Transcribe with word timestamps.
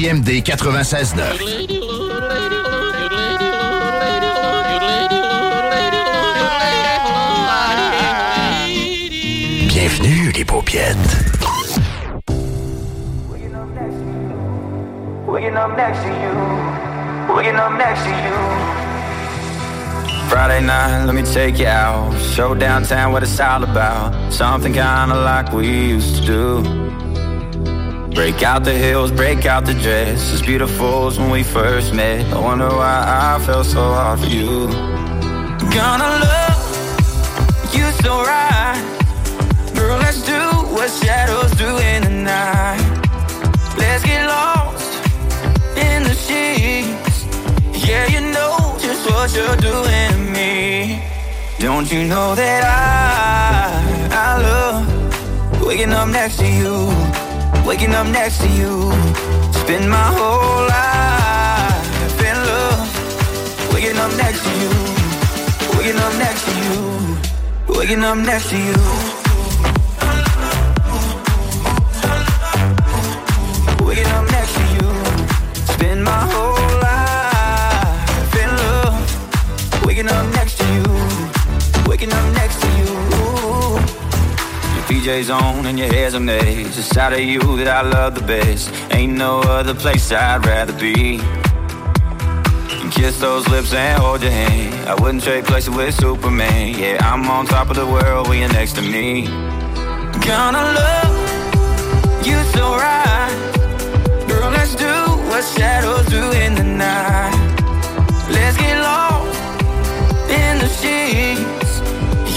CJMD 0.00 0.42
96.9. 0.42 1.68
Bienvenue, 9.68 10.32
les 10.32 10.44
paupiètes. 10.46 10.96
Friday 20.30 20.60
night, 20.62 21.04
let 21.04 21.14
me 21.14 21.22
take 21.22 21.58
you 21.58 21.66
out. 21.66 22.10
Show 22.34 22.54
downtown 22.54 23.12
what 23.12 23.22
it's 23.22 23.38
all 23.38 23.62
about. 23.64 24.14
Something 24.32 24.72
kinda 24.72 25.14
like 25.14 25.52
we 25.52 25.66
used 25.66 26.24
to 26.24 26.62
do. 26.62 26.79
Break 28.20 28.42
out 28.42 28.64
the 28.64 28.76
heels, 28.76 29.10
break 29.10 29.46
out 29.46 29.64
the 29.64 29.72
dress. 29.72 30.30
As 30.34 30.42
beautiful 30.42 31.06
as 31.06 31.18
when 31.18 31.30
we 31.30 31.42
first 31.42 31.94
met. 31.94 32.30
I 32.34 32.38
wonder 32.38 32.68
why 32.68 33.04
I 33.08 33.42
felt 33.46 33.64
so 33.64 33.80
hard 33.80 34.20
for 34.20 34.26
you. 34.26 34.66
Gonna 35.72 36.10
love 36.28 37.74
you 37.74 37.86
so 38.02 38.20
right. 38.20 38.76
Girl, 39.74 39.96
let's 39.96 40.22
do 40.22 40.38
what 40.74 40.90
shadows 40.90 41.50
do 41.52 41.70
in 41.78 42.02
the 42.02 42.10
night. 42.10 42.82
Let's 43.78 44.04
get 44.04 44.26
lost 44.26 45.02
in 45.78 46.02
the 46.02 46.14
sheets. 46.14 47.24
Yeah, 47.88 48.04
you 48.06 48.20
know 48.34 48.76
just 48.78 49.02
what 49.08 49.34
you're 49.34 49.56
doing 49.56 50.10
to 50.12 50.18
me. 50.18 51.02
Don't 51.58 51.90
you 51.90 52.06
know 52.06 52.34
that 52.34 52.64
I, 52.64 54.14
I 54.14 54.42
love 54.42 55.00
Waking 55.70 55.92
up 55.92 56.08
next 56.08 56.38
to 56.38 56.46
you, 56.48 56.90
waking 57.70 57.94
up 57.94 58.06
next 58.08 58.38
to 58.40 58.48
you. 58.48 58.90
Spend 59.52 59.88
my 59.88 60.06
whole 60.16 60.66
life 60.74 62.20
in 62.28 62.36
love. 62.50 63.72
Waking 63.72 63.96
up 63.96 64.12
next 64.16 64.42
to 64.42 64.50
you, 64.62 64.72
waking 65.78 66.00
up 66.06 66.12
next 66.24 66.42
to 66.46 66.52
you, 66.64 66.78
waking 67.78 68.02
up 68.02 68.18
next 68.18 68.50
to 68.50 68.56
you. 68.56 69.19
On 85.10 85.66
and 85.66 85.76
your 85.76 85.88
hair's 85.88 86.14
a 86.14 86.20
mess. 86.20 86.78
It's 86.78 86.96
out 86.96 87.12
of 87.12 87.18
you 87.18 87.40
that 87.56 87.66
I 87.66 87.82
love 87.82 88.14
the 88.14 88.22
best. 88.22 88.70
Ain't 88.92 89.14
no 89.18 89.40
other 89.40 89.74
place 89.74 90.12
I'd 90.12 90.46
rather 90.46 90.72
be. 90.72 91.18
And 92.80 92.92
kiss 92.92 93.18
those 93.18 93.48
lips 93.48 93.74
and 93.74 94.00
hold 94.00 94.22
your 94.22 94.30
hand. 94.30 94.88
I 94.88 94.94
wouldn't 94.94 95.24
trade 95.24 95.44
places 95.46 95.74
with 95.74 95.96
Superman. 95.96 96.78
Yeah, 96.78 96.98
I'm 97.00 97.28
on 97.28 97.46
top 97.46 97.70
of 97.70 97.76
the 97.76 97.86
world 97.86 98.28
when 98.28 98.38
you're 98.38 98.52
next 98.52 98.74
to 98.76 98.82
me. 98.82 99.26
Gonna 100.26 100.64
love 100.78 101.16
you 102.24 102.38
so 102.54 102.76
right. 102.76 103.34
Girl, 104.28 104.50
let's 104.52 104.76
do 104.76 104.94
what 105.28 105.42
shadows 105.42 106.06
do 106.06 106.22
in 106.44 106.54
the 106.54 106.62
night. 106.62 107.34
Let's 108.30 108.56
get 108.56 108.78
lost 108.78 109.40
in 110.30 110.58
the 110.62 110.68
sheets. 110.78 111.80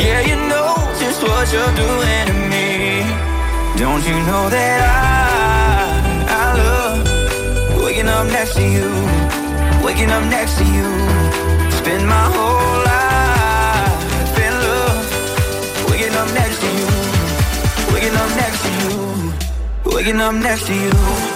Yeah, 0.02 0.22
you 0.22 0.36
know 0.50 0.83
what 1.24 1.52
you're 1.54 1.76
doing 1.76 2.26
to 2.30 2.36
me. 2.54 2.68
Don't 3.78 4.04
you 4.06 4.18
know 4.30 4.50
that 4.50 4.80
I, 4.84 6.36
I 6.42 6.46
love 6.62 7.84
waking 7.84 8.08
up 8.08 8.28
next 8.28 8.56
to 8.56 8.64
you, 8.76 8.90
waking 9.86 10.12
up 10.12 10.26
next 10.30 10.58
to 10.60 10.66
you. 10.66 10.90
Spend 11.80 12.08
my 12.08 12.26
whole 12.36 12.78
life 12.92 14.36
in 14.48 14.54
love, 14.68 15.90
waking 15.90 16.16
up 16.22 16.30
next 16.40 16.60
to 16.64 16.70
you, 16.80 16.90
waking 17.94 18.16
up 18.24 18.30
next 18.42 18.60
to 18.66 18.70
you, 18.82 18.96
waking 19.96 20.20
up 20.22 20.36
next 20.36 20.66
to 20.68 20.74
you. 20.74 21.33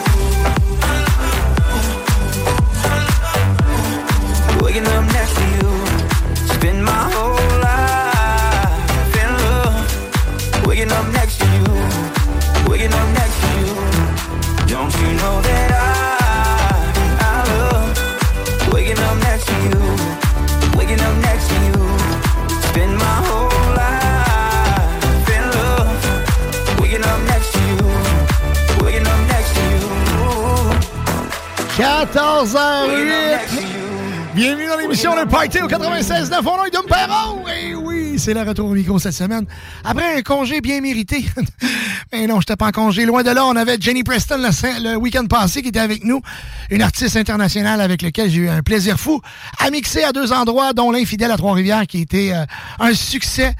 Le 35.20 35.26
Party 35.26 35.60
au 35.64 35.68
96 35.68 36.30
9 36.30 36.46
On 36.46 36.66
est 36.66 36.70
Dom 36.70 36.86
Perron. 36.86 37.44
Et 37.48 37.74
oui, 37.74 38.20
c'est 38.20 38.36
le 38.36 38.42
retour 38.42 38.70
au 38.70 38.74
micro 38.74 39.00
cette 39.00 39.14
semaine. 39.14 39.48
Après 39.84 40.16
un 40.16 40.22
congé 40.22 40.62
bien 40.62 40.80
mérité. 40.80 41.26
Mais 42.14 42.28
non, 42.28 42.40
j'étais 42.40 42.56
pas 42.56 42.68
en 42.68 42.72
congé. 42.72 43.04
Loin 43.04 43.24
de 43.24 43.32
là, 43.32 43.44
on 43.46 43.56
avait 43.56 43.78
Jenny 43.80 44.04
Preston 44.04 44.38
le, 44.38 44.92
le 44.92 44.96
week-end 44.96 45.26
passé 45.26 45.64
qui 45.64 45.70
était 45.70 45.80
avec 45.80 46.04
nous. 46.04 46.22
Une 46.70 46.84
artiste 46.84 47.18
internationale 47.18 47.82
avec 47.82 48.04
laquelle 48.04 48.30
j'ai 48.30 48.42
eu 48.42 48.50
un 48.50 48.62
plaisir 48.62 49.00
fou 49.00 49.20
à 49.58 49.72
mixer 49.72 50.04
à 50.04 50.12
deux 50.12 50.32
endroits, 50.32 50.74
dont 50.74 50.92
l'Infidèle 50.92 51.32
à 51.32 51.38
Trois-Rivières 51.38 51.88
qui 51.88 52.02
était 52.02 52.34
euh, 52.34 52.46
un 52.80 52.94
succès. 52.94 53.56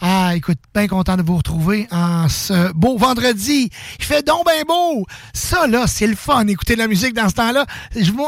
Ah, 0.00 0.36
écoute, 0.36 0.58
bien 0.74 0.88
content 0.88 1.16
de 1.16 1.22
vous 1.22 1.38
retrouver 1.38 1.88
en 1.90 2.28
ce 2.28 2.70
beau 2.72 2.98
vendredi. 2.98 3.70
Il 3.98 4.04
fait 4.04 4.24
donc 4.26 4.44
bien 4.44 4.62
beau. 4.68 5.06
Ça, 5.32 5.66
là, 5.66 5.86
c'est 5.86 6.06
le 6.06 6.14
fun, 6.16 6.46
écouter 6.48 6.76
la 6.76 6.86
musique 6.86 7.14
dans 7.14 7.28
ce 7.30 7.34
temps-là. 7.34 7.64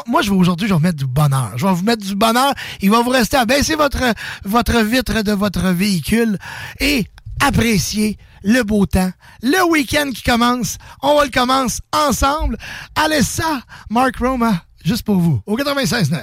Moi, 0.07 0.23
je 0.23 0.31
vais 0.31 0.37
aujourd'hui, 0.37 0.67
je 0.67 0.73
vais 0.73 0.79
vous 0.79 0.83
mettre 0.83 0.97
du 0.97 1.07
bonheur. 1.07 1.53
Je 1.57 1.67
vais 1.67 1.73
vous 1.75 1.85
mettre 1.85 2.05
du 2.05 2.15
bonheur. 2.15 2.55
Il 2.81 2.91
va 2.91 3.03
vous 3.03 3.11
rester 3.11 3.37
à 3.37 3.45
baisser 3.45 3.75
votre, 3.75 4.03
votre 4.45 4.81
vitre 4.81 5.23
de 5.23 5.33
votre 5.33 5.69
véhicule 5.69 6.39
et 6.81 7.07
apprécier 7.41 8.17
le 8.43 8.63
beau 8.63 8.87
temps. 8.87 9.11
Le 9.43 9.63
week-end 9.71 10.11
qui 10.15 10.23
commence. 10.23 10.79
On 11.03 11.17
va 11.17 11.25
le 11.25 11.31
commencer 11.31 11.81
ensemble. 11.93 12.57
Allez 12.95 13.23
ça, 13.23 13.61
Mark 13.91 14.17
Roma, 14.17 14.63
juste 14.85 15.03
pour 15.03 15.17
vous, 15.17 15.43
au 15.45 15.57
96.9. 15.57 16.17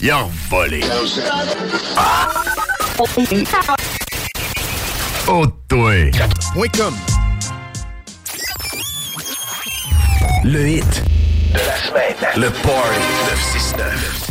il 0.00 0.10
a 0.10 0.26
volé. 0.48 0.80
Oh, 5.28 5.46
toi. 5.68 6.10
.com. 6.76 6.94
Le 10.44 10.68
hit 10.68 11.02
de 11.52 11.58
la 11.58 11.76
semaine. 11.76 12.14
Le 12.36 12.50
Party 12.50 13.00
969. 13.30 14.23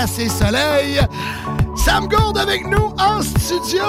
Assez 0.00 0.28
soleil? 0.28 1.00
Sam 1.76 2.08
Gourde 2.08 2.38
avec 2.38 2.66
nous 2.66 2.92
en 2.98 3.22
studio. 3.22 3.82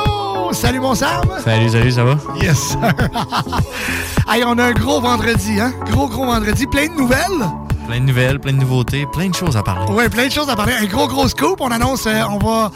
Salut 0.52 0.80
mon 0.80 0.94
Sam. 0.96 1.22
Salut, 1.44 1.70
salut, 1.70 1.92
ça 1.92 2.04
va? 2.04 2.18
Yes, 2.42 2.58
sir. 2.58 2.80
hey, 4.30 4.44
on 4.46 4.58
a 4.58 4.66
un 4.66 4.72
gros 4.74 5.00
vendredi, 5.02 5.60
hein? 5.60 5.74
Gros, 5.90 6.08
gros 6.08 6.26
vendredi. 6.26 6.68
Plein 6.68 6.88
de 6.88 6.94
nouvelles. 6.94 7.50
Plein 7.88 8.00
de 8.00 8.06
nouvelles, 8.06 8.40
plein 8.40 8.54
de 8.54 8.58
nouveautés, 8.58 9.06
plein 9.12 9.30
de 9.30 9.36
choses 9.36 9.56
à 9.58 9.64
parler. 9.64 9.86
Oui, 9.90 10.08
plein 10.10 10.28
de 10.28 10.32
choses 10.32 10.50
à 10.50 10.56
parler. 10.56 10.74
Un 10.74 10.86
gros, 10.86 11.08
gros 11.08 11.28
scoop. 11.28 11.60
On 11.62 11.72
annonce, 11.72 12.06
euh, 12.08 12.22
on, 12.30 12.38
va, 12.40 12.72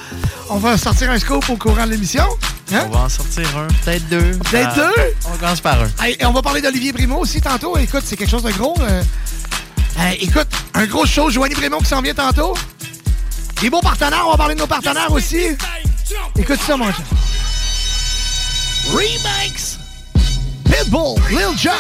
on 0.50 0.58
va 0.58 0.78
sortir 0.78 1.12
un 1.12 1.20
scoop 1.20 1.50
au 1.50 1.56
courant 1.58 1.86
de 1.86 1.92
l'émission. 1.92 2.26
Hein? 2.74 2.84
On 2.88 2.96
va 2.96 3.04
en 3.04 3.10
sortir 3.10 3.46
un, 3.58 3.68
peut-être 3.84 4.08
deux. 4.10 4.32
Peut-être 4.50 4.72
Ah, 4.72 4.76
deux? 4.76 5.14
On 5.34 5.38
commence 5.38 5.62
par 5.62 5.78
un. 5.82 6.04
Hey, 6.04 6.16
et 6.20 6.26
on 6.26 6.32
va 6.34 6.42
parler 6.42 6.62
d'Olivier 6.62 6.92
Primo 6.94 7.18
aussi 7.20 7.42
tantôt. 7.42 7.78
Écoute, 7.78 8.02
c'est 8.06 8.16
quelque 8.18 8.32
chose 8.32 8.44
de 8.44 8.52
gros. 8.52 8.76
euh. 8.82 9.02
Écoute, 10.20 10.48
un 10.74 10.86
gros 10.88 11.06
show, 11.06 11.30
Joanie 11.30 11.56
Primo 11.56 11.78
qui 11.80 11.86
s'en 11.86 12.02
vient 12.02 12.14
tantôt. 12.14 12.54
Des 13.66 13.72
beaux 13.72 13.82
partenaires, 13.82 14.26
on 14.28 14.30
va 14.30 14.38
parler 14.38 14.54
de 14.54 14.60
nos 14.60 14.68
partenaires 14.68 15.12
aussi. 15.12 15.58
Écoute 16.38 16.60
ça, 16.62 16.78
mon 16.78 16.86
chat. 16.92 17.02
Remakes. 18.92 19.80
Pitbull, 20.66 21.20
Lil 21.32 21.58
Jon. 21.58 21.72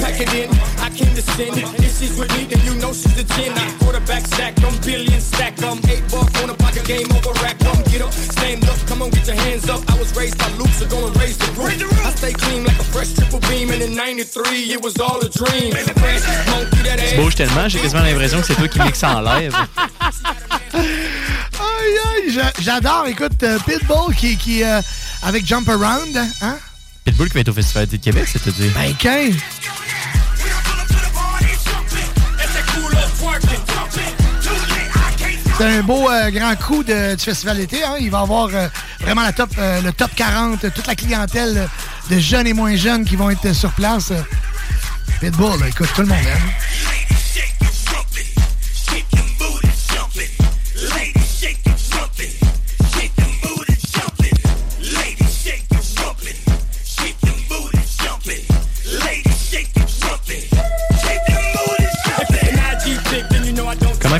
Pack 0.00 0.20
it 0.20 0.34
in. 0.34 0.50
I 0.80 0.90
came 0.90 1.14
to 1.14 1.22
sin. 1.22 1.81
If 2.02 2.08
she's 2.10 2.18
with 2.18 2.32
me, 2.36 2.44
then 2.50 2.58
you 2.66 2.74
know 2.80 2.92
she's 2.92 3.14
the 3.14 3.22
gin. 3.34 3.52
I 3.54 3.70
quarterback 3.78 4.26
stack 4.26 4.56
them, 4.56 4.74
billions 4.84 5.24
stack 5.24 5.54
them. 5.56 5.78
Eight 5.88 6.02
buck 6.10 6.28
on 6.42 6.50
a 6.50 6.54
pocket 6.54 6.84
game 6.84 7.06
over 7.12 7.30
rack 7.44 7.58
them. 7.58 7.76
Get 7.92 8.02
up, 8.02 8.12
stand 8.12 8.64
up, 8.68 8.76
come 8.88 9.02
on, 9.02 9.10
get 9.10 9.26
your 9.28 9.36
hands 9.36 9.68
up. 9.68 9.80
I 9.88 9.96
was 9.98 10.10
raised 10.16 10.36
by 10.38 10.48
Luke, 10.58 10.74
so 10.74 10.86
go 10.88 11.06
and 11.06 11.16
raise 11.20 11.38
the 11.38 11.46
roof. 11.52 11.70
I 12.04 12.10
stay 12.10 12.32
clean 12.32 12.64
like 12.64 12.78
a 12.78 12.84
fresh 12.84 13.12
triple 13.14 13.38
beam, 13.48 13.70
and 13.70 13.80
in 13.82 13.94
93, 13.94 14.72
it 14.72 14.82
was 14.82 14.98
all 14.98 15.20
a 15.20 15.28
dream. 15.30 15.72
Fresh, 15.72 16.26
monkey, 16.50 16.82
that 16.82 16.98
Tu 16.98 17.04
ass. 17.04 17.14
bouges 17.16 17.34
tellement, 17.36 17.68
j'ai 17.68 17.78
quasiment 17.78 18.02
l'impression 18.02 18.40
que 18.40 18.46
c'est 18.46 18.56
toi 18.56 18.66
qui 18.68 18.80
mixes 18.80 19.04
en 19.04 19.20
live. 19.20 19.54
Aïe, 20.74 21.98
aïe, 22.16 22.32
j'a- 22.32 22.52
j'adore. 22.60 23.06
Écoute, 23.06 23.40
euh, 23.44 23.58
Pitbull 23.60 24.14
qui, 24.16 24.36
qui 24.36 24.64
euh, 24.64 24.80
avec 25.22 25.46
Jump 25.46 25.68
Around, 25.68 26.16
hein? 26.40 26.58
Pitbull 27.04 27.28
qui 27.28 27.34
va 27.34 27.40
être 27.40 27.48
au 27.50 27.52
Festival 27.52 27.86
de 27.86 27.96
Québec, 27.96 28.26
c'est-à-dire. 28.26 28.72
Ben, 28.74 28.92
15. 28.98 29.34
C'est 35.62 35.68
un 35.68 35.82
beau 35.84 36.10
euh, 36.10 36.28
grand 36.32 36.56
coup 36.56 36.82
du 36.82 36.92
festival 37.18 37.56
d'été. 37.56 37.84
Hein? 37.84 37.94
Il 38.00 38.10
va 38.10 38.18
avoir 38.18 38.48
euh, 38.52 38.66
vraiment 38.98 39.22
la 39.22 39.32
top, 39.32 39.50
euh, 39.58 39.80
le 39.80 39.92
top 39.92 40.10
40, 40.16 40.64
euh, 40.64 40.70
toute 40.74 40.88
la 40.88 40.96
clientèle 40.96 41.68
de 42.10 42.18
jeunes 42.18 42.48
et 42.48 42.52
moins 42.52 42.74
jeunes 42.74 43.04
qui 43.04 43.14
vont 43.14 43.30
être 43.30 43.52
sur 43.52 43.70
place. 43.70 44.12
Pitbull, 45.20 45.64
écoute, 45.68 45.88
tout 45.94 46.00
le 46.00 46.08
monde 46.08 46.18
aime. 46.18 46.91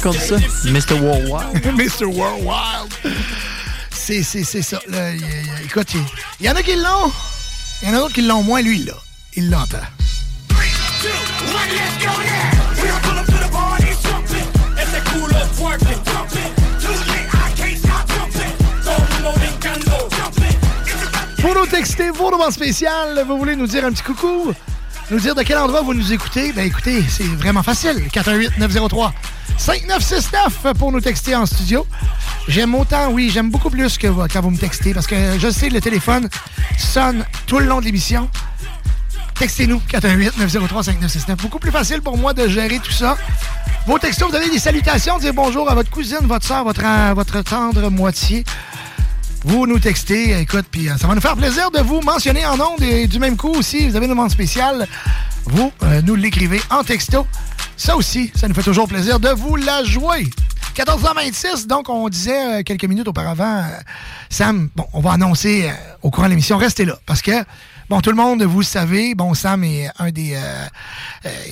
Comment 0.00 0.14
on 0.14 0.18
dit 0.18 0.26
ça? 0.26 0.36
Mr. 0.64 1.00
Worldwide? 1.00 1.74
Mr. 1.76 2.06
C'est, 3.90 4.22
c'est, 4.22 4.44
c'est 4.44 4.62
ça. 4.62 4.78
Là, 4.88 5.12
il- 5.12 5.64
écoute, 5.64 5.88
il 6.40 6.46
y, 6.46 6.50
en 6.50 6.54
a 6.56 6.62
qui 6.62 6.74
l'ont. 6.74 7.12
Il 7.82 7.88
y 7.88 7.90
en 7.90 7.94
a 7.94 7.98
d'autres 7.98 8.14
qui 8.14 8.22
l'ont 8.22 8.42
moins. 8.42 8.62
Lui, 8.62 8.84
là, 8.84 8.94
il 9.34 9.50
l'entend. 9.50 9.78
Pour 21.40 21.54
nous 21.54 21.66
texter 21.66 22.10
vos 22.10 22.30
demandes 22.30 22.52
spéciales, 22.52 23.24
vous 23.26 23.36
voulez 23.36 23.56
nous 23.56 23.66
dire 23.66 23.84
un 23.84 23.92
petit 23.92 24.02
coucou? 24.02 24.52
Nous 25.12 25.20
dire 25.20 25.34
de 25.34 25.42
quel 25.42 25.58
endroit 25.58 25.82
vous 25.82 25.92
nous 25.92 26.10
écoutez? 26.14 26.54
Ben 26.54 26.66
écoutez, 26.66 27.04
c'est 27.06 27.24
vraiment 27.24 27.62
facile. 27.62 28.08
418-903-5969 29.58 30.72
pour 30.78 30.90
nous 30.90 31.02
texter 31.02 31.36
en 31.36 31.44
studio. 31.44 31.86
J'aime 32.48 32.74
autant, 32.74 33.10
oui, 33.10 33.28
j'aime 33.30 33.50
beaucoup 33.50 33.68
plus 33.68 33.98
que 33.98 34.06
quand 34.06 34.40
vous 34.40 34.48
me 34.48 34.56
textez 34.56 34.94
parce 34.94 35.06
que 35.06 35.38
je 35.38 35.50
sais 35.50 35.68
le 35.68 35.82
téléphone 35.82 36.30
sonne 36.78 37.26
tout 37.44 37.58
le 37.58 37.66
long 37.66 37.80
de 37.80 37.84
l'émission. 37.84 38.30
Textez-nous, 39.34 39.82
418-903-5969. 39.90 41.36
Beaucoup 41.36 41.58
plus 41.58 41.70
facile 41.70 42.00
pour 42.00 42.16
moi 42.16 42.32
de 42.32 42.48
gérer 42.48 42.78
tout 42.78 42.92
ça. 42.92 43.18
Vos 43.86 43.98
textos, 43.98 44.30
vous 44.30 44.36
avez 44.36 44.48
des 44.48 44.58
salutations, 44.58 45.18
dire 45.18 45.34
bonjour 45.34 45.70
à 45.70 45.74
votre 45.74 45.90
cousine, 45.90 46.20
votre 46.22 46.46
soeur, 46.46 46.64
votre, 46.64 46.86
euh, 46.86 47.12
votre 47.12 47.42
tendre 47.42 47.90
moitié. 47.90 48.44
Vous 49.44 49.66
nous 49.66 49.80
textez, 49.80 50.38
écoute, 50.38 50.66
puis 50.70 50.88
euh, 50.88 50.96
ça 50.96 51.08
va 51.08 51.16
nous 51.16 51.20
faire 51.20 51.36
plaisir 51.36 51.72
de 51.72 51.80
vous 51.80 52.00
mentionner 52.00 52.46
en 52.46 52.60
ondes 52.60 52.80
et 52.80 53.08
du 53.08 53.18
même 53.18 53.36
coup 53.36 53.50
aussi, 53.50 53.88
vous 53.88 53.96
avez 53.96 54.06
une 54.06 54.12
demande 54.12 54.30
spéciale, 54.30 54.86
vous 55.46 55.72
euh, 55.82 56.00
nous 56.02 56.14
l'écrivez 56.14 56.60
en 56.70 56.84
texto. 56.84 57.26
Ça 57.76 57.96
aussi, 57.96 58.30
ça 58.36 58.46
nous 58.46 58.54
fait 58.54 58.62
toujours 58.62 58.86
plaisir 58.86 59.18
de 59.18 59.30
vous 59.30 59.56
la 59.56 59.82
jouer. 59.82 60.30
14h26, 60.76 61.66
donc 61.66 61.88
on 61.88 62.08
disait 62.08 62.60
euh, 62.60 62.62
quelques 62.62 62.84
minutes 62.84 63.08
auparavant, 63.08 63.64
Sam, 64.30 64.70
bon, 64.76 64.86
on 64.92 65.00
va 65.00 65.12
annoncer 65.12 65.68
au 66.02 66.10
courant 66.10 66.26
de 66.26 66.30
l'émission, 66.30 66.56
restez 66.56 66.84
là, 66.84 66.96
parce 67.04 67.20
que, 67.20 67.44
bon, 67.90 68.00
tout 68.00 68.10
le 68.10 68.16
monde, 68.16 68.44
vous 68.44 68.62
savez, 68.62 69.16
bon, 69.16 69.34
Sam 69.34 69.64
est 69.64 69.90
un 69.98 70.12
des, 70.12 70.38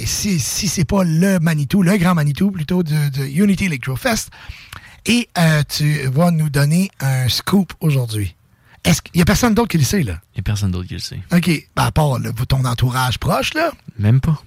si, 0.05 0.39
si 0.39 0.69
c'est 0.69 0.85
pas 0.85 1.03
le 1.03 1.41
Manitou, 1.41 1.83
le 1.83 1.97
grand 1.97 2.15
Manitou 2.15 2.53
plutôt 2.53 2.85
de, 2.85 3.09
de 3.09 3.25
Unity 3.27 3.65
Electro 3.65 3.97
Fest, 3.97 4.31
et 5.07 5.29
euh, 5.39 5.63
tu 5.69 6.03
vas 6.09 6.31
nous 6.31 6.49
donner 6.51 6.91
un 7.01 7.29
scoop 7.29 7.73
aujourd'hui. 7.81 8.35
Est-ce 8.85 9.03
qu'il 9.03 9.19
y 9.19 9.23
a 9.23 9.25
personne 9.25 9.55
d'autre 9.55 9.69
qui 9.69 9.79
le 9.79 9.85
sait, 9.85 10.03
là? 10.03 10.21
Il 10.35 10.39
n'y 10.39 10.41
a 10.41 10.43
personne 10.43 10.71
d'autre 10.71 10.89
qui 10.89 10.95
le 10.95 11.01
sait. 11.01 11.21
OK. 11.33 11.51
Ben, 11.77 11.83
à 11.85 11.91
part 11.93 12.17
ton 12.49 12.65
entourage 12.65 13.19
proche, 13.19 13.53
là, 13.55 13.73
Même 13.99 14.21
pas. 14.21 14.43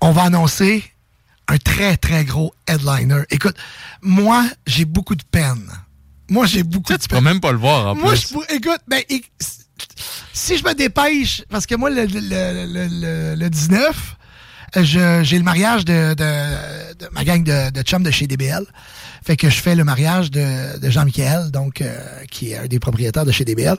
on 0.00 0.10
va 0.10 0.22
annoncer 0.24 0.84
un 1.48 1.58
très, 1.58 1.96
très 1.96 2.24
gros 2.24 2.52
headliner. 2.66 3.22
Écoute, 3.30 3.56
moi, 4.02 4.44
j'ai 4.66 4.84
beaucoup 4.84 5.14
de 5.14 5.22
peine. 5.30 5.70
Moi, 6.28 6.46
j'ai 6.46 6.64
beaucoup 6.64 6.92
de 6.92 6.98
Tu 6.98 7.06
vas 7.08 7.16
peine. 7.18 7.24
même 7.24 7.40
pas 7.40 7.52
le 7.52 7.58
voir 7.58 7.86
en 7.86 7.94
Moi, 7.94 8.10
plus. 8.12 8.22
je 8.22 8.32
pourrais- 8.32 8.52
écoute, 8.56 8.80
ben, 8.88 9.00
si 10.32 10.58
je 10.58 10.64
me 10.64 10.74
dépêche, 10.74 11.42
parce 11.48 11.66
que 11.66 11.76
moi, 11.76 11.88
le, 11.90 12.04
le, 12.06 12.20
le- 12.20 12.88
le- 12.90 13.34
le 13.36 13.50
19, 13.50 14.16
euh, 14.76 14.84
je- 14.84 15.20
j'ai 15.22 15.38
le 15.38 15.44
mariage 15.44 15.84
de, 15.84 16.14
de- 16.14 16.94
de 16.94 17.08
ma 17.12 17.22
gang 17.24 17.44
de, 17.44 17.70
de 17.70 17.82
chums 17.82 18.02
de 18.02 18.10
chez 18.10 18.26
DBL. 18.26 18.64
Fait 19.26 19.36
que 19.36 19.50
je 19.50 19.60
fais 19.60 19.74
le 19.74 19.82
mariage 19.84 20.30
de, 20.30 20.78
de 20.78 20.88
Jean-Michel, 20.90 21.50
donc, 21.50 21.80
euh, 21.80 21.94
qui 22.30 22.52
est 22.52 22.58
un 22.58 22.66
des 22.66 22.78
propriétaires 22.78 23.24
de 23.24 23.32
chez 23.32 23.44
DBL. 23.44 23.76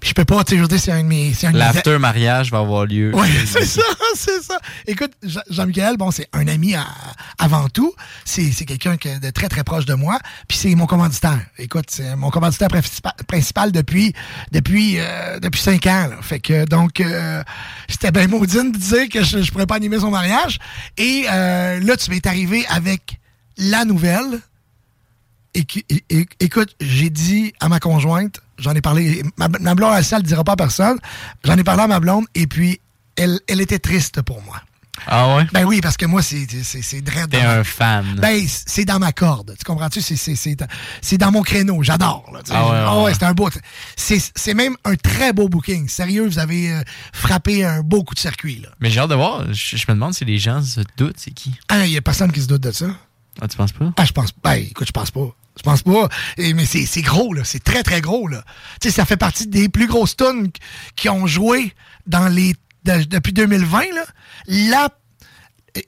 Puis 0.00 0.10
je 0.10 0.14
peux 0.14 0.26
pas, 0.26 0.44
tu 0.44 0.56
sais, 0.58 0.62
je 0.70 0.76
c'est 0.76 0.92
un 0.92 1.02
de 1.02 1.06
mes... 1.08 1.32
L'after 1.54 1.98
mariage 1.98 2.50
va 2.50 2.58
avoir 2.58 2.84
lieu. 2.84 3.12
oui, 3.14 3.28
c'est 3.46 3.64
ça, 3.64 3.80
c'est 4.14 4.42
ça. 4.42 4.58
Écoute, 4.86 5.12
Jean- 5.22 5.40
Jean-Michel, 5.48 5.96
bon, 5.96 6.10
c'est 6.10 6.28
un 6.34 6.46
ami 6.48 6.74
à- 6.74 6.86
avant 7.38 7.68
tout. 7.70 7.94
C'est 8.24 8.50
quelqu'un 8.66 8.98
que- 8.98 9.18
de 9.18 9.30
très, 9.30 9.48
très 9.48 9.64
proche 9.64 9.86
de 9.86 9.94
moi. 9.94 10.18
Puis 10.48 10.58
c'est 10.58 10.74
mon 10.74 10.84
commanditaire. 10.86 11.40
Écoute, 11.58 11.86
c'est 11.88 12.14
mon 12.14 12.28
commanditaire 12.30 12.68
principa- 12.68 13.14
principal 13.26 13.72
depuis 13.72 14.12
depuis 14.52 14.96
euh, 14.98 15.38
depuis 15.40 15.62
cinq 15.62 15.86
ans. 15.86 16.08
là. 16.10 16.16
Fait 16.20 16.40
que, 16.40 16.66
donc, 16.66 17.00
euh, 17.00 17.42
j'étais 17.88 18.10
bien 18.10 18.26
maudine 18.26 18.72
de 18.72 18.78
dire 18.78 19.08
que 19.08 19.24
je, 19.24 19.40
je 19.42 19.50
pourrais 19.50 19.66
pas 19.66 19.76
animer 19.76 19.98
son 19.98 20.10
mariage. 20.10 20.58
Et 20.98 21.24
euh, 21.30 21.80
là, 21.80 21.96
tu 21.96 22.10
m'es 22.10 22.20
arrivé 22.26 22.66
avec 22.68 23.18
la 23.56 23.84
nouvelle. 23.84 24.40
Et, 25.54 25.64
qui- 25.64 25.86
et- 25.88 26.04
et- 26.10 26.28
écoute, 26.40 26.74
j'ai 26.80 27.08
dit 27.08 27.54
à 27.60 27.68
ma 27.70 27.80
conjointe, 27.80 28.40
j'en 28.58 28.72
ai 28.74 28.82
parlé, 28.82 29.22
ma, 29.38 29.48
ma 29.48 29.74
blonde, 29.74 29.94
elle, 29.96 30.04
ça, 30.04 30.16
elle 30.16 30.22
le 30.22 30.28
dira 30.28 30.44
pas 30.44 30.52
à 30.52 30.56
personne. 30.56 30.98
J'en 31.44 31.56
ai 31.56 31.64
parlé 31.64 31.82
à 31.84 31.86
ma 31.86 31.98
blonde 31.98 32.26
et 32.34 32.46
puis 32.46 32.78
elle, 33.16 33.40
elle 33.48 33.62
était 33.62 33.78
triste 33.78 34.20
pour 34.20 34.42
moi. 34.42 34.60
Ah 35.06 35.36
ouais? 35.36 35.46
Ben 35.52 35.64
oui, 35.64 35.80
parce 35.80 35.96
que 35.96 36.04
moi, 36.04 36.20
c'est 36.22 36.46
dread 37.02 37.30
T'es 37.30 37.42
ma- 37.42 37.58
un 37.58 37.64
fan. 37.64 38.16
Ben, 38.20 38.44
c'est 38.48 38.84
dans 38.84 38.98
ma 38.98 39.12
corde. 39.12 39.54
Tu 39.58 39.64
comprends-tu? 39.64 40.00
C'est- 40.02 41.16
dans- 41.16 41.30
mon 41.32 41.42
créneau. 41.42 41.82
J'adore. 41.82 42.30
Ah 42.50 42.66
ouais, 42.66 42.98
ouais, 42.98 43.04
ouais. 43.04 43.14
c'est 43.14 43.24
un 43.24 43.32
beau. 43.34 43.48
C'est 43.96 44.54
même 44.54 44.74
un 44.84 44.96
très 44.96 45.32
beau 45.32 45.48
booking. 45.48 45.88
Sérieux, 45.88 46.26
vous 46.26 46.38
avez 46.38 46.72
euh, 46.72 46.82
frappé 47.12 47.64
un 47.64 47.82
beau 47.82 48.04
coup 48.04 48.14
de 48.14 48.20
circuit. 48.20 48.60
Là. 48.62 48.68
Mais 48.80 48.90
j'ai 48.90 49.00
hâte 49.00 49.10
de 49.10 49.14
voir. 49.14 49.52
Je, 49.52 49.76
je 49.76 49.84
me 49.88 49.94
demande 49.94 50.12
si 50.14 50.24
les 50.24 50.38
gens 50.38 50.60
se 50.62 50.80
doutent, 50.96 51.18
c'est 51.18 51.30
qui. 51.32 51.54
Ah, 51.68 51.86
il 51.86 51.92
y 51.92 51.96
a 51.96 52.02
personne 52.02 52.32
qui 52.32 52.40
se 52.42 52.48
doute 52.48 52.62
de 52.62 52.72
ça. 52.72 52.86
Ah, 53.40 53.48
tu 53.48 53.56
penses 53.56 53.72
pas? 53.72 53.92
Ah, 53.96 54.04
je 54.04 54.12
pense. 54.12 54.30
Ben, 54.42 54.54
écoute, 54.54 54.86
je 54.86 54.92
pense 54.92 55.10
pas. 55.10 55.28
Je 55.56 55.62
pense 55.62 55.82
pas. 55.82 56.08
Et- 56.36 56.52
mais 56.54 56.66
c'est 56.66 57.02
gros, 57.02 57.32
là. 57.32 57.42
C'est 57.44 57.62
très, 57.62 57.82
très 57.82 58.00
gros, 58.00 58.28
là. 58.28 58.42
Tu 58.80 58.88
sais, 58.88 58.94
ça 58.94 59.04
fait 59.06 59.16
partie 59.16 59.46
des 59.46 59.68
plus 59.68 59.86
grosses 59.86 60.16
tunes 60.16 60.48
qui 60.96 61.08
ont 61.08 61.26
joué 61.26 61.74
dans 62.06 62.28
les 62.28 62.54
de- 62.84 63.02
depuis 63.04 63.32
2020, 63.32 63.80
là, 63.94 64.04
la 64.46 64.88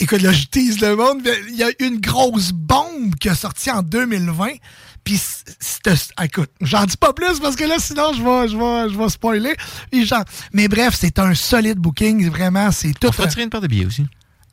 écoute, 0.00 0.20
là, 0.20 0.32
je 0.32 0.46
tease 0.46 0.80
le 0.80 0.96
monde. 0.96 1.20
Il 1.48 1.54
y 1.56 1.62
a 1.62 1.68
une 1.80 2.00
grosse 2.00 2.52
bombe 2.52 3.14
qui 3.20 3.28
a 3.28 3.34
sorti 3.34 3.70
en 3.70 3.82
2020. 3.82 4.48
Puis, 5.04 5.20
ah, 6.16 6.24
Écoute, 6.24 6.50
j'en 6.60 6.84
dis 6.84 6.96
pas 6.96 7.12
plus 7.12 7.38
parce 7.40 7.56
que 7.56 7.64
là, 7.64 7.76
sinon, 7.78 8.12
je 8.12 8.22
vais, 8.22 8.48
je 8.48 8.56
vais, 8.56 8.92
je 8.92 8.98
vais 8.98 9.08
spoiler. 9.08 9.54
Genre- 9.92 10.24
mais 10.52 10.68
bref, 10.68 10.96
c'est 10.98 11.18
un 11.18 11.34
solide 11.34 11.78
booking. 11.78 12.28
Vraiment, 12.28 12.70
c'est 12.72 12.92
tout. 12.92 13.08
On 13.08 13.12
fait 13.12 13.22
tirer 13.28 13.42
une 13.44 13.50
paire 13.50 13.60
de 13.62 13.66
billets 13.68 13.86
aussi. 13.86 14.06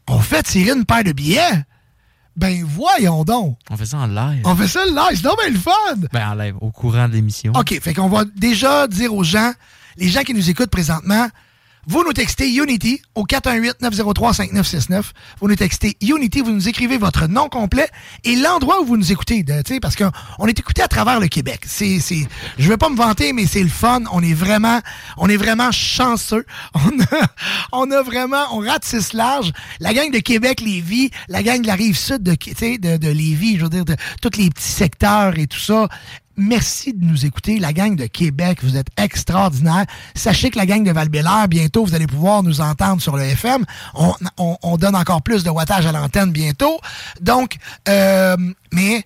On 0.07 0.19
fait 0.19 0.43
tirer 0.43 0.71
une 0.77 0.85
paire 0.85 1.03
de 1.03 1.11
billets? 1.11 1.63
Ben, 2.35 2.63
voyons 2.63 3.23
donc. 3.23 3.57
On 3.69 3.77
fait 3.77 3.85
ça 3.85 3.97
en 3.97 4.07
live. 4.07 4.41
On 4.43 4.55
fait 4.55 4.67
ça 4.67 4.85
live. 4.85 5.15
C'est 5.15 5.21
bien 5.21 5.49
le 5.49 5.57
fun. 5.57 5.71
Ben, 6.11 6.29
en 6.29 6.35
live, 6.35 6.55
au 6.59 6.71
courant 6.71 7.07
de 7.07 7.13
l'émission. 7.13 7.53
OK, 7.55 7.79
fait 7.81 7.93
qu'on 7.93 8.09
va 8.09 8.25
déjà 8.35 8.87
dire 8.87 9.13
aux 9.13 9.23
gens, 9.23 9.53
les 9.97 10.09
gens 10.09 10.21
qui 10.21 10.33
nous 10.33 10.49
écoutent 10.49 10.69
présentement, 10.69 11.27
vous 11.87 12.03
nous 12.03 12.13
textez 12.13 12.49
Unity 12.53 13.01
au 13.15 13.25
418-903-5969. 13.25 15.03
Vous 15.41 15.47
nous 15.47 15.55
textez 15.55 15.95
Unity, 16.01 16.41
vous 16.41 16.51
nous 16.51 16.67
écrivez 16.67 16.97
votre 16.97 17.27
nom 17.27 17.49
complet 17.49 17.87
et 18.23 18.35
l'endroit 18.35 18.81
où 18.81 18.85
vous 18.85 18.97
nous 18.97 19.11
écoutez, 19.11 19.43
de- 19.43 19.61
parce 19.79 19.95
qu'on 19.95 20.11
on 20.39 20.47
est 20.47 20.57
écouté 20.59 20.81
à 20.81 20.87
travers 20.87 21.19
le 21.19 21.27
Québec. 21.27 21.61
C'est, 21.67 21.99
c'est, 21.99 22.27
je 22.57 22.69
veux 22.69 22.77
pas 22.77 22.89
me 22.89 22.95
vanter, 22.95 23.33
mais 23.33 23.45
c'est 23.45 23.63
le 23.63 23.69
fun. 23.69 24.01
On 24.11 24.21
est 24.21 24.33
vraiment, 24.33 24.79
on 25.17 25.27
est 25.29 25.37
vraiment 25.37 25.71
chanceux. 25.71 26.45
On 26.75 26.99
a, 27.01 27.27
on 27.71 27.91
a 27.91 28.01
vraiment, 28.03 28.45
on 28.51 28.59
ratisse 28.59 29.13
large. 29.13 29.51
La 29.79 29.93
gang 29.93 30.11
de 30.11 30.19
Québec, 30.19 30.61
Lévis, 30.61 31.09
la 31.29 31.41
gang 31.43 31.61
de 31.61 31.67
la 31.67 31.75
rive 31.75 31.97
sud 31.97 32.21
de, 32.23 32.31
de, 32.33 32.97
de 32.97 33.07
Lévis, 33.09 33.57
je 33.57 33.63
veux 33.63 33.69
dire, 33.69 33.85
de 33.85 33.95
tous 34.21 34.37
les 34.37 34.49
petits 34.49 34.67
secteurs 34.71 35.37
et 35.39 35.47
tout 35.47 35.59
ça. 35.59 35.87
Merci 36.37 36.93
de 36.93 37.05
nous 37.05 37.25
écouter, 37.25 37.59
la 37.59 37.71
gang 37.73 37.95
de 37.95 38.05
Québec. 38.07 38.59
Vous 38.61 38.77
êtes 38.77 38.87
extraordinaire. 38.97 39.85
Sachez 40.15 40.49
que 40.49 40.57
la 40.57 40.65
gang 40.65 40.83
de 40.83 40.91
val 40.91 41.09
bientôt, 41.47 41.85
vous 41.85 41.95
allez 41.95 42.07
pouvoir 42.07 42.43
nous 42.43 42.61
entendre 42.61 43.01
sur 43.01 43.15
le 43.15 43.23
FM. 43.23 43.63
On, 43.93 44.13
on- 44.37 44.57
on 44.61 44.77
donne 44.77 44.95
encore 44.95 45.21
plus 45.21 45.43
de 45.43 45.49
wattage 45.49 45.85
à 45.85 45.91
l'antenne 45.91 46.31
bientôt. 46.31 46.79
Donc, 47.21 47.57
euh, 47.87 48.35
mais, 48.75 49.03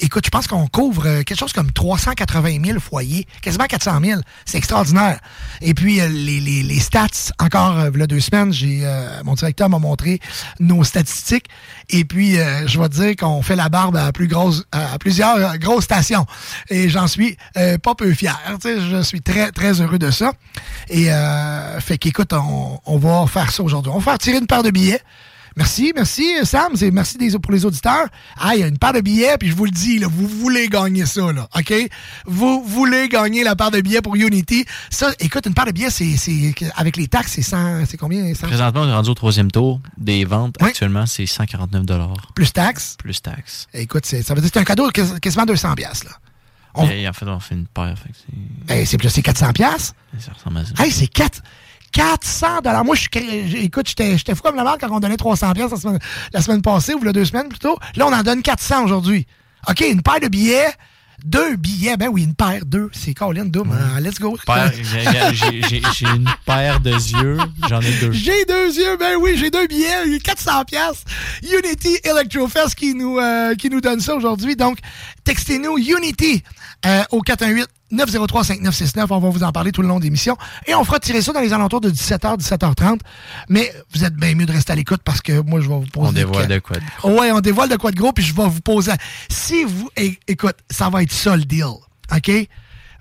écoute, 0.00 0.24
je 0.26 0.30
pense 0.30 0.46
qu'on 0.48 0.66
couvre 0.66 1.06
euh, 1.06 1.22
quelque 1.22 1.38
chose 1.38 1.52
comme 1.52 1.70
380 1.70 2.58
000 2.64 2.80
foyers, 2.80 3.26
quasiment 3.40 3.66
400 3.66 4.00
000. 4.04 4.20
C'est 4.44 4.58
extraordinaire. 4.58 5.20
Et 5.60 5.72
puis, 5.72 6.00
euh, 6.00 6.08
les, 6.08 6.40
les- 6.40 6.62
les 6.64 6.80
stats, 6.80 7.06
encore 7.38 7.78
euh, 7.78 7.90
là, 7.94 8.06
deux 8.06 8.20
semaines, 8.20 8.52
j'ai 8.52 8.80
euh, 8.84 9.22
mon 9.24 9.34
directeur 9.34 9.68
m'a 9.70 9.78
montré 9.78 10.20
nos 10.58 10.82
statistiques. 10.84 11.46
Et 11.90 12.04
puis, 12.04 12.34
je 12.66 12.78
vais 12.80 12.88
te 12.88 12.94
dire 12.94 13.16
qu'on 13.16 13.42
fait 13.42 13.56
la 13.56 13.68
barbe 13.68 13.96
à, 13.96 14.10
plus 14.12 14.26
grosse, 14.26 14.64
à 14.72 14.98
plusieurs 14.98 15.58
grosses 15.58 15.84
stations. 15.84 16.26
Et 16.70 16.88
j'en 16.88 17.06
suis 17.06 17.36
pas 17.54 17.94
peu 17.94 18.12
fier. 18.14 18.38
Je 18.64 19.02
suis 19.02 19.20
très, 19.20 19.52
très 19.52 19.80
heureux 19.80 19.98
de 19.98 20.10
ça. 20.10 20.32
Et 20.88 21.08
fait 21.80 21.98
qu'écoute, 21.98 22.32
on, 22.32 22.80
on 22.86 22.98
va 22.98 23.26
faire 23.26 23.50
ça 23.50 23.62
aujourd'hui. 23.62 23.92
On 23.94 23.98
va 23.98 24.12
faire 24.12 24.18
tirer 24.18 24.38
une 24.38 24.46
paire 24.46 24.62
de 24.62 24.70
billets. 24.70 25.00
Merci, 25.56 25.92
merci 25.94 26.24
Sam, 26.44 26.72
c'est 26.74 26.90
merci 26.90 27.16
des, 27.16 27.30
pour 27.38 27.52
les 27.52 27.64
auditeurs. 27.64 28.06
Ah, 28.36 28.54
il 28.54 28.60
y 28.60 28.62
a 28.64 28.66
une 28.66 28.78
paire 28.78 28.92
de 28.92 29.00
billets, 29.00 29.38
puis 29.38 29.48
je 29.50 29.54
vous 29.54 29.64
le 29.66 29.70
dis, 29.70 29.98
là, 30.00 30.08
vous 30.10 30.26
voulez 30.26 30.68
gagner 30.68 31.06
ça, 31.06 31.32
là, 31.32 31.48
OK? 31.56 31.72
Vous 32.26 32.64
voulez 32.64 33.08
gagner 33.08 33.44
la 33.44 33.54
paire 33.54 33.70
de 33.70 33.80
billets 33.80 34.02
pour 34.02 34.16
Unity. 34.16 34.64
Ça, 34.90 35.12
écoute, 35.20 35.46
une 35.46 35.54
paire 35.54 35.66
de 35.66 35.70
billets, 35.72 35.90
c'est, 35.90 36.16
avec 36.76 36.96
les 36.96 37.06
taxes, 37.06 37.32
c'est 37.34 37.42
100, 37.42 37.86
c'est 37.86 37.96
combien? 37.96 38.34
100? 38.34 38.48
Présentement, 38.48 38.82
on 38.82 38.88
est 38.88 38.92
rendu 38.94 39.10
au 39.10 39.14
troisième 39.14 39.50
tour 39.50 39.80
des 39.96 40.24
ventes. 40.24 40.56
Actuellement, 40.60 41.06
c'est 41.06 41.26
149 41.26 41.84
Plus 42.34 42.52
taxes? 42.52 42.96
Plus 42.98 43.22
taxes. 43.22 43.68
Écoute, 43.72 44.06
ça 44.06 44.16
veut 44.34 44.40
dire 44.40 44.50
que 44.50 44.54
c'est 44.54 44.60
un 44.60 44.64
cadeau 44.64 44.90
de 44.90 45.18
quasiment 45.18 45.46
200 45.46 45.74
piastres, 45.76 46.06
là. 46.06 46.12
On- 46.76 46.88
Et 46.90 47.08
en 47.08 47.12
fait, 47.12 47.26
on 47.26 47.38
fait 47.38 47.54
une 47.54 47.66
paire. 47.68 47.94
C'est- 48.66 48.74
Hey, 48.74 48.84
c'est 48.86 48.98
plus, 48.98 49.08
c'est 49.08 49.22
400 49.22 49.52
piastres? 49.52 49.94
ça 50.18 50.32
ressemble 50.32 50.58
à 50.58 50.64
ça. 50.64 50.82
Hey, 50.82 50.90
c'est 50.90 51.06
4, 51.06 51.40
400 51.94 52.60
dollars. 52.62 52.84
Moi, 52.84 52.96
je 52.96 53.02
suis, 53.02 53.56
écoute, 53.64 53.88
j'étais, 53.88 54.18
j'étais 54.18 54.34
fou 54.34 54.42
comme 54.42 54.56
la 54.56 54.64
marque 54.64 54.80
quand 54.80 54.90
on 54.90 55.00
donnait 55.00 55.16
300 55.16 55.52
piastres 55.52 55.76
la 55.76 55.80
semaine, 55.80 55.98
la 56.32 56.42
semaine 56.42 56.60
passée, 56.60 56.92
ou 56.94 56.98
il 57.00 57.06
y 57.06 57.08
a 57.08 57.12
deux 57.12 57.24
semaines 57.24 57.48
plutôt. 57.48 57.78
Là, 57.96 58.06
on 58.06 58.12
en 58.12 58.22
donne 58.22 58.42
400 58.42 58.84
aujourd'hui. 58.84 59.26
OK, 59.68 59.80
une 59.80 60.02
paire 60.02 60.20
de 60.20 60.26
billets, 60.28 60.72
deux 61.24 61.54
billets. 61.56 61.96
Ben 61.96 62.08
oui, 62.12 62.24
une 62.24 62.34
paire, 62.34 62.64
deux. 62.66 62.90
C'est 62.92 63.14
Colin, 63.14 63.44
deux. 63.46 63.60
hein, 63.60 64.00
let's 64.00 64.18
go. 64.18 64.36
J'ai 65.32 66.06
une 66.06 66.28
paire 66.44 66.80
de 66.80 66.90
yeux. 66.90 67.38
J'en 67.68 67.80
ai 67.80 67.92
deux. 68.00 68.12
J'ai 68.12 68.44
deux 68.44 68.76
yeux, 68.76 68.96
ben 68.98 69.16
oui, 69.20 69.36
j'ai 69.36 69.50
deux 69.50 69.66
billets, 69.68 70.18
400 70.22 70.64
pièces. 70.64 71.04
Unity 71.44 71.98
Electrofest 72.02 72.74
qui 72.74 72.94
nous, 72.94 73.18
euh, 73.18 73.54
qui 73.54 73.70
nous 73.70 73.80
donne 73.80 74.00
ça 74.00 74.16
aujourd'hui. 74.16 74.56
Donc, 74.56 74.78
textez-nous 75.22 75.78
Unity 75.78 76.42
euh, 76.84 77.04
au 77.12 77.20
418 77.20 77.66
903 77.90 78.44
5969. 78.44 79.10
On 79.10 79.18
va 79.20 79.28
vous 79.28 79.42
en 79.44 79.52
parler 79.52 79.70
tout 79.72 79.82
le 79.82 79.88
long 79.88 79.98
de 79.98 80.04
l'émission. 80.04 80.36
Et 80.66 80.74
on 80.74 80.84
fera 80.84 80.98
tirer 80.98 81.22
ça 81.22 81.32
dans 81.32 81.40
les 81.40 81.52
alentours 81.52 81.80
de 81.80 81.90
17h, 81.90 82.38
17h30. 82.38 83.00
Mais 83.48 83.72
vous 83.92 84.04
êtes 84.04 84.14
bien 84.14 84.34
mieux 84.34 84.46
de 84.46 84.52
rester 84.52 84.72
à 84.72 84.76
l'écoute 84.76 85.02
parce 85.04 85.20
que 85.20 85.40
moi, 85.42 85.60
je 85.60 85.68
vais 85.68 85.74
vous 85.74 85.86
poser... 85.86 86.08
On 86.08 86.12
dévoile 86.12 86.48
de 86.48 86.58
quoi. 86.58 86.76
de- 86.76 87.08
Ouais, 87.08 87.30
on 87.32 87.40
dévoile 87.40 87.68
de 87.68 87.76
quoi 87.76 87.90
de 87.90 87.96
gros, 87.96 88.12
puis 88.12 88.24
je 88.24 88.34
vais 88.34 88.48
vous 88.48 88.60
poser. 88.60 88.92
Si 89.28 89.64
vous. 89.64 89.90
écoute, 90.26 90.56
ça 90.70 90.88
va 90.90 91.02
être 91.02 91.12
ça 91.12 91.36
le 91.36 91.44
deal. 91.44 91.64
OK? 92.14 92.30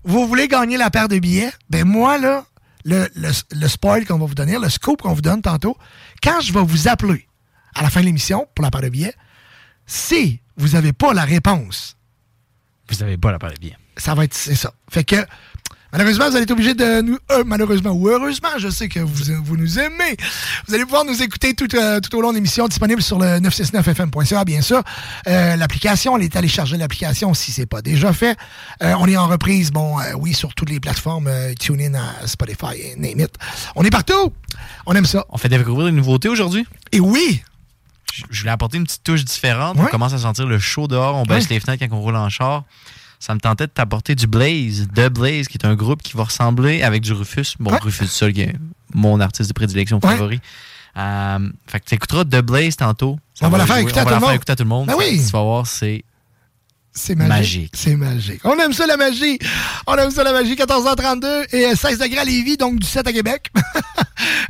Vous 0.04 0.28
voulez 0.28 0.48
gagner 0.48 0.78
la 0.78 0.90
paire 0.90 1.08
de 1.08 1.18
billets? 1.18 1.52
Ben 1.70 1.86
moi, 1.86 2.18
là, 2.18 2.46
le, 2.84 3.08
le, 3.16 3.30
le 3.52 3.68
spoil 3.70 4.06
qu'on 4.06 4.20
va 4.20 4.26
vous 4.26 4.36
donner, 4.36 4.58
le 4.60 4.70
scoop 4.70 5.02
qu'on 5.02 5.14
vous 5.14 5.22
donne 5.22 5.42
tantôt, 5.42 5.78
quand 6.22 6.42
je 6.42 6.52
vais 6.52 6.62
vous 6.64 6.88
appeler 6.90 7.26
à 7.74 7.82
la 7.84 7.90
fin 7.90 8.02
de 8.02 8.06
l'émission 8.08 8.46
pour 8.54 8.64
la 8.64 8.70
paire 8.70 8.82
de 8.82 8.90
billets, 8.90 9.14
si 9.86 10.42
vous 10.58 10.70
n'avez 10.70 10.94
pas 10.94 11.14
la 11.14 11.24
réponse, 11.24 11.96
Vous 12.90 12.98
n'avez 12.98 13.18
pas 13.18 13.32
la 13.32 13.40
paire 13.40 13.52
de 13.54 13.58
billets. 13.60 13.78
Ça 13.98 14.14
va 14.16 14.24
être 14.26 14.34
c'est 14.34 14.56
ça. 14.56 14.74
Fait 14.92 15.04
que 15.04 15.16
malheureusement, 15.92 16.28
vous 16.30 16.36
allez 16.36 16.44
être 16.44 16.52
obligé 16.52 16.74
de 16.74 17.02
nous 17.02 17.18
euh, 17.32 17.44
malheureusement 17.46 17.92
ou 17.92 18.08
heureusement, 18.10 18.50
je 18.58 18.70
sais 18.70 18.90
que 18.90 19.00
vous, 19.00 19.24
vous 19.44 19.58
nous 19.58 19.78
aimez. 19.80 20.18
Vous 20.68 20.74
allez 20.74 20.84
pouvoir 20.86 21.06
nous 21.06 21.22
écouter 21.22 21.54
tout, 21.54 21.68
euh, 21.76 22.00
tout 22.00 22.16
au 22.18 22.22
long 22.22 22.30
de 22.32 22.36
l'émission 22.36 22.68
disponible 22.68 23.02
sur 23.04 23.20
le 23.20 23.40
969fm.ca 23.40 24.44
bien 24.46 24.62
sûr. 24.62 24.82
Euh, 25.28 25.56
l'application, 25.56 26.14
on 26.14 26.18
est 26.20 26.36
allé 26.36 26.48
charger 26.48 26.78
l'application 26.78 27.34
si 27.34 27.52
c'est 27.52 27.66
pas 27.68 27.82
déjà 27.82 28.12
fait. 28.14 28.36
Euh, 28.82 28.94
on 29.00 29.08
est 29.08 29.18
en 29.18 29.28
reprise 29.28 29.72
bon 29.72 29.98
oui 30.18 30.34
sur 30.34 30.54
toutes 30.56 30.70
les 30.70 30.80
plateformes 30.80 31.30
TuneIn, 31.60 31.94
à 31.96 32.26
Spotify 32.28 32.76
et 32.80 32.96
name 32.98 33.20
it. 33.20 33.36
On 33.76 33.84
est 33.84 33.92
partout. 33.92 34.34
On 34.86 34.96
aime 34.96 35.06
ça. 35.06 35.26
On 35.30 35.38
fait 35.38 35.50
découvrir 35.50 35.86
des 35.88 35.92
nouveautés 35.92 36.30
aujourd'hui? 36.30 36.66
Et 36.92 37.00
oui, 37.00 37.42
Je- 38.14 38.24
Je 38.30 38.40
voulais 38.42 38.52
apporter 38.52 38.78
une 38.78 38.84
petite 38.84 39.04
touche 39.04 39.26
différente. 39.26 39.76
On 39.80 39.86
commence 39.86 40.14
à 40.14 40.20
sentir 40.20 40.46
le 40.46 40.60
chaud 40.60 40.88
dehors. 40.88 41.16
On 41.16 41.24
baisse 41.24 41.46
Ouais. 41.46 41.56
les 41.56 41.60
fenêtres 41.60 41.84
quand 41.88 41.96
on 41.96 42.02
roule 42.02 42.16
en 42.16 42.30
char. 42.30 42.64
Ça 43.26 43.34
me 43.34 43.40
tentait 43.40 43.68
de 43.68 43.72
t'apporter 43.72 44.16
du 44.16 44.28
Blaze, 44.28 44.90
The 44.94 45.08
Blaze, 45.08 45.48
qui 45.48 45.58
est 45.58 45.66
un 45.66 45.76
groupe 45.76 46.04
qui 46.04 46.18
va 46.18 46.26
ressembler 46.26 46.84
avec 46.84 47.02
du 47.04 47.14
Rufus. 47.14 47.56
Bon, 47.58 47.72
Ouais. 47.72 47.80
Rufus 47.82 48.08
Sol, 48.08 48.34
qui 48.34 48.42
est 48.42 48.54
mon 48.94 49.22
artiste 49.22 49.48
de 49.48 49.54
prédilection 49.54 50.02
Ouais. 50.04 50.10
favori. 50.12 50.42
Euh, 50.98 51.40
fait 51.66 51.80
que 51.80 51.86
tu 51.86 51.96
écouteras 51.96 52.26
The 52.26 52.42
Blaze 52.42 52.76
tantôt. 52.76 53.18
Ça 53.34 53.48
On 53.48 53.50
va 53.50 53.60
la 53.60 53.66
faire 53.66 53.78
écouter 53.78 54.00
à 54.00 54.02
On 54.02 54.06
va 54.08 54.12
tout 54.16 54.20
la 54.20 54.28
faire 54.28 54.36
écouter 54.36 54.52
à 54.52 54.56
tout 54.58 54.64
le 54.64 54.70
monde. 54.70 54.88
Ben 54.88 54.96
oui. 54.98 55.22
Tu 55.26 55.32
vas 55.32 55.42
voir, 55.42 55.66
c'est 55.66 56.04
C'est 56.92 57.16
magique. 57.16 57.72
C'est 57.74 57.96
magique. 57.96 58.42
On 58.44 58.60
aime 58.60 58.74
ça, 58.74 58.86
la 58.88 58.98
magie. 58.98 59.40
On 59.88 59.96
aime 59.96 60.12
ça, 60.12 60.26
la 60.26 60.34
magie. 60.34 60.56
14h32 60.56 61.46
et 61.56 61.68
euh, 61.68 61.76
16 61.76 62.00
degrés 62.00 62.20
à 62.20 62.26
Lévis, 62.26 62.58
donc 62.58 62.78
du 62.82 62.86
7 62.86 63.08
à 63.08 63.14
Québec. 63.14 63.50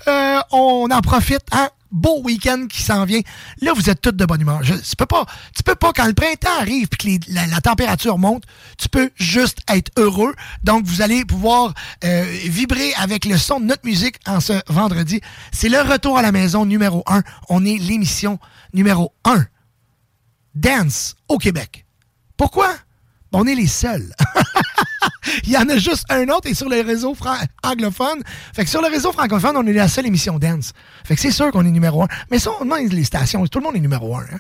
Euh, 0.07 0.39
on 0.51 0.89
en 0.91 1.01
profite, 1.01 1.43
hein? 1.53 1.69
Beau 1.93 2.21
week-end 2.23 2.65
qui 2.67 2.81
s'en 2.81 3.05
vient. 3.05 3.21
Là, 3.61 3.71
vous 3.73 3.89
êtes 3.89 4.01
toutes 4.01 4.15
de 4.17 4.25
bonne 4.25 4.41
humeur. 4.41 4.63
Je- 4.63 4.73
tu 4.73 4.95
peux 4.95 5.05
pas, 5.05 5.25
tu 5.55 5.61
peux 5.61 5.75
pas, 5.75 5.93
quand 5.93 6.07
le 6.07 6.13
printemps 6.13 6.59
arrive 6.59 6.87
et 6.91 6.95
que 6.97 7.31
la, 7.31 7.61
température 7.61 8.17
monte, 8.17 8.43
tu 8.79 8.89
peux 8.89 9.11
juste 9.15 9.59
être 9.69 9.91
heureux. 9.97 10.33
Donc, 10.63 10.85
vous 10.85 11.01
allez 11.03 11.23
pouvoir 11.23 11.73
euh, 12.03 12.23
vibrer 12.45 12.93
avec 12.95 13.25
le 13.25 13.37
son 13.37 13.59
de 13.59 13.65
notre 13.65 13.85
musique 13.85 14.15
en 14.25 14.39
ce 14.39 14.53
vendredi. 14.67 15.21
C'est 15.51 15.69
le 15.69 15.81
retour 15.81 16.17
à 16.17 16.23
la 16.23 16.31
maison 16.31 16.65
numéro 16.65 17.03
1. 17.05 17.21
On 17.49 17.63
est 17.63 17.77
l'émission 17.77 18.39
numéro 18.73 19.13
1 19.23 19.45
dance 20.55 21.15
au 21.27 21.37
Québec. 21.37 21.85
Pourquoi? 22.37 22.73
On 23.31 23.45
est 23.45 23.55
les 23.55 23.67
seuls. 23.67 24.13
Il 25.43 25.49
y 25.51 25.57
en 25.57 25.67
a 25.69 25.77
juste 25.77 26.05
un 26.09 26.27
autre 26.29 26.47
et 26.47 26.53
sur 26.53 26.69
le 26.69 26.81
réseau 26.81 27.15
anglophone. 27.63 28.21
Fait 28.53 28.63
que 28.63 28.69
sur 28.69 28.81
le 28.81 28.87
réseau 28.87 29.11
francophone, 29.11 29.55
on 29.57 29.65
est 29.65 29.73
la 29.73 29.87
seule 29.87 30.05
émission 30.05 30.39
dance. 30.39 30.73
Fait 31.05 31.15
que 31.15 31.21
c'est 31.21 31.31
sûr 31.31 31.51
qu'on 31.51 31.65
est 31.65 31.71
numéro 31.71 32.03
un. 32.03 32.07
Mais 32.31 32.39
ça, 32.39 32.51
on 32.59 32.63
demande 32.65 32.91
les 32.91 33.03
stations. 33.03 33.45
Tout 33.47 33.59
le 33.59 33.65
monde 33.65 33.75
est 33.75 33.79
numéro 33.79 34.15
un. 34.15 34.21
hein. 34.23 34.39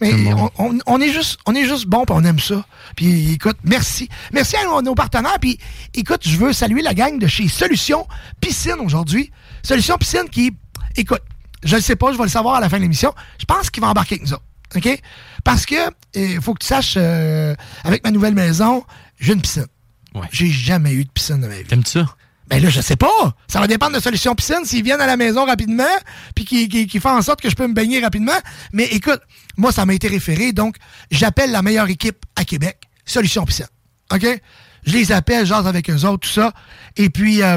Mais 0.00 0.10
exactement. 0.10 0.50
on, 0.58 0.70
on- 0.74 0.78
on 0.86 1.00
est 1.00 1.12
juste, 1.12 1.38
on 1.46 1.54
est 1.54 1.64
juste 1.66 1.86
bon, 1.86 2.04
puis 2.04 2.14
on 2.18 2.24
aime 2.24 2.38
ça. 2.38 2.64
Puis 2.96 3.32
écoute, 3.32 3.56
merci. 3.64 4.08
Merci 4.32 4.56
à 4.56 4.64
nos, 4.64 4.82
nos 4.82 4.94
partenaires. 4.94 5.38
Puis 5.40 5.58
écoute, 5.94 6.20
je 6.26 6.36
veux 6.36 6.52
saluer 6.52 6.82
la 6.82 6.94
gang 6.94 7.18
de 7.18 7.26
chez 7.26 7.48
Solution 7.48 8.06
Piscine 8.40 8.76
aujourd'hui. 8.80 9.30
Solution 9.62 9.96
Piscine 9.98 10.28
qui, 10.30 10.52
écoute, 10.96 11.22
je 11.64 11.76
ne 11.76 11.80
sais 11.80 11.96
pas, 11.96 12.12
je 12.12 12.18
vais 12.18 12.24
le 12.24 12.28
savoir 12.30 12.56
à 12.56 12.60
la 12.60 12.68
fin 12.68 12.76
de 12.78 12.82
l'émission. 12.82 13.14
Je 13.38 13.44
pense 13.44 13.70
qu'il 13.70 13.80
va 13.82 13.88
embarquer 13.90 14.16
avec 14.16 14.26
nous 14.26 14.32
autres. 14.34 14.42
OK? 14.74 15.00
Parce 15.44 15.66
que, 15.66 15.74
il 16.14 16.40
faut 16.40 16.54
que 16.54 16.60
tu 16.60 16.66
saches, 16.66 16.94
euh, 16.96 17.54
avec 17.84 18.02
ma 18.04 18.10
nouvelle 18.10 18.34
maison, 18.34 18.84
j'ai 19.20 19.34
une 19.34 19.40
piscine. 19.42 19.66
Ouais. 20.14 20.28
J'ai 20.30 20.50
jamais 20.50 20.92
eu 20.92 21.04
de 21.04 21.10
piscine 21.10 21.40
de 21.40 21.46
ma 21.46 21.56
vie. 21.56 21.64
T'aimes-tu 21.64 21.90
ça? 21.90 22.16
Ben 22.48 22.62
là, 22.62 22.68
je 22.68 22.80
sais 22.80 22.96
pas. 22.96 23.34
Ça 23.48 23.60
va 23.60 23.66
dépendre 23.66 23.94
de 23.94 24.00
Solution 24.00 24.34
Piscine, 24.34 24.64
s'ils 24.64 24.82
viennent 24.82 25.00
à 25.00 25.06
la 25.06 25.16
maison 25.16 25.46
rapidement, 25.46 25.84
puis 26.34 26.44
qu'ils 26.44 26.68
qui, 26.68 26.86
qui 26.86 27.00
font 27.00 27.16
en 27.16 27.22
sorte 27.22 27.40
que 27.40 27.48
je 27.48 27.54
peux 27.54 27.66
me 27.66 27.72
baigner 27.72 28.00
rapidement. 28.00 28.36
Mais 28.72 28.84
écoute, 28.86 29.20
moi, 29.56 29.72
ça 29.72 29.86
m'a 29.86 29.94
été 29.94 30.08
référé, 30.08 30.52
donc 30.52 30.76
j'appelle 31.10 31.50
la 31.50 31.62
meilleure 31.62 31.88
équipe 31.88 32.26
à 32.36 32.44
Québec, 32.44 32.78
Solution 33.06 33.44
Piscine. 33.44 33.68
OK? 34.12 34.26
Je 34.84 34.92
les 34.92 35.12
appelle, 35.12 35.46
j'ose 35.46 35.66
avec 35.66 35.88
eux 35.88 36.04
autres, 36.04 36.28
tout 36.28 36.34
ça. 36.34 36.52
Et 36.96 37.08
puis, 37.08 37.42
euh, 37.42 37.56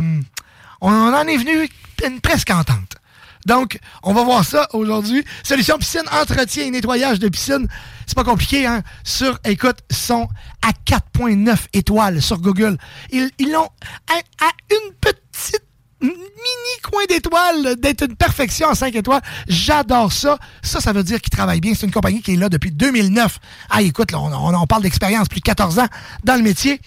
on 0.79 0.91
en 0.91 1.27
est 1.27 1.37
venu 1.37 1.67
une 2.05 2.21
presque 2.21 2.51
entente. 2.51 2.95
Donc, 3.45 3.79
on 4.03 4.13
va 4.13 4.23
voir 4.23 4.43
ça 4.43 4.67
aujourd'hui. 4.73 5.23
Solution 5.43 5.77
piscine, 5.77 6.03
entretien 6.11 6.65
et 6.65 6.71
nettoyage 6.71 7.19
de 7.19 7.29
piscine. 7.29 7.67
C'est 8.07 8.15
pas 8.15 8.23
compliqué, 8.23 8.65
hein? 8.65 8.83
Sur, 9.03 9.39
écoute, 9.45 9.77
sont 9.91 10.27
à 10.61 10.71
4.9 10.91 11.55
étoiles 11.73 12.21
sur 12.21 12.39
Google. 12.39 12.77
Ils 13.11 13.31
l'ont 13.51 13.69
à, 14.09 14.45
à, 14.45 14.51
une 14.71 14.93
petite 14.99 15.63
mini 16.01 16.81
coin 16.83 17.03
d'étoiles 17.07 17.75
d'être 17.77 18.03
une 18.05 18.15
perfection 18.15 18.67
en 18.67 18.75
5 18.75 18.95
étoiles. 18.95 19.21
J'adore 19.47 20.11
ça. 20.11 20.37
Ça, 20.61 20.79
ça 20.81 20.93
veut 20.93 21.03
dire 21.03 21.21
qu'ils 21.21 21.31
travaillent 21.31 21.61
bien. 21.61 21.73
C'est 21.75 21.85
une 21.85 21.91
compagnie 21.91 22.21
qui 22.21 22.33
est 22.33 22.37
là 22.37 22.49
depuis 22.49 22.71
2009. 22.71 23.39
Ah, 23.69 23.81
écoute, 23.81 24.11
là, 24.11 24.19
on, 24.19 24.53
on, 24.53 24.67
parle 24.67 24.83
d'expérience, 24.83 25.27
plus 25.27 25.39
de 25.39 25.45
14 25.45 25.79
ans 25.79 25.87
dans 26.23 26.35
le 26.35 26.41
métier. 26.41 26.81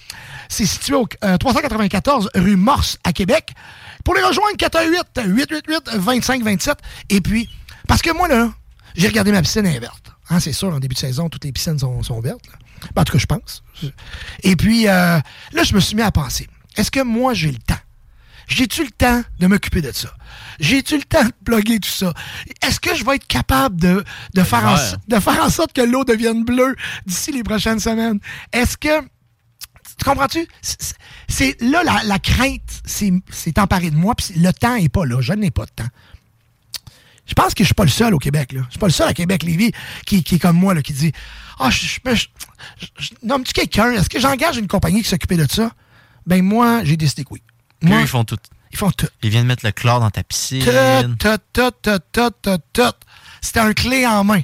C'est 0.49 0.67
situé 0.67 0.95
au 0.95 1.07
euh, 1.25 1.37
394 1.37 2.31
rue 2.35 2.57
Morse 2.57 2.99
à 3.05 3.13
Québec. 3.13 3.55
Pour 4.09 4.15
les 4.15 4.23
rejoindre, 4.23 4.57
418-888-2527. 4.57 6.77
Et 7.11 7.21
puis, 7.21 7.47
parce 7.87 8.01
que 8.01 8.11
moi, 8.11 8.27
là, 8.27 8.51
j'ai 8.97 9.07
regardé 9.07 9.33
ma 9.33 9.43
piscine, 9.43 9.67
elle 9.67 9.77
est 9.77 9.81
verte. 9.81 10.13
Hein, 10.31 10.41
c'est 10.41 10.55
sûr, 10.55 10.73
en 10.73 10.81
début 10.81 10.95
de 10.95 10.99
saison, 10.99 11.29
toutes 11.29 11.45
les 11.45 11.53
piscines 11.53 11.79
sont, 11.79 12.03
sont 12.03 12.19
vertes. 12.23 12.41
Ben, 12.95 13.03
en 13.03 13.05
tout 13.05 13.13
cas, 13.13 13.19
je 13.19 13.27
pense. 13.27 13.63
Et 14.45 14.57
puis, 14.57 14.89
euh, 14.89 15.21
là, 15.53 15.63
je 15.63 15.75
me 15.75 15.81
suis 15.81 15.95
mis 15.95 16.01
à 16.01 16.11
penser, 16.11 16.49
est-ce 16.79 16.91
que 16.91 17.01
moi, 17.01 17.35
j'ai 17.35 17.53
le 17.53 17.59
temps? 17.59 17.77
J'ai-tu 18.47 18.83
le 18.83 18.91
temps 18.91 19.23
de 19.41 19.47
m'occuper 19.47 19.83
de 19.83 19.93
ça? 19.93 20.09
J'ai-tu 20.59 20.97
le 20.97 21.05
temps 21.05 21.25
de 21.25 21.33
bloguer 21.43 21.79
tout 21.79 21.91
ça? 21.91 22.15
Est-ce 22.67 22.81
que 22.81 22.95
je 22.95 23.05
vais 23.05 23.17
être 23.17 23.27
capable 23.27 23.79
de, 23.79 24.03
de, 24.33 24.43
faire, 24.43 24.65
en, 24.65 24.77
de 25.07 25.21
faire 25.21 25.45
en 25.45 25.51
sorte 25.51 25.75
que 25.75 25.83
l'eau 25.83 26.05
devienne 26.05 26.47
bleue 26.47 26.77
d'ici 27.05 27.31
les 27.31 27.43
prochaines 27.43 27.79
semaines? 27.79 28.21
Est-ce 28.55 28.79
que 28.79 29.03
tu 29.99 30.05
comprends-tu? 30.05 30.47
C'est 31.29 31.61
là 31.61 31.83
la, 31.83 32.03
la 32.05 32.19
crainte 32.19 32.83
s'est 32.85 33.59
emparée 33.59 33.91
de 33.91 33.97
moi, 33.97 34.15
puis 34.15 34.35
le 34.37 34.53
temps 34.53 34.77
n'est 34.77 34.89
pas 34.89 35.05
là. 35.05 35.21
Je 35.21 35.33
n'ai 35.33 35.51
pas 35.51 35.67
de 35.67 35.71
temps. 35.71 35.89
Je 37.27 37.35
pense 37.35 37.53
que 37.53 37.63
je 37.63 37.67
suis 37.67 37.75
pas 37.75 37.85
le 37.85 37.91
seul 37.91 38.15
au 38.15 38.19
Québec. 38.19 38.53
Là. 38.53 38.63
Je 38.67 38.71
suis 38.71 38.79
pas 38.79 38.87
le 38.87 38.93
seul 38.93 39.09
à 39.09 39.13
Québec, 39.13 39.43
Lévis, 39.43 39.73
qui, 40.07 40.25
qui 40.25 40.37
est 40.37 40.39
comme 40.39 40.57
moi, 40.57 40.73
là, 40.73 40.81
qui 40.81 40.95
dit 40.95 41.13
Ah, 41.59 41.67
oh, 41.67 41.71
je, 41.71 41.99
je, 42.15 42.27
je, 42.99 43.09
nomme-tu 43.23 43.53
quelqu'un? 43.53 43.93
Est-ce 43.93 44.09
que 44.09 44.19
j'engage 44.19 44.57
une 44.57 44.67
compagnie 44.67 45.03
qui 45.03 45.09
s'occupait 45.09 45.37
de 45.37 45.47
ça? 45.51 45.71
Ben 46.27 46.43
moi, 46.43 46.85
j'ai 46.85 46.97
décidé 46.97 47.25
que 47.25 47.31
oui. 47.33 47.43
Moi, 47.83 48.01
ils 48.01 48.07
font 48.07 48.25
tout. 48.25 48.39
Ils 48.73 48.79
font 48.79 48.91
tout. 48.91 49.09
Ils 49.23 49.31
viennent 49.31 49.47
mettre 49.47 49.65
le 49.65 49.73
chlore 49.73 50.01
dans 50.01 50.11
ta 50.11 50.23
piscine. 50.23 50.65
Tout, 51.19 51.29
tout, 51.53 51.71
tout, 51.83 51.99
tout, 52.13 52.31
tout, 52.43 52.59
tout. 52.73 52.83
C'était 53.41 53.61
un 53.61 53.73
clé 53.73 54.07
en 54.07 54.25
main. 54.25 54.41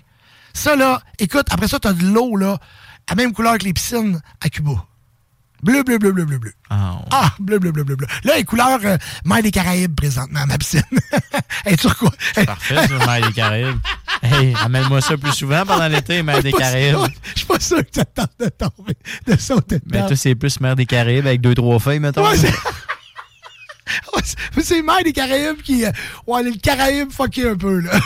Ça, 0.52 0.76
là, 0.76 1.02
écoute, 1.18 1.46
après 1.50 1.68
ça, 1.68 1.80
tu 1.80 1.88
as 1.88 1.92
de 1.92 2.04
l'eau, 2.04 2.36
là, 2.36 2.58
à 3.06 3.14
même 3.14 3.32
couleur 3.32 3.58
que 3.58 3.64
les 3.64 3.72
piscines 3.72 4.20
à 4.40 4.48
Cuba. 4.48 4.86
Bleu, 5.64 5.82
bleu, 5.82 5.98
bleu, 5.98 6.12
bleu, 6.12 6.26
bleu, 6.26 6.38
bleu. 6.38 6.52
Oh. 6.70 6.74
Ah, 7.10 7.32
bleu, 7.38 7.58
bleu, 7.58 7.72
bleu, 7.72 7.84
bleu, 7.84 7.96
bleu. 7.96 8.06
Là, 8.24 8.36
les 8.36 8.44
couleurs 8.44 8.80
euh, 8.84 8.98
mer 9.24 9.42
des 9.42 9.50
Caraïbes 9.50 9.94
présentement, 9.94 10.44
ma 10.46 10.58
piscine. 10.58 10.82
Elle 11.64 11.72
est 11.72 11.94
quoi? 11.94 12.12
Parfait, 12.44 12.86
ça, 12.86 13.06
mer 13.06 13.26
des 13.26 13.32
Caraïbes. 13.32 13.78
Hey, 14.22 14.54
amène-moi 14.62 15.00
ça 15.00 15.16
plus 15.16 15.32
souvent 15.32 15.64
pendant 15.64 15.88
l'été, 15.88 16.22
mer 16.22 16.42
des 16.42 16.52
Caraïbes. 16.52 16.98
Je 17.32 17.38
suis 17.38 17.46
pas 17.46 17.58
sûr 17.60 17.78
que 17.78 17.88
ça 17.94 18.04
tente 18.04 18.32
de 18.38 18.50
tomber, 18.50 18.94
de 19.26 19.36
sauter 19.38 19.80
Mais 19.90 20.06
toi, 20.06 20.16
c'est 20.16 20.34
plus 20.34 20.60
mer 20.60 20.76
des 20.76 20.84
Caraïbes 20.84 21.26
avec 21.26 21.40
deux, 21.40 21.54
trois 21.54 21.78
feuilles, 21.78 21.98
mettons. 22.00 22.28
Ouais, 22.28 22.36
c'est 24.62 24.82
mer 24.82 25.02
des 25.02 25.14
Caraïbes 25.14 25.62
qui. 25.62 25.86
Euh, 25.86 25.92
ouais, 26.26 26.42
le 26.42 26.52
Caraïbes 26.60 27.10
fucké 27.10 27.48
un 27.48 27.56
peu, 27.56 27.80
là. 27.80 27.92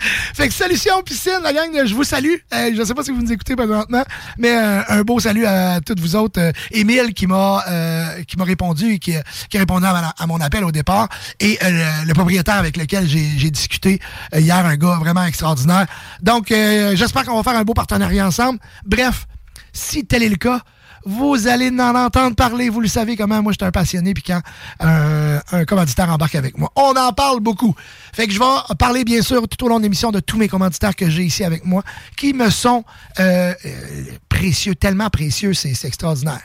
fait 0.34 0.48
que 0.48 0.54
solution 0.54 1.02
piscine, 1.02 1.40
la 1.42 1.52
gang, 1.52 1.70
je 1.84 1.94
vous 1.94 2.04
salue. 2.04 2.34
Euh, 2.54 2.70
je 2.74 2.80
ne 2.80 2.84
sais 2.84 2.94
pas 2.94 3.02
si 3.02 3.10
vous 3.10 3.20
nous 3.20 3.32
écoutez 3.32 3.56
présentement, 3.56 4.04
mais 4.38 4.50
euh, 4.50 4.82
un 4.88 5.02
beau 5.02 5.20
salut 5.20 5.46
à 5.46 5.80
toutes 5.80 6.00
vous 6.00 6.16
autres. 6.16 6.40
Euh, 6.40 6.52
Émile 6.70 7.12
qui 7.14 7.26
m'a 7.26 7.62
euh, 7.68 8.22
qui 8.24 8.36
m'a 8.36 8.44
répondu, 8.44 8.98
qui, 8.98 9.14
qui 9.48 9.56
a 9.56 9.60
répondu 9.60 9.86
à, 9.86 10.26
mon 10.26 10.40
appel 10.40 10.64
au 10.64 10.72
départ, 10.72 11.08
et 11.38 11.58
le, 11.62 12.06
le, 12.06 12.14
propriétaire 12.14 12.56
avec 12.56 12.76
lequel 12.76 13.06
j'ai 13.06 13.50
discuté 13.50 14.00
hier, 14.34 14.64
un 14.64 14.76
gars 14.76 14.98
vraiment 15.00 15.24
extraordinaire. 15.24 15.86
Donc, 16.22 16.48
j'espère 16.48 17.24
qu'on 17.24 17.36
va 17.36 17.42
faire 17.42 17.58
un 17.58 17.64
beau 17.64 17.74
partenariat 17.74 18.26
ensemble. 18.26 18.58
Bref, 18.84 19.26
si 19.72 20.04
tel 20.04 20.22
est 20.22 20.28
le 20.28 20.36
cas, 20.36 20.60
vous 21.04 21.46
allez 21.46 21.70
en 21.70 21.94
entendre 21.94 22.36
parler. 22.36 22.68
Vous 22.68 22.80
le 22.80 22.88
savez 22.88 23.16
comment 23.16 23.42
moi, 23.42 23.52
je 23.52 23.56
suis 23.60 23.66
un 23.66 23.70
passionné, 23.70 24.14
puis 24.14 24.22
quand 24.22 24.40
euh, 24.82 25.40
un 25.52 25.64
commanditaire 25.64 26.10
embarque 26.10 26.34
avec 26.34 26.58
moi, 26.58 26.70
on 26.76 26.94
en 26.96 27.12
parle 27.12 27.40
beaucoup. 27.40 27.74
Fait 28.12 28.26
que 28.26 28.32
je 28.32 28.38
vais 28.38 28.74
parler, 28.78 29.04
bien 29.04 29.22
sûr, 29.22 29.46
tout 29.48 29.64
au 29.64 29.68
long 29.68 29.78
de 29.78 29.84
l'émission 29.84 30.10
de 30.10 30.20
tous 30.20 30.36
mes 30.36 30.48
commanditaires 30.48 30.96
que 30.96 31.08
j'ai 31.08 31.24
ici 31.24 31.44
avec 31.44 31.64
moi, 31.64 31.82
qui 32.16 32.32
me 32.32 32.50
sont 32.50 32.84
euh, 33.18 33.54
euh 33.64 34.04
précieux, 34.28 34.74
tellement 34.74 35.10
précieux, 35.10 35.52
c'est 35.52 35.84
extraordinaire. 35.84 36.40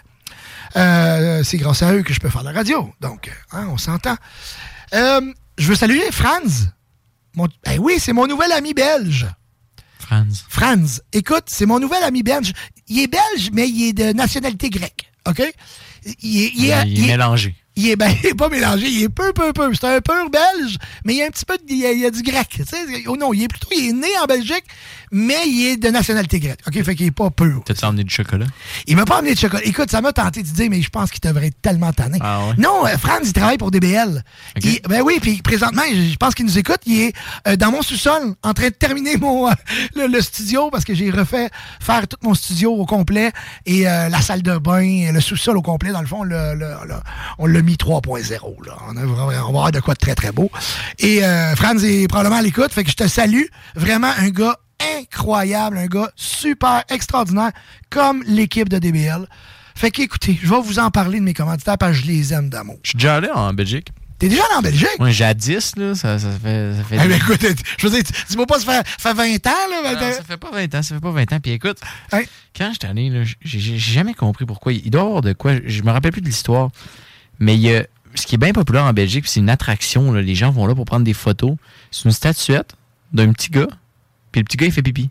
Euh, 0.76 1.44
c'est 1.44 1.58
grâce 1.58 1.82
à 1.82 1.94
eux 1.94 2.04
que 2.04 2.14
je 2.14 2.20
peux 2.20 2.30
faire 2.30 2.44
la 2.44 2.52
radio. 2.52 2.94
Donc, 3.00 3.32
hein, 3.52 3.68
on 3.72 3.78
s'entend. 3.78 4.16
Je 4.92 5.68
veux 5.68 5.76
saluer 5.76 6.12
Franz. 6.12 6.70
Mon, 7.36 7.48
ben 7.66 7.80
oui, 7.80 7.96
c'est 8.00 8.14
mon 8.14 8.28
nouvel 8.28 8.52
ami 8.52 8.74
belge. 8.74 9.28
Franz. 10.00 10.46
Franz. 10.50 11.02
Écoute, 11.14 11.46
c'est 11.48 11.66
mon 11.66 11.80
nouvel 11.80 12.04
ami 12.04 12.24
belge. 12.24 12.54
Il 12.88 13.00
est 13.00 13.08
belge, 13.08 13.50
mais 13.54 13.68
il 13.68 13.90
est 13.90 13.94
de 13.94 14.14
nationalité 14.14 14.70
grecque. 14.70 15.12
OK? 15.28 15.42
Il 16.22 16.44
est, 16.44 16.52
il 16.56 16.70
est, 16.70 16.88
il 16.88 17.04
est 17.04 17.08
mélangé 17.08 17.56
il 17.76 17.90
est, 17.90 17.96
ben, 17.96 18.12
il 18.24 18.30
est 18.30 18.34
pas 18.34 18.50
mélangé, 18.50 18.88
il 18.88 19.04
est 19.04 19.10
peu, 19.10 19.34
peu, 19.34 19.54
peu. 19.54 19.74
C'est 19.74 19.86
un 19.86 20.02
peu 20.02 20.30
belge, 20.30 20.78
mais 21.04 21.14
il 21.14 21.18
y 21.18 21.24
a 21.24 21.26
un 21.26 21.30
petit 21.30 21.46
peu, 21.46 21.58
de, 21.58 21.64
il, 21.70 21.78
y 21.78 21.86
a, 21.86 21.92
il 21.92 22.00
y 22.00 22.06
a 22.06 22.12
du 22.12 22.22
grec. 22.22 22.48
Tu 22.50 22.64
sais, 22.64 22.78
oh 23.08 23.18
non, 23.18 23.34
il 23.34 23.44
est 23.44 23.48
plutôt, 23.48 23.68
il 23.72 23.90
est 23.90 23.94
né 23.94 24.08
en 24.22 24.26
Belgique, 24.26 24.66
mais 25.12 25.48
il 25.48 25.68
est 25.68 25.78
de 25.78 25.90
nationalité 25.90 26.40
grecque. 26.40 26.60
OK, 26.68 26.84
fait 26.84 26.96
qu'il 26.96 27.08
est 27.08 27.12
pas 27.12 27.30
pur. 27.30 27.62
T'as-tu 27.66 27.86
emmené 27.86 28.04
du 28.04 28.14
chocolat? 28.14 28.46
Il 28.88 28.96
m'a 28.96 29.06
pas 29.06 29.20
emmené 29.20 29.34
de 29.34 29.40
chocolat. 29.40 29.64
Écoute, 29.66 29.90
ça 29.92 30.02
m'a 30.02 30.14
tenté 30.14 30.44
de 30.44 30.48
dire, 30.48 30.70
mais 30.70 30.82
je 30.82 30.90
pense 30.90 31.12
qu'il 31.12 31.22
devrait 31.22 31.48
être 31.48 31.62
tellement 31.62 31.94
tanné. 31.94 32.18
Ah 32.22 32.48
ouais? 32.48 32.54
Non, 32.58 32.86
euh, 32.86 32.98
Franz, 32.98 33.22
il 33.24 33.34
travaille 33.34 33.58
pour 33.58 33.72
DBL. 33.72 34.24
Okay. 34.58 34.82
Il, 34.84 34.90
ben 34.90 35.02
oui, 35.02 35.20
puis 35.22 35.42
présentement, 35.42 35.84
je 35.92 36.16
pense 36.18 36.36
qu'il 36.36 36.46
nous 36.46 36.58
écoute. 36.58 36.80
Il 36.86 37.02
est 37.02 37.14
euh, 37.48 37.56
dans 37.56 37.72
mon 37.72 37.82
sous-sol, 37.82 38.36
en 38.44 38.54
train 38.54 38.68
de 38.68 38.74
terminer 38.74 39.18
mon, 39.18 39.48
euh, 39.48 39.54
le, 39.96 40.08
le, 40.08 40.22
studio, 40.22 40.70
parce 40.70 40.84
que 40.86 40.94
j'ai 40.94 41.12
refait 41.12 41.50
faire 41.80 42.08
tout 42.08 42.18
mon 42.22 42.34
studio 42.34 42.74
au 42.74 42.86
complet, 42.86 43.32
et 43.66 43.88
euh, 43.88 44.10
la 44.10 44.22
salle 44.22 44.42
de 44.42 44.58
bain, 44.58 45.12
le 45.12 45.22
sous-sol 45.22 45.58
au 45.58 45.62
complet. 45.62 45.92
Dans 45.92 46.02
le 46.02 46.08
fond, 46.08 46.24
le, 46.24 46.54
le, 46.56 46.68
on 47.38 47.46
l'a 47.46 47.62
mis 47.62 47.76
3.0. 47.76 48.40
On, 48.44 48.98
on 48.98 49.26
va 49.28 49.40
avoir 49.40 49.72
de 49.72 49.80
quoi 49.80 49.94
de 49.94 50.00
très, 50.00 50.16
très 50.16 50.32
beau. 50.32 50.50
Et 51.00 51.24
euh, 51.24 51.56
Franz 51.56 51.84
est 51.86 52.08
probablement 52.08 52.38
à 52.38 52.42
l'écoute, 52.42 52.72
fait 52.72 52.84
que 52.84 52.92
je 52.92 52.96
te 52.96 53.08
salue. 53.08 53.44
Vraiment 53.76 54.12
un 54.18 54.30
gars 54.30 54.58
incroyable, 54.80 55.78
un 55.78 55.88
gars 55.88 56.12
super 56.16 56.84
extraordinaire, 56.90 57.52
comme 57.90 58.24
l'équipe 58.26 58.70
de 58.70 58.80
DBL. 58.80 59.28
Fait 59.76 59.92
qu'écoutez, 59.92 60.40
je 60.42 60.50
vais 60.50 60.62
vous 60.62 60.80
en 60.80 60.90
parler 60.90 61.20
de 61.20 61.26
mes 61.26 61.34
commanditaires 61.34 61.78
parce 61.78 61.94
que 61.94 62.04
je 62.04 62.08
les 62.08 62.34
aime 62.34 62.50
d'amour. 62.50 62.78
Je 62.84 62.90
suis 62.90 62.98
déjà 62.98 63.16
allé 63.16 63.30
en 63.34 63.54
Belgique. 63.54 63.90
T'es 64.18 64.30
déjà 64.30 64.44
allé 64.46 64.56
en 64.56 64.62
Belgique? 64.62 64.88
Oui, 65.00 65.12
jadis, 65.12 65.76
là, 65.76 65.94
ça, 65.94 66.18
ça 66.18 66.30
fait... 66.42 66.74
Ça 66.76 66.84
fait 66.86 66.96
hey, 66.96 67.08
mais 67.10 67.18
écoute, 67.18 67.46
je 67.78 67.88
veux 67.88 67.94
dire, 67.94 68.04
vas 68.38 68.46
pas 68.46 68.60
faire, 68.60 68.84
faire 68.86 69.14
20 69.14 69.48
ans, 69.48 69.52
là? 69.70 69.94
Non, 69.94 70.00
ça 70.00 70.24
fait 70.24 70.38
pas 70.38 70.52
20 70.52 70.76
ans, 70.76 70.82
ça 70.82 70.96
fait 70.96 71.02
pas 71.02 71.12
20 71.12 71.34
ans. 71.34 71.40
Puis 71.42 71.52
écoute, 71.52 71.80
hey. 72.14 72.26
quand 72.56 72.72
j'étais 72.72 72.88
allé, 72.88 73.10
là, 73.10 73.24
j'ai 73.42 73.78
jamais 73.78 74.14
compris 74.14 74.46
pourquoi. 74.46 74.72
Il 74.72 74.90
doit 74.90 75.02
y 75.02 75.06
avoir 75.06 75.22
de 75.22 75.34
quoi, 75.34 75.56
je 75.66 75.82
me 75.82 75.92
rappelle 75.92 76.14
plus 76.14 76.22
de 76.22 76.28
l'histoire, 76.28 76.70
mais 77.40 77.56
il 77.56 77.62
y 77.62 77.76
a 77.76 77.86
ce 78.16 78.26
qui 78.26 78.36
est 78.36 78.38
bien 78.38 78.54
populaire 78.54 78.86
en 78.86 78.94
Belgique, 78.94 79.28
c'est 79.28 79.42
une 79.42 79.50
attraction. 79.50 80.12
Là. 80.12 80.22
Les 80.22 80.36
gens 80.36 80.52
vont 80.52 80.66
là 80.66 80.74
pour 80.74 80.86
prendre 80.86 81.04
des 81.04 81.14
photos. 81.14 81.56
C'est 81.92 82.06
une 82.06 82.12
statuette 82.12 82.74
d'un 83.12 83.32
petit 83.34 83.50
gars, 83.50 83.68
puis 84.36 84.42
le 84.42 84.44
petit 84.44 84.58
gars, 84.58 84.66
il 84.66 84.72
fait 84.74 84.82
pipi. 84.82 85.10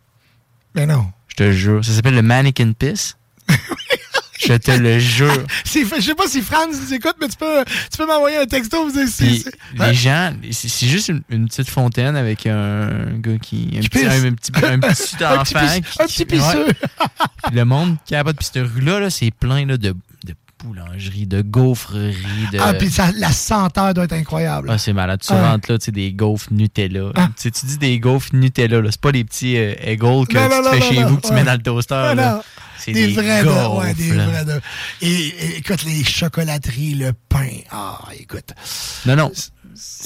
Mais 0.74 0.84
non. 0.84 1.10
Je 1.28 1.37
te 1.37 1.50
jure. 1.50 1.82
Ça 1.82 1.92
s'appelle 1.94 2.14
le 2.14 2.20
Mannequin 2.20 2.72
Piss. 2.72 3.16
Je 4.38 4.52
te 4.52 4.70
le 4.72 4.98
jure. 4.98 5.46
Je 5.64 6.00
sais 6.02 6.14
pas 6.14 6.26
si 6.26 6.42
Franz 6.42 6.78
nous 6.78 6.92
écoute, 6.92 7.14
mais 7.18 7.28
tu 7.28 7.38
peux, 7.38 7.64
tu 7.90 7.96
peux 7.96 8.06
m'envoyer 8.06 8.37
un 8.37 8.44
texto. 8.44 8.87
Vous 8.87 8.92
dire, 8.92 9.42
les 9.78 9.94
gens, 9.94 10.34
c'est 10.50 10.87
juste 10.87 11.08
une, 11.08 11.22
une, 11.30 11.48
petite 11.48 11.70
fontaine 11.70 12.14
avec 12.16 12.46
un 12.46 13.16
gars 13.20 13.38
qui. 13.40 13.70
Un, 13.74 13.80
qui 13.80 13.88
petit, 13.88 14.04
un, 14.04 14.24
un, 14.26 14.34
petit, 14.34 14.52
un 14.62 14.80
petit 14.80 15.24
enfant. 15.24 15.58
un 15.60 15.80
petit, 15.80 16.02
un 16.02 16.06
petit 16.06 16.24
pisseux. 16.26 16.66
Ouais. 16.66 16.74
le 17.54 17.64
monde 17.64 17.96
qui 18.04 18.14
a 18.14 18.22
pas 18.22 18.34
de 18.34 18.37
piste 18.37 18.56
rue-là, 18.56 19.00
-là, 19.00 19.08
c'est 19.08 19.30
plein 19.30 19.64
là, 19.64 19.78
de, 19.78 19.94
de 20.64 20.68
boulangerie, 20.68 21.27
de 21.27 21.42
gaufrerie. 21.42 22.14
De... 22.53 22.59
Ah, 22.61 22.74
puis 22.74 22.90
la 23.18 23.33
senteur 23.33 23.94
doit 23.94 24.05
être 24.05 24.12
incroyable. 24.12 24.68
Ah, 24.70 24.79
c'est 24.79 24.92
malade. 24.92 25.20
Tu 25.20 25.33
ah. 25.33 25.50
rentres 25.50 25.70
là, 25.70 25.79
tu 25.79 25.87
sais, 25.87 25.92
des 25.92 26.12
gaufres 26.12 26.48
Nutella. 26.50 27.11
Ah. 27.14 27.29
Tu, 27.40 27.50
dis 27.50 27.79
des 27.79 27.98
gaufres 27.98 28.31
Nutella, 28.33 28.81
là. 28.81 28.90
C'est 28.90 29.00
pas 29.00 29.12
les 29.12 29.24
petits 29.24 29.57
euh, 29.57 29.74
que 29.74 30.03
non, 30.03 30.24
tu 30.24 30.37
non, 30.37 30.70
fais 30.70 30.79
non, 30.79 30.90
chez 30.90 31.05
vous, 31.05 31.16
que 31.16 31.22
tu 31.22 31.29
ouais. 31.29 31.35
mets 31.35 31.44
dans 31.44 31.53
le 31.53 31.62
toaster. 31.62 32.14
Là. 32.14 32.42
C'est 32.79 32.92
des, 32.92 33.09
des, 33.09 33.12
vrais 33.14 33.42
gaufres. 33.44 33.79
Ouais, 33.79 33.94
des 33.94 34.11
vrais 34.11 34.44
de... 34.44 34.61
et, 35.00 35.07
et, 35.09 35.59
écoute, 35.59 35.85
les 35.85 36.05
chocolateries, 36.05 36.94
le 36.94 37.12
pain. 37.29 37.48
Ah, 37.70 38.00
écoute. 38.18 38.53
Non, 39.07 39.16
non. 39.16 39.33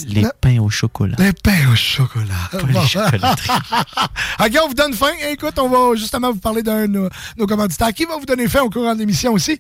Les 0.06 0.26
pains 0.40 0.58
au 0.60 0.70
chocolat. 0.70 1.16
Les 1.18 1.32
pains 1.32 1.70
au 1.72 1.76
chocolat. 1.76 2.34
Pas 2.50 2.58
bon. 2.62 2.80
les 2.80 2.86
chocolateries. 2.86 3.50
OK, 4.40 4.58
on 4.64 4.68
vous 4.68 4.74
donne 4.74 4.94
faim. 4.94 5.12
Écoute, 5.30 5.58
on 5.58 5.68
va 5.68 5.96
justement 5.96 6.32
vous 6.32 6.40
parler 6.40 6.62
d'un 6.62 6.82
de 6.82 6.86
nos, 6.86 7.08
nos, 7.36 7.46
commanditaires 7.46 7.92
qui 7.92 8.04
va 8.04 8.16
vous 8.16 8.26
donner 8.26 8.48
faim 8.48 8.62
au 8.62 8.70
courant 8.70 8.94
de 8.94 9.00
l'émission 9.00 9.32
aussi. 9.32 9.58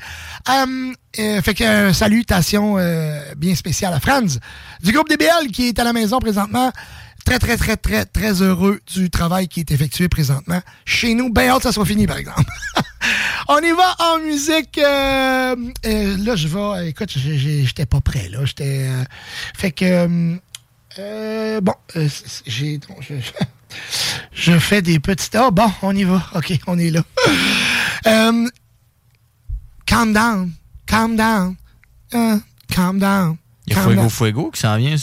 Um, 0.48 0.94
euh, 1.18 1.42
fait 1.42 1.54
que 1.54 1.64
euh, 1.64 1.92
salutations 1.92 2.76
euh, 2.78 3.20
bien 3.36 3.54
spéciales 3.54 3.94
à 3.94 4.00
Franz 4.00 4.38
du 4.82 4.92
groupe 4.92 5.08
DBL 5.08 5.48
qui 5.52 5.68
est 5.68 5.78
à 5.78 5.84
la 5.84 5.92
maison 5.92 6.18
présentement. 6.18 6.70
Très, 7.24 7.38
très, 7.38 7.56
très, 7.56 7.76
très, 7.76 8.04
très 8.04 8.42
heureux 8.42 8.80
du 8.92 9.10
travail 9.10 9.48
qui 9.48 9.60
est 9.60 9.70
effectué 9.70 10.08
présentement. 10.08 10.60
Chez 10.84 11.14
nous, 11.14 11.32
bien 11.32 11.50
hâte 11.50 11.62
ça 11.62 11.72
soit 11.72 11.86
fini, 11.86 12.06
par 12.06 12.18
exemple. 12.18 12.44
On 13.48 13.60
y 13.60 13.72
va 13.72 13.96
en 13.98 14.18
musique. 14.18 14.78
Euh, 14.78 15.56
euh, 15.86 16.16
là, 16.18 16.36
je 16.36 16.48
vais. 16.48 16.90
Écoute, 16.90 17.10
j'étais 17.16 17.86
pas 17.86 18.00
prêt, 18.00 18.28
là. 18.28 18.44
J'étais. 18.44 18.88
Euh, 18.88 19.04
fait 19.56 19.72
que. 19.72 20.38
bon, 21.60 21.74
j'ai. 22.46 22.80
Je, 24.32 24.58
fais 24.58 24.80
des 24.80 24.98
petites. 24.98 25.34
Ah, 25.34 25.50
bon, 25.50 25.70
on 25.82 25.94
y 25.94 26.04
va. 26.04 26.26
OK, 26.34 26.58
on 26.66 26.78
est 26.78 26.90
là. 26.90 27.02
calm 29.86 30.12
down. 30.12 30.52
Calm 30.86 31.16
down. 31.16 31.56
calm 32.68 32.98
down. 32.98 33.36
Il 33.68 33.76
y 33.76 33.78
a 33.78 33.82
Fuego 33.82 34.08
Fuego 34.08 34.50
qui 34.50 34.60
s'en 34.60 34.76
vient. 34.76 34.96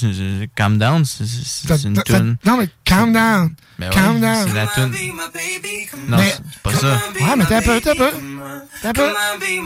Calm 0.56 0.78
Down, 0.78 1.06
c'est 1.06 1.84
une 1.86 2.02
tune. 2.04 2.38
Non, 2.46 2.58
mais 2.58 2.68
Calm 2.84 3.14
Down. 3.14 3.54
Ben 3.78 3.90
calm 3.90 4.20
Down. 4.22 4.48
C'est 4.48 4.54
la 4.56 4.68
tune. 4.68 4.92
Non, 6.08 6.18
c'est 6.20 6.62
pas 6.64 6.74
ça. 6.74 6.88
Ouais, 6.88 7.36
mais 7.38 7.46
t'as 7.46 7.58
un 7.58 7.62
peu, 7.62 7.82
t'as 7.82 7.92
un 7.92 7.96
peu. 7.96 8.12
T'as 8.82 8.90
un 8.90 8.94
peu. 8.94 9.10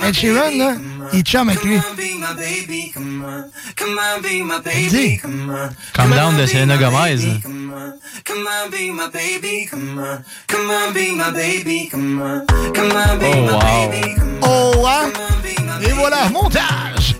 Ed 0.04 0.14
Sheeran, 0.14 0.58
là, 0.58 0.76
il 1.14 1.22
chum 1.22 1.48
avec 1.48 1.64
lui. 1.64 1.80
Dis. 4.90 5.20
Calm 5.94 6.12
Down 6.12 6.38
de 6.38 6.46
Selena 6.46 6.78
Gomez. 6.78 7.42
Oh, 13.24 13.48
wow. 13.52 13.92
Oh, 14.42 14.74
wow. 14.78 15.12
Et 15.82 15.92
voilà, 15.94 16.30
montage. 16.30 17.16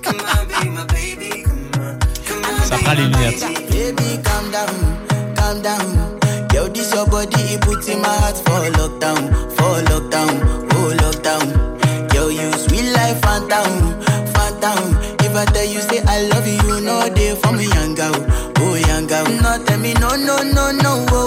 Ça 2.70 2.78
prend 2.84 2.94
les 2.94 3.06
lunettes. 3.06 3.44
Baby, 3.72 4.20
calm 4.24 4.52
down, 4.52 5.36
calm 5.36 5.62
down. 5.62 6.20
Yo, 6.54 6.68
this 6.68 6.94
your 6.94 7.06
body, 7.08 7.42
it 7.54 7.62
puts 7.62 7.88
in 7.88 8.02
my 8.02 8.08
heart 8.08 8.38
for 8.38 8.62
lockdown, 8.78 9.22
for 9.58 9.82
lockdown, 9.90 10.34
oh 10.74 10.94
lockdown. 11.04 12.14
Yo, 12.14 12.30
you 12.30 12.52
sweet 12.54 12.92
life, 12.94 13.20
phantom, 13.22 14.00
phantom. 14.34 14.98
If 15.26 15.36
I 15.36 15.46
tell 15.46 15.66
you, 15.66 15.82
say 15.82 16.02
I 16.06 16.22
love 16.30 16.48
you, 16.48 16.82
no 16.82 17.10
day 17.14 17.36
for 17.36 17.52
me, 17.54 17.66
young 17.66 17.96
girl, 17.96 18.14
oh 18.60 18.76
young 18.76 19.08
girl. 19.08 19.26
No, 19.42 19.64
tell 19.66 19.80
me, 19.80 19.94
no, 19.96 20.10
no, 20.16 20.38
no, 20.44 20.72
no, 20.72 21.06
oh, 21.10 21.19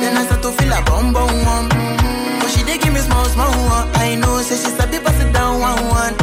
Then 0.00 0.16
I 0.16 0.24
start 0.26 0.42
to 0.42 0.50
feel 0.52 0.72
a 0.72 0.80
bum 0.82 1.12
bum 1.12 1.30
one. 1.44 1.68
But 2.40 2.50
she 2.50 2.62
dey 2.64 2.78
give 2.78 2.92
me 2.92 3.00
small 3.00 3.24
small 3.26 3.50
one. 3.70 3.86
I 3.94 4.14
know, 4.16 4.40
say 4.42 4.56
she 4.56 4.70
sabi 4.76 4.98
pass 4.98 5.20
it 5.22 5.32
down 5.32 5.60
one 5.60 5.84
one. 5.86 6.14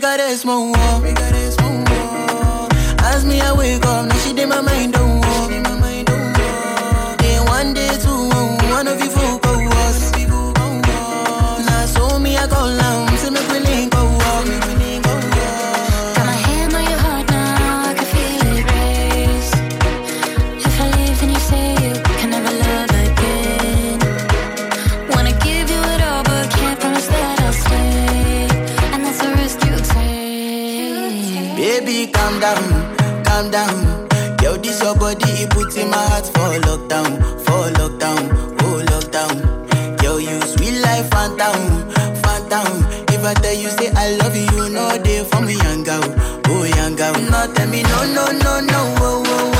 big 0.00 0.20
as 0.20 0.44
my 0.44 0.56
wall 0.56 0.97
for 36.48 36.60
lockdown, 36.60 37.18
for 37.44 37.68
lockdown, 37.78 38.22
oh 38.62 38.82
lockdown. 38.90 40.02
Yo, 40.02 40.16
you 40.16 40.40
sweet 40.40 40.80
life, 40.80 41.08
phantom, 41.10 41.90
phantom. 42.22 42.84
If 43.12 43.22
I 43.24 43.34
tell 43.34 43.52
you 43.52 43.68
say 43.70 43.90
I 43.94 44.16
love 44.16 44.34
you, 44.34 44.44
you 44.56 44.68
no 44.70 44.96
day 45.02 45.24
for 45.24 45.42
me, 45.42 45.54
young 45.56 45.84
girl, 45.84 46.02
oh 46.46 46.64
young 46.64 46.96
girl. 46.96 47.12
No, 47.14 47.52
tell 47.52 47.68
me 47.68 47.82
no, 47.82 48.04
no, 48.14 48.26
no, 48.32 48.60
no, 48.60 48.94
oh, 48.98 49.22
oh, 49.26 49.52
oh. 49.54 49.57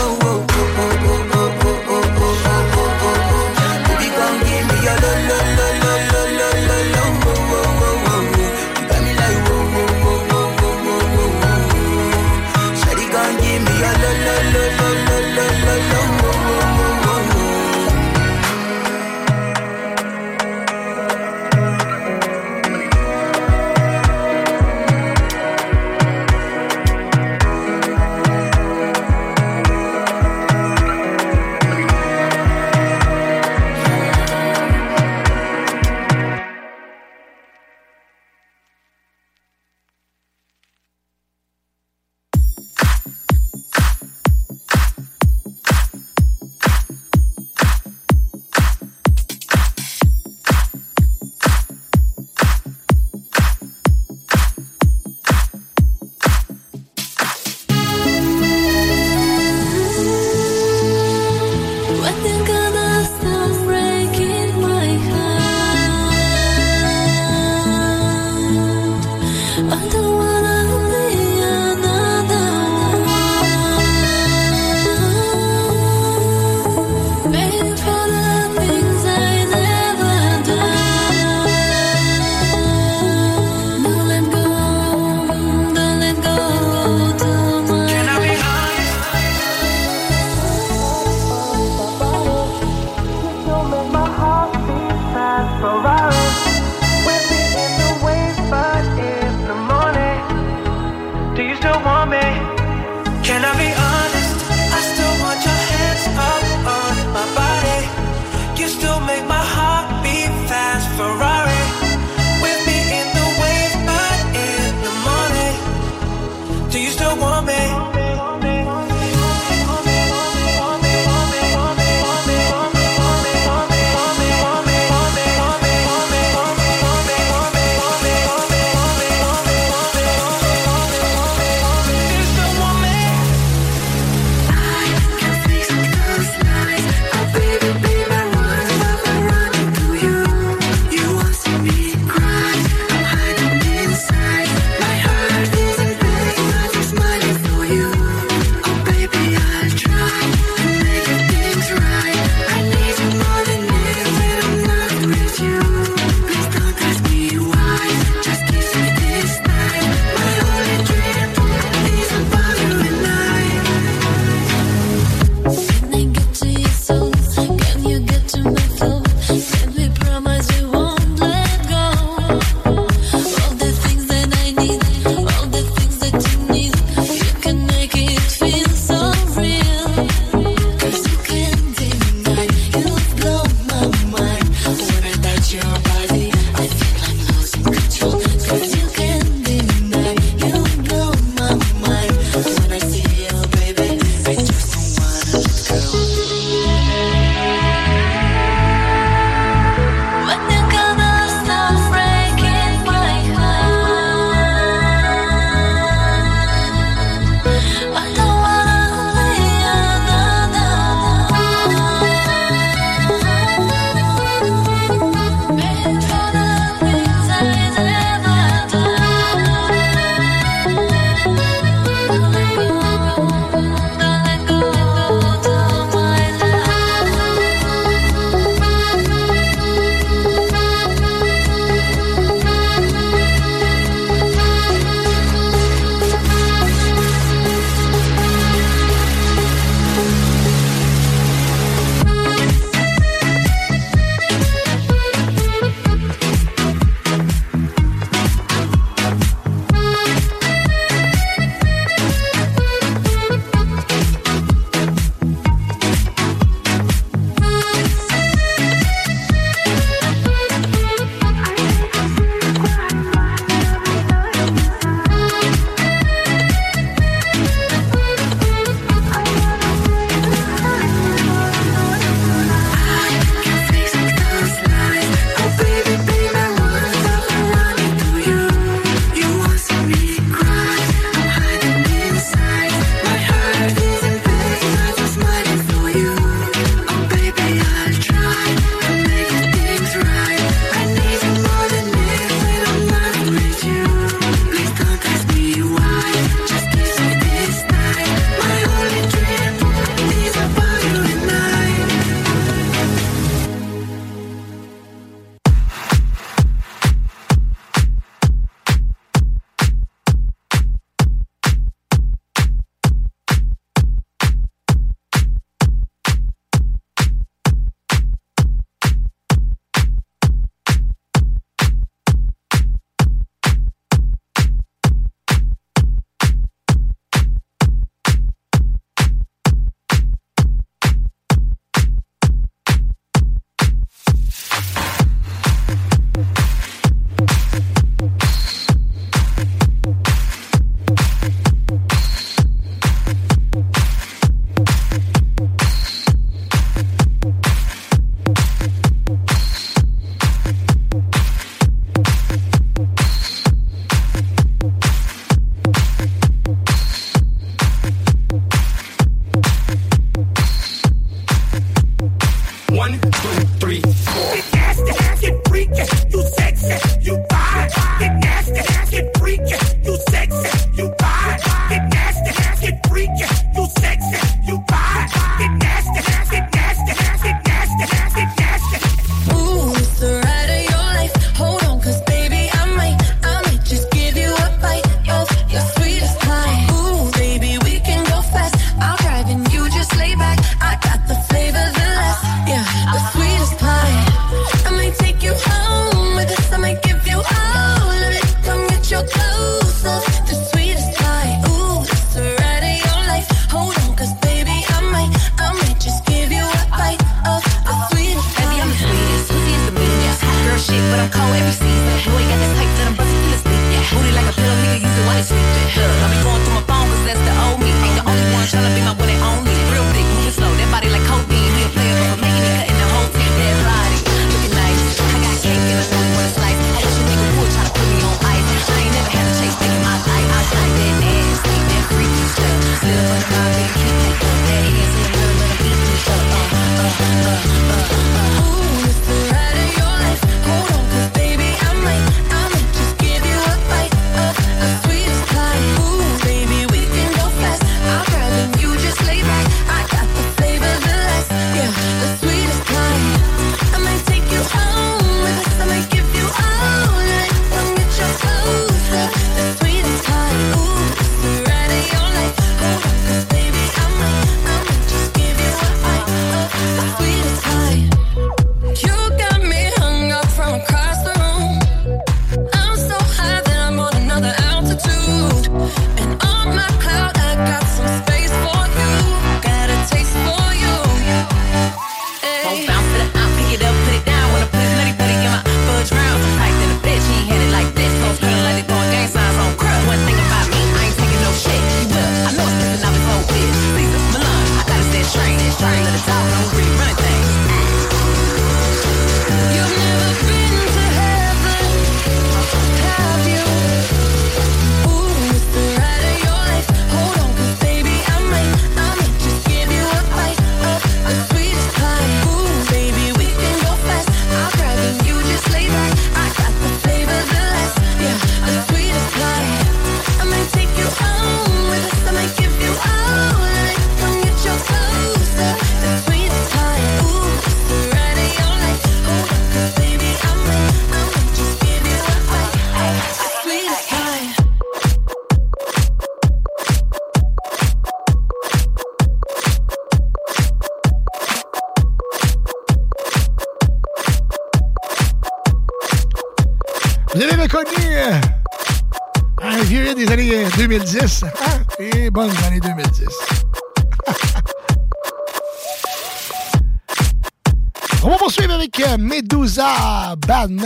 bad. 560.17 560.58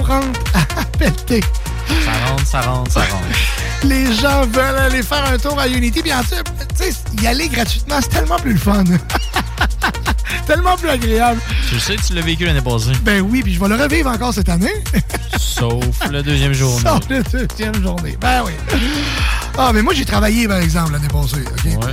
Rentrent 0.00 0.40
à 0.54 0.84
pelleter. 0.98 1.40
Ça 2.04 2.30
rentre 2.30 2.46
ça 2.46 2.60
rentre, 2.62 2.92
ça 2.92 3.00
rentre. 3.00 3.24
Les 3.84 4.12
gens 4.14 4.46
veulent 4.46 4.78
aller 4.78 5.02
faire 5.02 5.24
un 5.24 5.38
tour 5.38 5.58
à 5.58 5.66
Unity. 5.68 6.02
Bien 6.02 6.22
sûr, 6.22 6.42
tu 6.78 6.84
sais, 6.84 6.94
y 7.20 7.26
aller 7.26 7.48
gratuitement, 7.48 7.96
c'est 8.00 8.10
tellement 8.10 8.36
plus 8.36 8.52
le 8.52 8.58
fun. 8.58 8.84
tellement 10.46 10.76
plus 10.76 10.88
agréable. 10.88 11.40
Tu 11.68 11.80
sais, 11.80 11.96
tu 11.96 12.14
l'as 12.14 12.20
vécu 12.20 12.44
l'année 12.44 12.60
passée. 12.60 12.92
Ben 13.02 13.20
oui, 13.20 13.42
puis 13.42 13.54
je 13.54 13.60
vais 13.60 13.68
le 13.68 13.74
revivre 13.74 14.10
encore 14.10 14.32
cette 14.32 14.48
année. 14.48 14.72
Sauf 15.38 15.84
la 16.10 16.22
deuxième 16.22 16.52
journée. 16.52 16.82
Sauf 16.84 17.00
la 17.08 17.22
deuxième 17.22 17.82
journée. 17.82 18.16
Ben 18.20 18.42
oui. 18.46 18.52
Ah, 19.58 19.72
mais 19.74 19.82
moi, 19.82 19.94
j'ai 19.94 20.04
travaillé, 20.04 20.46
par 20.46 20.58
exemple, 20.58 20.92
l'année 20.92 21.08
passée. 21.08 21.44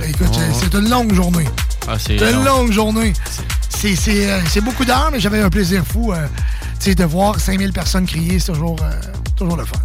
Écoute, 0.08 0.38
c'est 0.60 0.74
une 0.74 0.88
longue 0.88 1.12
journée. 1.12 1.48
Ah, 1.88 1.96
c'est 1.98 2.16
une 2.16 2.44
longue 2.44 2.70
journée. 2.70 3.12
Euh, 3.84 4.40
c'est 4.48 4.60
beaucoup 4.60 4.84
d'heures, 4.84 5.08
mais 5.10 5.20
j'avais 5.20 5.40
un 5.40 5.48
plaisir 5.48 5.82
fou. 5.90 6.12
Euh, 6.12 6.26
de 6.88 7.04
voir 7.04 7.38
5000 7.38 7.72
personnes 7.72 8.06
crier, 8.06 8.38
c'est 8.38 8.52
toujours, 8.52 8.76
euh, 8.82 8.90
toujours 9.36 9.56
le 9.56 9.66
fun. 9.66 9.76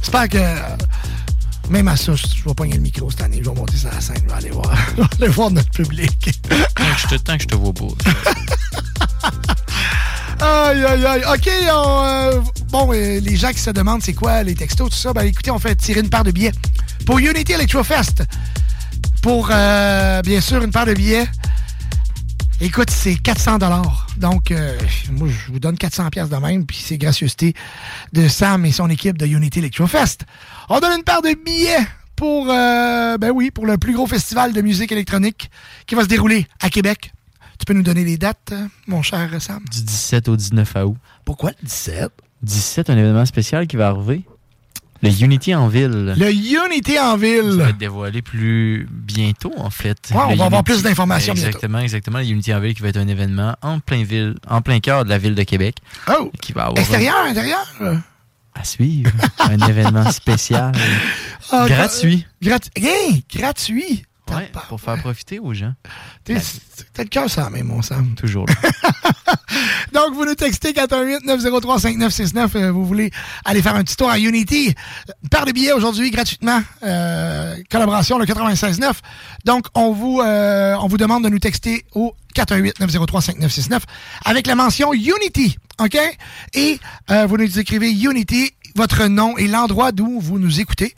J'espère 0.00 0.28
que 0.28 1.70
même 1.70 1.86
à 1.86 1.96
ça, 1.96 2.14
je, 2.16 2.42
vais 2.44 2.54
pogner 2.54 2.74
le 2.74 2.80
micro 2.80 3.10
cette 3.10 3.22
année. 3.22 3.40
Je 3.42 3.48
vais 3.48 3.54
monter 3.54 3.76
sur 3.76 3.90
la 3.90 4.00
scène. 4.00 4.16
Je 4.24 4.28
vais 4.28 4.36
aller 4.36 4.50
voir, 4.50 4.70
aller 5.20 5.28
voir 5.28 5.52
notre 5.52 5.70
public. 5.70 6.40
je 6.50 7.06
te, 7.06 7.14
tant 7.14 7.36
que 7.36 7.44
je 7.44 7.48
te 7.48 7.54
vois 7.54 7.72
pas. 7.72 7.86
aïe, 10.70 10.84
aïe, 10.84 11.06
aïe. 11.06 11.22
OK, 11.32 11.48
bon, 12.70 12.90
les 12.90 13.36
gens 13.36 13.52
qui 13.52 13.60
se 13.60 13.70
demandent 13.70 14.02
c'est 14.02 14.14
quoi 14.14 14.42
les 14.42 14.56
textos, 14.56 14.90
tout 14.90 14.96
ça, 14.96 15.12
ben 15.12 15.22
écoutez, 15.22 15.52
on 15.52 15.60
fait 15.60 15.76
tirer 15.76 16.00
une 16.00 16.10
paire 16.10 16.24
de 16.24 16.32
billets 16.32 16.52
pour 17.06 17.18
Unity 17.18 17.52
Electrofest. 17.52 18.24
Pour, 19.22 19.46
bien 19.46 20.40
sûr, 20.40 20.62
une 20.62 20.72
paire 20.72 20.86
de 20.86 20.94
billets 20.94 21.28
Écoute, 22.60 22.90
c'est 22.90 23.14
400 23.14 23.58
dollars. 23.58 24.01
Donc, 24.16 24.50
euh, 24.50 24.78
moi, 25.10 25.28
je 25.28 25.52
vous 25.52 25.58
donne 25.58 25.76
400 25.76 26.10
pièces 26.10 26.28
de 26.28 26.36
même, 26.36 26.66
puis 26.66 26.78
c'est 26.82 26.98
gracieuseté 26.98 27.54
de 28.12 28.28
Sam 28.28 28.64
et 28.66 28.72
son 28.72 28.88
équipe 28.90 29.18
de 29.18 29.26
Unity 29.26 29.60
Electrofest. 29.60 30.24
On 30.68 30.80
donne 30.80 30.98
une 30.98 31.04
paire 31.04 31.22
de 31.22 31.34
billets 31.44 31.86
pour, 32.16 32.48
euh, 32.50 33.18
ben 33.18 33.30
oui, 33.30 33.50
pour 33.50 33.66
le 33.66 33.78
plus 33.78 33.94
gros 33.94 34.06
festival 34.06 34.52
de 34.52 34.60
musique 34.60 34.92
électronique 34.92 35.50
qui 35.86 35.94
va 35.94 36.02
se 36.02 36.08
dérouler 36.08 36.46
à 36.60 36.70
Québec. 36.70 37.12
Tu 37.58 37.64
peux 37.64 37.74
nous 37.74 37.82
donner 37.82 38.04
les 38.04 38.18
dates, 38.18 38.52
mon 38.86 39.02
cher 39.02 39.30
Sam? 39.40 39.62
Du 39.70 39.82
17 39.82 40.28
au 40.28 40.36
19 40.36 40.74
août. 40.84 40.96
Pourquoi 41.24 41.50
le 41.50 41.66
17? 41.66 42.10
17, 42.42 42.90
un 42.90 42.96
événement 42.96 43.24
spécial 43.24 43.66
qui 43.66 43.76
va 43.76 43.88
arriver. 43.88 44.24
Le 45.02 45.10
Unity 45.22 45.54
en 45.54 45.66
ville. 45.68 46.14
Le 46.16 46.30
Unity 46.32 46.98
en 46.98 47.16
ville. 47.16 47.56
Ça 47.56 47.64
va 47.64 47.68
être 47.70 47.78
dévoilé 47.78 48.22
plus 48.22 48.86
bientôt, 48.90 49.52
en 49.56 49.70
fait. 49.70 50.10
on 50.14 50.34
va 50.36 50.44
avoir 50.44 50.62
plus 50.62 50.82
d'informations 50.82 51.32
Exactement, 51.32 51.80
exactement. 51.80 52.18
Le 52.18 52.26
Unity 52.26 52.54
en 52.54 52.60
ville 52.60 52.74
qui 52.74 52.82
va 52.82 52.88
être 52.88 52.98
un 52.98 53.08
événement 53.08 53.56
en 53.62 53.80
plein 53.80 54.04
ville, 54.04 54.36
en 54.48 54.62
plein 54.62 54.78
cœur 54.80 55.04
de 55.04 55.10
la 55.10 55.18
ville 55.18 55.34
de 55.34 55.42
Québec. 55.42 55.76
Oh! 56.08 56.30
Qui 56.40 56.52
va 56.52 56.66
avoir 56.66 56.78
Extérieur, 56.78 57.16
intérieur? 57.26 57.66
À 58.54 58.64
suivre. 58.64 59.10
un 59.40 59.58
événement 59.68 60.10
spécial. 60.12 60.72
Ah, 61.50 61.66
gratuit. 61.68 62.26
gratuit 62.40 64.04
pour 64.68 64.80
faire 64.80 64.98
profiter 64.98 65.38
aux 65.38 65.54
gens. 65.54 65.72
T'as 66.24 67.02
le 67.02 67.08
cœur 67.08 67.30
ça 67.30 67.50
même, 67.50 67.66
mon 67.66 67.82
Sam. 67.82 68.14
Toujours. 68.14 68.46
Donc, 69.92 70.14
vous 70.14 70.24
nous 70.24 70.34
textez 70.34 70.72
418-903-5969. 70.72 72.56
Euh, 72.56 72.72
vous 72.72 72.84
voulez 72.84 73.10
aller 73.44 73.62
faire 73.62 73.74
un 73.74 73.82
petit 73.82 73.96
tour 73.96 74.10
à 74.10 74.18
Unity. 74.18 74.74
Par 75.30 75.44
de 75.44 75.52
billets 75.52 75.72
aujourd'hui 75.72 76.10
gratuitement. 76.10 76.62
Euh, 76.82 77.56
collaboration 77.70 78.18
le 78.18 78.24
96.9. 78.24 78.92
Donc, 79.44 79.66
on 79.74 79.92
vous, 79.92 80.20
euh, 80.20 80.74
on 80.80 80.86
vous 80.86 80.96
demande 80.96 81.24
de 81.24 81.28
nous 81.28 81.38
texter 81.38 81.84
au 81.94 82.14
418-903-5969 82.34 83.80
avec 84.24 84.46
la 84.46 84.54
mention 84.54 84.92
Unity. 84.92 85.56
OK? 85.78 85.98
Et 86.54 86.78
vous 87.08 87.36
nous 87.36 87.58
écrivez 87.58 87.90
Unity, 87.90 88.52
votre 88.74 89.06
nom 89.06 89.36
et 89.36 89.48
l'endroit 89.48 89.92
d'où 89.92 90.20
vous 90.20 90.38
nous 90.38 90.60
écoutez. 90.60 90.94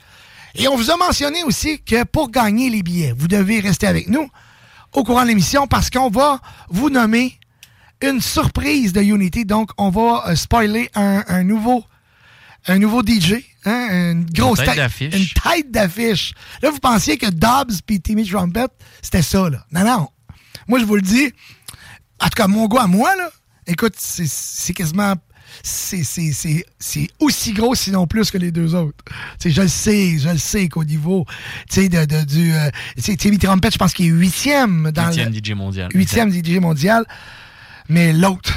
Et 0.54 0.68
on 0.68 0.76
vous 0.76 0.90
a 0.90 0.96
mentionné 0.96 1.42
aussi 1.42 1.82
que 1.82 2.04
pour 2.04 2.30
gagner 2.30 2.70
les 2.70 2.82
billets, 2.82 3.12
vous 3.16 3.28
devez 3.28 3.60
rester 3.60 3.86
avec 3.86 4.08
nous 4.08 4.28
au 4.92 5.02
courant 5.02 5.22
de 5.22 5.28
l'émission 5.28 5.66
parce 5.66 5.90
qu'on 5.90 6.10
va 6.10 6.40
vous 6.68 6.90
nommer 6.90 7.38
une 8.00 8.20
surprise 8.20 8.92
de 8.92 9.00
Unity. 9.00 9.44
Donc, 9.44 9.70
on 9.78 9.90
va 9.90 10.24
euh, 10.28 10.36
spoiler 10.36 10.90
un, 10.94 11.42
nouveau 11.42 11.84
un 12.66 12.78
nouveau 12.78 13.02
DJ, 13.02 13.34
hein, 13.64 13.88
une 14.12 14.24
grosse 14.24 14.58
tête 14.58 14.76
d'affiche. 14.76 15.14
Une 15.14 15.42
tête 15.42 15.70
d'affiche. 15.70 16.34
Là, 16.62 16.70
vous 16.70 16.78
pensiez 16.78 17.18
que 17.18 17.26
Dobbs 17.26 17.72
et 17.88 17.98
Timmy 17.98 18.26
Trumpet, 18.26 18.68
c'était 19.02 19.22
ça, 19.22 19.50
là. 19.50 19.66
Non, 19.72 19.84
non. 19.84 20.08
Moi, 20.68 20.78
je 20.78 20.84
vous 20.84 20.96
le 20.96 21.02
dis. 21.02 21.32
En 22.20 22.26
tout 22.26 22.36
cas, 22.36 22.46
mon 22.46 22.66
gars 22.68 22.82
à 22.82 22.86
moi, 22.86 23.14
là, 23.16 23.28
écoute, 23.66 23.94
c'est 23.98 24.72
quasiment 24.72 25.14
c'est 25.62 27.08
aussi 27.20 27.52
gros, 27.52 27.74
sinon 27.74 28.06
plus 28.06 28.30
que 28.30 28.38
les 28.38 28.50
deux 28.50 28.74
autres. 28.74 29.04
je 29.44 29.62
le 29.62 29.68
sais, 29.68 30.18
je 30.18 30.28
le 30.28 30.38
sais 30.38 30.68
qu'au 30.68 30.84
niveau 30.84 31.26
de, 31.74 32.04
de, 32.04 32.24
du. 32.24 32.52
Euh, 32.52 32.70
Timmy 33.16 33.38
Trumpet, 33.38 33.70
je 33.72 33.78
pense 33.78 33.92
qu'il 33.92 34.06
est 34.06 34.10
huitième 34.10 34.90
dans 34.90 35.06
huitième 35.06 35.34
DJ 35.34 35.50
mondial. 35.52 35.88
Huitième 35.94 36.32
DJ 36.32 36.58
mondial. 36.58 37.04
Mais 37.88 38.12
l'autre, 38.12 38.52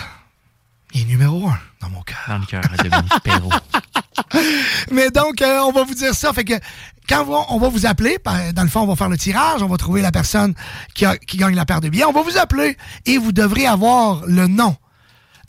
il 0.93 1.01
est 1.01 1.05
numéro 1.05 1.47
un 1.47 1.59
dans 1.81 1.89
mon 1.89 2.01
cœur. 2.01 2.23
Dans 2.27 2.37
le 2.37 2.45
cœur 2.45 2.61
de 2.61 3.19
Perrault. 3.23 3.51
Mais 4.91 5.09
donc, 5.09 5.41
euh, 5.41 5.59
on 5.61 5.71
va 5.71 5.83
vous 5.83 5.93
dire 5.93 6.13
ça. 6.13 6.33
Fait 6.33 6.43
que 6.43 6.53
quand 7.07 7.25
on 7.49 7.59
va 7.59 7.69
vous 7.69 7.85
appeler, 7.85 8.17
ben, 8.23 8.51
dans 8.53 8.63
le 8.63 8.69
fond, 8.69 8.81
on 8.81 8.87
va 8.87 8.95
faire 8.95 9.09
le 9.09 9.17
tirage, 9.17 9.61
on 9.61 9.67
va 9.67 9.77
trouver 9.77 10.01
la 10.01 10.11
personne 10.11 10.53
qui, 10.93 11.05
qui 11.27 11.37
gagne 11.37 11.55
la 11.55 11.65
paire 11.65 11.81
de 11.81 11.89
billets. 11.89 12.05
On 12.05 12.13
va 12.13 12.21
vous 12.21 12.37
appeler 12.37 12.77
et 13.05 13.17
vous 13.17 13.31
devrez 13.31 13.65
avoir 13.65 14.25
le 14.25 14.47
nom 14.47 14.75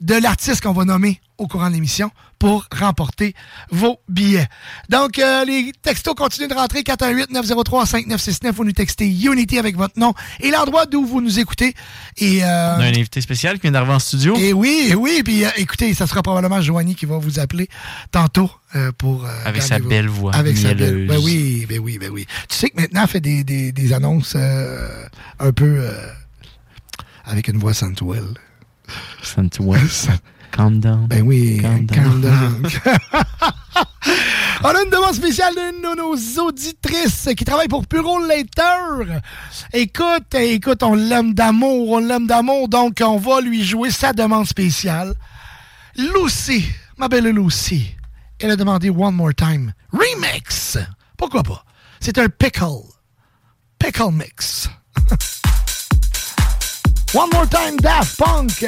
de 0.00 0.14
l'artiste 0.14 0.62
qu'on 0.62 0.72
va 0.72 0.84
nommer 0.84 1.20
au 1.38 1.46
courant 1.46 1.68
de 1.68 1.74
l'émission 1.74 2.10
pour 2.38 2.66
remporter 2.76 3.34
vos 3.70 3.98
billets. 4.08 4.46
Donc, 4.88 5.18
euh, 5.18 5.44
les 5.44 5.72
textos 5.82 6.14
continuent 6.14 6.48
de 6.48 6.54
rentrer. 6.54 6.82
418-903-5969. 6.82 8.52
Vous 8.52 8.64
nous 8.64 8.72
textez 8.72 9.08
Unity 9.08 9.58
avec 9.58 9.76
votre 9.76 9.98
nom 9.98 10.14
et 10.40 10.50
l'endroit 10.50 10.86
d'où 10.86 11.04
vous 11.04 11.20
nous 11.20 11.38
écoutez. 11.38 11.74
Et, 12.16 12.44
euh, 12.44 12.76
On 12.76 12.80
a 12.80 12.84
un 12.84 12.88
invité 12.88 13.20
spécial 13.20 13.56
qui 13.56 13.62
vient 13.62 13.72
d'arriver 13.72 13.94
en 13.94 13.98
studio. 13.98 14.36
Et 14.36 14.52
oui, 14.52 14.94
oui. 14.96 15.22
Puis 15.24 15.44
euh, 15.44 15.50
écoutez, 15.56 15.94
ça 15.94 16.06
sera 16.06 16.22
probablement 16.22 16.60
Joanie 16.60 16.94
qui 16.94 17.06
va 17.06 17.18
vous 17.18 17.38
appeler 17.40 17.68
tantôt 18.10 18.50
pour... 18.98 19.26
avec 19.44 19.62
sa 19.62 19.78
belle 19.78 20.08
voix 20.08 20.34
Avec 20.34 20.56
sa 20.56 20.74
belle... 20.74 21.06
Ben 21.06 21.18
oui, 21.18 21.66
ben 21.68 21.78
oui, 21.78 21.98
ben 21.98 22.10
oui. 22.10 22.26
Tu 22.48 22.56
sais 22.56 22.70
que 22.70 22.80
maintenant, 22.80 23.02
elle 23.02 23.08
fait 23.08 23.20
des, 23.20 23.42
des, 23.42 23.72
des 23.72 23.92
annonces 23.92 24.36
un 24.36 25.52
peu... 25.52 25.88
avec 27.24 27.48
une 27.48 27.58
voix 27.58 27.74
sensuelle. 27.74 28.34
Sensuelle? 29.22 29.88
Calm 30.50 30.80
down. 30.80 31.06
Ben 31.08 31.22
oui, 31.22 31.60
calm 31.62 31.86
down. 31.86 32.68
On 34.64 34.70
a 34.70 34.82
une 34.82 34.90
demande 34.90 35.14
spéciale 35.14 35.54
d'une 35.54 35.82
de 35.82 35.96
nos 35.96 36.16
auditrices 36.42 37.28
qui 37.36 37.44
travaille 37.44 37.68
pour 37.68 37.86
Puro 37.86 38.18
Later. 38.18 39.20
Écoute, 39.72 40.34
écoute, 40.34 40.82
on 40.82 40.94
l'aime 40.94 41.32
d'amour, 41.32 41.90
on 41.90 41.98
l'aime 42.00 42.26
d'amour, 42.26 42.68
donc 42.68 43.00
on 43.00 43.18
va 43.18 43.40
lui 43.40 43.62
jouer 43.64 43.92
sa 43.92 44.12
demande 44.12 44.46
spéciale. 44.46 45.14
Lucy, 45.96 46.64
ma 46.96 47.06
belle 47.06 47.28
Lucy, 47.28 47.94
elle 48.40 48.50
a 48.50 48.56
demandé 48.56 48.90
One 48.90 49.14
More 49.14 49.34
Time. 49.34 49.72
Remix! 49.92 50.76
Pourquoi 51.16 51.44
pas? 51.44 51.64
C'est 52.00 52.18
un 52.18 52.28
pickle. 52.28 52.82
Pickle 53.78 54.10
mix. 54.12 54.68
One 57.14 57.30
More 57.32 57.48
Time 57.48 57.76
Daft 57.80 58.16
Punk. 58.16 58.66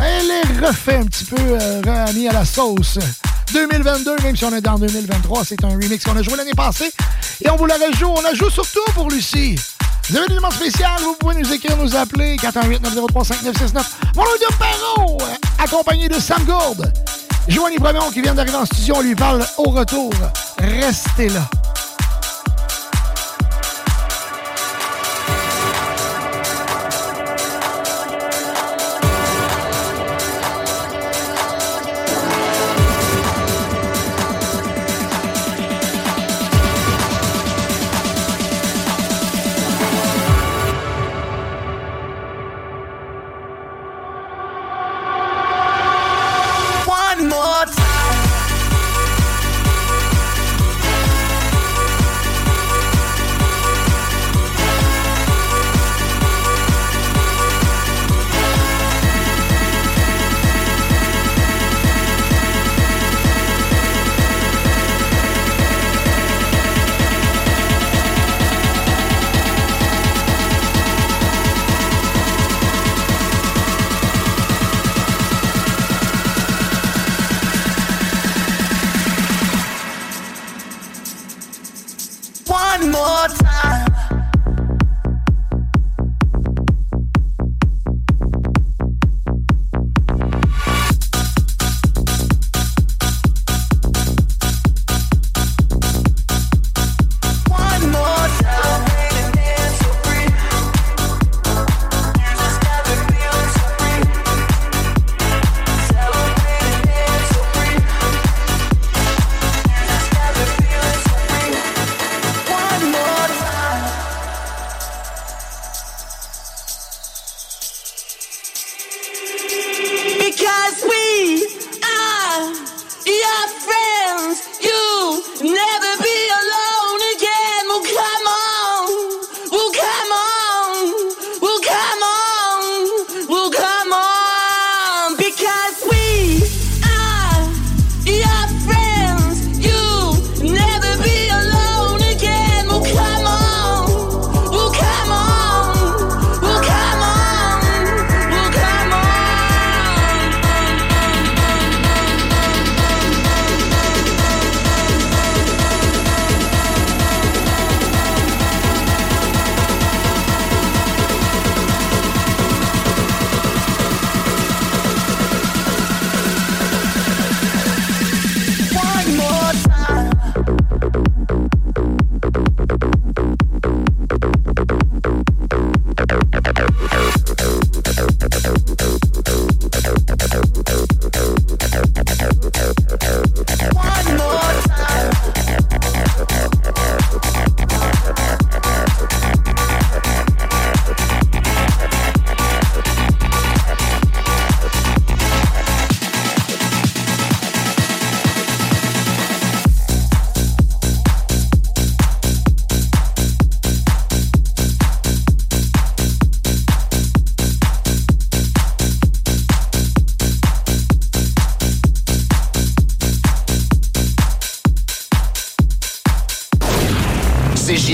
Elle 0.00 0.30
est 0.30 0.66
refait 0.66 0.96
un 0.96 1.04
petit 1.04 1.24
peu, 1.24 1.36
euh, 1.40 1.82
à 1.84 2.32
la 2.32 2.44
sauce. 2.44 2.98
2022, 3.52 4.16
même 4.22 4.36
si 4.36 4.44
on 4.44 4.54
est 4.54 4.60
dans 4.60 4.78
2023, 4.78 5.44
c'est 5.44 5.64
un 5.64 5.70
remix 5.70 6.04
qu'on 6.04 6.16
a 6.16 6.22
joué 6.22 6.36
l'année 6.36 6.54
passée. 6.56 6.92
Et 7.44 7.50
on 7.50 7.56
vous 7.56 7.66
la 7.66 7.76
rejoue. 7.76 8.12
On 8.16 8.20
la 8.20 8.34
joue 8.34 8.50
surtout 8.50 8.84
pour 8.94 9.10
Lucie. 9.10 9.56
Vous 10.08 10.16
avez 10.16 10.26
une 10.28 10.36
demande 10.36 10.54
spéciale, 10.54 11.00
vous 11.02 11.14
pouvez 11.14 11.34
nous 11.34 11.52
écrire, 11.52 11.76
nous 11.76 11.94
appeler 11.94 12.36
418-903-5969. 12.36 13.84
Mon 14.16 14.22
est 14.22 14.56
Perrault, 14.58 15.18
accompagné 15.58 16.08
de 16.08 16.18
Sam 16.18 16.44
Gourde. 16.44 16.90
Joanie 17.46 17.78
Bremont 17.78 18.10
qui 18.10 18.22
vient 18.22 18.34
d'arriver 18.34 18.56
en 18.56 18.64
studio, 18.64 18.94
on 18.96 19.02
lui 19.02 19.14
parle 19.14 19.44
au 19.58 19.70
retour. 19.70 20.10
Restez 20.58 21.28
là. 21.28 21.48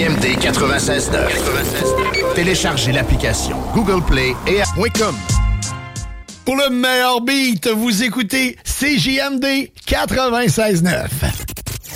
CJMD 0.04 0.38
96.9. 0.38 2.34
Téléchargez 2.34 2.92
l'application 2.92 3.56
Google 3.74 4.04
Play 4.04 4.34
et 4.46 4.60
.com. 4.98 5.16
Pour 6.44 6.56
le 6.56 6.68
meilleur 6.68 7.22
beat, 7.22 7.68
vous 7.68 8.02
écoutez 8.02 8.58
CJMD 8.64 9.70
96.9. 9.88 11.06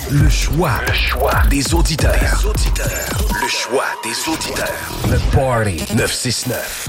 Le 0.09 0.27
choix. 0.27 0.81
Le 0.87 0.93
choix 0.93 1.43
des 1.51 1.71
auditeurs. 1.75 2.43
Le 3.43 3.47
choix 3.47 3.85
des 4.03 4.27
auditeurs. 4.27 4.73
Le 5.11 5.19
Party 5.31 5.85
969. 5.95 6.88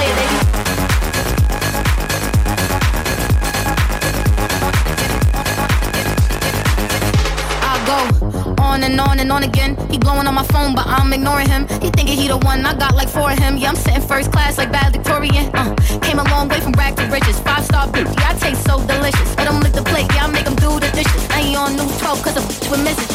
And 8.91 8.99
on 8.99 9.19
and 9.19 9.31
on 9.31 9.43
again. 9.43 9.75
He 9.89 9.97
blowing 9.97 10.27
on 10.27 10.35
my 10.35 10.43
phone, 10.43 10.75
but 10.75 10.85
I'm 10.85 11.11
ignoring 11.13 11.47
him. 11.47 11.67
He 11.81 11.89
thinking 11.89 12.17
he 12.17 12.27
the 12.27 12.37
one, 12.37 12.65
I 12.65 12.73
got 12.75 12.93
like 12.95 13.07
four 13.07 13.31
of 13.31 13.39
him. 13.39 13.57
Yeah, 13.57 13.69
I'm 13.69 13.75
sitting 13.75 14.01
first 14.01 14.31
class 14.31 14.57
like 14.57 14.71
bad 14.71 14.91
Victorian. 14.91 15.49
Uh, 15.53 15.75
came 16.01 16.19
a 16.19 16.23
long 16.25 16.49
way 16.49 16.59
from 16.59 16.73
rag 16.73 16.95
to 16.97 17.05
riches. 17.07 17.39
Five 17.39 17.63
star 17.63 17.87
bitch, 17.87 18.11
yeah, 18.19 18.31
I 18.31 18.33
taste 18.37 18.63
so 18.65 18.85
delicious. 18.85 19.29
Let 19.37 19.47
him 19.47 19.61
lick 19.61 19.73
the 19.73 19.83
plate, 19.83 20.07
yeah, 20.13 20.25
I 20.25 20.31
make 20.31 20.45
him 20.45 20.55
do 20.55 20.79
the 20.79 20.89
dishes. 20.91 21.23
I 21.29 21.39
ain't 21.41 21.57
on 21.57 21.75
new 21.75 21.87
12 21.99 22.23
cause 22.23 22.37
a 22.37 22.41
bitch 22.41 22.69
we're 22.71 22.83
missing. 22.83 23.09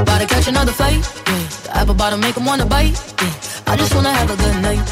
About 0.00 0.20
to 0.20 0.26
catch 0.26 0.48
another 0.48 0.72
fight. 0.72 1.02
Yeah. 1.28 1.46
The 1.64 1.70
apple 1.74 1.94
bottom 1.94 2.20
make 2.20 2.36
him 2.36 2.46
wanna 2.46 2.66
bite. 2.66 2.96
Yeah. 3.20 3.72
I 3.72 3.76
just 3.76 3.94
wanna 3.94 4.12
have 4.12 4.30
a 4.30 4.36
good 4.36 4.62
night. 4.62 4.84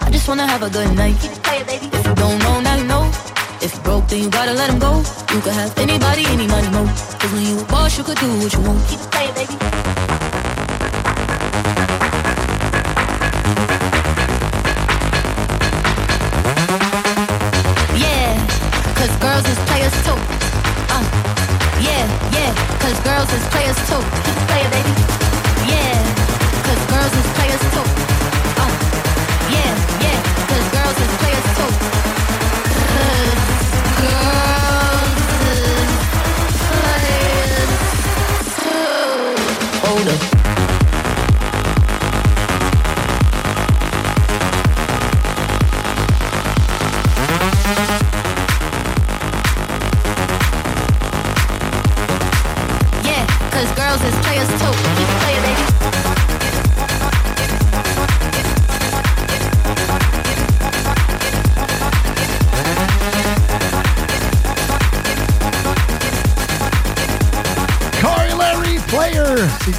I 0.00 0.10
just 0.10 0.26
wanna 0.26 0.46
have 0.46 0.62
a 0.62 0.70
good 0.70 0.96
night. 0.96 1.41
Then 4.12 4.22
you 4.24 4.30
gotta 4.30 4.52
let 4.52 4.68
him 4.68 4.78
go. 4.78 4.98
You 5.32 5.40
could 5.40 5.54
have 5.54 5.76
anybody, 5.78 6.24
any 6.26 6.46
money, 6.46 6.68
mo. 6.68 6.84
Cause 7.18 7.32
when 7.32 7.42
you 7.46 7.58
a 7.58 7.64
boss, 7.64 7.96
you 7.96 8.04
could 8.04 8.18
do 8.18 8.28
what 8.40 8.52
you 8.52 8.60
want. 8.60 8.86
Keep 8.88 9.00
it 9.00 9.10
playing, 9.10 9.34
baby. 9.34 9.56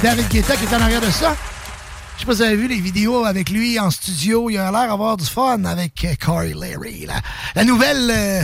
David 0.04 0.28
Guetta 0.28 0.54
qui 0.56 0.64
est 0.66 0.76
en 0.76 0.82
arrière 0.82 1.00
de 1.00 1.08
ça. 1.10 1.34
Je 2.16 2.20
sais 2.20 2.26
pas 2.26 2.32
si 2.34 2.38
vous 2.40 2.42
avez 2.42 2.56
vu 2.56 2.68
les 2.68 2.78
vidéos 2.78 3.24
avec 3.24 3.48
lui 3.48 3.80
en 3.80 3.90
studio. 3.90 4.50
Il 4.50 4.58
a 4.58 4.70
l'air 4.70 4.88
d'avoir 4.88 5.16
du 5.16 5.24
fun 5.24 5.64
avec 5.64 6.04
euh, 6.04 6.12
Corey 6.22 6.52
Larry. 6.54 7.06
La, 7.06 7.22
la 7.54 7.64
nouvelle 7.64 8.10
euh, 8.10 8.42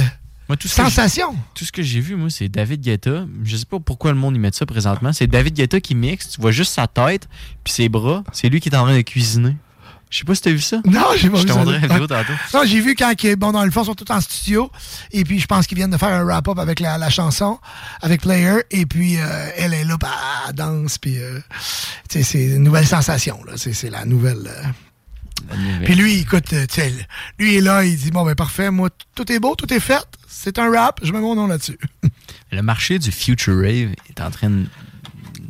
Moi, 0.48 0.56
tout 0.56 0.68
sensation. 0.68 1.36
Tout 1.54 1.66
ce 1.66 1.70
que 1.70 1.82
j'ai 1.82 2.00
vu, 2.00 2.16
moi, 2.16 2.30
c'est 2.30 2.48
David 2.48 2.80
Guetta. 2.80 3.26
Je 3.44 3.56
sais 3.58 3.66
pas 3.66 3.78
pourquoi 3.78 4.10
le 4.12 4.16
monde 4.16 4.36
y 4.36 4.38
met 4.38 4.52
ça 4.54 4.64
présentement. 4.64 5.12
C'est 5.12 5.26
David 5.26 5.52
Guetta 5.52 5.80
qui 5.80 5.94
mixe. 5.94 6.30
Tu 6.30 6.40
vois 6.40 6.50
juste 6.50 6.72
sa 6.72 6.86
tête 6.86 7.28
puis 7.62 7.74
ses 7.74 7.90
bras. 7.90 8.24
C'est 8.32 8.48
lui 8.48 8.60
qui 8.60 8.70
est 8.70 8.74
en 8.76 8.84
train 8.84 8.96
de 8.96 9.02
cuisiner. 9.02 9.54
Je 10.08 10.18
sais 10.18 10.24
pas 10.24 10.34
si 10.34 10.42
t'as 10.42 10.50
vu 10.50 10.60
ça. 10.60 10.78
Non, 10.86 11.02
j'ai 11.16 11.30
pas 11.30 11.36
Je 11.36 11.42
vu 11.42 11.46
te 11.46 11.52
ça. 11.52 11.58
montrerai 11.58 11.78
la 11.78 11.86
vidéo 11.86 12.06
tantôt. 12.08 12.32
Non, 12.54 12.62
j'ai 12.64 12.80
vu 12.80 12.96
quand, 12.96 13.12
bon, 13.38 13.52
dans 13.52 13.64
le 13.64 13.70
fond, 13.70 13.82
ils 13.82 13.86
sont 13.86 13.94
tous 13.94 14.12
en 14.12 14.20
studio. 14.20 14.68
Et 15.12 15.22
puis, 15.22 15.38
je 15.38 15.46
pense 15.46 15.68
qu'ils 15.68 15.76
viennent 15.76 15.90
de 15.92 15.96
faire 15.98 16.08
un 16.08 16.24
wrap-up 16.24 16.58
avec 16.58 16.80
la, 16.80 16.98
la 16.98 17.10
chanson, 17.10 17.60
avec 18.02 18.22
Player. 18.22 18.56
Et 18.72 18.86
puis, 18.86 19.18
euh, 19.18 19.50
elle 19.56 19.72
est 19.72 19.84
là, 19.84 19.96
bah, 20.00 20.08
danse. 20.52 20.98
Puis, 20.98 21.18
euh, 21.18 21.40
c'est 22.08 22.22
une 22.44 22.62
nouvelle 22.64 22.86
sensation. 22.86 23.40
C'est 23.56 23.72
c'est 23.72 23.90
la 23.90 24.04
nouvelle. 24.04 24.46
euh. 24.46 24.64
Puis 25.84 25.94
lui, 25.94 26.18
écoute, 26.20 26.52
euh, 26.52 26.66
lui 27.38 27.56
est 27.56 27.60
là, 27.60 27.84
il 27.84 27.96
dit, 27.96 28.10
bon, 28.10 28.24
ben, 28.24 28.34
parfait, 28.34 28.70
moi, 28.70 28.88
tout 29.14 29.30
est 29.32 29.38
beau, 29.40 29.54
tout 29.56 29.72
est 29.72 29.80
fait. 29.80 30.04
C'est 30.28 30.58
un 30.58 30.70
rap, 30.70 31.00
je 31.02 31.12
mets 31.12 31.20
mon 31.20 31.34
nom 31.34 31.46
là-dessus. 31.46 31.78
Le 32.52 32.62
marché 32.62 32.98
du 32.98 33.10
Future 33.10 33.56
Rave 33.56 33.94
est 34.08 34.20
en 34.20 34.30
train 34.30 34.50
de- 34.50 34.66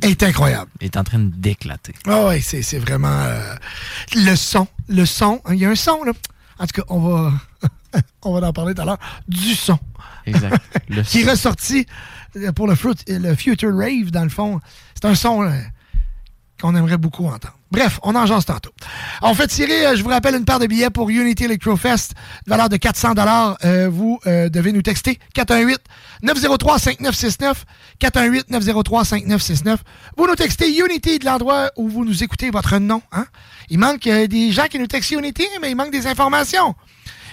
est 0.03 0.22
incroyable. 0.22 0.70
est 0.80 0.96
en 0.96 1.05
train 1.05 1.18
d'éclater. 1.18 1.94
Ah 2.07 2.26
ouais, 2.26 2.41
c'est 2.41 2.62
c'est 2.62 2.79
vraiment 2.79 3.08
euh, 3.22 3.54
le 4.14 4.34
son, 4.37 4.66
le 4.88 5.04
son. 5.07 5.41
hein, 5.45 5.54
Il 5.54 5.61
y 5.61 5.64
a 5.66 5.70
un 5.70 5.74
son 5.74 6.03
là. 6.04 6.12
En 6.58 6.66
tout 6.66 6.80
cas, 6.80 6.87
on 6.88 7.00
va 7.00 7.33
on 8.22 8.38
va 8.38 8.49
en 8.49 8.53
parler 8.53 8.75
tout 8.75 8.83
à 8.83 8.84
l'heure 8.84 8.99
du 9.29 9.54
son. 9.54 9.79
Exact. 10.26 10.62
Le 10.88 11.03
qui 11.03 11.21
est 11.21 11.25
son. 11.25 11.30
ressorti 11.30 11.87
euh, 12.37 12.53
pour 12.53 12.67
le, 12.68 12.75
fruit- 12.75 12.95
le 13.08 13.34
Future 13.34 13.75
Rave 13.76 14.11
dans 14.11 14.22
le 14.25 14.29
fond. 14.30 14.61
C'est 14.95 15.07
un 15.08 15.14
son 15.14 15.42
euh, 15.42 15.50
qu'on 16.61 16.75
aimerait 16.76 16.99
beaucoup 16.99 17.26
entendre. 17.26 17.54
Bref, 17.72 18.00
on 18.03 18.17
en 18.17 18.26
jase 18.26 18.45
tantôt. 18.46 18.72
On 19.22 19.33
fait 19.33 19.46
tirer, 19.46 19.87
euh, 19.87 19.95
je 19.96 20.03
vous 20.03 20.08
rappelle, 20.08 20.34
une 20.34 20.45
paire 20.45 20.58
de 20.58 20.67
billets 20.67 20.91
pour 20.91 21.08
Unity 21.08 21.45
Electrofest, 21.45 22.14
de 22.45 22.50
valeur 22.50 22.68
de 22.68 22.76
400 22.76 23.14
euh, 23.64 23.88
Vous 23.88 24.18
euh, 24.26 24.49
devez 24.49 24.72
nous 24.72 24.83
texter 24.83 25.21
418-903-5969. 26.25 27.54
418-903-5969. 28.00 29.76
Vous 30.17 30.26
nous 30.26 30.34
textez 30.34 30.76
Unity 30.76 31.18
de 31.21 31.25
l'endroit 31.26 31.71
où 31.76 31.88
vous 31.88 32.04
nous 32.04 32.22
écoutez, 32.25 32.50
votre 32.50 32.76
nom. 32.79 33.03
Hein? 33.12 33.26
Il 33.68 33.79
manque 33.79 34.07
euh, 34.08 34.26
des 34.26 34.50
gens 34.53 34.67
qui 34.67 34.79
nous 34.80 34.87
textent 34.88 35.12
Unity, 35.12 35.46
mais 35.62 35.71
il 35.71 35.76
manque 35.76 35.92
des 35.92 36.07
informations. 36.08 36.75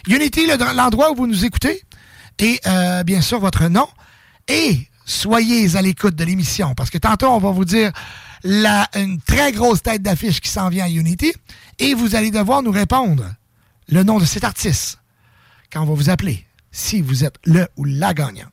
Unity, 0.07 0.45
le- 0.47 0.75
l'endroit 0.75 1.11
où 1.11 1.15
vous 1.15 1.27
nous 1.27 1.45
écoutez, 1.45 1.83
et 2.39 2.59
euh, 2.65 3.03
bien 3.03 3.21
sûr 3.21 3.39
votre 3.39 3.67
nom. 3.67 3.87
Et 4.47 4.87
soyez 5.05 5.75
à 5.75 5.81
l'écoute 5.81 6.15
de 6.15 6.23
l'émission, 6.23 6.73
parce 6.75 6.89
que 6.89 6.97
tantôt, 6.97 7.27
on 7.27 7.39
va 7.39 7.51
vous 7.51 7.65
dire 7.65 7.91
une 8.43 9.19
très 9.25 9.51
grosse 9.51 9.81
tête 9.81 10.01
d'affiche 10.01 10.39
qui 10.41 10.49
s'en 10.49 10.69
vient 10.69 10.85
à 10.85 10.89
Unity, 10.89 11.33
et 11.79 11.93
vous 11.93 12.15
allez 12.15 12.31
devoir 12.31 12.61
nous 12.63 12.71
répondre 12.71 13.25
le 13.89 14.03
nom 14.03 14.19
de 14.19 14.25
cet 14.25 14.43
artiste 14.43 14.99
quand 15.71 15.81
on 15.81 15.85
va 15.85 15.93
vous 15.93 16.09
appeler, 16.09 16.45
si 16.71 17.01
vous 17.01 17.23
êtes 17.25 17.35
le 17.45 17.67
ou 17.75 17.83
la 17.85 18.13
gagnante. 18.13 18.51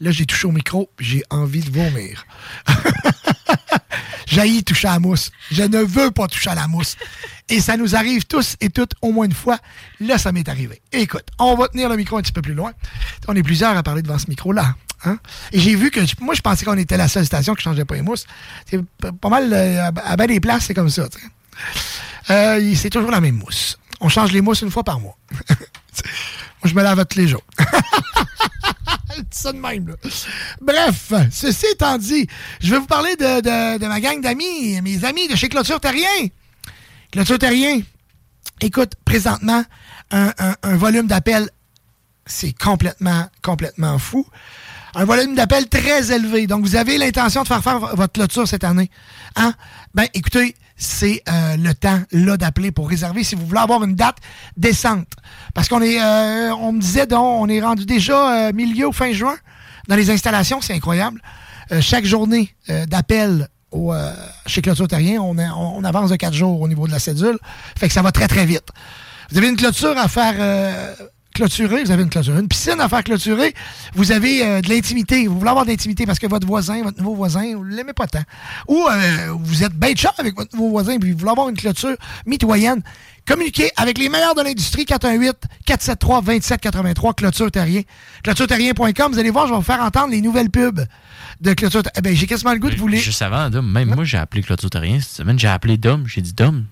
Là, 0.00 0.10
j'ai 0.10 0.26
touché 0.26 0.46
au 0.46 0.52
micro, 0.52 0.90
j'ai 0.98 1.22
envie 1.30 1.60
de 1.60 1.70
vomir. 1.70 2.26
J'ai 4.26 4.62
toucher 4.62 4.88
à 4.88 4.94
la 4.94 4.98
mousse. 4.98 5.30
Je 5.50 5.62
ne 5.62 5.78
veux 5.78 6.10
pas 6.10 6.26
toucher 6.26 6.50
à 6.50 6.54
la 6.54 6.66
mousse. 6.66 6.96
Et 7.48 7.60
ça 7.60 7.76
nous 7.76 7.94
arrive 7.94 8.24
tous 8.26 8.56
et 8.60 8.70
toutes 8.70 8.92
au 9.00 9.12
moins 9.12 9.26
une 9.26 9.32
fois. 9.32 9.58
Là, 10.00 10.18
ça 10.18 10.32
m'est 10.32 10.48
arrivé. 10.48 10.82
Écoute, 10.92 11.24
on 11.38 11.54
va 11.54 11.68
tenir 11.68 11.88
le 11.88 11.96
micro 11.96 12.18
un 12.18 12.22
petit 12.22 12.32
peu 12.32 12.42
plus 12.42 12.54
loin. 12.54 12.72
On 13.28 13.36
est 13.36 13.42
plusieurs 13.42 13.76
à 13.76 13.82
parler 13.82 14.02
devant 14.02 14.18
ce 14.18 14.26
micro-là. 14.28 14.74
hein? 15.04 15.18
Et 15.52 15.60
j'ai 15.60 15.76
vu 15.76 15.90
que, 15.90 16.00
moi, 16.20 16.34
je 16.34 16.40
pensais 16.40 16.64
qu'on 16.64 16.76
était 16.76 16.96
la 16.96 17.08
seule 17.08 17.24
station 17.24 17.54
qui 17.54 17.62
changeait 17.62 17.84
pas 17.84 17.94
les 17.94 18.02
mousses. 18.02 18.26
C'est 18.68 18.80
pas 19.20 19.28
mal, 19.28 19.52
euh, 19.52 19.90
à 20.04 20.16
ben 20.16 20.26
des 20.26 20.40
places, 20.40 20.64
c'est 20.66 20.74
comme 20.74 20.90
ça. 20.90 21.06
Euh, 22.30 22.74
c'est 22.74 22.90
toujours 22.90 23.12
la 23.12 23.20
même 23.20 23.36
mousse. 23.36 23.78
On 24.00 24.08
change 24.08 24.32
les 24.32 24.40
mousses 24.40 24.62
une 24.62 24.70
fois 24.70 24.82
par 24.82 24.98
mois. 24.98 25.16
moi, 25.48 25.56
je 26.64 26.74
me 26.74 26.82
lave 26.82 27.04
tous 27.06 27.18
les 27.18 27.28
jours. 27.28 27.44
Bref, 30.60 31.12
ceci 31.30 31.66
étant 31.72 31.98
dit, 31.98 32.26
je 32.60 32.70
vais 32.70 32.78
vous 32.78 32.86
parler 32.86 33.14
de, 33.16 33.86
ma 33.86 34.00
gang 34.00 34.20
d'amis, 34.20 34.80
mes 34.82 35.04
amis 35.04 35.28
de 35.28 35.36
chez 35.36 35.48
Clôture 35.48 35.80
Terrien. 35.80 36.28
Clôture 37.12 37.38
Terrien, 37.38 37.80
écoute, 38.60 38.92
présentement, 39.04 39.62
un, 40.10 40.76
volume 40.76 41.06
d'appel, 41.06 41.50
c'est 42.24 42.52
complètement, 42.52 43.28
complètement 43.42 43.98
fou. 43.98 44.26
Un 44.94 45.04
volume 45.04 45.34
d'appel 45.34 45.68
très 45.68 46.10
élevé. 46.10 46.46
Donc, 46.46 46.64
vous 46.64 46.76
avez 46.76 46.96
l'intention 46.96 47.42
de 47.42 47.48
faire 47.48 47.62
faire 47.62 47.78
votre 47.78 48.12
clôture 48.14 48.48
cette 48.48 48.64
année. 48.64 48.90
Hein? 49.36 49.52
Ben, 49.94 50.06
écoutez, 50.14 50.56
c'est 50.76 51.22
euh, 51.28 51.56
le 51.56 51.74
temps 51.74 52.00
là 52.12 52.36
d'appeler 52.36 52.70
pour 52.70 52.88
réserver 52.88 53.24
si 53.24 53.34
vous 53.34 53.46
voulez 53.46 53.60
avoir 53.60 53.82
une 53.84 53.94
date 53.94 54.16
décente. 54.56 55.08
Parce 55.54 55.68
qu'on 55.68 55.80
est, 55.82 56.00
euh, 56.02 56.54
on 56.54 56.72
me 56.72 56.80
disait 56.80 57.06
donc, 57.06 57.40
on 57.42 57.48
est 57.48 57.60
rendu 57.60 57.86
déjà 57.86 58.48
euh, 58.48 58.52
milieu 58.52 58.88
ou 58.88 58.92
fin 58.92 59.12
juin 59.12 59.36
dans 59.88 59.96
les 59.96 60.10
installations, 60.10 60.60
c'est 60.60 60.74
incroyable. 60.74 61.20
euh, 61.72 61.80
chaque 61.80 62.04
journée 62.04 62.54
d'appel 62.88 63.48
au, 63.72 63.92
chez 64.46 64.62
Clôture 64.62 64.88
Terrien, 64.88 65.20
on, 65.20 65.36
on- 65.38 65.76
on 65.78 65.84
avance 65.84 66.10
de 66.10 66.16
quatre 66.16 66.34
jours 66.34 66.60
au 66.60 66.68
niveau 66.68 66.86
de 66.86 66.92
la 66.92 66.98
cédule. 66.98 67.38
Fait 67.78 67.88
que 67.88 67.94
ça 67.94 68.02
va 68.02 68.12
très, 68.12 68.28
très 68.28 68.46
vite. 68.46 68.64
Vous 69.30 69.38
avez 69.38 69.48
une 69.48 69.56
clôture 69.56 69.96
à 69.98 70.08
faire 70.08 70.34
clôturer, 71.36 71.84
vous 71.84 71.90
avez 71.90 72.02
une 72.02 72.08
clôture, 72.08 72.38
une 72.38 72.48
piscine 72.48 72.80
à 72.80 72.88
faire 72.88 73.04
clôturer, 73.04 73.52
vous 73.94 74.10
avez 74.10 74.42
euh, 74.42 74.62
de 74.62 74.70
l'intimité, 74.70 75.26
vous 75.26 75.38
voulez 75.38 75.50
avoir 75.50 75.66
de 75.66 75.70
l'intimité 75.70 76.06
parce 76.06 76.18
que 76.18 76.26
votre 76.26 76.46
voisin, 76.46 76.82
votre 76.82 76.96
nouveau 76.98 77.14
voisin, 77.14 77.54
vous 77.54 77.64
ne 77.64 77.76
l'aimez 77.76 77.92
pas 77.92 78.06
tant. 78.06 78.22
Ou 78.68 78.86
euh, 78.88 79.34
vous 79.38 79.62
êtes 79.62 79.74
bête 79.74 79.98
chat 79.98 80.14
avec 80.16 80.34
votre 80.34 80.56
nouveau 80.56 80.70
voisin 80.70 80.98
puis 80.98 81.12
vous 81.12 81.18
voulez 81.18 81.30
avoir 81.30 81.50
une 81.50 81.56
clôture 81.56 81.94
mitoyenne. 82.24 82.82
Communiquez 83.26 83.70
avec 83.76 83.98
les 83.98 84.08
meilleurs 84.08 84.34
de 84.34 84.40
l'industrie, 84.42 84.84
418-473-2783, 84.84 87.14
Clôture 87.16 87.50
Terrien. 87.50 87.82
ClôtureTerrien.com, 88.22 89.12
vous 89.12 89.18
allez 89.18 89.30
voir, 89.30 89.46
je 89.46 89.52
vais 89.52 89.58
vous 89.58 89.64
faire 89.64 89.82
entendre 89.82 90.12
les 90.12 90.22
nouvelles 90.22 90.50
pubs 90.50 90.86
de 91.40 91.52
Clôture. 91.52 91.82
Eh 91.96 92.00
ben, 92.00 92.16
j'ai 92.16 92.26
quasiment 92.26 92.52
le 92.52 92.60
goût 92.60 92.70
de 92.70 92.76
vous 92.76 92.88
les... 92.88 92.98
Juste 92.98 93.22
avant, 93.22 93.50
Dom, 93.50 93.70
même 93.70 93.94
moi, 93.94 94.04
j'ai 94.04 94.16
appelé 94.16 94.42
Clôture 94.42 94.70
Terrien 94.70 95.00
cette 95.00 95.16
semaine. 95.16 95.38
J'ai 95.38 95.48
appelé 95.48 95.76
Dom. 95.76 96.04
J'ai 96.06 96.22
dit, 96.22 96.32
Dom, 96.32 96.64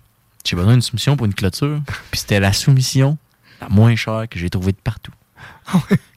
j'ai 0.45 0.57
besoin 0.57 0.73
d'une 0.73 0.83
soumission 0.83 1.17
pour 1.17 1.27
une 1.27 1.35
clôture. 1.35 1.81
Puis 2.11 2.21
c'était 2.21 2.39
la 2.39 2.53
soumission 2.53 3.19
la 3.61 3.69
moins 3.69 3.95
chère 3.97 4.25
que 4.31 4.39
j'ai 4.39 4.51
trouvée 4.51 4.73
de 4.73 4.79
partout. 4.83 5.13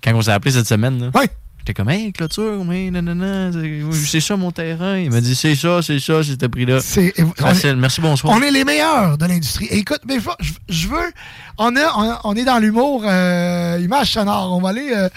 Quand 0.04 0.14
on 0.14 0.22
s'est 0.22 0.32
appelé 0.32 0.52
cette 0.52 0.68
semaine, 0.68 1.00
là, 1.14 1.22
j'étais 1.60 1.74
comme, 1.74 1.90
hey, 1.90 2.12
clôture, 2.14 2.64
mais 2.66 2.90
nanana, 2.92 3.52
c'est 3.52 3.82
c'est 3.94 4.20
ça 4.22 4.36
mon 4.38 4.52
terrain. 4.52 4.98
Il 4.98 5.12
m'a 5.12 5.22
dit, 5.22 5.36
c'est 5.36 5.56
ça, 5.56 5.82
c'est 5.82 6.00
ça, 6.00 6.24
c'est 6.24 6.40
ce 6.42 6.48
prix-là. 6.48 6.80
C'est 6.82 7.14
Facile. 7.38 7.76
Merci, 7.78 8.00
bonsoir. 8.02 8.34
On 8.38 8.42
est 8.42 8.52
les 8.52 8.64
meilleurs 8.64 9.18
de 9.18 9.26
l'industrie. 9.26 9.68
Écoute, 9.72 10.02
mais 10.08 10.18
je, 10.40 10.52
je 10.70 10.88
veux. 10.88 11.12
On, 11.58 11.76
a, 11.76 11.92
on, 11.98 12.18
on 12.32 12.36
est 12.36 12.46
dans 12.46 12.60
l'humour 12.60 13.04
euh, 13.06 13.80
image 13.82 14.12
sonore. 14.14 14.56
On 14.56 14.62
va 14.62 14.70
aller. 14.70 14.92
euh, 14.96 15.10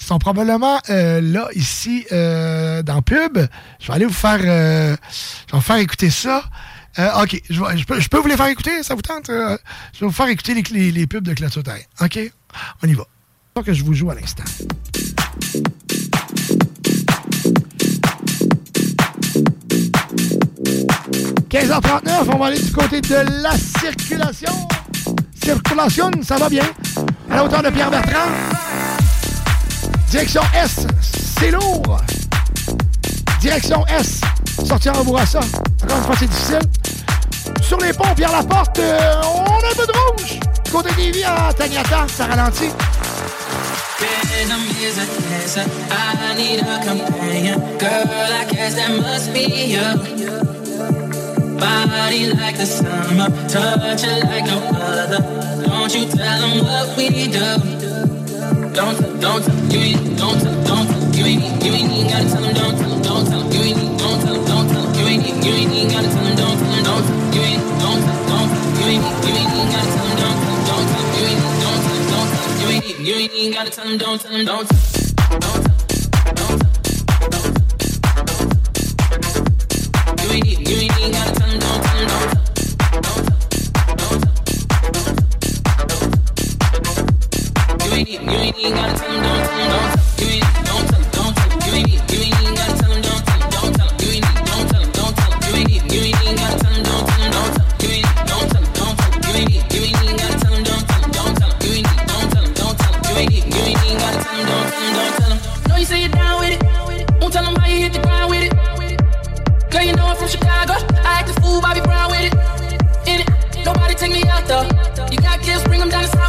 ils 0.00 0.04
sont 0.06 0.18
probablement 0.18 0.78
euh, 0.90 1.20
là, 1.20 1.48
ici, 1.56 2.06
euh, 2.12 2.82
dans 2.84 3.02
pub. 3.02 3.38
Je 3.80 3.86
vais 3.88 3.92
aller 3.94 4.04
vous 4.06 4.12
faire. 4.12 4.38
je 4.40 4.46
vais 4.92 4.96
vous 5.52 5.60
faire 5.60 5.76
écouter 5.76 6.10
ça. 6.10 6.44
Euh, 6.98 7.22
OK. 7.22 7.42
Je, 7.50 7.54
je 7.54 8.08
peux, 8.08 8.18
vous 8.18 8.28
les 8.28 8.36
faire 8.36 8.46
écouter? 8.46 8.82
Ça 8.82 8.94
vous 8.94 9.02
tente? 9.02 9.28
Euh, 9.30 9.56
je 9.92 10.00
vais 10.00 10.06
vous 10.06 10.12
faire 10.12 10.28
écouter 10.28 10.54
les, 10.54 11.06
pubs 11.06 11.24
de 11.24 11.34
Clôture. 11.34 11.62
OK? 12.00 12.18
On 12.82 12.88
y 12.88 12.94
va. 12.94 13.04
Ça 13.54 13.62
que 13.62 13.72
je 13.72 13.84
vous 13.84 13.94
joue 13.94 14.10
à 14.10 14.14
l'instant. 14.14 14.44
«15h39, 21.56 22.28
on 22.34 22.38
va 22.38 22.46
aller 22.46 22.60
du 22.60 22.72
côté 22.72 23.00
de 23.00 23.42
la 23.42 23.52
circulation. 23.56 24.52
Circulation, 25.42 26.10
ça 26.22 26.36
va 26.36 26.48
bien. 26.50 26.64
À 27.30 27.36
la 27.36 27.44
hauteur 27.44 27.62
de 27.62 27.70
Pierre 27.70 27.90
Bertrand. 27.90 28.28
Direction 30.10 30.42
S, 30.54 30.86
c'est 31.38 31.50
lourd. 31.50 32.00
Direction 33.40 33.86
S, 33.86 34.20
sortir 34.66 34.98
en 34.98 35.04
Bourassa. 35.04 35.40
Encore 35.82 35.98
une 35.98 36.04
fois, 36.04 36.16
c'est 36.18 36.28
difficile. 36.28 36.58
Sur 37.60 37.78
les 37.78 37.92
ponts, 37.92 38.14
Pierre 38.14 38.32
Laporte, 38.32 38.78
euh, 38.78 39.20
on 39.24 39.44
a 39.44 39.70
un 39.70 39.74
peu 39.74 39.86
de 39.86 39.98
rouge. 39.98 40.40
Côté 40.70 40.94
des 40.94 41.10
vies 41.10 41.24
à 41.24 41.52
Tagnata, 41.52 42.06
ça 42.08 42.26
ralentit. 42.26 42.70
Body 51.58 52.26
like 52.34 52.58
the 52.58 52.66
summer, 52.66 53.28
touch 53.48 54.04
it 54.04 54.24
like 54.24 54.44
no 54.44 54.58
other. 54.76 55.20
Don't 55.64 55.94
you 55.94 56.04
tell 56.04 56.40
them 56.40 56.64
what 56.64 56.96
we 56.96 57.28
do. 57.28 57.40
Don't, 58.74 59.20
don't, 59.20 59.20
don't, 59.20 59.42
don't, 60.16 60.38
tell 60.38 60.38
them, 60.38 60.64
don't 60.66 60.96
don't 63.02 63.54
you 63.54 63.85
you 65.24 65.52
ain't 65.52 65.72
even 65.72 65.88
gotta 65.92 66.08
tell 66.08 66.24
them, 66.24 66.36
don't 66.36 66.58
tell 66.58 66.70
them, 66.72 66.84
don't 66.84 67.06
you 67.34 67.40
ain't, 67.42 67.62
don't, 67.80 68.00
don't, 68.28 68.50
you 68.76 68.86
ain't, 68.86 69.04
you 69.24 69.32
ain't 69.32 69.72
gotta 69.72 69.88
tell 69.94 70.06
them, 70.06 70.16
don't 70.18 70.38
don't 70.66 70.86
you 71.16 71.24
ain't, 71.26 71.40
don't 71.62 71.80
don't 72.10 72.28
you 72.60 72.68
ain't, 72.74 72.86
you 73.00 73.14
ain't 73.14 73.54
gotta 73.54 73.70
tell 73.70 73.86
them, 73.86 73.96
don't 73.98 74.20
tell 74.20 74.32
them, 74.32 74.44
don't 74.44 74.68
tell 74.68 74.76
them. 74.76 74.96
You 80.22 80.30
ain't, 80.32 80.44
you 80.68 80.76
ain't 80.76 80.98
even 80.98 81.12
gotta 81.12 81.32
tell 81.32 81.48
them, 81.48 81.60
don't 81.60 81.82
tell 81.82 81.96
them, 81.96 82.08
don't. 82.08 82.46
You 87.84 87.92
ain't, 87.94 88.08
you 88.10 88.36
ain't 88.36 88.58
even 88.58 88.74
gotta 88.74 88.98
tell 88.98 89.12
them, 89.12 89.22
don't 89.22 89.44
tell 89.46 89.56
them, 89.56 89.70
don't. 89.72 90.20
You 90.20 90.26
ain't, 90.28 90.44
don't 90.66 90.86
don't. 91.12 91.34
You 91.66 91.72
ain't, 91.74 92.05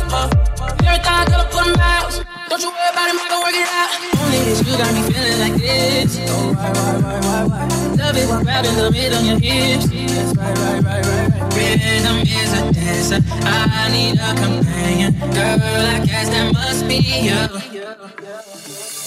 to 0.08 0.16
South 0.16 0.58
Park. 0.58 0.82
Everything 0.84 1.14
I 1.14 1.26
gotta 1.26 1.50
put 1.50 1.66
them 1.66 1.80
out. 1.80 2.12
Don't 2.50 2.62
you 2.62 2.70
worry 2.70 2.90
about 2.92 3.10
him, 3.10 3.20
I 3.20 3.28
can 3.28 3.40
work 3.44 3.56
it 3.56 3.68
out. 3.68 3.90
Only 4.24 4.40
this, 4.48 4.60
you 4.64 4.78
got 4.78 4.94
me 4.94 5.02
feeling 5.12 5.40
like 5.40 5.56
this. 5.60 6.20
Oh, 6.30 6.54
why, 6.54 6.72
why, 6.72 6.96
why, 7.02 7.20
why, 7.20 7.44
why? 7.48 7.64
Love 7.96 8.18
it 8.18 8.30
when 8.30 8.44
grabbing 8.44 8.76
the 8.76 8.92
mid 8.92 9.14
on 9.14 9.26
your 9.26 9.40
hips. 9.40 9.92
Yes, 9.92 10.36
right, 10.38 10.58
right, 10.58 10.84
right, 10.84 11.06
right, 11.06 11.30
right. 11.30 11.54
Rhythm 11.56 12.18
is 12.24 12.54
a 12.54 12.72
dancer. 12.72 13.20
I 13.44 13.90
need 13.92 14.20
a 14.20 14.32
companion. 14.36 15.12
Girl, 15.20 15.60
I 15.60 16.06
guess 16.06 16.30
that 16.30 16.54
must 16.54 16.88
be 16.88 16.98
you. 16.98 17.48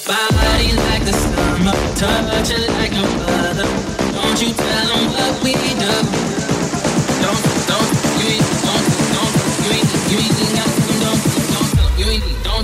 Body 0.06 0.72
like 0.74 1.04
the 1.04 1.12
summer, 1.12 1.76
touch 1.96 2.50
it 2.50 2.68
like 2.76 2.92
no 2.92 3.04
other. 3.46 3.68
Don't 4.12 4.40
you 4.42 4.52
tell 4.52 4.86
them 4.88 5.06
what 5.12 5.44
we 5.44 5.52
do. 5.54 6.29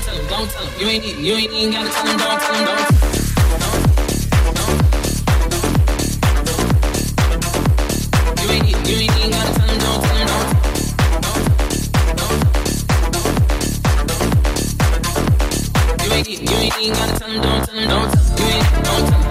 Tell 0.06 0.16
them, 0.16 0.26
don't 0.28 0.48
tell 0.50 0.64
them, 0.64 0.80
you 0.80 0.86
ain't, 0.86 1.04
you 1.04 1.34
ain't 1.34 1.52
even 1.52 1.72
gotta 1.72 1.90
tell 1.90 2.04
them, 2.06 2.16
don't 2.16 2.40
tell 2.40 2.54
them, 2.54 2.64
don't. 2.64 2.80
You 8.40 8.48
ain't, 8.52 8.68
you 8.86 8.96
ain't 9.02 9.16
even 9.18 9.30
gotta 9.32 9.52
tell 9.58 9.66
them, 9.66 9.78
don't 9.80 10.02
tell 10.04 10.16
them, 10.16 10.26
don't. 10.30 10.46
You 16.04 16.10
ain't, 16.12 16.28
you 16.28 16.56
ain't 16.56 16.78
even 16.80 16.94
gotta 16.94 17.18
tell 17.18 17.28
them, 17.28 17.40
don't 17.42 17.64
tell 17.66 17.74
them, 17.74 17.88
don't 17.88 18.10
tell 18.12 18.22
them. 18.22 18.38
You 18.38 18.44
ain't, 18.46 18.66
don't 18.84 19.06
tell 19.08 19.20
them, 19.20 19.25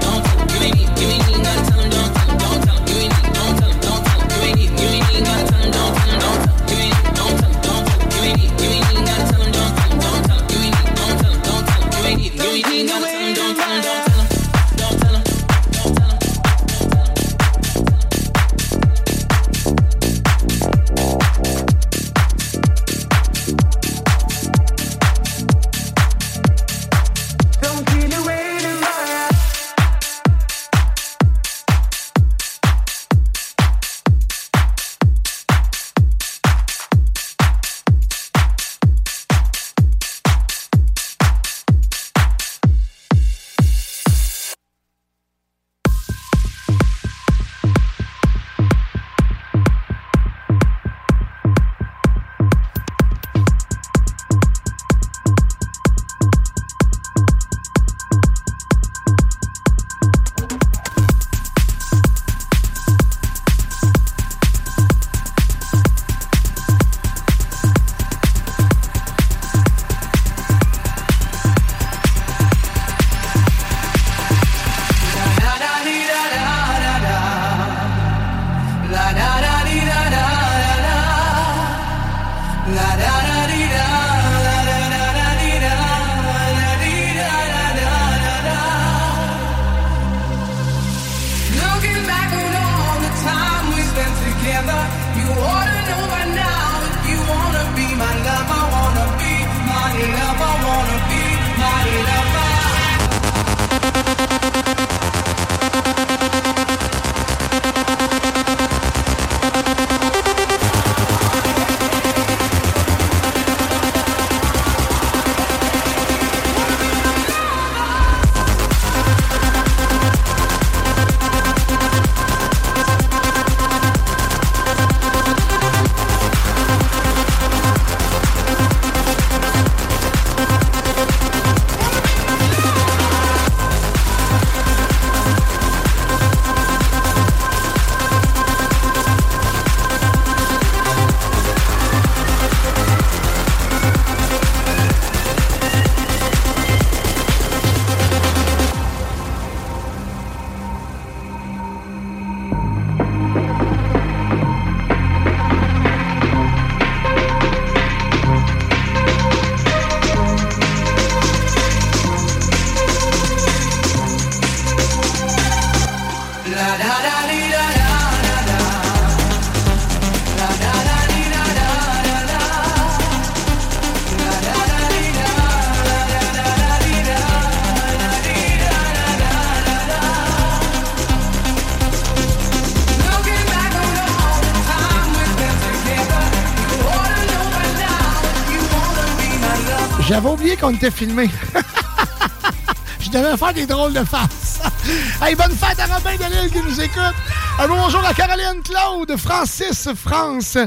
qu'on 190.57 190.73
était 190.73 190.91
filmé. 190.91 191.29
Je 192.99 193.09
devais 193.09 193.37
faire 193.37 193.53
des 193.53 193.65
drôles 193.65 193.93
de 193.93 194.03
faces. 194.03 194.59
hey, 195.21 195.35
bonne 195.35 195.51
fête 195.51 195.79
à 195.79 195.85
Robin 195.85 196.15
Delille 196.15 196.51
qui 196.51 196.59
nous 196.59 196.81
écoute. 196.81 197.15
Un 197.59 197.67
bonjour 197.67 198.03
à 198.03 198.13
Caroline 198.13 198.61
Claude, 198.63 199.15
Francis 199.17 199.87
France, 199.95 200.57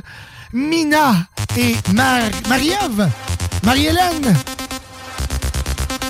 Mina 0.52 1.15
et 1.56 1.77
Marie-Ève, 2.48 3.09
Marie-Hélène. 3.65 4.36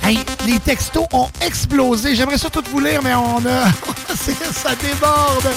Hey, 0.02 0.18
les 0.46 0.59
textos 0.60 1.06
ont 1.12 1.28
explosé. 1.40 2.14
J'aimerais 2.14 2.38
ça 2.38 2.50
tout 2.50 2.62
vous 2.70 2.80
lire, 2.80 3.00
mais 3.02 3.14
on 3.14 3.38
a. 3.38 3.70
ça 4.52 4.74
déborde. 4.76 5.48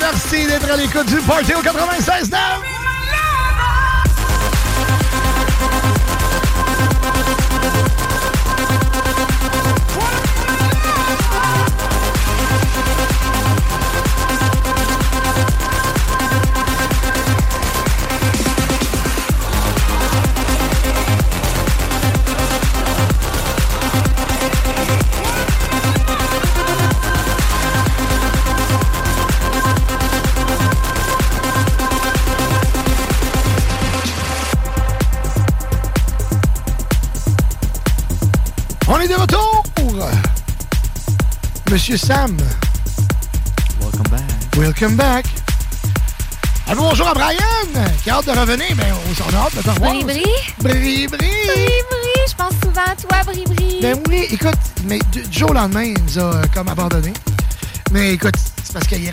Merci 0.00 0.46
d'être 0.46 0.70
à 0.70 0.76
l'écoute 0.76 1.06
du 1.06 1.16
Party 1.18 1.54
au 1.54 1.62
96 1.62 2.30
9. 2.30 2.71
Monsieur 41.82 41.96
Sam. 41.96 42.36
Welcome 43.80 44.08
back. 44.08 44.56
Welcome 44.56 44.94
back. 44.94 45.26
Ah, 46.68 46.76
bonjour 46.76 47.08
à 47.08 47.12
Brian, 47.12 47.88
qui 48.04 48.10
a 48.10 48.18
hâte 48.18 48.26
de 48.26 48.30
revenir, 48.30 48.68
mais 48.76 48.84
on 48.92 49.34
a 49.34 49.38
hâte 49.40 49.56
de 49.56 49.62
te 49.62 49.68
revoir. 49.68 49.92
Bri-bri? 49.94 50.24
Bri-bri. 50.60 51.08
Bri-bri, 51.08 52.20
je 52.28 52.34
pense 52.36 52.52
souvent 52.62 52.84
à 52.86 52.94
toi, 52.94 53.24
Bri-bri. 53.32 53.80
Ben 53.82 53.98
oui, 54.08 54.28
écoute, 54.30 54.54
mais 54.84 55.00
du 55.10 55.24
jour 55.36 55.50
au 55.50 55.54
lendemain, 55.54 55.82
il 55.82 55.96
nous 56.04 56.18
a 56.20 56.22
euh, 56.22 56.42
comme 56.54 56.68
abandonné. 56.68 57.12
Mais 57.90 58.12
écoute, 58.12 58.36
c'est 58.62 58.74
parce 58.74 58.86
qu'il 58.86 59.04
est, 59.04 59.12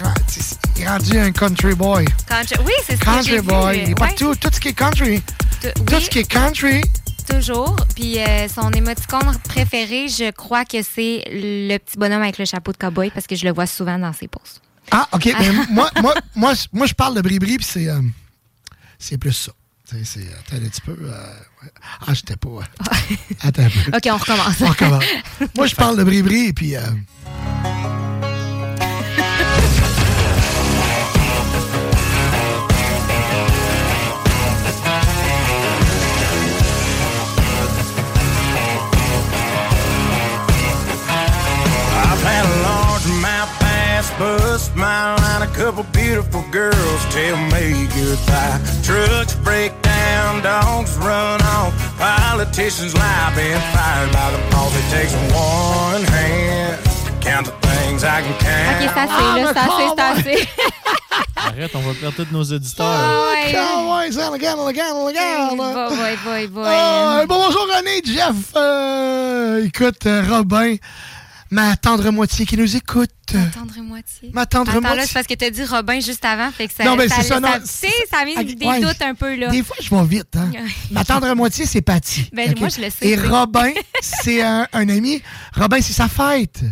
est, 0.80 0.88
rendu 0.88 1.18
un 1.18 1.32
country 1.32 1.74
boy. 1.74 2.06
Country, 2.28 2.56
oui, 2.64 2.74
c'est 2.86 2.98
ça. 2.98 3.14
Country 3.14 3.42
boy. 3.42 3.84
Il 3.88 4.00
ouais. 4.00 4.14
tout, 4.16 4.36
tout 4.36 4.50
ce 4.54 4.60
qui 4.60 4.68
est 4.68 4.74
country. 4.74 5.24
Tout 5.62 6.00
ce 6.00 6.08
qui 6.08 6.20
est 6.20 6.24
country, 6.24 6.84
toujours. 7.40 7.76
Puis 7.96 8.20
euh, 8.20 8.48
son 8.48 8.70
émoticône 8.72 9.38
préféré, 9.44 10.08
je 10.08 10.32
crois 10.32 10.66
que 10.66 10.82
c'est 10.82 11.24
le 11.32 11.78
petit 11.78 11.98
bonhomme 11.98 12.22
avec 12.22 12.38
le 12.38 12.46
chapeau 12.46 12.72
de 12.72 12.78
cowboy 12.78 13.12
parce 13.12 13.28
que 13.28 13.36
je 13.36 13.46
le 13.46 13.54
vois 13.54 13.66
souvent 13.66 13.98
dans 13.98 14.14
ses 14.14 14.28
pauses. 14.28 14.60
Ah, 14.92 15.08
OK. 15.14 15.34
Mais 15.40 15.52
moi, 15.70 15.90
moi, 16.02 16.14
moi, 16.36 16.54
moi, 16.74 16.86
je 16.86 16.94
parle 16.94 17.16
de 17.16 17.22
Bri-Bri, 17.22 17.58
puis 17.58 17.66
c'est, 17.66 17.88
euh, 17.88 18.02
c'est 18.98 19.18
plus 19.18 19.34
ça. 19.34 19.52
C'est, 19.86 20.22
attends 20.22 20.58
un 20.58 20.70
petit 20.70 20.82
peu. 20.82 20.98
Euh, 21.02 21.24
ah, 22.06 22.14
j'étais 22.14 22.36
pas. 22.36 22.60
attends 23.42 23.64
un 23.64 23.70
peu. 23.70 23.92
OK, 23.98 24.08
on 24.12 24.18
recommence. 24.18 24.62
on 24.62 24.68
recommence. 24.68 25.04
moi, 25.56 25.68
je 25.68 25.76
parle 25.76 25.98
de 25.98 26.04
Bri-Bri, 26.04 26.54
puis. 26.54 26.76
Bus 44.18 44.72
smile 44.72 45.20
and 45.36 45.44
a 45.44 45.48
couple 45.54 45.84
beautiful 45.92 46.44
girls 46.52 47.02
tell 47.14 47.38
me 47.54 47.88
goodbye. 47.96 48.60
Trucks 48.84 49.36
break 49.36 49.72
down, 49.82 50.42
dogs 50.42 50.98
run 50.98 51.42
off, 51.42 51.74
politicians 51.98 52.94
lie, 52.96 53.34
being 53.36 53.60
fired 53.74 54.12
by 54.12 54.32
the 54.32 54.42
boss. 54.52 54.74
It 54.76 54.88
takes 54.96 55.14
one 55.34 56.04
hand 56.04 56.80
to 57.06 57.12
count 57.22 57.46
the 57.48 57.54
things 57.68 58.04
I 58.04 58.22
can 58.22 58.36
count. 58.40 58.84
Ok, 58.84 58.90
ça 58.94 59.08
c'est 59.08 59.42
là, 59.42 59.54
ça 59.54 59.66
c'est, 59.78 59.96
ça 59.96 60.16
c'est. 60.24 60.48
Arrête, 61.36 61.72
on 61.74 61.80
va 61.80 61.94
perdre 61.94 62.18
tous 62.18 62.32
nos 62.32 62.44
auditeurs. 62.44 62.86
Oh, 62.88 63.34
ouais. 63.34 63.52
Cowboys, 63.54 64.18
Allegan, 64.20 64.60
Allegan, 64.60 64.96
Allegan. 64.96 65.56
Boy, 65.56 66.18
boy, 66.24 66.48
boy. 66.48 66.68
Oh, 66.68 67.24
bonjour 67.28 67.66
René, 67.76 68.02
Jeff. 68.06 68.36
Euh, 68.56 69.66
écoute, 69.66 70.08
Robin 70.30 70.76
ma 71.52 71.76
tendre 71.76 72.10
moitié 72.12 72.46
qui 72.46 72.58
nous 72.58 72.76
écoute. 72.76 73.10
Ma 73.34 73.46
tendre 73.46 73.82
moitié. 73.82 74.32
Ma 74.34 74.46
tendre 74.46 74.72
Attends, 74.72 74.82
moitié. 74.82 74.98
là, 74.98 75.06
c'est 75.06 75.14
parce 75.14 75.28
que 75.28 75.34
tu 75.34 75.46
as 75.46 75.50
dit 75.50 75.64
Robin 75.64 76.00
juste 76.00 76.26
avant. 76.26 76.52
Fait 76.52 76.68
que 76.68 76.74
ça, 76.74 76.84
non, 76.84 76.96
mais 76.96 77.08
c'est 77.08 77.22
ça. 77.22 77.36
ça, 77.36 77.40
non, 77.40 77.48
ça, 77.64 77.88
ça 78.10 78.18
a 78.22 78.26
mis 78.26 78.56
des 78.56 78.66
ouais, 78.66 78.82
doutes 78.82 79.02
un 79.02 79.16
peu, 79.16 79.36
là. 79.36 79.50
Des 79.50 79.64
fois, 79.64 79.78
je 79.82 79.90
vais 79.90 80.04
vite. 80.06 80.36
Hein? 80.36 80.52
ma 80.92 81.04
tendre 81.04 81.34
moitié, 81.36 81.66
c'est 81.66 81.82
Patty. 81.82 82.30
Ben, 82.34 82.52
okay? 82.52 82.60
moi, 82.60 82.70
je 82.70 82.82
le 82.82 82.90
sais. 82.90 83.08
Et 83.08 83.16
Robin, 83.16 83.72
c'est 84.02 84.42
un, 84.42 84.68
un, 84.74 84.90
ami. 84.90 85.22
Robin, 85.56 85.78
c'est 85.82 85.94
sa 85.94 86.08
fête. 86.08 86.64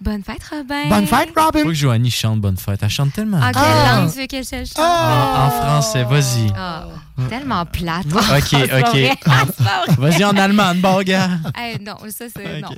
Bonne 0.00 0.22
fête, 0.22 0.42
Robin. 0.50 0.88
Bonne 0.88 1.06
fête, 1.06 1.30
Robin. 1.36 1.62
Faut 1.62 1.68
que 1.68 1.74
Joanie 1.74 2.10
chante 2.10 2.40
Bonne 2.40 2.56
fête. 2.56 2.80
Elle 2.82 2.88
chante 2.90 3.12
tellement. 3.12 3.40
Ah, 3.42 3.52
quelle 3.52 3.62
ah. 3.64 4.00
langue 4.00 4.12
tu 4.12 4.20
veux 4.20 4.26
que 4.26 4.42
je 4.42 4.64
chante? 4.64 4.78
Ah. 4.78 5.46
En 5.46 5.50
français, 5.50 6.04
vas-y. 6.04 6.50
Oh, 6.50 6.92
tellement 7.28 7.64
plate. 7.66 8.06
OK, 8.06 8.54
OK. 8.54 9.98
vas-y 9.98 10.24
en 10.24 10.36
allemand, 10.36 10.74
bon 10.76 11.02
gars. 11.02 11.28
Hey, 11.56 11.78
non, 11.80 11.96
ça, 12.08 12.26
c'est... 12.34 12.40
Okay. 12.40 12.60
Non. 12.60 12.70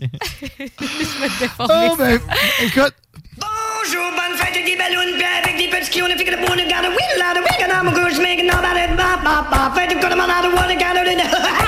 je 0.50 1.20
vais 1.20 1.28
te 1.28 1.38
déformer. 1.40 1.88
Oh, 1.90 1.96
ben, 1.96 2.20
écoute... 2.62 2.94
Bonjour, 3.36 4.10
bonne 4.12 4.36
fête 4.38 4.54
avec 4.54 4.64
des 4.64 4.76
ballons, 4.76 5.12
puis 5.12 5.24
avec 5.42 5.56
des 5.56 5.68
petits 5.68 5.90
clowns, 5.98 6.16
fait 6.16 6.24
que 6.24 6.30
le 6.30 6.36
bon 6.36 6.54
garde, 6.68 6.86
oui, 6.88 7.04
là, 7.18 7.34
oui, 7.36 7.42
que 7.58 7.68
dans 7.70 7.84
mon 7.84 7.90
gauche, 7.92 8.18
mais 8.22 8.36
que 8.36 8.42
dans 8.50 8.62
ma 8.62 8.74
tête, 8.74 8.96
bah, 8.96 9.18
bah, 9.24 9.46
bah, 9.50 9.72
fête, 9.74 9.98
que 9.98 10.08
dans 10.08 10.16
ma 10.16 10.26
tête, 10.26 10.52
ouais, 10.52 10.76
garde, 10.76 10.98
bonne 11.04 11.18
fête, 11.50 11.64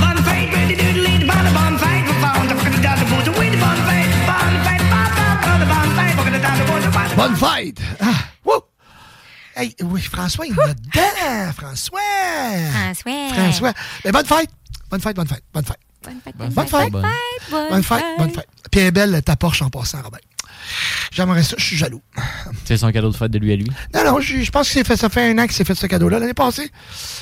bonne 0.00 0.20
fête, 0.24 0.50
bonne 1.56 1.78
fête, 1.78 2.12
Bonne 7.16 7.36
fête! 7.36 7.80
Ah, 8.00 8.06
wouh! 8.06 8.31
Hey, 9.54 9.74
oui, 9.82 10.00
François, 10.00 10.46
il 10.46 10.52
est 10.52 10.74
dedans! 10.74 11.52
François! 11.56 12.00
François! 12.72 13.28
François! 13.34 13.72
Mais 14.04 14.12
bonne 14.12 14.24
fête! 14.26 14.50
Bonne 14.90 15.00
fête, 15.00 15.16
bonne 15.16 15.26
fête, 15.28 15.44
bonne 15.52 15.64
fête. 15.64 15.78
Bonne 16.04 16.20
fête, 16.24 16.36
bonne, 16.36 16.48
bonne 16.50 16.66
fête. 16.66 16.90
Bonne 16.90 17.02
fête, 17.02 17.70
bonne 17.70 17.82
fête. 17.82 18.04
Bonne 18.18 18.30
fête. 18.30 18.48
Puis 18.70 18.80
elle 18.80 18.86
est 18.86 18.90
belle, 18.90 19.22
ta 19.22 19.36
Porsche 19.36 19.62
en 19.62 19.70
passant, 19.70 20.02
Robin. 20.02 20.18
J'aimerais 21.12 21.42
ça, 21.42 21.56
je 21.58 21.64
suis 21.64 21.76
jaloux. 21.76 22.02
C'est 22.64 22.76
son 22.78 22.90
cadeau 22.90 23.10
de 23.10 23.16
fête 23.16 23.30
de 23.30 23.38
lui 23.38 23.52
à 23.52 23.56
lui? 23.56 23.70
Non, 23.94 24.04
non, 24.04 24.20
je, 24.20 24.42
je 24.42 24.50
pense 24.50 24.70
que 24.70 24.82
fait, 24.82 24.96
ça 24.96 25.08
fait 25.08 25.30
un 25.30 25.38
an 25.38 25.42
qu'il 25.42 25.52
s'est 25.52 25.64
fait 25.64 25.74
ce 25.74 25.86
cadeau-là, 25.86 26.18
l'année 26.18 26.34
passée. 26.34 26.70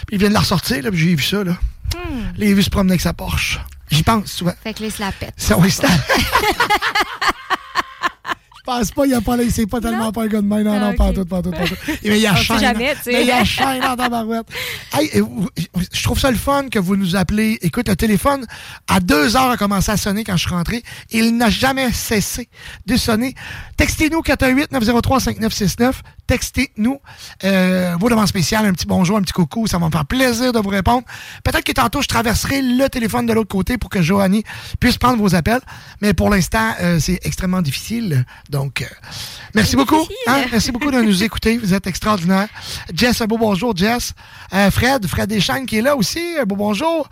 Puis 0.06 0.16
il 0.16 0.18
vient 0.18 0.28
de 0.28 0.34
la 0.34 0.40
ressortir, 0.40 0.82
là, 0.82 0.90
puis 0.90 1.00
j'ai 1.00 1.14
vu 1.14 1.22
ça, 1.22 1.42
là. 1.42 1.52
Hmm. 1.94 2.32
J'ai 2.38 2.54
vu 2.54 2.62
se 2.62 2.70
promener 2.70 2.92
avec 2.92 3.00
sa 3.00 3.12
Porsche. 3.12 3.60
J'y 3.90 4.04
pense 4.04 4.30
souvent. 4.30 4.54
Fait 4.62 4.72
que 4.72 4.80
là, 4.82 4.86
il 4.86 4.92
se 4.92 5.00
la 5.00 5.10
pète. 5.10 5.34
Ça, 5.36 5.58
oui, 5.58 5.72
pense 8.70 8.90
pas, 8.92 9.06
il 9.06 9.14
a 9.14 9.20
pas 9.20 9.36
là, 9.36 9.44
c'est 9.50 9.66
pas 9.66 9.80
tellement 9.80 10.04
non? 10.04 10.12
pas 10.12 10.22
un 10.22 10.26
gars 10.26 10.40
de 10.40 10.46
main, 10.46 10.62
non, 10.62 10.78
non, 10.78 10.94
pas 10.94 11.12
tout, 11.12 11.24
pas 11.24 11.42
tout, 11.42 11.50
pas 11.50 11.66
tout. 11.66 11.74
Mais 12.04 12.18
il 12.18 12.22
y 12.22 12.26
a 12.26 12.34
chaîne. 12.34 12.60
Jamais, 12.60 12.94
tu 12.96 13.02
sais. 13.02 13.12
Mais 13.12 13.22
il 13.22 13.26
y 13.26 13.32
a 13.32 13.44
chaîne 13.44 13.80
dans 13.80 13.96
ta 13.96 14.08
barouette. 14.08 14.46
Hey, 14.92 15.08
je 15.92 16.02
trouve 16.02 16.18
ça 16.18 16.32
le 16.32 16.36
fun 16.36 16.68
que 16.68 16.80
vous 16.80 16.96
nous 16.96 17.14
appelez. 17.14 17.58
Écoute, 17.62 17.88
le 17.88 17.94
téléphone, 17.94 18.44
à 18.88 18.98
deux 18.98 19.36
heures, 19.36 19.50
a 19.50 19.56
commencé 19.56 19.92
à 19.92 19.96
sonner 19.96 20.24
quand 20.24 20.36
je 20.36 20.46
suis 20.46 20.54
rentré. 20.54 20.82
Il 21.10 21.36
n'a 21.36 21.48
jamais 21.48 21.92
cessé 21.92 22.48
de 22.86 22.96
sonner. 22.96 23.36
Textez-nous 23.76 24.20
418-903-5969. 24.20 25.92
Textez-nous 26.26 27.00
euh, 27.44 27.96
vos 28.00 28.08
demandes 28.10 28.26
spéciales, 28.26 28.66
un 28.66 28.72
petit 28.72 28.86
bonjour, 28.86 29.16
un 29.16 29.22
petit 29.22 29.32
coucou. 29.32 29.68
Ça 29.68 29.78
va 29.78 29.86
me 29.86 29.92
faire 29.92 30.06
plaisir 30.06 30.52
de 30.52 30.58
vous 30.58 30.68
répondre. 30.68 31.04
Peut-être 31.44 31.64
que 31.64 31.72
tantôt, 31.72 32.02
je 32.02 32.08
traverserai 32.08 32.60
le 32.62 32.88
téléphone 32.88 33.26
de 33.26 33.32
l'autre 33.32 33.48
côté 33.48 33.78
pour 33.78 33.90
que 33.90 34.02
Joanie 34.02 34.42
puisse 34.80 34.98
prendre 34.98 35.18
vos 35.18 35.36
appels. 35.36 35.60
Mais 36.02 36.14
pour 36.14 36.30
l'instant, 36.30 36.74
euh, 36.80 36.98
c'est 36.98 37.20
extrêmement 37.22 37.62
difficile. 37.62 38.24
Donc, 38.48 38.59
euh, 38.82 38.86
merci 39.54 39.76
beaucoup. 39.76 40.06
Hein? 40.26 40.44
Merci 40.50 40.72
beaucoup 40.72 40.90
de 40.90 41.00
nous 41.00 41.22
écouter. 41.22 41.58
Vous 41.58 41.74
êtes 41.74 41.86
extraordinaire. 41.86 42.48
Jess, 42.94 43.20
un 43.20 43.26
beau 43.26 43.38
bonjour, 43.38 43.76
Jess. 43.76 44.12
Euh, 44.52 44.70
Fred, 44.70 45.06
Fred 45.06 45.28
Deschamps 45.28 45.64
qui 45.64 45.78
est 45.78 45.82
là 45.82 45.96
aussi. 45.96 46.20
Un 46.40 46.44
beau 46.44 46.56
bonjour. 46.56 47.08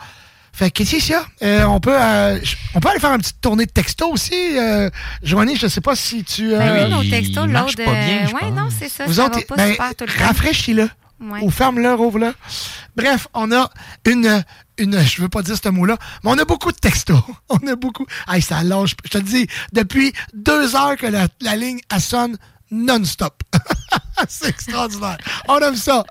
Fait 0.59 0.73
que 0.73 0.85
ça? 0.85 1.25
Euh, 1.43 1.63
on, 1.65 1.79
peut, 1.79 1.95
euh, 1.95 2.37
on 2.75 2.81
peut 2.81 2.89
aller 2.89 2.99
faire 2.99 3.13
une 3.13 3.21
petite 3.21 3.41
tournée 3.41 3.65
de 3.65 3.71
texto 3.71 4.11
aussi. 4.11 4.59
Euh, 4.59 4.91
Joanie, 5.23 5.55
je 5.55 5.67
ne 5.67 5.71
sais 5.71 5.81
pas 5.81 5.95
si 5.95 6.25
tu. 6.25 6.53
Euh, 6.53 6.59
ben 6.59 6.85
oui, 6.85 6.91
nos 6.91 7.05
textos, 7.05 7.47
l'autre. 7.47 7.75
Oui, 7.79 8.51
non, 8.51 8.69
c'est 8.77 8.89
ça. 8.89 9.05
Vous 9.07 9.15
ça 9.15 9.27
autres, 9.27 9.39
va 9.39 9.45
pas 9.45 9.57
ben, 9.57 9.71
super 9.71 9.95
tout 9.95 10.05
le 10.05 10.13
temps. 10.13 10.27
Rafraîchis-le. 10.27 10.91
Ouais. 11.21 11.41
Ou 11.43 11.51
ferme-le, 11.51 11.95
rouvre-le. 11.95 12.33
Bref, 12.97 13.27
on 13.35 13.51
a 13.51 13.71
une, 14.07 14.45
une. 14.77 15.01
Je 15.01 15.21
veux 15.21 15.29
pas 15.29 15.43
dire 15.43 15.57
ce 15.63 15.69
mot-là, 15.69 15.97
mais 16.23 16.31
on 16.31 16.39
a 16.39 16.45
beaucoup 16.45 16.71
de 16.71 16.77
textos. 16.77 17.21
On 17.49 17.67
a 17.67 17.75
beaucoup. 17.75 18.07
Hey, 18.29 18.41
ça 18.41 18.63
lâche. 18.63 18.95
Je 19.05 19.11
te 19.11 19.19
dis, 19.19 19.49
depuis 19.73 20.13
deux 20.33 20.77
heures 20.77 20.97
que 20.97 21.07
la, 21.07 21.27
la 21.41 21.57
ligne 21.57 21.81
elle 21.91 22.01
sonne 22.01 22.37
non-stop. 22.71 23.43
c'est 24.29 24.49
extraordinaire. 24.49 25.19
On 25.49 25.59
aime 25.59 25.77
ça. 25.77 26.05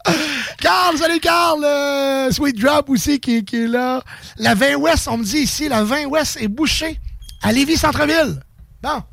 Carl, 0.60 0.98
salut 0.98 1.20
Carl. 1.20 1.64
Euh, 1.64 2.32
Sweet 2.32 2.60
Drop 2.60 2.90
aussi 2.90 3.20
qui, 3.20 3.46
qui, 3.46 3.64
est 3.64 3.68
là. 3.68 4.02
La 4.38 4.56
20 4.56 4.76
Ouest, 4.76 5.08
on 5.08 5.18
me 5.18 5.24
dit 5.24 5.40
ici, 5.40 5.70
la 5.70 5.84
20 5.84 6.06
Ouest 6.06 6.38
est 6.42 6.48
bouchée 6.48 7.00
à 7.44 7.52
Lévis-Centreville. 7.52 8.42
Bon. 8.82 9.04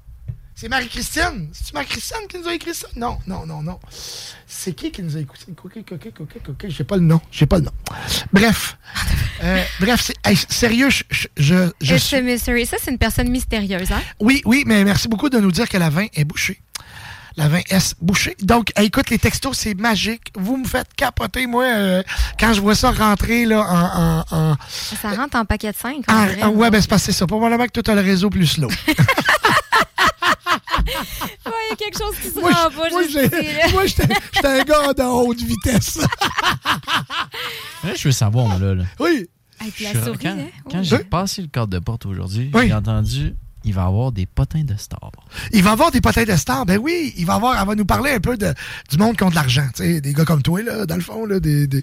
C'est 0.56 0.68
Marie-Christine. 0.68 1.48
C'est-tu 1.52 1.72
Marie-Christine 1.74 2.28
qui 2.28 2.39
nous 2.39 2.47
a 2.47 2.55
écrit 2.55 2.74
ça? 2.74 2.86
Non, 2.94 3.18
non, 3.26 3.44
non, 3.44 3.60
non. 3.60 3.81
C'est 4.47 4.72
qui 4.72 4.93
qui 4.93 5.02
nous 5.02 5.16
a 5.16 5.20
écouté? 5.20 5.47
Ok, 5.51 5.78
ok, 5.78 5.93
ok, 5.93 6.12
ok, 6.20 6.36
ok. 6.48 6.64
J'ai 6.68 6.85
pas 6.85 6.97
le 6.97 7.02
nom. 7.02 7.20
J'ai 7.32 7.47
pas 7.47 7.59
le 7.59 7.64
nom. 7.64 7.72
Bref. 8.32 8.76
Euh, 9.43 9.62
bref, 9.81 10.01
c'est, 10.01 10.14
hey, 10.24 10.36
sérieux, 10.48 10.90
je, 10.90 11.02
je, 11.10 11.70
je 11.81 11.94
It's 11.97 12.12
a 12.12 12.20
mystery. 12.20 12.66
Ça, 12.66 12.76
c'est 12.81 12.93
une 12.93 12.98
personne 12.98 13.28
mystérieuse, 13.31 13.90
hein? 13.90 14.01
Oui, 14.20 14.43
oui, 14.44 14.62
mais 14.64 14.85
merci 14.85 15.09
beaucoup 15.09 15.28
de 15.28 15.39
nous 15.39 15.51
dire 15.51 15.68
que 15.68 15.76
la 15.76 15.90
20 15.90 16.06
est 16.14 16.24
bouchée. 16.24 16.60
La 17.36 17.48
20S 17.48 17.94
bouchée. 18.01 18.36
Donc, 18.43 18.70
écoute, 18.81 19.11
les 19.11 19.19
textos, 19.19 19.56
c'est 19.59 19.74
magique. 19.74 20.31
Vous 20.36 20.56
me 20.56 20.65
faites 20.65 20.94
capoter, 20.94 21.47
moi, 21.48 21.65
euh, 21.65 22.02
quand 22.39 22.52
je 22.55 22.61
vois 22.61 22.77
ça 22.77 22.93
rentrer 22.93 23.44
là, 23.44 23.61
en... 24.31 24.35
en, 24.36 24.52
en 24.52 24.56
Ça 24.70 25.11
rentre 25.11 25.36
en 25.36 25.44
paquet 25.44 25.73
de 25.73 25.77
5. 25.77 26.05
en- 26.09 26.47
en- 26.47 26.51
ouais, 26.51 26.70
ben 26.70 26.81
c'est 26.81 26.97
c'est 26.98 27.12
ça. 27.12 27.27
Probablement 27.27 27.66
que 27.66 27.81
tu 27.81 27.90
as 27.90 27.94
le 27.97 28.02
réseau 28.02 28.31
plus 28.31 28.47
slow. 28.47 28.69
il 30.86 31.70
y 31.70 31.73
a 31.73 31.77
quelque 31.77 31.98
chose 31.98 32.15
qui 32.23 32.28
se 32.31 32.39
Moi, 32.40 32.52
rend 32.52 32.70
pas 32.70 32.90
moi, 32.90 33.02
j'étais 33.06 34.47
un 34.47 34.62
gars 34.65 34.93
de 34.93 35.02
haute 35.02 35.40
vitesse. 35.43 35.98
Là, 37.85 37.94
je 37.97 38.05
veux 38.05 38.12
savoir, 38.12 38.47
moi, 38.47 38.59
là. 38.59 38.74
là. 38.74 38.85
Oui. 39.01 39.27
Hey, 39.61 39.70
puis 39.70 39.85
la 39.85 39.93
Je- 39.94 40.01
souris, 40.01 40.19
quand 40.23 40.28
hein? 40.31 40.47
quand 40.70 40.82
j'ai 40.82 40.98
passé 40.98 41.43
le 41.43 41.48
cadre 41.48 41.69
de 41.69 41.78
porte 41.78 42.06
aujourd'hui, 42.06 42.51
Oui. 42.55 42.69
j'ai 42.69 42.74
entendu 42.74 43.35
il 43.65 43.73
va 43.74 43.82
y 43.82 43.85
avoir 43.86 44.12
des 44.12 44.27
potins 44.27 44.62
de 44.65 44.74
stars. 44.77 45.11
Il 45.53 45.62
va 45.62 45.73
avoir 45.73 45.91
des 45.91 46.01
potins 46.01 46.24
de 46.24 46.36
stars. 46.36 46.66
Ben 46.66 46.78
oui, 46.78 47.15
il 47.16 47.27
va 47.27 47.35
avoir, 47.35 47.61
elle 47.61 47.66
va 47.66 47.74
nous 47.74 47.85
parler 47.85 48.11
un 48.12 48.20
peu 48.20 48.36
de, 48.36 48.53
du 48.91 48.97
monde 48.99 49.16
qui 49.16 49.23
ont 49.24 49.31
de 49.31 49.35
l'argent. 49.35 49.66
Tu 49.74 49.82
sais, 49.82 50.01
des 50.01 50.12
gars 50.12 50.24
comme 50.24 50.43
toi, 50.43 50.62
là, 50.62 50.86
dans 50.86 50.97
le 50.97 51.01
fond, 51.03 51.24
là, 51.27 51.41
des, 51.41 51.66
des, 51.66 51.82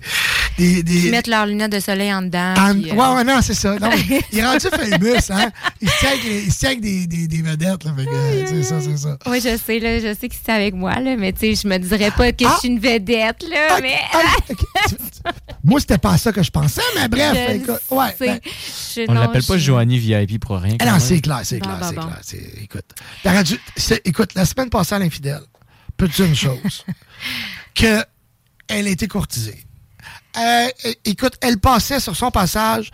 des, 0.58 0.84
des- 0.84 1.06
Ils 1.06 1.12
mettent 1.12 1.28
leurs 1.28 1.46
lunettes 1.46 1.72
de 1.72 1.80
soleil 1.80 2.14
en 2.14 2.22
dedans. 2.22 2.54
En- 2.58 2.74
puis, 2.74 2.92
euh, 2.92 2.96
Ouais, 2.96 3.16
ouais, 3.16 3.24
non, 3.24 3.40
c'est 3.42 3.54
ça. 3.54 3.78
Non, 3.80 3.90
il 4.32 4.38
est 4.40 4.46
rendu 4.46 4.68
famous, 4.70 5.16
hein? 5.32 5.52
Il 5.82 5.90
se 5.90 6.00
tient 6.00 6.10
avec, 6.10 6.24
il 6.46 6.52
se 6.52 6.60
tient 6.60 6.70
avec 6.70 6.82
des, 6.82 7.08
des, 7.08 7.28
des 7.28 7.42
vedettes, 7.42 7.84
là. 7.84 7.94
Fait 7.98 8.06
que, 8.06 8.48
c'est 8.48 8.64
ça, 8.64 8.82
c'est 8.82 8.98
ça. 8.98 9.18
Oui, 9.28 9.42
je 9.44 9.58
sais, 9.58 9.80
là, 9.80 10.00
je 10.00 10.16
sais 10.20 10.30
que 10.30 10.36
c'est 10.44 10.52
avec 10.52 10.74
moi, 10.76 11.00
là, 11.00 11.16
mais 11.18 11.34
tu 11.34 11.40
sais, 11.40 11.56
je 11.56 11.68
me 11.68 11.78
dirais 11.78 12.12
pas 12.12 12.32
que 12.32 12.46
Ah! 12.46 12.54
je 12.56 12.60
suis 12.60 12.70
une 12.70 12.80
vedette, 12.80 13.44
là, 13.50 13.80
mais... 13.82 13.96
Moi, 15.64 15.80
c'était 15.80 15.98
pas 16.00 16.18
ça 16.18 16.32
que 16.32 16.42
je 16.42 16.50
pensais, 16.52 16.82
mais 16.96 17.08
bref, 17.08 17.38
Je 17.50 17.54
écoute, 17.56 17.76
ouais. 17.92 18.16
ben- 18.20 18.40
Je- 18.96 19.02
On 19.08 19.14
non, 19.14 19.22
l'appelle 19.22 19.44
pas 19.44 19.58
je- 19.58 19.64
Joanie 19.64 20.00
VIP 20.00 20.40
pour 20.40 20.58
rien. 20.58 20.76
Ah 20.80 20.86
non, 20.86 21.00
c'est 21.00 21.20
clair, 21.22 21.42
c'est 21.44 21.60
Bon, 21.60 21.70
clair, 21.78 21.92
bon, 21.94 22.12
c'est 22.22 22.38
bon. 22.38 22.42
clair. 22.44 22.64
Écoute, 22.64 22.94
dû- 23.44 23.60
écoute, 24.06 24.34
la 24.36 24.46
semaine 24.46 24.70
passée 24.70 24.96
à 24.96 25.00
l'infidèle, 25.00 25.42
peux-tu 25.98 26.26
une 26.26 26.36
chose? 26.36 26.86
que 27.76 28.04
elle 28.68 28.88
a 28.88 28.90
été 28.90 29.08
courtisée. 29.08 29.66
Euh, 30.38 30.68
écoute, 31.06 31.34
elle 31.42 31.60
passait 31.60 32.00
sur 32.00 32.16
son 32.16 32.32
passage, 32.32 32.90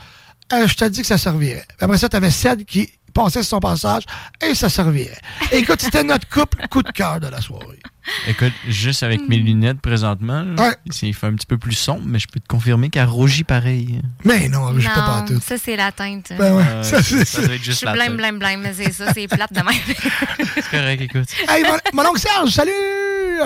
euh, 0.54 0.68
je 0.68 0.74
te 0.76 0.86
dis 0.86 1.02
que 1.02 1.08
ça 1.08 1.18
servirait. 1.18 1.66
Après 1.80 1.98
ça, 1.98 2.10
t'avais 2.10 2.32
Ced 2.32 2.66
qui 2.66 2.90
passait 3.24 3.44
sur 3.44 3.50
son 3.58 3.60
passage 3.60 4.04
et 4.42 4.54
ça 4.56 4.70
servirait. 4.70 5.18
Écoute, 5.52 5.82
c'était 5.82 6.04
notre 6.04 6.28
couple 6.30 6.68
coup 6.70 6.84
de 6.84 6.92
cœur 6.92 7.20
de 7.20 7.28
la 7.28 7.42
soirée. 7.42 7.80
Écoute, 8.28 8.54
juste 8.70 9.04
avec 9.04 9.20
Hmm. 9.22 9.28
mes 9.28 9.36
lunettes 9.38 9.82
présentement, 9.82 10.42
là, 10.44 10.64
Ouais. 10.70 10.76
c'est- 10.92 11.08
il 11.08 11.14
fait 11.14 11.28
un 11.28 11.34
petit 11.34 11.46
peu 11.46 11.58
plus 11.58 11.74
sombre, 11.76 12.04
mais 12.06 12.20
je 12.20 12.28
peux 12.28 12.40
te 12.40 12.48
confirmer 12.48 12.90
qu'elle 12.90 13.08
rougit 13.10 13.44
pareil. 13.44 14.02
Mais 14.24 14.48
non, 14.48 14.72
je 14.80 14.88
peux 14.88 14.94
pas 14.94 15.20
Non, 15.22 15.26
tout. 15.26 15.42
ça, 15.46 15.56
c'est 15.58 15.76
la 15.76 15.92
teinte. 15.92 16.32
Ben 16.38 16.56
ouais, 16.56 16.64
Euh, 16.66 16.84
ça, 16.84 17.04
c'est 17.04 17.26
ça 17.26 17.42
doit 17.42 17.56
être 17.56 17.60
Je 17.60 17.66
juste 17.66 17.78
suis 17.80 17.86
la 17.86 17.92
blême, 17.94 18.16
blême, 18.16 18.40
blême, 18.40 18.62
mais 18.62 18.74
c'est 18.74 18.94
ça, 18.94 19.12
c'est 19.14 19.28
plate 19.28 19.52
de 19.52 19.60
même. 19.62 19.68
C'est 20.56 20.70
correct, 20.72 21.02
écoute. 21.02 21.28
Hey, 21.50 21.64
mon, 21.64 21.78
mon 22.02 22.10
oncle 22.10 22.20
Serge, 22.22 22.50
salut! 22.52 22.72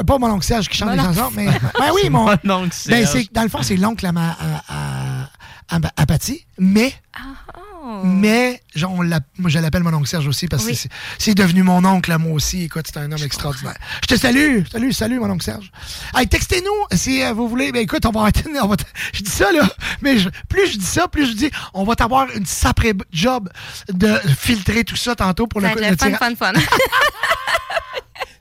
Pas 0.05 0.17
mon 0.19 0.29
oncle 0.31 0.45
Serge 0.45 0.69
qui 0.69 0.77
chante 0.77 0.89
Mon 0.89 0.95
des 0.95 1.01
chansons, 1.15 1.31
mais. 1.35 1.45
Ben 1.47 1.89
oui, 1.95 2.09
mon. 2.11 2.25
Mon 2.43 2.53
oncle 2.63 2.75
Ben, 2.87 3.05
Serge. 3.05 3.09
c'est, 3.23 3.33
dans 3.33 3.43
le 3.43 3.49
fond, 3.49 3.63
c'est 3.63 3.77
l'oncle 3.77 4.05
à, 4.05 4.11
ma, 4.11 4.29
à, 4.29 4.35
à, 4.69 5.75
à, 5.75 5.79
à 5.97 6.05
Patty, 6.05 6.45
mais. 6.59 6.93
Oh. 7.19 7.59
Mais, 8.03 8.61
genre, 8.75 8.91
on 8.91 9.03
moi, 9.03 9.49
je 9.49 9.59
l'appelle 9.59 9.83
mon 9.83 9.93
oncle 9.93 10.07
Serge 10.07 10.27
aussi 10.27 10.47
parce 10.47 10.63
que 10.63 10.69
Oui. 10.69 10.75
c'est, 10.75 10.89
c'est 11.17 11.33
devenu 11.33 11.63
mon 11.63 11.83
oncle 11.83 12.11
à 12.11 12.17
moi 12.17 12.33
aussi. 12.33 12.63
Écoute, 12.63 12.85
c'est 12.91 12.99
un 12.99 13.11
homme 13.11 13.23
extraordinaire. 13.23 13.75
Je 14.03 14.07
te 14.15 14.19
salue, 14.19 14.59
salut, 14.71 14.93
salut, 14.93 15.19
mon 15.19 15.29
oncle 15.29 15.43
Serge. 15.43 15.71
Hey, 16.15 16.27
textez-nous 16.27 16.97
si 16.97 17.21
euh, 17.23 17.33
vous 17.33 17.47
voulez. 17.49 17.71
Ben, 17.71 17.81
écoute, 17.81 18.05
on 18.05 18.11
va 18.11 18.21
arrêter. 18.21 18.43
on 18.61 18.67
va 18.67 18.75
je 19.13 19.21
dis 19.23 19.31
ça, 19.31 19.51
là, 19.51 19.67
mais 20.01 20.17
je- 20.19 20.29
plus 20.49 20.71
je 20.71 20.77
dis 20.77 20.85
ça, 20.85 21.07
plus 21.07 21.25
je 21.27 21.33
dis, 21.33 21.51
on 21.73 21.83
va 21.83 21.95
t'avoir 21.95 22.27
une 22.35 22.45
sacrée 22.45 22.93
job 23.11 23.49
de 23.91 24.15
filtrer 24.37 24.83
tout 24.83 24.95
ça 24.95 25.15
tantôt 25.15 25.47
pour 25.47 25.61
le, 25.61 25.67
Ça 25.67 25.75
le 25.75 25.95
fun, 25.95 26.11
fun, 26.17 26.35
fun. 26.35 26.53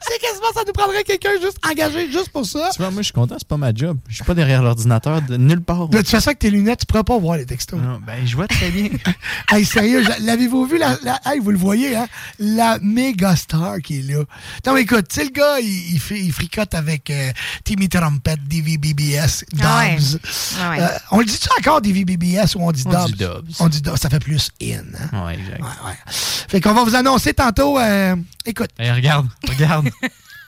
C'est 0.03 0.19
quasiment, 0.19 0.47
ça 0.55 0.63
nous 0.67 0.73
prendrait 0.73 1.05
quelqu'un 1.05 1.31
juste 1.41 1.59
engagé 1.71 2.11
juste 2.11 2.31
pour 2.31 2.47
ça. 2.47 2.71
Tu 2.73 2.79
vois, 2.81 2.91
moi, 2.91 3.03
je 3.03 3.07
suis 3.07 3.13
content, 3.13 3.37
c'est 3.39 3.47
pas 3.47 3.57
ma 3.57 3.73
job. 3.75 3.99
Je 4.09 4.15
suis 4.17 4.25
pas 4.25 4.35
derrière 4.35 4.63
l'ordinateur 4.63 5.21
de 5.23 5.37
nulle 5.37 5.61
part. 5.63 5.89
De 5.89 5.99
toute 5.99 6.09
façon, 6.09 6.29
avec 6.29 6.39
tes 6.39 6.51
lunettes, 6.51 6.81
tu 6.81 6.87
pourras 6.87 7.03
pas 7.05 7.19
voir 7.19 7.37
les 7.37 7.47
textos. 7.47 7.79
Non, 7.79 8.01
ben, 8.07 8.27
je 8.27 8.35
vois 8.35 8.49
très 8.49 8.71
bien. 8.71 8.89
hey, 9.51 9.65
sérieux, 9.65 10.03
l'avez-vous 10.21 10.65
vu? 10.67 10.79
La, 10.79 10.97
la- 11.03 11.21
hey, 11.27 11.39
vous 11.39 11.51
le 11.51 11.59
voyez, 11.59 11.97
hein? 11.97 12.09
La 12.39 12.79
méga 12.81 13.37
star 13.37 13.79
qui 13.83 13.99
est 13.99 14.03
là. 14.03 14.23
Non, 14.67 14.75
mais 14.75 14.83
écoute, 14.83 15.07
tu 15.09 15.17
sais, 15.17 15.25
le 15.25 15.31
gars, 15.31 15.61
il, 15.61 15.93
il, 15.95 16.01
fait- 16.01 16.19
il 16.21 16.33
fricote 16.33 16.75
avec 16.75 17.11
euh, 17.11 17.31
Timmy 17.65 17.89
Trumpet, 17.89 18.37
DVBBS, 18.49 19.45
Dobbs. 19.53 19.63
Ah 19.63 19.79
ouais. 19.81 19.99
Ah 20.61 20.71
ouais. 20.71 20.81
Euh, 20.81 20.87
on 21.11 21.19
le 21.19 21.25
dit-tu 21.27 21.49
encore 21.59 21.81
DVBBS 21.81 22.55
ou 22.57 22.61
on 22.63 22.73
dit 22.73 22.85
On 22.87 22.91
Dobbs? 22.91 23.07
dit 23.07 23.15
Dobbs. 23.17 23.47
On 23.61 23.69
dit 23.69 23.83
Dobbs, 23.83 23.97
ça 23.99 24.09
fait 24.09 24.19
plus 24.21 24.51
in. 24.63 24.81
Hein? 25.13 25.27
Ouais, 25.27 25.35
exact. 25.35 25.61
Ouais, 25.61 25.67
ouais. 25.89 25.97
Fait 26.07 26.61
qu'on 26.61 26.73
va 26.73 26.85
vous 26.85 26.95
annoncer 26.95 27.35
tantôt. 27.35 27.79
euh, 27.79 28.17
écoute, 28.47 28.71
Hey, 28.79 28.91
regarde, 28.91 29.29
regarde. 29.49 29.91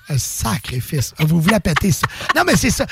un 0.08 0.18
sacrifice. 0.18 1.14
Vous 1.20 1.40
vous 1.40 1.48
la 1.48 1.60
pétez, 1.60 1.92
ça? 1.92 2.06
Non, 2.34 2.42
mais 2.44 2.56
c'est 2.56 2.70
ça. 2.70 2.86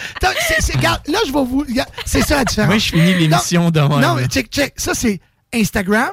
Regarde, 0.74 1.02
là, 1.09 1.18
je 1.27 1.32
vais 1.32 1.44
vous. 1.44 1.66
C'est 2.06 2.22
ça 2.22 2.36
la 2.36 2.44
différence. 2.44 2.68
Moi, 2.68 2.78
je 2.78 2.90
finis 2.90 3.14
l'émission 3.14 3.70
demain. 3.70 4.01
Non, 4.01 4.14
mais 4.14 4.27
check, 4.27 4.48
check. 4.48 4.74
Ça, 4.77 4.94
c'est 4.94 5.20
Instagram, 5.52 6.12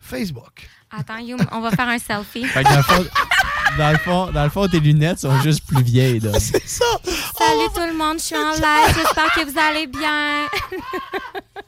Facebook. 0.00 0.68
Attends, 0.90 1.18
Youm, 1.18 1.40
on 1.52 1.60
va 1.60 1.70
faire 1.70 1.88
un 1.88 1.98
selfie. 1.98 2.44
Fait 2.44 2.64
que 2.64 2.68
dans 2.68 2.76
le 2.76 2.82
fond, 2.82 3.06
dans 3.78 3.92
le 3.92 3.98
fond, 3.98 4.30
dans 4.32 4.44
le 4.44 4.50
fond, 4.50 4.68
tes 4.68 4.80
lunettes 4.80 5.20
sont 5.20 5.40
juste 5.40 5.66
plus 5.66 5.82
vieilles. 5.82 6.20
C'est 6.38 6.66
ça. 6.68 6.84
Salut 7.04 7.68
tout 7.74 7.86
le 7.86 7.96
monde, 7.96 8.18
je 8.18 8.24
suis 8.24 8.36
en 8.36 8.52
live, 8.52 8.94
j'espère 8.94 9.32
que 9.32 9.50
vous 9.50 9.58
allez 9.58 9.86
bien. 9.86 10.46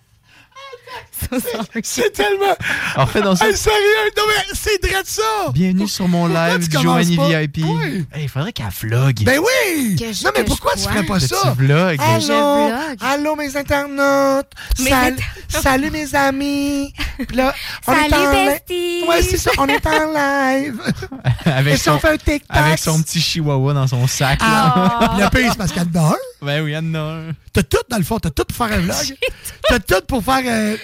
So. 1.30 1.58
C'est 1.82 2.10
tellement. 2.12 2.54
Alors, 2.94 3.10
fais 3.10 3.22
donc 3.22 3.38
ça. 3.38 3.48
Hey, 3.48 3.56
sérieux? 3.56 3.78
Non, 4.16 4.22
mais 4.28 4.44
c'est 4.54 4.80
de 5.02 5.06
ça. 5.06 5.22
Bienvenue 5.52 5.88
sur 5.88 6.06
mon 6.08 6.26
live, 6.26 6.68
Joanie? 6.70 7.16
VIP. 7.16 7.58
Oui. 7.64 8.04
Hey, 8.12 8.24
il 8.24 8.28
faudrait 8.28 8.52
qu'elle 8.52 8.66
vlog. 8.80 9.22
Ben 9.24 9.38
oui! 9.40 9.96
Que 9.96 10.12
je- 10.12 10.24
non, 10.24 10.30
mais 10.36 10.44
pourquoi 10.44 10.72
tu 10.74 10.80
ferais 10.82 11.02
pas 11.04 11.14
Que 11.18 11.26
ça? 11.26 11.36
tu 11.56 11.64
vlogs. 11.64 12.00
Hey, 12.00 12.20
je 12.20 12.32
Allô, 12.32 12.66
vlog. 12.68 12.96
allô 13.00 13.36
mes 13.36 13.56
internautes? 13.56 14.50
Mes 14.80 14.90
Sal- 14.90 15.04
internautes. 15.14 15.24
Salut 15.62 15.90
mes 15.90 16.14
amis. 16.14 16.92
Puis 17.26 17.36
là, 17.36 17.54
on 17.86 17.92
est 17.92 18.08
Salut, 18.10 18.26
en 18.26 18.46
besties. 18.46 19.04
Ouais, 19.08 19.22
c'est 19.22 19.36
ça, 19.38 19.50
on 19.58 19.66
est 19.66 19.86
en 19.86 20.12
live. 20.12 20.80
avec, 21.46 21.74
Et 21.74 21.76
si 21.76 21.88
on 21.88 21.94
son, 21.94 21.98
fait 22.00 22.08
un 22.08 22.16
TikTok? 22.16 22.56
avec 22.56 22.78
son 22.78 23.02
petit 23.02 23.20
chihuahua 23.20 23.72
dans 23.74 23.86
son 23.86 24.06
sac. 24.06 24.40
là. 24.40 24.98
Oh. 25.00 25.20
Le 25.20 25.28
pays, 25.30 25.48
c'est 25.50 25.58
parce 25.58 25.72
en. 25.84 26.16
Ben 26.42 26.62
oui, 26.62 26.72
il 26.72 26.74
en 26.78 26.94
un. 26.94 27.32
T'as 27.52 27.62
tout, 27.62 27.78
dans 27.88 27.96
le 27.98 28.02
fond, 28.04 28.18
t'as 28.18 28.30
tout 28.30 28.44
pour 28.44 28.56
faire 28.66 28.76
un 28.76 28.80
vlog. 28.80 28.96
T'as 29.68 29.78
tout 29.78 30.04
pour 30.06 30.22
faire... 30.22 30.42
euh, 30.44 30.76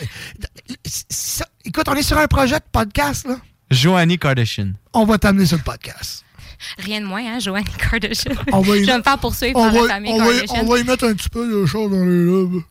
ça- 0.85 1.47
écoute, 1.65 1.87
on 1.89 1.95
est 1.95 2.03
sur 2.03 2.19
un 2.19 2.27
projet 2.27 2.57
de 2.59 2.65
podcast, 2.73 3.27
là. 3.27 3.37
Joanie 3.71 4.19
Kardashian. 4.19 4.73
On 4.93 5.05
va 5.05 5.19
t'amener 5.19 5.47
sur 5.47 5.57
le 5.57 5.63
podcast. 5.63 6.25
Rien 6.79 7.01
de 7.01 7.07
moins, 7.07 7.25
hein, 7.25 7.39
Joanne 7.39 7.65
Kardashian. 7.65 8.33
On 8.53 8.61
va 8.61 8.77
y- 8.77 8.81
Je 8.81 8.87
vais 8.87 8.99
me 8.99 9.03
faire 9.03 9.19
poursuivre 9.19 9.59
On 9.59 9.71
par 9.71 9.83
la 9.83 9.89
famille 9.95 10.13
on, 10.13 10.19
va, 10.19 10.25
Kardashian. 10.33 10.57
on 10.63 10.67
va 10.67 10.79
y 10.79 10.85
mettre 10.85 11.05
un 11.05 11.15
petit 11.15 11.29
peu 11.29 11.49
de 11.61 11.67
choses 11.67 11.91
dans 11.91 12.05
les 12.05 12.25
lobes. 12.25 12.63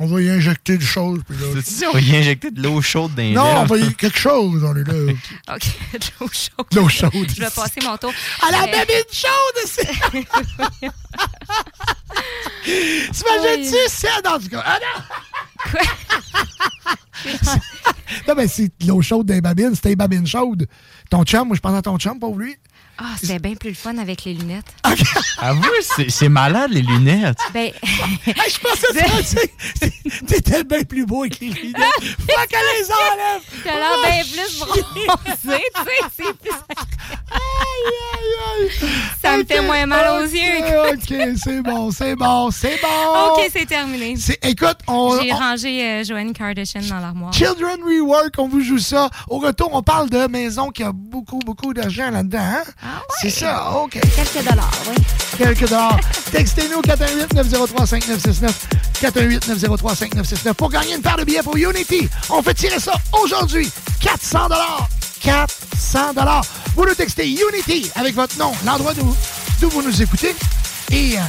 On 0.00 0.06
va 0.06 0.20
y 0.22 0.30
injecter 0.30 0.78
des 0.78 0.84
choses. 0.84 1.20
Puis 1.28 1.36
là, 1.38 1.60
Tu 1.60 1.86
on 1.88 1.92
va 1.92 2.00
y 2.00 2.16
injecter 2.16 2.50
de 2.52 2.62
l'eau 2.62 2.80
chaude 2.80 3.14
dans 3.16 3.22
les 3.22 3.32
non, 3.32 3.62
on 3.62 3.64
va 3.64 3.76
y 3.78 3.94
quelque 3.94 4.18
chose 4.18 4.62
dans 4.62 4.72
les 4.72 4.84
lèvres. 4.84 5.18
OK, 5.52 5.62
de 5.92 5.98
l'eau 6.20 6.28
chaude. 6.32 6.66
De 6.70 6.76
l'eau 6.76 6.88
chaude. 6.88 7.30
Je 7.34 7.40
vais 7.40 7.50
passer 7.50 7.80
mon 7.84 7.96
tour. 7.96 8.12
À 8.46 8.50
la 8.52 8.62
Euh, 8.62 8.66
babine 8.66 9.04
chaude, 9.12 9.64
c'est... 9.66 9.88
T'imagines-tu 13.12 13.76
ça 13.88 14.20
dans 14.22 14.38
du 14.38 14.48
cas? 14.48 14.62
Ah 14.64 14.78
non! 14.80 15.02
non, 18.28 18.34
mais 18.36 18.48
c'est 18.48 18.68
de 18.80 18.86
l'eau 18.86 19.02
chaude 19.02 19.26
des 19.26 19.40
babines. 19.40 19.74
C'était 19.74 19.90
des 19.90 19.96
babines 19.96 20.26
chaudes. 20.26 20.66
Ton 21.10 21.24
chum, 21.24 21.48
moi, 21.48 21.56
je 21.56 21.60
pense 21.60 21.74
à 21.76 21.82
ton 21.82 21.98
chum, 21.98 22.18
pauvre 22.18 22.38
lui. 22.38 22.56
Ah, 23.00 23.14
c'était 23.20 23.38
bien 23.38 23.54
plus 23.54 23.70
le 23.70 23.76
fun 23.76 23.96
avec 23.98 24.24
les 24.24 24.34
lunettes. 24.34 24.66
Avoue, 25.38 25.62
c'est 25.82 26.10
c'est 26.10 26.28
malade, 26.28 26.72
les 26.72 26.82
lunettes. 26.82 27.38
Ben, 27.54 27.70
Hey, 28.26 28.34
je 28.50 28.58
pensais 28.58 28.92
ça, 29.22 29.40
tu 29.40 29.86
sais, 29.86 29.92
T'étais 30.26 30.64
bien 30.64 30.82
plus 30.82 31.06
beau 31.06 31.22
avec 31.22 31.38
les 31.38 31.48
lunettes. 31.50 31.76
Faut 32.02 32.46
qu'elle 32.48 32.60
les 32.80 32.90
enlève. 32.90 33.42
t'as 33.62 33.74
l'air 33.74 34.02
bien 34.02 34.24
plus 34.24 34.58
bronzé, 34.58 34.82
tu 35.24 35.48
sais. 35.50 35.62
c'est 36.16 36.38
plus- 36.38 36.50
Aïe, 37.30 37.94
aïe, 38.14 38.68
aïe. 38.82 38.90
Ça 39.22 39.36
me 39.36 39.44
fait 39.44 39.60
moins 39.60 39.86
mal 39.86 40.20
aux 40.22 40.26
yeux. 40.26 40.92
OK, 40.92 41.38
c'est 41.42 41.62
bon, 41.62 41.90
c'est 41.90 42.16
bon, 42.16 42.50
c'est 42.50 42.80
bon. 42.80 43.34
OK, 43.36 43.48
c'est 43.52 43.66
terminé. 43.66 44.16
C'est- 44.16 44.38
Écoute, 44.44 44.78
on, 44.88 45.20
J'ai 45.22 45.32
on- 45.32 45.36
rangé 45.36 45.84
euh, 45.84 46.04
Joanne 46.04 46.32
Kardashian 46.32 46.80
dans 46.88 46.98
l'armoire. 47.00 47.32
Children 47.32 47.80
Rework, 47.84 48.34
on 48.38 48.48
vous 48.48 48.60
joue 48.60 48.78
ça. 48.78 49.08
Au 49.28 49.38
retour, 49.38 49.70
on 49.72 49.82
parle 49.82 50.10
de 50.10 50.26
maison 50.26 50.70
qui 50.70 50.82
a 50.82 50.92
beaucoup, 50.92 51.38
beaucoup 51.40 51.72
d'argent 51.74 52.10
là-dedans. 52.10 52.38
hein? 52.40 52.62
C'est 53.20 53.30
ça, 53.30 53.70
OK. 53.72 53.92
Quelques 53.92 54.48
dollars, 54.48 54.70
oui. 54.88 54.96
Quelques 55.36 55.68
dollars. 55.68 55.98
Textez-nous 56.30 56.80
418-903-5969. 56.82 58.50
418-903-5969 59.00 60.54
pour 60.54 60.70
gagner 60.70 60.94
une 60.94 61.02
paire 61.02 61.16
de 61.16 61.24
billets 61.24 61.42
pour 61.42 61.56
Unity. 61.56 62.08
On 62.30 62.42
fait 62.42 62.54
tirer 62.54 62.80
ça 62.80 62.94
aujourd'hui. 63.12 63.70
400 64.00 64.48
dollars. 64.48 64.88
400 65.20 66.14
dollars. 66.14 66.44
Vous 66.74 66.84
nous 66.84 66.94
textez 66.94 67.28
Unity 67.28 67.90
avec 67.94 68.14
votre 68.14 68.38
nom, 68.38 68.52
l'endroit 68.64 68.94
d'où 68.94 69.14
d'où 69.60 69.68
vous 69.70 69.82
nous 69.82 70.02
écoutez. 70.02 70.34
Et 70.90 71.18
euh, 71.18 71.20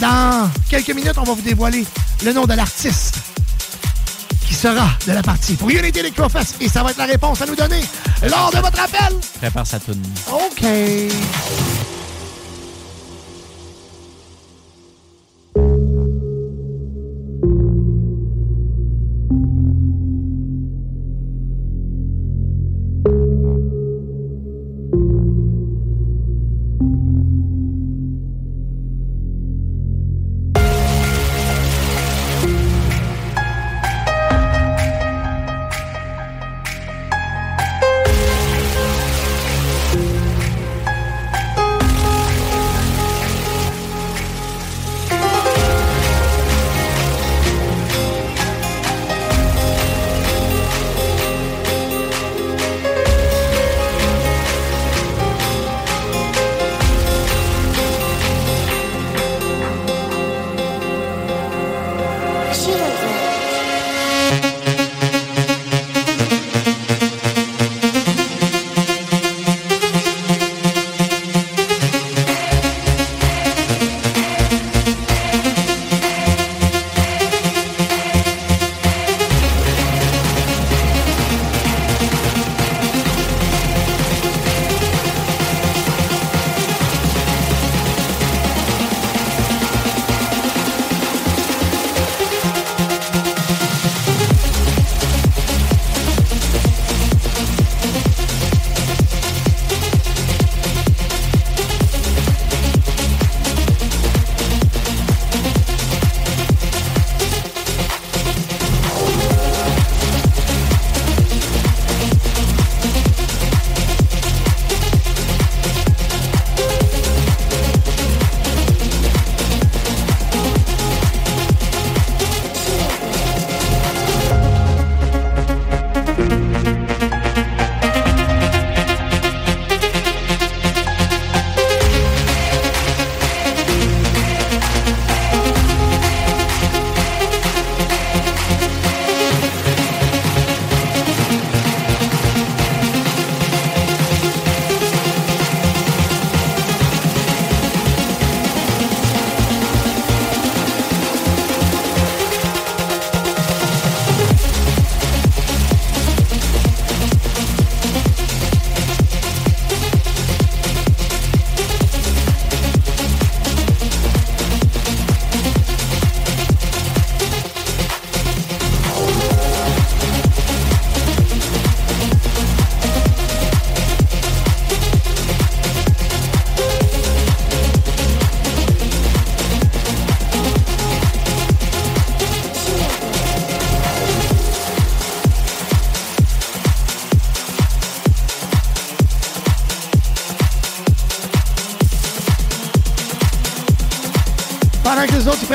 dans 0.00 0.50
quelques 0.68 0.90
minutes, 0.90 1.16
on 1.16 1.24
va 1.24 1.34
vous 1.34 1.42
dévoiler 1.42 1.84
le 2.24 2.32
nom 2.32 2.44
de 2.44 2.54
l'artiste 2.54 3.16
qui 4.48 4.54
sera 4.54 4.88
de 5.06 5.12
la 5.12 5.22
partie 5.22 5.54
pour 5.54 5.68
Unity 5.68 6.00
Electrofest. 6.00 6.56
Et 6.60 6.68
ça 6.68 6.82
va 6.82 6.90
être 6.90 6.96
la 6.96 7.04
réponse 7.04 7.42
à 7.42 7.46
nous 7.46 7.54
donner 7.54 7.82
lors 8.22 8.50
de 8.50 8.58
votre 8.58 8.80
appel. 8.80 9.14
Prépare 9.40 9.66
sa 9.66 9.78
toune. 9.78 10.02
OK. 10.32 10.64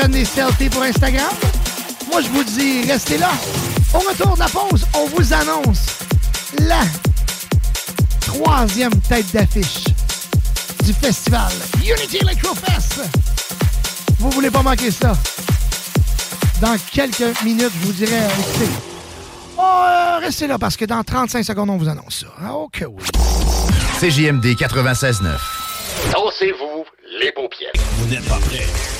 Prennent 0.04 0.12
des 0.12 0.24
selfies 0.26 0.68
pour 0.68 0.82
Instagram, 0.82 1.32
moi 2.10 2.20
je 2.20 2.28
vous 2.28 2.44
dis, 2.44 2.82
restez 2.82 3.16
là. 3.16 3.30
Au 3.94 4.00
retour 4.00 4.34
de 4.34 4.40
la 4.40 4.48
pause, 4.48 4.86
on 4.94 5.06
vous 5.06 5.32
annonce 5.32 5.86
la 6.58 6.82
troisième 8.20 8.94
tête 9.08 9.32
d'affiche 9.32 9.84
du 10.84 10.92
festival 10.92 11.50
Unity 11.78 12.18
Electrofest. 12.18 13.00
Vous 14.18 14.30
voulez 14.30 14.50
pas 14.50 14.62
manquer 14.62 14.90
ça? 14.90 15.16
Dans 16.60 16.76
quelques 16.92 17.42
minutes, 17.42 17.72
je 17.80 17.86
vous 17.86 17.92
dirai, 17.92 18.18
écoutez, 18.38 18.70
oh, 19.56 19.62
euh, 19.62 20.18
restez 20.18 20.46
là 20.46 20.58
parce 20.58 20.76
que 20.76 20.84
dans 20.84 21.02
35 21.02 21.44
secondes, 21.44 21.70
on 21.70 21.78
vous 21.78 21.88
annonce 21.88 22.20
ça. 22.20 22.26
Ah, 22.44 22.54
OK, 22.54 22.84
oui. 22.90 23.04
CJMD 24.00 24.44
96.9. 24.54 25.30
Dansez-vous 26.12 26.84
les 27.22 27.32
paupières. 27.32 27.72
Vous 27.98 28.08
n'êtes 28.08 28.28
pas 28.28 28.38
prêts. 28.38 28.93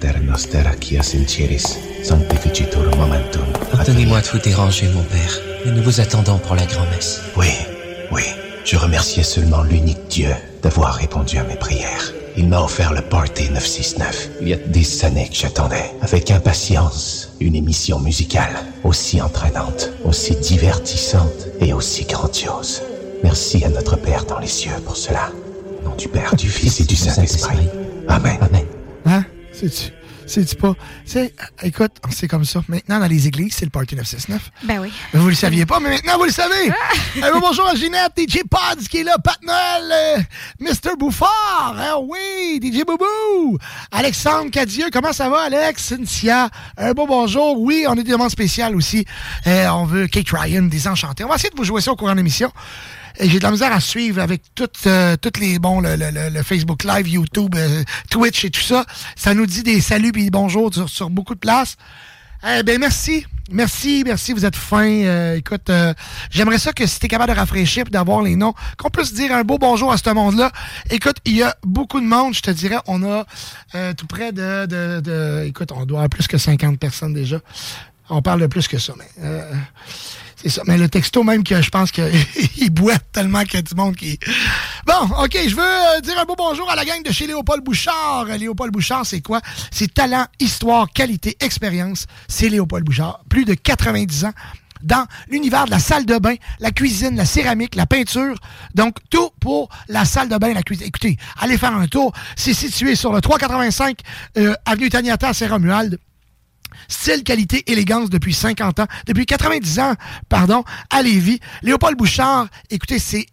Pater 0.00 0.20
noster 0.20 0.62
qui 0.80 0.96
sinceris, 1.02 1.78
sanctificitur 2.04 2.84
momentum. 2.96 3.46
Pardonnez-moi 3.72 4.20
de 4.20 4.26
vous 4.28 4.38
déranger, 4.38 4.86
mon 4.88 5.02
père, 5.02 5.40
mais 5.64 5.72
nous 5.72 5.82
vous 5.82 6.00
attendons 6.00 6.38
pour 6.38 6.54
la 6.54 6.66
grand-messe. 6.66 7.20
Oui, 7.36 7.48
oui. 8.12 8.22
Je 8.64 8.76
remerciais 8.76 9.22
seulement 9.22 9.62
l'unique 9.62 10.08
Dieu 10.08 10.30
d'avoir 10.62 10.94
répondu 10.94 11.38
à 11.38 11.44
mes 11.44 11.56
prières. 11.56 12.12
Il 12.36 12.48
m'a 12.48 12.60
offert 12.62 12.92
le 12.92 13.00
Party 13.00 13.50
969. 13.50 14.28
Il 14.40 14.48
y 14.48 14.52
a 14.52 14.56
des 14.56 15.04
années 15.04 15.28
que 15.28 15.34
j'attendais, 15.34 15.90
avec 16.02 16.30
impatience, 16.30 17.30
une 17.40 17.56
émission 17.56 17.98
musicale 17.98 18.54
aussi 18.84 19.20
entraînante, 19.20 19.90
aussi 20.04 20.36
divertissante 20.36 21.48
et 21.60 21.72
aussi 21.72 22.04
grandiose. 22.04 22.82
Merci 23.24 23.64
à 23.64 23.68
notre 23.68 23.96
Père 23.96 24.24
dans 24.26 24.38
les 24.38 24.46
cieux 24.46 24.70
pour 24.84 24.96
cela. 24.96 25.30
Au 25.80 25.88
nom 25.88 25.96
du 25.96 26.08
Père, 26.08 26.36
du 26.36 26.48
Fils 26.48 26.80
et 26.80 26.84
du 26.84 26.94
Saint-Esprit. 26.94 27.68
Amen. 28.08 28.38
Amen. 28.40 28.67
C'est-tu? 29.58 29.92
C'est-tu 30.24 30.54
pas? 30.54 30.74
C'est, 31.04 31.34
écoute, 31.64 31.90
c'est 32.10 32.28
comme 32.28 32.44
ça. 32.44 32.62
Maintenant, 32.68 33.00
dans 33.00 33.06
les 33.06 33.26
églises, 33.26 33.54
c'est 33.56 33.64
le 33.64 33.70
Party 33.70 33.96
969. 33.96 34.50
Ben 34.64 34.78
oui. 34.78 34.92
Mais 35.12 35.18
vous 35.18 35.30
le 35.30 35.34
saviez 35.34 35.66
pas, 35.66 35.80
mais 35.80 35.88
maintenant, 35.88 36.16
vous 36.16 36.26
le 36.26 36.30
savez. 36.30 36.70
Ben, 37.20 37.32
bonjour 37.40 37.66
à 37.66 37.74
Ginette, 37.74 38.12
DJ 38.16 38.42
Pods 38.48 38.84
qui 38.88 38.98
est 38.98 39.02
là, 39.02 39.16
Pat 39.18 39.38
Noël, 39.42 39.90
euh, 39.90 40.18
Mr. 40.60 40.94
Bouffard, 40.96 41.74
hein, 41.76 41.96
oui, 42.02 42.60
DJ 42.62 42.84
Boubou, 42.84 43.58
Alexandre 43.90 44.50
Cadieux, 44.52 44.86
comment 44.92 45.12
ça 45.12 45.28
va, 45.28 45.44
Alex? 45.44 45.82
Cynthia, 45.82 46.50
un 46.76 46.92
beau 46.92 47.06
bonjour. 47.06 47.60
Oui, 47.60 47.86
on 47.88 47.92
a 47.92 47.96
des 47.96 48.12
demandes 48.12 48.30
spéciales 48.30 48.76
aussi. 48.76 49.04
Euh, 49.48 49.66
on 49.70 49.86
veut 49.86 50.06
Kate 50.06 50.30
Ryan, 50.30 50.62
Désenchanté. 50.62 51.24
On 51.24 51.28
va 51.28 51.34
essayer 51.34 51.50
de 51.50 51.56
vous 51.56 51.64
jouer 51.64 51.80
ça 51.80 51.90
au 51.90 51.96
courant 51.96 52.12
de 52.12 52.18
l'émission. 52.18 52.52
J'ai 53.20 53.38
de 53.38 53.42
la 53.42 53.50
misère 53.50 53.72
à 53.72 53.80
suivre 53.80 54.20
avec 54.22 54.42
toutes, 54.54 54.86
euh, 54.86 55.16
toutes 55.20 55.38
les 55.38 55.58
bons, 55.58 55.80
le, 55.80 55.96
le- 55.96 56.30
le- 56.30 56.42
Facebook 56.42 56.84
Live, 56.84 57.08
YouTube, 57.08 57.54
euh, 57.56 57.82
Twitch 58.10 58.44
et 58.44 58.50
tout 58.50 58.60
ça. 58.60 58.84
Ça 59.16 59.34
nous 59.34 59.46
dit 59.46 59.62
des 59.62 59.80
saluts 59.80 60.08
et 60.08 60.12
des 60.24 60.30
bonjours 60.30 60.72
sur, 60.72 60.88
sur 60.88 61.10
beaucoup 61.10 61.34
de 61.34 61.40
places. 61.40 61.76
Eh 62.48 62.62
ben 62.62 62.78
merci. 62.78 63.26
Merci, 63.50 64.02
merci, 64.06 64.34
vous 64.34 64.44
êtes 64.44 64.54
fins. 64.56 64.84
Euh, 64.86 65.36
écoute, 65.36 65.70
euh, 65.70 65.94
j'aimerais 66.30 66.58
ça 66.58 66.72
que 66.74 66.86
si 66.86 67.00
t'es 67.00 67.08
capable 67.08 67.32
de 67.32 67.38
rafraîchir 67.38 67.84
et 67.86 67.90
d'avoir 67.90 68.20
les 68.22 68.36
noms, 68.36 68.52
qu'on 68.76 68.90
puisse 68.90 69.14
dire 69.14 69.34
un 69.34 69.42
beau 69.42 69.56
bonjour 69.58 69.90
à 69.90 69.96
ce 69.96 70.10
monde-là. 70.10 70.52
Écoute, 70.90 71.16
il 71.24 71.34
y 71.36 71.42
a 71.42 71.56
beaucoup 71.64 71.98
de 71.98 72.04
monde, 72.06 72.34
je 72.34 72.42
te 72.42 72.50
dirais. 72.50 72.76
On 72.86 73.02
a 73.02 73.24
euh, 73.74 73.94
tout 73.94 74.06
près 74.06 74.32
de, 74.32 74.66
de, 74.66 75.00
de- 75.00 75.44
Écoute, 75.46 75.72
on 75.72 75.86
doit 75.86 76.00
avoir 76.00 76.10
plus 76.10 76.26
que 76.28 76.36
50 76.36 76.78
personnes 76.78 77.14
déjà. 77.14 77.40
On 78.10 78.20
parle 78.22 78.42
de 78.42 78.46
plus 78.46 78.68
que 78.68 78.78
ça, 78.78 78.92
mais... 78.98 79.08
c'est 80.40 80.48
ça. 80.48 80.62
Mais 80.66 80.78
le 80.78 80.88
texto, 80.88 81.24
même 81.24 81.42
que 81.42 81.60
je 81.60 81.70
pense 81.70 81.90
qu'il 81.90 82.70
boit 82.70 82.98
tellement 83.12 83.42
qu'il 83.42 83.54
y 83.54 83.58
a 83.58 83.62
du 83.62 83.74
monde 83.74 83.96
qui. 83.96 84.18
Bon, 84.86 85.08
OK, 85.22 85.36
je 85.46 85.54
veux 85.54 85.62
euh, 85.62 86.00
dire 86.00 86.18
un 86.18 86.24
beau 86.24 86.36
bonjour 86.36 86.70
à 86.70 86.76
la 86.76 86.84
gang 86.84 87.02
de 87.02 87.10
chez 87.10 87.26
Léopold 87.26 87.64
Bouchard. 87.64 88.26
Euh, 88.28 88.36
Léopold 88.36 88.72
Bouchard, 88.72 89.04
c'est 89.04 89.20
quoi? 89.20 89.40
C'est 89.72 89.92
talent, 89.92 90.26
histoire, 90.38 90.88
qualité, 90.90 91.36
expérience. 91.40 92.06
C'est 92.28 92.48
Léopold 92.48 92.84
Bouchard. 92.84 93.20
Plus 93.28 93.44
de 93.44 93.54
90 93.54 94.26
ans 94.26 94.32
dans 94.82 95.06
l'univers 95.28 95.64
de 95.64 95.70
la 95.70 95.80
salle 95.80 96.06
de 96.06 96.18
bain, 96.18 96.34
la 96.60 96.70
cuisine, 96.70 97.16
la 97.16 97.24
céramique, 97.24 97.74
la 97.74 97.86
peinture. 97.86 98.36
Donc, 98.74 98.96
tout 99.10 99.30
pour 99.40 99.68
la 99.88 100.04
salle 100.04 100.28
de 100.28 100.36
bain, 100.36 100.54
la 100.54 100.62
cuisine. 100.62 100.86
Écoutez, 100.86 101.16
allez 101.38 101.58
faire 101.58 101.74
un 101.74 101.86
tour. 101.88 102.12
C'est 102.36 102.54
situé 102.54 102.94
sur 102.94 103.12
le 103.12 103.20
385 103.20 103.98
euh, 104.36 104.54
Avenue 104.64 104.88
Taniata 104.88 105.32
Saint-Romuald. 105.32 105.98
Style, 106.88 107.22
qualité, 107.22 107.70
élégance 107.70 108.10
depuis 108.10 108.34
50 108.34 108.80
ans, 108.80 108.86
depuis 109.06 109.26
90 109.26 109.78
ans, 109.80 109.94
pardon, 110.28 110.64
à 110.90 111.02
Lévis. 111.02 111.40
Léopold 111.62 111.96
Bouchard, 111.96 112.48
écoutez, 112.70 112.98
c'est 112.98 113.26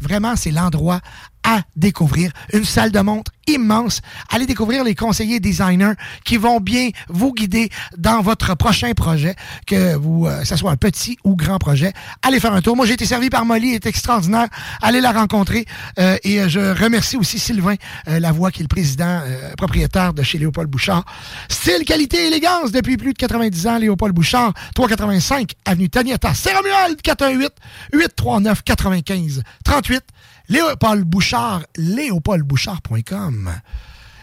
vraiment, 0.00 0.36
c'est 0.36 0.50
l'endroit 0.50 1.00
à 1.42 1.62
découvrir. 1.76 2.32
Une 2.52 2.64
salle 2.64 2.90
de 2.90 3.00
montre 3.00 3.32
immense. 3.46 4.00
Allez 4.28 4.46
découvrir 4.46 4.84
les 4.84 4.94
conseillers 4.94 5.40
designers 5.40 5.94
qui 6.24 6.36
vont 6.36 6.60
bien 6.60 6.90
vous 7.08 7.32
guider 7.32 7.70
dans 7.96 8.20
votre 8.22 8.54
prochain 8.56 8.92
projet, 8.92 9.34
que 9.66 9.96
vous, 9.96 10.26
euh, 10.26 10.44
ça 10.44 10.56
soit 10.56 10.70
un 10.70 10.76
petit 10.76 11.18
ou 11.24 11.36
grand 11.36 11.58
projet. 11.58 11.92
Allez 12.22 12.40
faire 12.40 12.52
un 12.52 12.60
tour. 12.60 12.76
Moi, 12.76 12.86
j'ai 12.86 12.94
été 12.94 13.06
servi 13.06 13.30
par 13.30 13.44
Molly, 13.44 13.70
elle 13.70 13.74
est 13.76 13.86
extraordinaire. 13.86 14.48
Allez 14.82 15.00
la 15.00 15.12
rencontrer. 15.12 15.64
Euh, 15.98 16.16
et 16.22 16.40
euh, 16.40 16.48
je 16.48 16.60
remercie 16.82 17.16
aussi 17.16 17.38
Sylvain 17.38 17.74
euh, 18.08 18.20
Lavoie, 18.20 18.50
qui 18.50 18.60
est 18.60 18.64
le 18.64 18.68
président 18.68 19.22
euh, 19.24 19.54
propriétaire 19.56 20.14
de 20.14 20.22
chez 20.22 20.38
Léopold 20.38 20.68
Bouchard. 20.68 21.04
Style, 21.48 21.84
qualité, 21.84 22.26
élégance 22.28 22.72
depuis 22.72 22.96
plus 22.96 23.12
de 23.12 23.18
90 23.18 23.66
ans. 23.66 23.78
Léopold 23.78 24.14
Bouchard, 24.14 24.52
385 24.74 25.52
Avenue 25.64 25.88
Taniata, 25.88 26.34
Saint-Romuald, 26.34 27.00
418 27.02 27.50
839 27.92 28.62
95 28.62 29.42
38. 29.64 30.02
Léopold 30.50 31.04
Bouchard, 31.04 31.62
léopoldbouchard.com. 31.76 33.52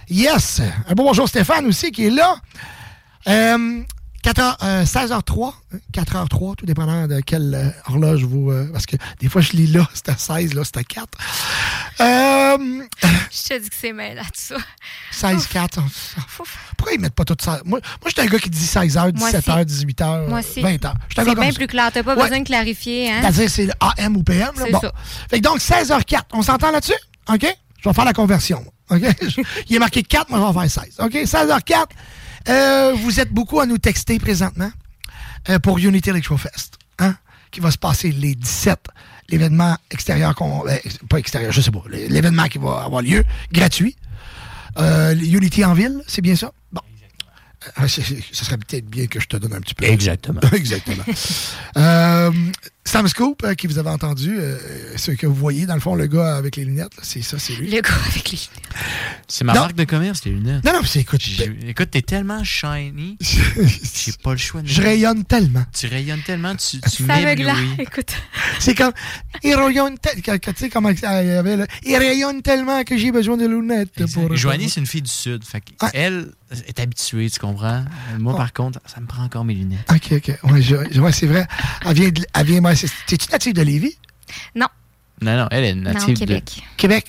Yes! 0.09 0.61
Un 0.89 0.93
bon 0.93 1.05
bonjour 1.05 1.29
Stéphane 1.29 1.65
aussi 1.67 1.93
qui 1.93 2.07
est 2.07 2.09
là. 2.09 2.35
Euh, 3.29 3.81
4h, 4.27 4.55
euh, 4.63 4.83
16h03, 4.83 5.53
4h03, 5.93 6.55
tout 6.57 6.65
dépendant 6.65 7.07
de 7.07 7.21
quelle 7.21 7.53
euh, 7.55 7.69
horloge 7.87 8.25
vous... 8.25 8.51
euh, 8.51 8.69
parce 8.73 8.85
que 8.85 8.97
des 9.21 9.29
fois, 9.29 9.39
je 9.39 9.53
lis 9.53 9.67
là, 9.67 9.87
c'était 9.93 10.17
16, 10.17 10.53
là, 10.53 10.65
c'était 10.65 10.83
4. 10.83 11.07
Euh, 12.01 12.57
Je 13.31 13.47
te 13.47 13.57
dis 13.61 13.69
que 13.69 13.75
c'est 13.79 13.93
mêlant 13.93 14.23
tout 14.23 14.29
ça. 14.33 14.57
16, 15.11 15.47
4. 15.47 15.79
Pourquoi 16.75 16.93
ils 16.93 16.99
mettent 16.99 17.13
pas 17.15 17.23
tout 17.23 17.37
ça? 17.41 17.61
Moi, 17.63 17.79
moi 18.01 18.09
j'étais 18.09 18.21
un 18.23 18.25
gars 18.25 18.37
qui 18.39 18.49
dit 18.49 18.59
16h, 18.65 19.17
Moi 19.17 19.29
17h, 19.31 19.65
aussi. 19.65 19.85
18h, 19.85 20.27
Moi 20.27 20.39
aussi. 20.39 20.61
20h. 20.61 20.93
J'étais 21.07 21.21
un 21.21 21.25
C'est 21.25 21.35
bien 21.35 21.53
plus 21.53 21.67
clair. 21.67 21.89
T'as 21.93 22.03
pas 22.03 22.15
Ouais. 22.15 22.23
besoin 22.23 22.39
de 22.39 22.45
clarifier. 22.45 23.09
Hein? 23.09 23.19
C'est-à-dire, 23.21 23.49
c'est 23.49 23.69
AM 23.79 24.17
ou 24.17 24.23
PM. 24.23 24.51
là. 24.57 24.63
C'est 24.65 24.71
Bon. 24.71 24.81
ça. 24.81 24.91
Fait 25.29 25.39
que 25.39 25.43
donc, 25.43 25.59
16h04. 25.59 26.23
On 26.33 26.41
s'entend 26.41 26.71
là-dessus? 26.71 26.93
OK? 27.29 27.45
Je 27.81 27.87
vais 27.89 27.93
faire 27.93 28.05
la 28.05 28.13
conversion. 28.13 28.61
moi. 28.89 28.97
OK? 28.99 29.45
Il 29.69 29.75
est 29.77 29.79
marqué 29.79 30.03
4, 30.03 30.29
moi, 30.29 30.39
je 30.53 30.59
vais 30.59 30.67
faire 30.67 30.83
16. 30.83 30.95
OK? 30.99 31.13
16h04. 31.13 31.85
Euh, 32.49 32.93
vous 32.95 33.19
êtes 33.19 33.31
beaucoup 33.31 33.59
à 33.59 33.65
nous 33.65 33.77
texter 33.77 34.19
présentement 34.19 34.71
euh, 35.49 35.59
pour 35.59 35.77
Unity 35.77 36.09
Electro 36.09 36.37
Fest, 36.37 36.77
hein? 36.99 37.15
Qui 37.51 37.59
va 37.59 37.71
se 37.71 37.77
passer 37.77 38.11
les 38.11 38.35
17. 38.35 38.79
L'événement 39.29 39.75
extérieur, 39.91 40.35
qu'on, 40.35 40.65
euh, 40.67 40.75
pas 41.09 41.17
extérieur, 41.17 41.51
je 41.51 41.61
sais 41.61 41.71
pas. 41.71 41.83
L'événement 41.89 42.47
qui 42.47 42.57
va 42.57 42.83
avoir 42.83 43.01
lieu, 43.01 43.23
gratuit. 43.51 43.95
Unity 44.79 45.65
en 45.65 45.73
ville, 45.73 46.01
c'est 46.07 46.21
bien 46.21 46.35
ça? 46.35 46.51
Bon. 46.71 46.81
Ce 47.87 48.01
serait 48.31 48.57
peut-être 48.57 48.85
bien 48.85 49.07
que 49.07 49.19
je 49.19 49.27
te 49.27 49.35
donne 49.35 49.53
un 49.53 49.59
petit 49.59 49.73
peu. 49.73 49.85
Exactement. 49.85 50.39
Exactement. 50.53 51.03
Euh, 52.87 52.89
Sam 52.89 53.07
Scoop, 53.07 53.43
euh, 53.43 53.53
qui 53.53 53.67
vous 53.67 53.77
avez 53.77 53.89
entendu, 53.89 54.37
euh, 54.39 54.57
ce 54.95 55.11
que 55.11 55.27
vous 55.27 55.33
voyez, 55.35 55.65
dans 55.65 55.75
le 55.75 55.81
fond, 55.81 55.95
le 55.95 56.07
gas 56.07 56.37
avec 56.37 56.55
les 56.55 56.63
lunettes, 56.65 56.95
là, 56.95 57.03
c'est 57.03 57.21
ça, 57.21 57.37
c'est 57.37 57.53
lui. 57.53 57.69
Le 57.69 57.81
gars 57.81 57.89
avec 58.09 58.31
les 58.31 58.39
C'est 59.27 59.43
ma 59.43 59.53
Non. 59.53 59.61
marque 59.61 59.75
de 59.75 59.83
commerce, 59.83 60.23
les 60.25 60.31
lunettes. 60.31 60.63
Non, 60.63 60.73
non, 60.73 60.81
c'est 60.85 60.99
écoute. 61.01 61.21
Écoute, 61.67 61.91
t'es 61.91 62.01
tellement 62.01 62.43
shiny. 62.43 63.17
J'ai 63.21 64.13
pas 64.23 64.31
le 64.31 64.37
choix 64.37 64.61
de 64.61 64.67
Je 64.67 64.81
rayonne 64.81 65.25
tellement. 65.25 65.65
Tu 65.73 65.87
rayonnes 65.87 66.21
tellement, 66.25 66.55
tu, 66.55 66.79
tu 66.81 67.03
Ça 67.05 67.17
m'éblouis. 67.19 67.51
écoute. 67.79 68.11
C'est 68.59 68.73
comme. 68.75 68.93
Il 69.43 69.55
rayonne, 69.55 69.97
tel- 69.99 70.21
que- 70.21 70.37
que- 70.37 70.51
tu 70.51 70.57
sais 70.59 70.69
comment 70.69 70.95
ça 70.95 71.23
y 71.23 71.31
avait, 71.31 71.57
là. 71.57 71.67
Il 71.83 71.95
rayonne 71.97 72.41
tellement 72.41 72.83
que 72.83 72.97
j'ai 72.97 73.11
besoin 73.11 73.37
de 73.37 73.45
lunettes 73.47 73.91
pour. 74.13 74.35
Joanie, 74.35 74.69
c'est 74.69 74.79
une 74.79 74.87
fille 74.87 75.01
du 75.01 75.11
Sud. 75.11 75.43
Fait 75.43 75.61
elle 75.93 76.31
est 76.67 76.79
habituée, 76.79 77.29
tu 77.29 77.39
comprends? 77.39 77.83
Euh, 78.13 78.17
Moi, 78.19 78.35
par 78.35 78.53
contre, 78.53 78.79
ça 78.85 79.01
me 79.01 79.05
prend 79.05 79.23
encore 79.23 79.43
mes 79.45 79.53
lunettes. 79.53 79.89
Ok, 79.91 80.13
ok. 80.13 80.39
Ouais, 80.51 80.61
je- 80.61 80.75
je- 80.91 81.01
ouais, 81.01 81.11
c'est 81.11 81.27
vrai. 81.27 81.45
Elle 81.85 81.93
vient 81.93 82.09
de. 82.09 82.21
Elle 82.33 82.45
vient, 82.45 82.61
T'es-tu 83.07 83.31
native 83.31 83.53
de 83.53 83.61
Lévis? 83.61 83.97
Non. 84.55 84.67
Non, 85.21 85.35
non, 85.37 85.47
elle 85.51 85.63
est 85.63 85.73
native 85.75 86.07
Non, 86.09 86.13
de... 86.13 86.19
Québec. 86.19 86.63
Québec. 86.77 87.07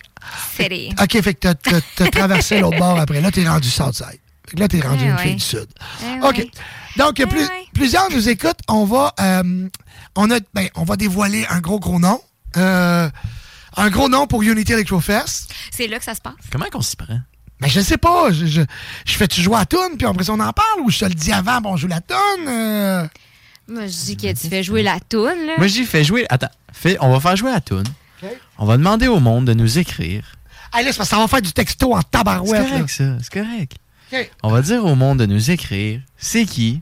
City. 0.56 0.94
Ok, 1.00 1.20
fait 1.22 1.34
que 1.34 1.52
t'as- 1.52 2.10
traversé 2.10 2.60
l'autre 2.60 2.78
bord 2.78 2.98
après. 2.98 3.20
Là, 3.20 3.30
t'es 3.30 3.46
rendu 3.48 3.68
Southside. 3.68 4.18
Fait 4.48 4.56
que 4.56 4.60
là, 4.60 4.68
t'es 4.68 4.80
rendu 4.80 5.04
Eh 5.04 5.08
une 5.08 5.14
ouais. 5.16 5.22
fille 5.22 5.34
du 5.34 5.40
Sud. 5.44 5.66
Eh 6.02 6.20
OK. 6.26 6.36
ouais. 6.38 6.50
Donc, 6.96 7.14
plus- 7.16 7.48
plusieurs 7.74 8.10
nous 8.10 8.28
écoutent. 8.28 8.60
On 8.68 8.84
va, 8.84 9.14
euh, 9.20 9.68
on, 10.16 10.30
a, 10.30 10.38
ben, 10.54 10.68
on 10.74 10.84
va 10.84 10.96
dévoiler 10.96 11.46
un 11.50 11.60
gros, 11.60 11.78
gros 11.78 11.98
nom. 11.98 12.20
Euh, 12.56 13.08
un 13.76 13.90
gros 13.90 14.08
nom 14.08 14.26
pour 14.26 14.42
Unity 14.42 14.72
Electrofest. 14.72 15.52
C'est 15.70 15.86
là 15.86 15.98
que 15.98 16.04
ça 16.04 16.14
se 16.14 16.20
passe. 16.20 16.34
Comment 16.50 16.66
qu'on 16.72 16.80
s'y 16.82 16.96
prend? 16.96 17.20
Ben, 17.60 17.68
je 17.68 17.80
sais 17.80 17.98
pas. 17.98 18.32
Je, 18.32 18.46
je, 18.46 18.62
je 19.04 19.12
fais-tu 19.12 19.42
jouer 19.42 19.56
à 19.58 19.66
tune, 19.66 19.96
puis 19.98 20.06
après 20.06 20.30
on 20.30 20.40
en 20.40 20.52
parle, 20.52 20.80
ou 20.84 20.90
je 20.90 21.00
te 21.00 21.04
le 21.04 21.14
dis 21.14 21.32
avant, 21.32 21.60
bon, 21.60 21.72
on 21.72 21.76
joue 21.76 21.88
la 21.88 22.00
tune? 22.00 22.46
euh? 22.48 23.06
Moi, 23.68 23.86
je 23.86 24.04
dis 24.04 24.16
que 24.16 24.32
tu 24.32 24.48
fais 24.48 24.62
jouer 24.62 24.82
la 24.82 24.98
toune, 25.00 25.46
là. 25.46 25.54
Moi, 25.58 25.66
je 25.66 25.74
dis, 25.74 25.84
fais 25.84 26.02
jouer... 26.04 26.26
Attends, 26.30 26.48
fais... 26.72 26.96
on 27.00 27.10
va 27.12 27.20
faire 27.20 27.36
jouer 27.36 27.52
la 27.52 27.60
toune. 27.60 27.84
On 28.58 28.66
va 28.66 28.76
demander 28.76 29.06
au 29.08 29.20
monde 29.20 29.44
de 29.44 29.54
nous 29.54 29.78
écrire. 29.78 30.24
Hey, 30.74 30.84
là, 30.84 30.92
c'est 30.92 30.98
parce 30.98 31.08
que 31.10 31.14
ça 31.16 31.20
va 31.20 31.28
faire 31.28 31.42
du 31.42 31.52
texto 31.52 31.94
en 31.94 32.00
C'est 32.00 32.10
tabarouette. 32.10 32.62
là. 32.62 32.70
correct, 32.70 32.88
ça. 32.90 33.04
C'est 33.22 33.32
correct. 33.32 33.76
On 34.42 34.50
va 34.50 34.62
dire 34.62 34.84
au 34.84 34.94
monde 34.94 35.18
de 35.18 35.26
nous 35.26 35.50
écrire 35.50 36.00
c'est 36.16 36.46
qui, 36.46 36.80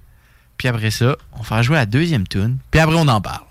puis 0.57 0.69
après 0.69 0.91
ça, 0.91 1.17
on 1.33 1.39
va 1.39 1.45
faire 1.45 1.63
jouer 1.63 1.77
la 1.77 1.87
deuxième 1.87 2.27
tune, 2.27 2.59
puis 2.71 2.81
après 2.81 2.97
on 2.97 3.09
en 3.09 3.21
parle. 3.21 3.45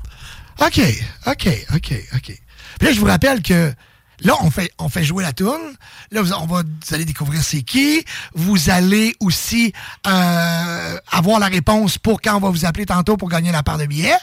OK, 0.62 0.80
OK, 1.28 1.50
OK, 1.76 1.94
OK. 2.16 2.42
Puis 2.80 2.88
là, 2.88 2.94
je 2.94 3.00
vous 3.00 3.06
rappelle 3.06 3.42
que 3.42 3.74
là, 4.22 4.34
on 4.42 4.52
fait, 4.52 4.72
on 4.80 4.90
fait 4.90 5.04
jouer 5.04 5.24
la 5.24 5.34
toune. 5.34 5.76
Là, 6.12 6.22
vous, 6.22 6.32
on 6.34 6.46
va, 6.46 6.64
vous 6.64 6.94
allez 6.94 7.06
découvrir 7.06 7.42
c'est 7.44 7.62
qui. 7.62 8.04
Vous 8.34 8.70
allez 8.70 9.16
aussi 9.20 9.74
euh, 10.08 10.98
avoir 11.12 11.40
la 11.40 11.48
réponse 11.48 11.98
pour 11.98 12.22
quand 12.22 12.36
on 12.36 12.40
va 12.40 12.50
vous 12.50 12.66
appeler 12.66 12.86
tantôt 12.86 13.18
pour 13.18 13.30
gagner 13.30 13.52
la 13.52 13.64
part 13.64 13.78
de 13.78 13.86
billets. 13.86 14.18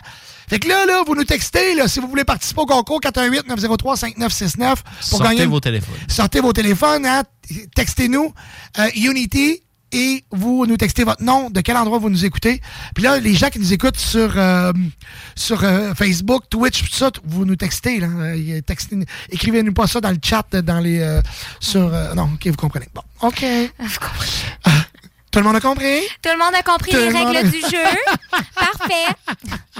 Fait 0.48 0.58
que 0.58 0.68
là, 0.68 0.84
là, 0.86 1.02
vous 1.06 1.14
nous 1.14 1.24
textez, 1.24 1.74
là, 1.74 1.88
si 1.88 2.00
vous 2.00 2.08
voulez 2.08 2.24
participer 2.24 2.60
au 2.60 2.66
concours 2.66 3.00
418-903-5969 3.00 4.74
pour 4.74 4.82
Sortez 5.00 5.24
gagner. 5.24 5.46
vos 5.46 5.60
téléphones. 5.60 5.94
Sortez 6.08 6.40
vos 6.40 6.52
téléphones, 6.52 7.06
hein, 7.06 7.22
textez-nous 7.74 8.32
euh, 8.78 8.88
Unity 8.96 9.62
et 9.92 10.24
vous 10.30 10.66
nous 10.66 10.76
textez 10.76 11.04
votre 11.04 11.22
nom, 11.22 11.50
de 11.50 11.60
quel 11.60 11.76
endroit 11.76 11.98
vous 11.98 12.10
nous 12.10 12.24
écoutez. 12.24 12.60
Puis 12.94 13.04
là, 13.04 13.18
les 13.20 13.34
gens 13.34 13.48
qui 13.50 13.58
nous 13.58 13.72
écoutent 13.72 13.98
sur, 13.98 14.32
euh, 14.36 14.72
sur 15.36 15.62
euh, 15.64 15.94
Facebook, 15.94 16.44
Twitch, 16.50 16.82
tout 16.90 16.94
ça, 16.96 17.10
vous 17.24 17.44
nous 17.44 17.56
textez. 17.56 18.00
Là, 18.00 18.06
Euh, 18.08 18.60
textez- 18.62 19.04
Écrivez-nous 19.30 19.72
pas 19.74 19.86
ça 19.86 20.00
dans 20.00 20.10
le 20.10 20.18
chat, 20.22 20.44
dans 20.62 20.80
les... 20.80 21.00
euh, 21.00 21.20
sur, 21.60 21.92
euh, 21.92 22.14
non, 22.14 22.30
OK, 22.34 22.46
vous 22.46 22.56
comprenez. 22.56 22.88
Bon, 22.94 23.02
OK. 23.20 23.44
Tout 25.30 25.38
le 25.38 25.44
monde 25.46 25.56
a 25.56 25.60
compris? 25.60 26.00
Tout 26.22 26.28
le 26.30 26.38
monde 26.38 26.54
a 26.54 26.62
compris 26.62 26.90
Tout 26.90 26.98
les 26.98 27.08
règles 27.08 27.36
a- 27.38 27.42
du 27.44 27.58
jeu. 27.60 27.88
Parfait. 28.54 29.16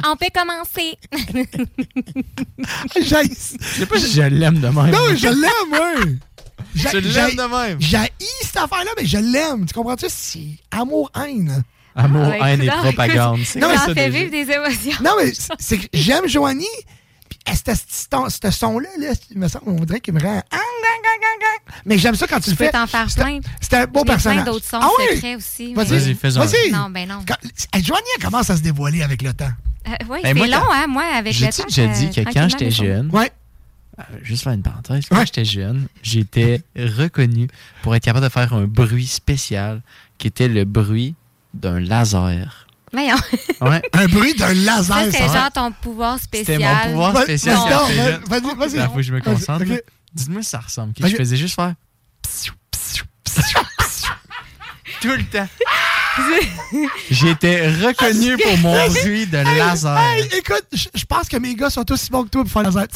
On 0.06 0.16
peut 0.16 0.28
commencer. 0.34 0.97
Je 2.97 4.28
l'aime 4.28 4.59
de 4.60 4.68
même. 4.68 4.90
Non, 4.90 5.14
je 5.14 5.28
l'aime, 5.28 6.06
oui. 6.06 6.18
J'ai- 6.74 6.89
Tu 6.90 7.01
l'aimes 7.01 7.31
j'ai- 7.31 7.36
de 7.36 7.43
même. 7.43 7.77
J'ai 7.81 7.99
cette 8.43 8.57
affaire-là, 8.57 8.90
mais 8.99 9.07
je 9.07 9.19
l'aime. 9.19 9.66
Tu 9.66 9.74
comprends-tu? 9.74 10.07
C'est 10.09 10.40
amour-haine. 10.70 11.62
Amour, 11.94 12.32
Ah, 12.40 12.51
haine 12.53 12.62
et 12.62 12.66
écoute, 12.66 12.81
propagande. 12.81 13.40
Non, 13.57 13.69
mais 13.69 13.77
Ça 13.77 13.86
fait 13.89 13.94
déjà? 13.94 14.09
vivre 14.09 14.31
des 14.31 14.51
émotions. 14.53 15.03
Non, 15.05 15.11
mais 15.19 15.32
c'est 15.59 15.78
que 15.78 15.86
j'aime 15.93 16.27
Joanie. 16.27 16.65
Puis 17.28 17.39
à 17.47 17.55
ce, 17.55 18.51
son-là, 18.51 18.89
là, 18.99 19.12
il 19.31 19.39
me 19.39 19.49
semble, 19.49 19.65
on 19.69 19.85
dirait 19.85 20.01
qu'il 20.01 20.15
me 20.15 20.20
rend. 20.20 20.43
Mais 21.85 21.99
j'aime 21.99 22.15
ça 22.15 22.27
quand 22.27 22.36
tu, 22.39 22.44
Tu 22.44 22.51
le 22.51 22.57
peux 22.57 22.65
fais. 22.66 22.70
t'en 22.70 22.86
faire 22.86 23.07
plein. 23.15 23.40
C'est 23.61 23.74
un 23.74 23.86
beau 23.86 24.01
J'ai 24.01 24.05
plein 24.05 24.15
personnage. 24.15 24.44
d'autres 24.44 24.66
sons 24.69 24.78
ah 24.81 24.89
oui? 24.99 25.05
secrets 25.16 25.35
aussi. 25.36 25.74
Vas-y, 25.74 25.90
mais- 25.90 25.99
Vas-y, 25.99 26.15
fais-en 26.15 26.40
Vas-y. 26.44 26.70
Non, 26.70 26.90
ben 26.90 27.09
non. 27.09 27.19
Quand- 27.27 27.36
hey, 27.74 27.85
Joanie, 27.85 28.03
elle 28.16 28.24
commence 28.24 28.51
à 28.51 28.57
se 28.57 28.62
dévoiler 28.62 29.03
avec 29.03 29.23
le 29.23 29.32
temps. 29.32 29.51
Euh, 29.89 29.90
oui, 30.09 30.20
Ben, 30.23 30.28
c'est 30.28 30.35
moi, 30.35 30.47
long, 30.47 30.73
hein, 30.73 30.86
moi, 30.89 31.03
avec 31.15 31.32
le 31.35 31.39
J'ai-tu 31.47 31.62
temps. 31.62 31.66
déjà 31.69 31.86
dit 31.89 32.11
que 32.11 32.20
quand 32.32 32.49
j'étais 32.49 32.70
jeune, 32.70 33.11
Ouais. 33.12 33.31
Euh, 33.98 34.02
Juste 34.23 34.44
faire 34.44 34.52
une 34.52 34.62
parenthèse. 34.62 35.05
Quand 35.09 35.24
j'étais 35.24 35.44
jeune, 35.44 35.86
j'étais 36.02 36.62
reconnu 36.77 37.48
pour 37.82 37.94
être 37.94 38.02
capable 38.05 38.24
de 38.24 38.31
faire 38.31 38.52
un 38.55 38.64
bruit 38.64 39.06
spécial 39.06 39.82
qui 40.19 40.28
était 40.28 40.48
le 40.48 40.64
bruit 40.64 41.14
d'un 41.52 41.78
laser. 41.81 42.66
Voyons. 42.93 43.16
Ouais. 43.62 43.82
Un 43.94 44.06
bruit 44.06 44.35
d'un 44.35 44.52
laser. 44.52 44.85
Ça, 44.97 45.10
c'est 45.10 45.28
ça. 45.28 45.40
genre 45.40 45.51
ton 45.52 45.73
pouvoir 45.73 46.19
spécial. 46.19 46.59
C'était 46.60 46.69
mon 46.69 46.90
pouvoir 46.90 47.23
spécial. 47.23 47.56
non, 47.56 47.64
vas-y, 48.27 48.55
vas-y. 48.56 48.77
Là, 48.77 48.89
faut 48.89 48.97
que 48.97 49.02
je 49.02 49.14
me 49.14 49.20
concentre. 49.20 49.64
Dites-moi 50.14 50.43
si 50.43 50.51
ça 50.51 50.60
ressemble. 50.60 50.93
Je 51.01 51.16
faisais 51.16 51.36
juste 51.36 51.55
faire 51.55 51.74
tout 55.01 55.09
le 55.09 55.24
temps. 55.24 55.48
J'étais 57.10 57.69
reconnu 57.69 58.36
pour 58.36 58.59
mon 58.59 58.89
bruit 58.89 59.27
de 59.27 59.39
laser. 59.39 59.98
Hey, 59.98 60.28
écoute, 60.39 60.66
je 60.73 60.89
je 60.94 61.05
pense 61.05 61.28
que 61.28 61.36
mes 61.39 61.55
gars 61.55 61.70
sont 61.70 61.90
aussi 61.90 62.10
bons 62.10 62.24
que 62.24 62.28
toi 62.28 62.43
pour 62.43 62.52
faire 62.52 62.62
laser. 62.62 62.86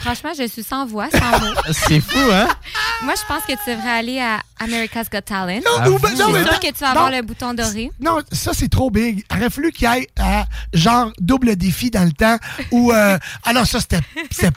Franchement, 0.00 0.30
je 0.38 0.46
suis 0.46 0.62
sans 0.62 0.86
voix, 0.86 1.08
sans 1.10 1.38
mots. 1.40 1.54
C'est 1.72 2.00
fou, 2.00 2.18
hein? 2.32 2.48
Moi, 3.04 3.14
je 3.16 3.26
pense 3.26 3.42
que 3.44 3.52
tu 3.52 3.70
devrais 3.70 3.90
aller 3.90 4.20
à 4.20 4.40
America's 4.58 5.08
Got 5.08 5.20
Talent. 5.22 5.60
Non, 5.64 5.86
ou 5.86 5.98
non, 5.98 5.98
je 6.00 6.32
mais 6.32 6.58
que 6.58 6.72
tu 6.72 6.80
vas 6.80 6.90
avoir 6.90 7.10
non. 7.10 7.16
le 7.16 7.22
bouton 7.22 7.54
doré. 7.54 7.90
Non, 8.00 8.18
ça, 8.32 8.52
c'est 8.54 8.68
trop 8.68 8.90
big. 8.90 9.24
Il 9.30 9.36
aurait 9.36 9.50
fallu 9.50 9.70
qu'il 9.70 9.88
y 9.88 9.96
ait 9.98 10.08
à, 10.18 10.46
genre, 10.72 11.12
double 11.20 11.54
défi 11.56 11.90
dans 11.90 12.04
le 12.04 12.12
temps 12.12 12.36
où... 12.72 12.92
Euh, 12.92 13.18
ah 13.44 13.52
non, 13.52 13.64
ça, 13.64 13.78
c'était 13.80 14.00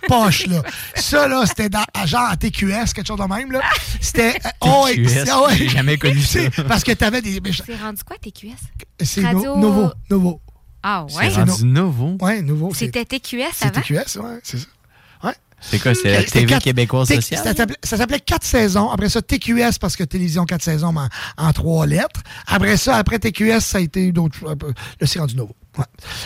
poche, 0.08 0.48
là. 0.48 0.64
Ça, 0.96 1.28
là, 1.28 1.46
c'était 1.46 1.70
genre 2.06 2.22
à 2.30 2.36
TQS, 2.38 2.94
quelque 2.96 3.08
chose 3.08 3.20
de 3.20 3.24
même, 3.34 3.52
là. 3.52 3.62
C'était... 4.00 4.36
euh, 4.46 4.50
oh, 4.62 4.84
ouais, 4.86 4.96
TQS, 4.96 5.10
c'est- 5.10 5.30
ah 5.30 5.42
ouais. 5.44 5.56
j'ai 5.58 5.70
jamais 5.70 5.98
connu 5.98 6.22
ça. 6.22 6.40
C'est 6.56 6.64
Parce 6.64 6.84
que 6.84 6.92
t'avais 6.94 7.22
des... 7.22 7.40
C'est 7.66 7.76
rendu 7.76 8.04
quoi, 8.04 8.18
TQS? 8.18 8.50
C'est 9.04 9.22
no- 9.22 9.28
Radio- 9.28 9.56
nouveau, 9.58 9.92
nouveau. 10.10 10.42
Ah 10.84 11.04
ouais? 11.06 11.30
C'est 11.30 11.36
rendu 11.44 11.64
nouveau? 11.66 12.18
Ouais, 12.20 12.42
nouveau. 12.42 12.74
c'est- 12.74 12.86
C'était 12.86 13.06
TQS 13.06 13.52
C'est 13.54 13.66
avant? 13.68 13.82
TQS, 13.82 14.18
ouais, 14.20 14.40
c'est 14.44 14.58
ça. 14.58 14.66
C'est 15.62 15.80
quoi? 15.80 15.94
C'est 15.94 16.12
la 16.12 16.24
TV 16.24 16.46
quatre- 16.48 16.64
québécoise 16.64 17.08
sociale? 17.08 17.44
Ça 17.44 17.54
s'appelait- 17.56 17.78
ça 17.84 17.98
s'appelait 17.98 18.20
4 18.20 18.44
saisons. 18.44 18.90
Après 18.90 19.10
ça, 19.10 19.22
TQS, 19.22 19.78
parce 19.80 19.96
que 19.96 20.04
télévision 20.04 20.46
4 20.46 20.62
saisons, 20.64 20.92
mais 20.92 21.02
en, 21.38 21.48
en 21.48 21.54
trois 21.54 21.86
lettres. 21.86 22.22
Après 22.48 22.78
ça, 22.78 22.96
après 22.96 23.20
TQS, 23.20 23.60
ça 23.62 23.78
a 23.78 23.82
été 23.82 24.12
d'autres. 24.12 24.38
Là, 24.44 25.08
c'est 25.08 25.20
rendu 25.20 25.36
nouveau. 25.36 25.56
Ouais. 25.78 25.86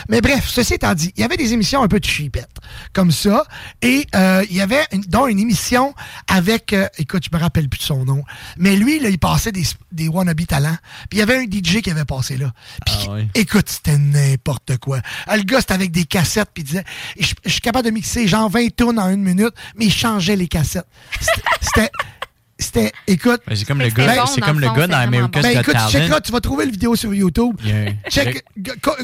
Mais 0.09 0.21
bref, 0.21 0.47
ceci 0.47 0.73
étant 0.73 0.93
dit, 0.95 1.11
il 1.15 1.21
y 1.21 1.23
avait 1.23 1.37
des 1.37 1.53
émissions 1.53 1.83
un 1.83 1.87
peu 1.87 1.99
de 1.99 2.05
cheapette, 2.05 2.49
comme 2.93 3.11
ça. 3.11 3.43
Et 3.83 4.07
euh, 4.15 4.43
il 4.49 4.55
y 4.55 4.61
avait 4.61 4.83
une, 4.91 5.01
dont 5.01 5.27
une 5.27 5.39
émission 5.39 5.93
avec, 6.27 6.73
euh, 6.73 6.87
écoute, 6.97 7.23
je 7.31 7.35
me 7.35 7.39
rappelle 7.41 7.69
plus 7.69 7.77
de 7.77 7.83
son 7.83 8.05
nom, 8.05 8.23
mais 8.57 8.75
lui, 8.75 8.99
là, 8.99 9.09
il 9.09 9.19
passait 9.19 9.51
des, 9.51 9.63
des 9.91 10.07
wannabe 10.07 10.45
talents. 10.47 10.77
Puis 11.09 11.17
il 11.17 11.19
y 11.19 11.21
avait 11.21 11.37
un 11.37 11.43
DJ 11.43 11.81
qui 11.81 11.91
avait 11.91 12.05
passé 12.05 12.37
là. 12.37 12.51
Puis, 12.87 12.95
Ah 13.07 13.11
ouais. 13.11 13.27
écoute, 13.35 13.69
c'était 13.69 13.99
n'importe 13.99 14.77
quoi. 14.77 14.99
Ah, 15.27 15.37
Le 15.37 15.43
gars, 15.43 15.59
c'était 15.61 15.73
avec 15.73 15.91
des 15.91 16.05
cassettes, 16.05 16.49
puis 16.53 16.63
il 16.63 16.65
disait, 16.65 16.83
je, 17.19 17.33
je 17.45 17.49
suis 17.51 17.61
capable 17.61 17.85
de 17.85 17.91
mixer 17.91 18.27
genre 18.27 18.49
20 18.49 18.75
tonnes 18.75 18.97
en 18.97 19.09
une 19.11 19.21
minute, 19.21 19.53
mais 19.75 19.85
il 19.85 19.93
changeait 19.93 20.35
les 20.35 20.47
cassettes. 20.47 20.87
C'était- 21.61 21.91
C'était... 22.57 22.91
Écoute. 23.07 23.41
Ben, 23.45 23.55
c'est 23.55 23.65
comme 23.65 23.79
le 23.81 23.89
gars, 23.89 24.25
c'est 24.27 24.39
comme 24.41 24.59
le 24.61 24.69
gars 24.69 24.87
dans 24.87 24.97
America's 24.97 25.43
ben, 25.43 25.53
Got 25.55 25.59
écoute, 25.59 25.73
Talent. 25.73 25.89
checkeras, 25.89 26.21
tu 26.21 26.31
vas 26.31 26.39
trouver 26.39 26.65
le 26.65 26.71
vidéo 26.71 26.95
sur 26.95 27.13
YouTube. 27.13 27.59
Check, 28.09 28.45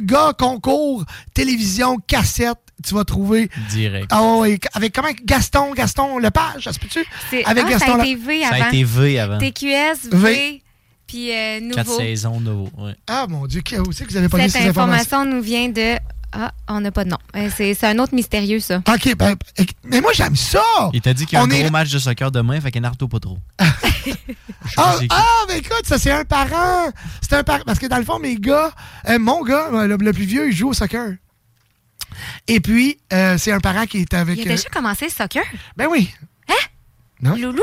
gars, 0.04 0.32
concours, 0.38 1.04
télévision, 1.34 1.98
cassette, 2.08 2.58
tu 2.86 2.94
vas 2.96 3.04
trouver. 3.04 3.50
Direct. 3.70 4.12
Ouais, 4.14 4.58
avec 4.74 4.94
comment 4.96 5.10
Gaston, 5.26 5.74
Gaston 5.74 6.18
Lepage, 6.20 6.64
ça 6.64 6.72
se 6.74 6.80
peut-tu? 6.80 7.04
C'est- 7.30 7.44
Avec 7.44 7.66
ah, 7.68 7.70
Gaston 7.72 7.86
ça 7.98 8.02
a 8.02 8.06
été 8.06 8.16
V 8.16 8.42
Ça 8.42 8.48
avant. 8.56 8.64
a 8.64 8.68
été 8.70 8.84
V 8.86 9.20
avant. 9.20 9.38
TQS, 9.38 10.10
V, 10.12 10.18
V. 10.18 10.64
puis 11.06 11.32
euh, 11.36 11.60
nouveau. 11.60 11.76
Quatre 11.76 11.98
saisons 11.98 12.40
nouveau. 12.40 12.70
Ouais. 12.78 12.96
Ah 13.08 13.26
mon 13.28 13.46
Dieu, 13.48 13.62
qui- 13.62 13.78
où 13.78 13.92
c'est 13.92 14.06
que 14.06 14.12
vous 14.12 14.18
avez 14.18 14.30
pas 14.30 14.38
lu 14.38 14.44
Cette 14.50 14.62
ces 14.64 14.70
informations? 14.70 15.18
information 15.18 15.38
nous 15.38 15.44
vient 15.44 15.68
de... 15.70 15.98
Ah, 16.34 16.54
on 16.70 16.80
n'a 16.80 16.92
pas 16.92 17.04
de 17.04 17.10
nom. 17.10 17.18
C'est 17.56 17.84
un 17.84 18.00
autre 18.00 18.16
mystérieux, 18.16 18.60
ça. 18.60 18.78
OK, 18.88 19.16
ben, 19.18 19.36
mais 19.84 20.00
moi 20.00 20.12
j'aime 20.14 20.36
ça! 20.36 20.64
Il 20.94 21.02
t'a 21.02 21.14
dit 21.14 21.26
qu'il 21.26 21.38
y 21.38 21.42
a 21.42 21.44
On 21.44 21.48
un 21.48 21.52
est- 21.52 21.62
gros 21.64 21.72
match 21.72 21.90
de 21.92 22.00
soccer 22.00 22.32
demain, 22.32 22.60
fait 22.62 22.72
qu'il 22.72 22.82
n'arrête 22.82 23.06
pas 23.06 23.20
trop. 23.20 23.38
Ah, 24.78 24.96
qui. 25.00 25.08
ah, 25.10 25.26
mais 25.50 25.58
écoute, 25.60 25.86
ça 25.86 25.98
c'est 25.98 26.12
un 26.12 26.24
parent. 26.24 26.90
C'est 27.22 27.34
un 27.34 27.44
parent. 27.44 27.64
Parce 27.66 27.80
que 27.80 27.88
dans 27.88 27.98
le 27.98 28.04
fond, 28.06 28.20
mes 28.20 28.36
gars, 28.36 28.72
euh, 29.10 29.20
mon 29.20 29.44
gars, 29.44 29.68
euh, 29.74 29.88
le, 29.88 29.98
le 29.98 30.14
plus 30.14 30.24
vieux, 30.26 30.48
il 30.50 30.56
joue 30.56 30.70
au 30.70 30.74
soccer. 30.74 31.16
Et 32.48 32.60
puis, 32.60 32.98
euh, 33.12 33.38
c'est 33.38 33.52
un 33.52 33.60
parent 33.60 33.86
qui 33.86 34.00
est 34.00 34.14
avec. 34.14 34.38
Il 34.38 34.48
a 34.48 34.52
euh, 34.54 34.56
déjà 34.56 34.70
commencé 34.70 35.06
le 35.06 35.12
soccer? 35.12 35.44
Ben 35.76 35.88
oui. 35.90 36.10
Hein? 36.50 36.54
Non? 37.22 37.36
Loulou? 37.36 37.62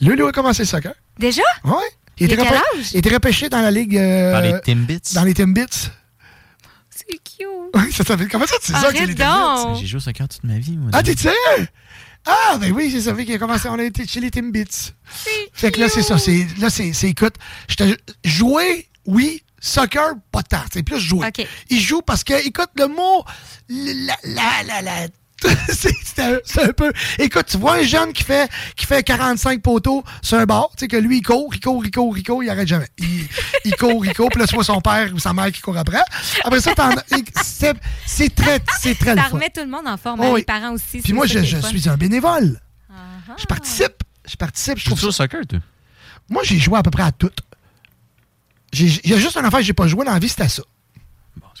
Loulou 0.00 0.26
a 0.26 0.32
commencé 0.32 0.62
le 0.62 0.66
soccer. 0.68 0.92
Déjà? 1.18 1.42
Ouais. 1.64 1.74
Il 2.18 2.26
était 2.26 2.36
quel 2.36 2.46
repê- 2.46 2.78
âge? 2.78 2.90
Il 2.92 2.98
était 2.98 3.14
repêché 3.14 3.48
dans 3.48 3.60
la 3.60 3.70
ligue. 3.70 3.96
euh, 3.96 4.32
Dans 4.32 4.40
les 4.40 4.60
Timbits. 4.60 5.14
Dans 5.14 5.24
les 5.24 5.34
Timbits. 5.34 5.90
C'est 7.08 7.16
cute. 7.18 7.46
Oui, 7.74 7.92
ça 7.92 8.04
s'appelle. 8.04 8.28
Comment 8.28 8.46
ça, 8.46 8.56
tu 8.60 8.72
sais 8.72 8.78
ça 8.78 8.92
que 8.92 8.98
c'est! 8.98 9.80
J'ai 9.80 9.86
joué 9.86 9.96
au 9.98 10.00
soccer 10.00 10.28
toute 10.28 10.44
ma 10.44 10.58
vie, 10.58 10.76
moi. 10.76 10.90
Ah, 10.92 11.02
t'es 11.02 11.16
sérieux? 11.16 11.68
Ah, 12.26 12.56
ben 12.58 12.72
oui, 12.72 12.88
j'ai 12.90 13.02
savais 13.02 13.24
qu'il 13.26 13.34
a 13.34 13.38
commencé. 13.38 13.68
On 13.68 13.78
a 13.78 13.82
été 13.84 14.06
chez 14.06 14.20
les 14.20 14.30
Timbits. 14.30 14.92
Fait 15.52 15.70
que 15.70 15.80
là, 15.80 15.88
c'est 15.88 16.02
ça. 16.02 16.16
C'est, 16.18 16.46
là, 16.58 16.70
c'est, 16.70 16.92
c'est 16.92 17.10
écoute, 17.10 17.34
j'étais- 17.68 17.96
jouer, 18.24 18.88
oui. 19.06 19.42
Soccer, 19.60 20.12
pas 20.30 20.42
tant. 20.42 20.60
C'est 20.72 20.82
plus 20.82 20.98
jouer. 21.00 21.26
Il 21.70 21.80
joue 21.80 22.02
parce 22.02 22.22
que, 22.22 22.34
écoute, 22.46 22.68
le 22.76 22.86
mot, 22.86 23.24
la, 23.68 24.14
la, 24.24 24.62
la, 24.66 24.82
la, 24.82 25.06
c'est, 25.68 26.62
un, 26.62 26.72
peu. 26.72 26.92
Écoute, 27.18 27.46
tu 27.46 27.56
vois 27.58 27.74
un 27.74 27.82
jeune 27.82 28.12
qui 28.12 28.22
fait, 28.22 28.50
qui 28.76 28.86
fait 28.86 29.02
45 29.02 29.60
poteaux 29.62 30.02
sur 30.22 30.38
un 30.38 30.46
bar, 30.46 30.70
tu 30.76 30.84
sais, 30.84 30.88
que 30.88 30.96
lui, 30.96 31.18
il 31.18 31.22
court, 31.22 31.50
il 31.54 31.60
court, 31.60 31.84
il 31.84 31.90
court, 31.90 32.16
il 32.16 32.22
court, 32.22 32.42
il 32.42 32.50
arrête 32.50 32.68
jamais. 32.68 32.88
Il, 32.98 33.26
il 33.64 33.74
court, 33.76 34.04
il 34.06 34.14
court, 34.14 34.28
puis 34.30 34.40
là, 34.40 34.46
soit 34.46 34.64
son 34.64 34.80
père 34.80 35.10
ou 35.14 35.18
sa 35.18 35.32
mère 35.32 35.50
qui 35.52 35.60
court 35.60 35.76
après. 35.76 36.02
Après 36.44 36.60
ça, 36.60 36.74
t'en, 36.74 36.90
c'est, 37.42 37.74
c'est 38.06 38.34
très, 38.34 38.60
c'est 38.80 38.98
très 38.98 39.14
le 39.14 39.20
Ça 39.20 39.28
remet 39.28 39.50
tout 39.50 39.60
le 39.60 39.68
monde 39.68 39.86
en 39.86 39.96
forme, 39.96 40.20
Oh 40.20 40.24
hein, 40.24 40.30
oui. 40.32 40.40
les 40.40 40.44
parents 40.44 40.72
aussi. 40.72 41.00
Puis 41.02 41.12
moi, 41.12 41.26
je, 41.26 41.40
je 41.40 41.58
suis 41.58 41.88
un 41.88 41.96
bénévole. 41.96 42.60
Ah. 42.90 43.34
Je 43.36 43.44
participe. 43.46 44.02
Je 44.26 44.36
participe. 44.36 44.78
Je 44.78 44.82
Tu 44.84 44.88
trouve 44.90 45.00
joues 45.00 45.08
au 45.08 45.12
soccer, 45.12 45.40
toi? 45.46 45.58
Moi, 46.30 46.42
j'ai 46.44 46.58
joué 46.58 46.78
à 46.78 46.82
peu 46.82 46.90
près 46.90 47.02
à 47.02 47.12
toutes. 47.12 47.40
J'ai- 48.72 49.00
Il 49.04 49.10
y 49.10 49.14
a 49.14 49.18
juste 49.18 49.36
un 49.36 49.44
affaire 49.44 49.60
que 49.60 49.64
j'ai 49.66 49.72
pas 49.74 49.86
joué 49.86 50.04
dans 50.04 50.12
la 50.12 50.18
vie, 50.18 50.28
c'était 50.28 50.48
ça. 50.48 50.62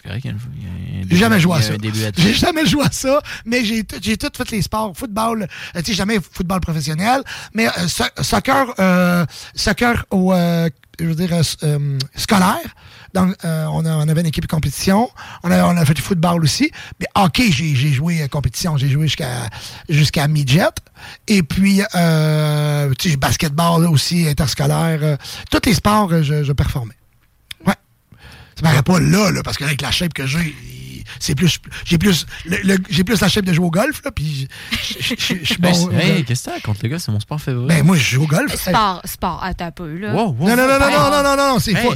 Bon, 0.04 0.10
c'est 0.12 0.20
correct, 0.20 0.24
il 0.24 0.26
y 0.26 0.30
a 0.30 0.32
une- 0.32 0.40
il 0.56 0.62
y 0.62 0.66
a 0.66 1.02
un 1.04 1.06
J'ai 1.10 1.16
jamais 1.16 1.40
joué 1.40 1.52
à 1.54 1.62
ça. 1.62 1.72
J'ai 2.22 2.34
jamais 2.34 2.66
joué 2.66 2.84
à 2.84 2.90
ça, 2.92 3.20
mais 3.44 3.64
j'ai 3.64 3.84
tout- 3.84 3.96
j'ai 4.00 4.16
tout 4.16 4.30
fait 4.36 4.50
les 4.50 4.62
sports. 4.62 4.92
Football, 4.96 5.42
euh, 5.76 5.80
tu 5.82 5.92
sais, 5.92 5.94
jamais 5.94 6.18
football 6.20 6.60
professionnel, 6.60 7.22
mais 7.54 7.66
euh, 7.68 7.88
so- 7.88 8.04
soccer, 8.22 8.74
euh, 8.78 9.24
soccer 9.54 10.04
au, 10.10 10.32
euh, 10.32 10.68
je 11.00 11.06
veux 11.06 11.14
dire, 11.14 11.30
scolaire. 12.16 12.58
Donc, 13.14 13.34
euh, 13.44 13.66
on, 13.72 13.84
a- 13.84 13.96
on 13.96 14.08
avait 14.08 14.20
une 14.20 14.26
équipe 14.26 14.42
de 14.44 14.48
compétition. 14.48 15.08
On 15.44 15.50
a, 15.50 15.64
on 15.66 15.76
a 15.76 15.84
fait 15.84 15.94
du 15.94 16.02
football 16.02 16.42
aussi. 16.42 16.70
Mais 17.00 17.06
hockey, 17.14 17.50
j'ai 17.52 17.74
j'ai 17.74 17.92
joué 17.92 18.22
à 18.22 18.28
compétition. 18.28 18.76
J'ai 18.76 18.88
joué 18.88 19.06
jusqu'à 19.06 19.48
jusqu'à 19.88 20.26
midget. 20.28 20.64
Et 21.28 21.42
puis, 21.42 21.80
euh, 21.94 22.92
tu 22.98 23.10
sais, 23.10 23.16
basketball 23.16 23.82
là, 23.82 23.90
aussi, 23.90 24.26
interscolaire. 24.28 25.18
tous 25.50 25.60
les 25.66 25.74
sports, 25.74 26.10
je, 26.22 26.42
je 26.44 26.52
performais. 26.52 26.94
Paraît 28.64 28.82
pas 28.82 28.98
là, 29.00 29.30
là, 29.30 29.42
parce 29.42 29.56
que 29.56 29.64
avec 29.64 29.80
la 29.80 29.90
shape 29.90 30.12
que 30.14 30.26
j'ai, 30.26 30.54
c'est 31.20 31.34
plus. 31.34 31.58
J'ai 31.84 31.98
plus. 31.98 32.26
le- 32.46 32.56
le- 32.64 32.78
j'ai 32.88 33.04
plus 33.04 33.20
la 33.20 33.28
shape 33.28 33.44
de 33.44 33.52
jouer 33.52 33.66
au 33.66 33.70
golf, 33.70 34.00
là, 34.04 34.10
puis 34.10 34.48
je- 34.72 35.14
suis 35.44 35.56
bon. 35.58 35.90
Hey, 35.92 36.24
qu'est-ce 36.24 36.44
que 36.46 36.50
t'as 36.54 36.60
contre 36.60 36.80
le 36.82 36.88
gars? 36.88 36.98
C'est 36.98 37.12
mon 37.12 37.20
sport 37.20 37.40
favori. 37.40 37.66
Ben, 37.68 37.84
moi, 37.84 37.96
je 37.96 38.02
joue 38.02 38.24
au 38.24 38.26
golf. 38.26 38.54
Sport, 38.54 39.02
sport, 39.04 39.40
attends 39.44 39.66
un 39.66 39.70
peu, 39.70 39.96
là. 39.98 40.14
Wow, 40.14 40.34
wow, 40.38 40.48
Non, 40.48 40.56
non, 40.56 40.66
non, 40.66 40.78
non, 40.80 40.90
non, 40.90 41.10
non, 41.10 41.22
non, 41.22 41.36
non, 41.54 41.58
c'est 41.58 41.72
Hey, 41.74 41.82
faux. 41.86 41.94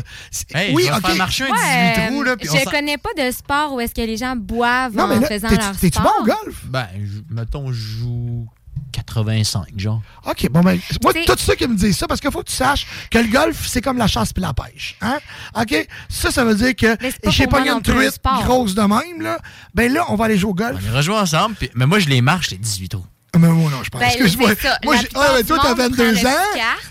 Oui, 0.75 0.89
ok. 0.95 1.17
marcher 1.17 1.45
un 1.45 1.51
Ouais, 1.53 1.93
18 1.97 2.07
trous, 2.09 2.23
là, 2.23 2.37
je 2.41 2.71
connais 2.71 2.99
pas 2.99 3.11
de 3.19 3.31
sport 3.33 3.73
où 3.75 3.81
est-ce 3.81 3.95
que 3.95 4.03
les 4.03 4.17
gens 4.19 4.37
boivent 4.37 4.99
en 4.99 5.07
là, 5.07 5.21
faisant 5.27 5.49
leur 5.51 5.73
t'es-tu 5.77 5.99
sport. 5.99 6.15
bon 6.19 6.23
au 6.23 6.27
golf? 6.27 6.57
Ben, 6.67 6.87
mettons, 7.31 7.73
je 7.73 7.81
joue 7.81 8.47
85, 8.93 9.67
genre. 9.77 10.01
OK, 10.27 10.49
bon, 10.51 10.61
ben, 10.61 10.79
moi, 11.03 11.13
tout 11.13 11.37
ça 11.39 11.57
qui 11.57 11.67
me 11.67 11.75
dit 11.77 11.93
ça, 11.93 12.07
parce 12.07 12.21
qu'il 12.21 12.31
faut 12.31 12.41
que 12.43 12.49
tu 12.51 12.55
saches 12.57 12.87
que 13.11 13.19
le 13.19 13.29
golf, 13.29 13.67
c'est 13.69 13.81
comme 13.83 13.99
la 13.99 14.07
chasse 14.07 14.33
puis 14.33 14.43
la 14.43 14.53
pêche. 14.53 14.97
Hein? 15.01 15.19
OK? 15.59 15.87
Ça, 16.09 16.31
ça 16.31 16.45
veut 16.45 16.55
dire 16.55 16.75
que 16.77 16.97
j'ai 17.31 17.47
pas 17.47 17.61
une 17.67 17.83
truite 17.83 18.21
grosse 18.45 18.75
de 18.75 18.83
même, 18.83 19.23
là. 19.23 19.39
Ben 19.75 19.93
là, 19.93 20.05
on 20.09 20.15
va 20.17 20.27
aller 20.27 20.39
jouer 20.39 20.51
au 20.51 20.55
golf. 20.55 20.79
On 20.83 20.87
ira 20.91 21.03
jouer 21.03 21.17
ensemble, 21.17 21.55
puis- 21.57 21.71
mais 21.75 21.87
moi, 21.87 21.99
je 21.99 22.09
les 22.09 22.21
marche, 22.21 22.51
les 22.51 22.59
18 22.59 22.89
trous. 22.91 23.05
Ah, 23.35 23.39
Mais 23.39 23.49
moi, 23.49 23.71
non, 23.71 23.83
je 23.83 23.91
pense. 23.91 24.01
Ben, 24.01 24.09
Excuse-moi. 24.09 24.51
c'est 24.57 24.69
ça. 24.69 24.79
Moi, 24.85 24.97
ah, 25.15 25.27
ben, 25.35 25.45
toi, 25.45 25.59
t'as 25.63 25.69
monde 25.69 25.77
prend 25.77 25.89
22 25.89 26.13
le 26.13 26.27
ans. 26.27 26.33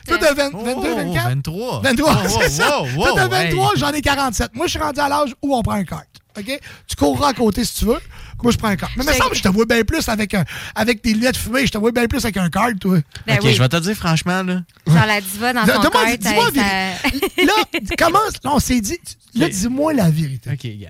Toi, 0.08 0.18
t'as 0.20 0.34
20 0.36 0.50
Oh, 0.54 0.64
22, 0.64 0.96
24? 0.96 1.28
23. 1.30 1.82
23, 1.82 2.22
Oh, 2.24 2.40
c'est 2.42 2.50
ça. 2.50 2.82
wow, 2.84 2.88
Toi, 2.94 3.12
t'as 3.16 3.24
wow, 3.26 3.30
23, 3.32 3.72
hey. 3.74 3.80
j'en 3.80 3.90
ai 3.92 4.02
47. 4.02 4.56
Moi, 4.56 4.68
je 4.68 4.72
suis 4.72 4.80
rendu 4.80 5.00
à 5.00 5.10
l'âge 5.10 5.34
où 5.42 5.56
on 5.56 5.64
prend 5.64 5.74
un 5.74 5.84
carte. 5.84 6.06
OK? 6.38 6.60
Tu 6.88 6.96
courras 6.96 7.30
à 7.30 7.34
côté 7.34 7.66
si 7.66 7.74
tu 7.80 7.86
veux. 7.86 8.00
Moi, 8.44 8.52
je 8.52 8.58
prends 8.58 8.68
un 8.68 8.76
carte. 8.76 8.92
Mais 8.98 9.04
il 9.04 9.08
me 9.08 9.14
Je- 9.14 9.18
semble 9.18 9.32
que 9.32 9.38
je 9.38 9.44
te 9.44 9.48
vois 9.50 9.66
bien 9.66 9.84
plus 9.84 10.08
avec, 10.10 10.34
un, 10.34 10.46
avec 10.76 11.04
des 11.04 11.14
lunettes 11.14 11.38
fumées. 11.38 11.66
Je 11.66 11.72
te 11.72 11.78
vois 11.78 11.92
bien 11.92 12.08
plus 12.08 12.24
avec 12.24 12.38
un 12.38 12.50
carte, 12.50 12.80
toi. 12.80 13.00
Ben 13.26 13.38
ok, 13.38 13.42
oui. 13.46 13.54
je 13.56 13.62
vais 13.62 13.70
te 13.70 13.78
dire 13.78 13.96
franchement, 13.96 14.44
là. 14.44 14.62
Genre 14.86 15.06
la 15.06 15.22
diva 15.22 15.54
dans 15.54 15.62
son 15.66 15.82
Dis-moi- 15.82 16.52
la 16.56 17.44
Là, 17.44 17.54
commence. 17.98 18.34
Là, 18.44 18.52
on 18.54 18.60
s'est 18.60 18.82
dit. 18.82 19.00
Là, 19.36 19.50
dis-moi 19.50 19.94
la 19.94 20.10
vérité. 20.10 20.52
Ok, 20.52 20.68
gars. 20.80 20.90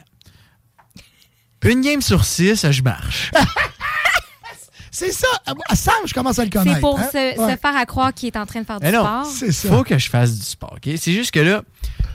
Une 1.64 1.82
game 1.82 2.02
sur 2.02 2.24
six, 2.24 2.66
je 2.72 2.82
marche. 2.82 3.32
C'est 4.92 5.12
ça. 5.12 5.28
À 5.70 5.76
Sam, 5.76 5.94
je 6.06 6.14
commence 6.14 6.40
à 6.40 6.44
le 6.46 6.50
connaître. 6.50 6.76
C'est 6.76 6.82
pour 6.82 7.00
hein? 7.00 7.08
se, 7.12 7.18
Ouais. 7.40 7.52
se 7.54 7.58
faire 7.60 7.76
à 7.78 7.86
croire 7.86 8.14
qu'il 8.14 8.28
est 8.28 8.38
en 8.38 8.46
train 8.48 8.62
de 8.62 8.66
faire 8.66 8.80
du 8.80 8.86
Mais 8.86 8.92
non, 8.92 9.02
sport. 9.04 9.26
C'est 9.26 9.52
ça. 9.52 9.70
Faut 9.70 9.84
que 9.84 9.98
je 9.98 10.10
fasse 10.10 10.34
du 10.36 10.42
sport, 10.46 10.74
ok? 10.78 10.94
C'est 10.98 11.12
juste 11.14 11.32
que 11.32 11.40
là, 11.40 11.62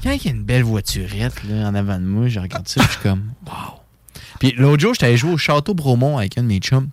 quand 0.02 0.10
il 0.10 0.24
y 0.24 0.28
a 0.28 0.30
une 0.32 0.42
belle 0.42 0.64
voiturette 0.64 1.44
là, 1.44 1.68
en 1.68 1.74
avant 1.76 1.98
de 1.98 2.04
moi, 2.04 2.26
je 2.28 2.40
regarde 2.40 2.66
ça, 2.66 2.82
je 2.82 2.88
suis 2.88 3.00
comme, 3.00 3.32
wow. 3.46 3.52
Puis 4.42 4.54
l'autre 4.56 4.80
jour, 4.82 4.94
j'étais 4.94 5.06
allé 5.06 5.16
jouer 5.16 5.32
au 5.32 5.38
Château 5.38 5.72
Bromont 5.74 6.18
avec 6.18 6.36
un 6.36 6.42
de 6.42 6.48
mes 6.48 6.58
chums. 6.58 6.88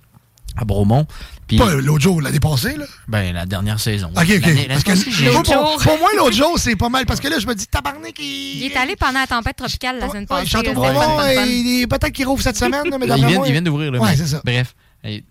à 0.58 0.66
Bromont. 0.66 1.06
Puis, 1.48 1.58
Pas 1.58 1.74
l'autre 1.76 2.02
jour, 2.02 2.22
l'année 2.22 2.40
passée, 2.40 2.76
là? 2.76 2.86
ben, 3.08 3.34
la 3.34 3.46
dernière 3.46 3.80
saison. 3.80 4.10
OK, 4.10 4.18
OK. 4.38 4.68
Parce 4.68 4.84
que 4.84 5.32
pour, 5.32 5.44
pour- 5.44 5.78
pour 5.84 5.98
moi, 6.00 6.10
l'autre 6.18 6.36
jour, 6.36 6.60
c'est 6.60 6.76
pas 6.76 6.90
mal. 6.90 7.06
Parce 7.06 7.20
que 7.20 7.28
là, 7.28 7.40
je 7.40 7.48
me 7.48 7.56
dis, 7.56 7.66
tabarnak, 7.68 8.14
Il 8.20 8.64
est 8.66 8.76
allé 8.76 8.96
pendant 8.96 9.20
la 9.20 9.28
tempête 9.28 9.56
tropicale 9.56 10.00
la 10.00 10.10
semaine 10.10 10.26
passée. 10.28 10.48
Château 10.48 10.74
Bromont, 10.74 11.18
il- 11.46 11.88
peut-être 11.88 12.12
qu'il 12.12 12.28
rouvre 12.28 12.42
cette 12.44 12.58
semaine, 12.58 12.90
là, 12.90 12.98
mais 13.00 13.08
Ils 13.08 13.14
viennent, 13.16 13.34
moi- 13.36 13.48
ils 13.48 13.52
viennent 13.52 13.64
d'ouvrir, 13.64 13.92
là. 13.92 14.00
Ouais, 14.00 14.16
c'est 14.16 14.28
ça. 14.28 14.42
Bref, 14.44 14.76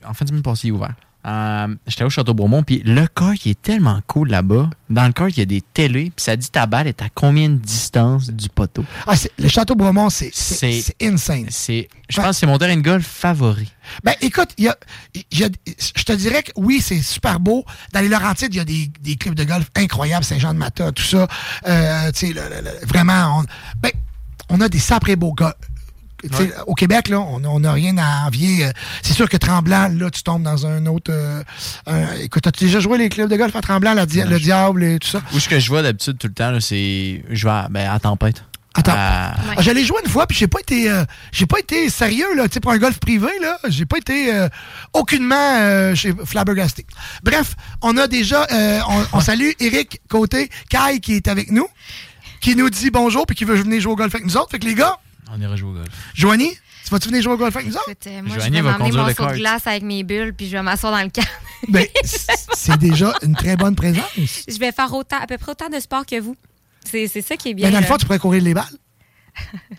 en 0.07 0.15
fin 0.15 0.25
de 0.25 0.31
semaine 0.31 0.43
passée, 0.43 0.69
il 0.69 0.71
est 0.71 0.73
ouvert. 0.73 0.95
Euh, 1.29 1.75
J'étais 1.87 2.05
au 2.05 2.11
Château 2.11 2.33
Bromont, 2.33 2.63
puis 2.63 2.81
le 2.85 3.07
corps 3.07 3.35
qui 3.35 3.51
est 3.51 3.61
tellement 3.61 4.01
cool 4.07 4.31
là-bas. 4.31 4.71
Dans 4.89 5.07
le 5.07 5.13
corps, 5.13 5.29
il 5.29 5.39
y 5.39 5.43
a 5.43 5.45
des 5.45 5.61
télés, 5.61 6.05
puis 6.17 6.25
ça 6.25 6.35
dit 6.37 6.51
ta 6.51 6.65
balle 6.67 6.87
est 6.87 7.03
à 7.03 7.09
combien 7.15 7.51
de 7.51 7.57
distance 7.57 8.31
du 8.31 8.49
poteau? 8.49 8.85
Ah, 9.07 9.13
le 9.39 9.49
Château 9.49 9.75
Bromont, 9.75 10.09
c'est 10.09 10.31
insane. 11.03 11.47
Je 11.51 12.17
pense 12.17 12.27
que 12.29 12.33
c'est 12.33 12.47
mon 12.47 12.57
terrain 12.57 12.77
de 12.77 12.81
golf 12.81 13.07
favori. 13.07 13.71
Ben, 14.03 14.15
écoute, 14.23 14.49
il 14.57 14.65
y 14.65 14.69
a, 14.69 14.77
il 15.15 15.39
y 15.39 15.45
a- 15.45 15.49
je 15.97 16.03
te 16.05 16.13
dirais 16.13 16.43
que 16.43 16.53
oui, 16.57 16.81
c'est 16.83 17.01
super 17.03 17.39
beau. 17.41 17.65
Dans 17.93 18.01
les 18.01 18.09
Laurentides, 18.09 18.55
il 18.55 18.59
y 18.59 18.61
a 18.61 18.65
des, 18.65 18.91
des 19.03 19.17
clubs 19.17 19.35
de 19.35 19.45
golf 19.45 19.67
incroyables, 19.77 20.25
Saint-Jean-de-Mata, 20.25 20.93
tout 20.93 21.03
ça. 21.03 21.29
Euh, 21.67 22.11
tu 22.13 22.29
sais, 22.29 22.33
le- 22.33 22.41
le- 22.49 22.63
le- 22.63 22.87
vraiment, 22.87 23.41
on, 23.41 23.45
ben, 23.83 23.93
on 24.49 24.61
a 24.63 24.69
des 24.71 24.79
saprés 24.79 25.17
beaux 25.17 25.35
Au 26.67 26.75
Québec, 26.75 27.09
là, 27.09 27.21
on 27.21 27.43
on 27.45 27.61
n'a 27.61 27.73
rien 27.73 27.97
à 27.99 28.27
envier. 28.27 28.67
Euh, 28.67 28.71
C'est 29.03 29.13
sûr 29.15 29.29
que 29.29 29.37
Tremblant, 29.37 29.89
là, 29.95 30.11
tu 30.11 30.23
tombes 30.23 30.43
dans 30.43 30.67
un 30.67 30.85
autre. 30.87 31.11
euh, 31.13 31.43
un- 31.87 32.13
écoute, 32.23 32.47
as-tu 32.47 32.65
déjà 32.65 32.81
joué 32.81 32.99
les 32.99 33.09
clubs 33.09 33.31
de 33.31 33.37
golf 33.37 33.55
à 33.55 33.61
Tremblant, 33.61 33.95
la 33.95 34.05
le 34.05 34.39
Diable 34.41 34.83
et 34.85 34.99
tout 34.99 35.09
ça? 35.09 35.23
Où 35.33 35.39
ce 35.41 35.49
que 35.49 35.59
je 35.61 35.69
vois 35.69 35.83
d'habitude 35.83 36.19
tout 36.19 36.27
le 36.29 36.35
temps, 36.35 36.59
c'est. 36.61 37.23
Je 37.31 37.45
vais 37.45 37.51
à, 37.53 37.69
ben, 37.71 37.89
à 37.91 37.99
Tempête. 38.01 38.43
Attends. 38.75 38.93
Ah, 38.95 39.35
J'allais 39.61 39.83
jouer 39.85 39.99
une 40.05 40.11
fois, 40.11 40.27
puis 40.29 40.37
j'ai 40.37 40.47
pas 40.47 40.61
été, 40.61 40.89
euh, 40.89 41.05
j'ai 41.33 41.47
pas 41.47 41.59
été 41.59 41.91
sérieux 41.91 42.33
là, 42.37 42.47
tu 42.47 42.55
sais, 42.55 42.61
pour 42.61 42.71
un 42.71 42.79
golf 42.79 43.01
privé 43.01 43.27
là, 43.41 43.59
j'ai 43.69 43.87
pas 43.87 43.97
été 43.99 44.33
euh, 44.33 44.49
aucunement 44.93 45.35
euh, 45.57 45.97
chez 45.97 46.13
Flabbergasté. 46.25 46.87
Bref, 47.25 47.57
on 47.83 47.97
a 47.97 48.07
déjà, 48.07 48.47
euh, 48.53 48.79
on, 48.89 49.19
on 49.19 49.21
salue 49.21 49.51
Eric 49.59 50.01
Côté, 50.09 50.49
Kai 50.69 51.01
qui 51.01 51.15
est 51.15 51.27
avec 51.27 51.51
nous, 51.51 51.67
qui 52.41 52.55
nous 52.55 52.71
dit 52.71 52.91
bonjour 52.91 53.27
puis 53.27 53.35
qui 53.35 53.45
veut 53.45 53.57
venir 53.57 53.81
jouer 53.81 53.93
au 53.95 53.97
golf 53.97 54.15
avec 54.15 54.27
nous 54.27 54.37
autres. 54.37 54.51
Fait 54.53 54.61
que 54.61 54.67
les 54.67 54.75
gars, 54.75 54.97
On 55.33 55.41
ira 55.41 55.57
jouer 55.57 55.71
au 55.71 55.75
golf. 55.75 55.89
Joanie, 56.15 56.57
tu 56.85 56.91
vas-tu 56.91 57.09
venir 57.09 57.23
jouer 57.23 57.35
au 57.35 57.37
golf 57.37 57.55
avec 57.55 57.69
nous 57.69 57.75
autres? 57.75 57.89
Écoute, 57.89 58.07
euh, 58.07 58.23
moi, 58.23 58.37
Joanie 58.37 58.59
je 58.59 58.63
vais 58.63 58.71
va 58.71 58.79
m'emmener 58.79 58.97
mon 58.97 59.15
seau 59.15 59.27
de 59.27 59.37
glace 59.37 59.67
avec 59.67 59.83
mes 59.83 60.05
bulles, 60.05 60.33
puis 60.35 60.47
je 60.47 60.53
vais 60.53 60.63
m'asseoir 60.63 60.93
dans 60.93 61.03
le 61.03 61.11
camp. 61.11 61.27
Ben, 61.69 61.85
c'est 62.05 62.79
déjà 62.79 63.13
une 63.23 63.35
très 63.35 63.57
bonne 63.57 63.75
présence. 63.75 64.05
je 64.17 64.59
vais 64.59 64.71
faire 64.71 64.93
autant, 64.95 65.19
à 65.21 65.27
peu 65.27 65.37
près 65.39 65.51
autant 65.51 65.69
de 65.69 65.81
sport 65.81 66.07
que 66.07 66.21
vous. 66.21 66.37
C'est 66.85 67.09
c'est 67.09 67.21
ça 67.21 67.37
qui 67.37 67.51
est 67.51 67.55
bien. 67.55 67.67
Mais 67.67 67.73
dans 67.73 67.81
le 67.81 67.87
fond, 67.87 67.97
tu 67.97 68.07
pourrais 68.07 68.21
courir 68.21 68.43
les 68.43 68.55
balles. 68.55 68.65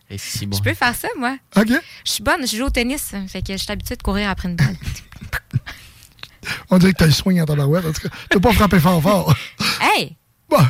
Et 0.10 0.18
si 0.18 0.46
bon. 0.46 0.58
Je 0.58 0.62
peux 0.62 0.74
faire 0.74 0.94
ça, 0.94 1.08
moi. 1.18 1.38
OK. 1.56 1.70
Je 2.06 2.12
suis 2.12 2.24
bonne, 2.24 2.46
je 2.46 2.56
joue 2.56 2.66
au 2.66 2.70
tennis. 2.70 3.14
Fait 3.28 3.42
que 3.42 3.54
je 3.54 3.58
suis 3.58 3.72
habituée 3.72 3.96
de 3.96 4.04
courir 4.04 4.30
après 4.30 4.50
une 4.50 4.56
balle. 4.56 4.76
On 6.70 6.78
dirait 6.78 6.94
que 6.94 6.98
t'as 6.98 7.06
le 7.06 7.12
swing 7.12 7.42
en 7.42 7.46
tabarouette. 7.46 7.86
En 7.86 7.94
tout 7.94 8.02
cas, 8.02 8.10
tu 8.10 8.28
peux 8.30 8.40
pas 8.42 8.54
frapper 8.54 8.80
fort 8.80 9.02
fort. 9.02 9.36
hey! 9.82 10.18
Bon. 10.50 10.66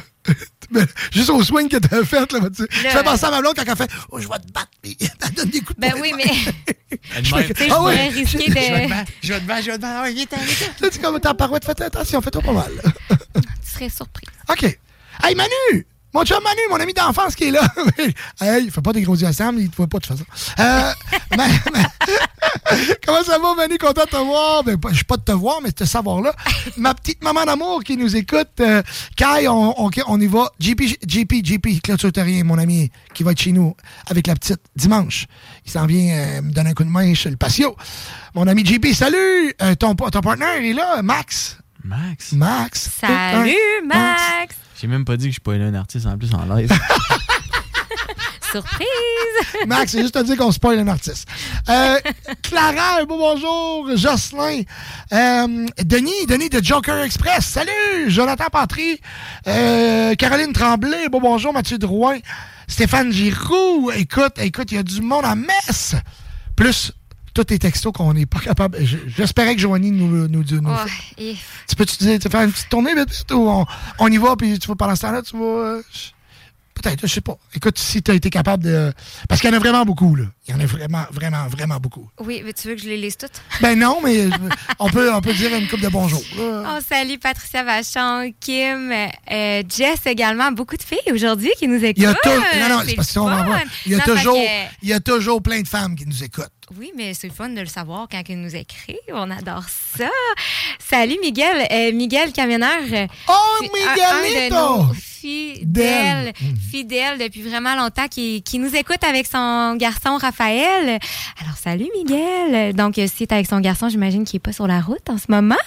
Mais 0.71 0.81
juste 1.11 1.29
au 1.29 1.43
swing 1.43 1.67
que 1.69 1.77
t'as 1.77 2.03
fait, 2.03 2.31
là, 2.31 2.39
tu 2.55 2.61
Le- 2.61 2.67
fais 2.89 3.03
penser 3.03 3.25
à 3.25 3.31
ma 3.31 3.41
blonde 3.41 3.55
quand 3.55 3.63
elle 3.67 3.75
fait 3.75 3.89
Oh, 4.11 4.19
je 4.19 4.27
vais 4.27 4.37
te 4.39 4.51
battre, 4.51 4.69
puis 4.81 4.95
elle 5.01 5.33
donne 5.33 5.49
des 5.49 5.61
coups 5.61 5.75
de 5.75 5.81
Ben 5.81 5.93
oui, 5.99 6.13
mais. 6.15 6.23
je 7.23 7.33
Ah 7.71 7.75
pourrais 7.75 7.95
ouais. 7.95 8.07
risquer 8.09 8.45
Je- 8.47 8.51
de. 8.53 8.59
je 8.59 8.73
vais 8.73 8.83
te 8.85 8.89
battre, 8.89 9.11
je 9.23 9.33
vais 9.33 9.39
te 9.39 9.45
battre, 9.45 9.61
je 9.65 9.71
vais 9.71 9.77
te 9.77 9.81
battre. 9.81 10.01
Ouais, 10.03 10.13
viens, 10.13 10.25
Là, 10.81 10.89
tu 10.89 10.99
comme 10.99 11.19
ta 11.19 11.33
parouette, 11.33 11.65
fais 11.65 11.81
attention, 11.83 12.21
fais-toi 12.21 12.41
pas 12.41 12.51
mal. 12.53 12.71
Tu 13.09 13.71
serais 13.73 13.89
surpris. 13.89 14.25
OK. 14.49 14.63
Hey, 15.23 15.35
Manu! 15.35 15.85
Mon 16.13 16.23
chum 16.25 16.39
Manu, 16.43 16.61
mon 16.71 16.77
ami 16.77 16.93
d'enfance 16.93 17.35
qui 17.35 17.45
est 17.45 17.51
là. 17.51 17.61
hey, 18.41 18.69
fais 18.71 18.81
pas 18.81 18.93
des 18.93 19.01
gros 19.03 19.15
yeux 19.15 19.27
à 19.27 19.33
Sam, 19.33 19.57
il 19.59 19.69
te 19.69 19.75
voit 19.77 19.85
pas 19.87 19.99
de 19.99 20.07
toute 20.07 20.17
façon. 20.17 20.25
Euh, 20.59 20.91
Ma- 21.37 21.47
Ma- 21.71 21.89
Comment 23.05 23.23
ça 23.23 23.37
va, 23.37 23.53
Manu? 23.55 23.77
Content 23.77 24.05
de 24.05 24.09
te 24.09 24.15
voir? 24.17 24.63
Ben, 24.63 24.75
je 24.89 24.95
suis 24.95 25.03
pas 25.03 25.17
de 25.17 25.21
te 25.21 25.31
voir, 25.31 25.59
mais 25.61 25.69
de 25.69 25.75
te 25.75 25.83
savoir 25.85 26.21
là. 26.21 26.33
Ma 26.77 26.93
petite 26.95 27.23
maman 27.23 27.45
d'amour 27.45 27.83
qui 27.83 27.95
nous 27.95 28.15
écoute. 28.15 28.49
Euh, 28.59 28.81
Kai, 29.15 29.47
on, 29.47 29.85
on- 29.85 29.91
on 30.07 30.19
y 30.21 30.27
va. 30.27 30.51
JP, 30.59 30.81
JP, 31.07 31.33
JP, 31.45 31.81
Clôture 31.83 32.11
Terrien, 32.11 32.43
mon 32.43 32.57
ami, 32.57 32.89
qui 33.13 33.21
va 33.23 33.31
être 33.31 33.41
chez 33.41 33.51
nous 33.51 33.75
avec 34.07 34.25
la 34.25 34.33
petite 34.35 34.61
dimanche. 34.75 35.27
Il 35.65 35.71
s'en 35.71 35.85
vient 35.85 36.15
euh, 36.15 36.41
me 36.41 36.51
donner 36.51 36.71
un 36.71 36.73
coup 36.73 36.83
de 36.83 36.89
main 36.89 37.13
chez 37.13 37.29
le 37.29 37.37
patio. 37.37 37.75
Mon 38.33 38.47
ami 38.47 38.65
JP, 38.65 38.87
salut! 38.93 39.53
Euh, 39.61 39.75
ton, 39.75 39.93
ton 39.95 40.21
partenaire 40.21 40.55
est 40.63 40.73
là, 40.73 41.01
Max. 41.03 41.57
Max. 41.83 42.31
Max. 42.33 42.89
Salut, 42.99 43.55
Max! 43.85 44.55
J'ai 44.79 44.87
même 44.87 45.03
pas 45.03 45.17
dit 45.17 45.25
que 45.25 45.31
je 45.31 45.33
suis 45.33 45.41
pas 45.41 45.53
un 45.53 45.73
artiste 45.73 46.05
en 46.05 46.17
plus 46.17 46.33
en 46.33 46.45
live. 46.55 46.71
Surprise! 48.51 48.87
Max, 49.67 49.91
c'est 49.91 50.01
juste 50.01 50.15
à 50.15 50.23
dire 50.23 50.37
qu'on 50.37 50.53
spoil 50.53 50.79
un 50.79 50.87
artiste. 50.87 51.27
Euh, 51.67 51.97
Clara, 52.41 53.01
un 53.01 53.03
beau 53.03 53.17
bonjour. 53.17 53.97
Jocelyn. 53.97 54.61
Euh, 55.11 55.67
Denis, 55.83 56.25
Denis 56.27 56.49
de 56.49 56.63
Joker 56.63 57.03
Express. 57.03 57.45
Salut. 57.45 58.07
Jonathan 58.07 58.47
Patry. 58.49 59.01
Euh, 59.47 60.15
Caroline 60.15 60.53
Tremblay. 60.53 61.09
Beau 61.09 61.19
bonjour. 61.19 61.51
Mathieu 61.51 61.77
Drouin. 61.77 62.17
Stéphane 62.67 63.11
Giroux. 63.11 63.91
Écoute, 63.93 64.39
écoute, 64.39 64.71
il 64.71 64.75
y 64.75 64.79
a 64.79 64.83
du 64.83 65.01
monde 65.01 65.25
à 65.25 65.35
Metz. 65.35 65.95
Plus 66.55 66.93
tous 67.33 67.45
les 67.49 67.59
textos 67.59 67.91
qu'on 67.93 68.13
n'est 68.13 68.25
pas 68.25 68.39
capable. 68.39 68.77
J'espérais 69.17 69.55
que 69.55 69.61
Joanie 69.61 69.91
nous, 69.91 70.07
nous, 70.07 70.27
nous, 70.27 70.61
nous 70.61 70.69
Oh, 70.71 70.87
fait. 70.87 71.23
et- 71.23 71.37
Tu 71.67 71.75
peux-tu 71.75 72.29
faire 72.29 72.41
une 72.41 72.51
petite 72.51 72.69
tournée 72.69 72.95
vite, 72.95 73.11
vite, 73.11 73.31
ou 73.31 73.47
on, 73.49 73.65
on 73.99 74.07
y 74.07 74.17
va, 74.17 74.35
puis 74.35 74.57
tu 74.59 74.67
vas 74.67 74.75
pendant 74.75 74.95
ce 74.95 75.01
temps-là, 75.01 75.21
tu 75.21 75.37
vas. 75.37 75.43
euh, 75.45 75.81
Peut-être, 76.81 77.01
je 77.05 77.13
sais 77.13 77.19
pas. 77.19 77.37
Écoute, 77.53 77.77
si 77.77 78.01
tu 78.01 78.09
as 78.09 78.13
été 78.13 78.29
capable 78.29 78.63
de. 78.63 78.93
Parce 79.27 79.41
qu'il 79.41 79.49
y 79.49 79.53
en 79.53 79.55
a 79.57 79.59
vraiment 79.59 79.83
beaucoup, 79.83 80.15
là. 80.15 80.23
Il 80.47 80.53
y 80.53 80.57
en 80.57 80.61
a 80.61 80.65
vraiment, 80.65 81.03
vraiment, 81.11 81.45
vraiment 81.49 81.75
beaucoup. 81.77 82.09
Oui, 82.21 82.41
mais 82.45 82.53
tu 82.53 82.69
veux 82.69 82.75
que 82.75 82.81
je 82.81 82.87
les 82.87 82.95
lise 82.95 83.17
toutes? 83.17 83.41
Ben 83.59 83.77
non, 83.77 83.99
mais 84.01 84.29
on 84.79 84.89
peut, 84.89 85.13
on 85.13 85.19
peut 85.19 85.33
dire 85.33 85.53
une 85.53 85.67
coupe 85.67 85.81
de 85.81 85.89
bonjour. 85.89 86.23
là. 86.37 86.77
On 86.77 86.79
salue 86.81 87.17
Patricia 87.21 87.65
Vachon, 87.65 88.31
Kim, 88.39 88.93
euh, 89.29 89.63
Jess 89.67 90.05
également. 90.05 90.53
Beaucoup 90.53 90.77
de 90.77 90.83
filles 90.83 90.99
aujourd'hui 91.13 91.51
qui 91.59 91.67
nous 91.67 91.83
écoutent. 91.83 91.97
Il 91.97 92.03
y 92.03 92.05
a 92.05 92.13
tout. 92.13 92.29
Non, 92.29 92.81
parce. 92.95 93.13
Il 93.85 93.91
y 93.91 93.95
a 93.95 93.99
fait 93.99 94.11
toujours, 94.15 94.35
que- 94.35 94.75
il 94.81 94.87
y 94.87 94.93
a 94.93 94.99
toujours 95.01 95.41
plein 95.43 95.59
de 95.59 95.67
femmes 95.67 95.95
qui 95.97 96.05
nous 96.05 96.23
écoutent. 96.23 96.47
Oui, 96.77 96.91
mais 96.95 97.13
c'est 97.13 97.29
fun 97.29 97.49
de 97.49 97.59
le 97.61 97.65
savoir 97.65 98.07
quand 98.11 98.21
ils 98.29 98.39
nous 98.39 98.55
écrivent. 98.55 98.97
On 99.11 99.31
adore 99.31 99.63
ça. 99.67 100.09
Salut 100.79 101.17
Miguel. 101.21 101.67
Euh, 101.71 101.91
Miguel 101.93 102.31
Camionneur. 102.31 103.07
Oh, 103.27 103.61
Miguelito! 103.61 105.08
Fidèle, 105.19 106.31
fidèle 106.71 107.17
depuis 107.19 107.41
vraiment 107.41 107.75
longtemps, 107.75 108.07
qui, 108.07 108.41
qui 108.41 108.57
nous 108.57 108.73
écoute 108.75 109.03
avec 109.03 109.27
son 109.27 109.75
garçon 109.75 110.17
Raphaël. 110.17 110.97
Alors, 111.41 111.57
salut 111.61 111.87
Miguel. 111.97 112.73
Donc, 112.73 112.97
euh, 112.97 113.07
si 113.13 113.23
est 113.23 113.31
avec 113.33 113.45
son 113.47 113.59
garçon, 113.59 113.89
j'imagine 113.89 114.23
qu'il 114.23 114.37
n'est 114.37 114.41
pas 114.41 114.53
sur 114.53 114.65
la 114.67 114.79
route 114.79 115.09
en 115.09 115.17
ce 115.17 115.25
moment. 115.29 115.57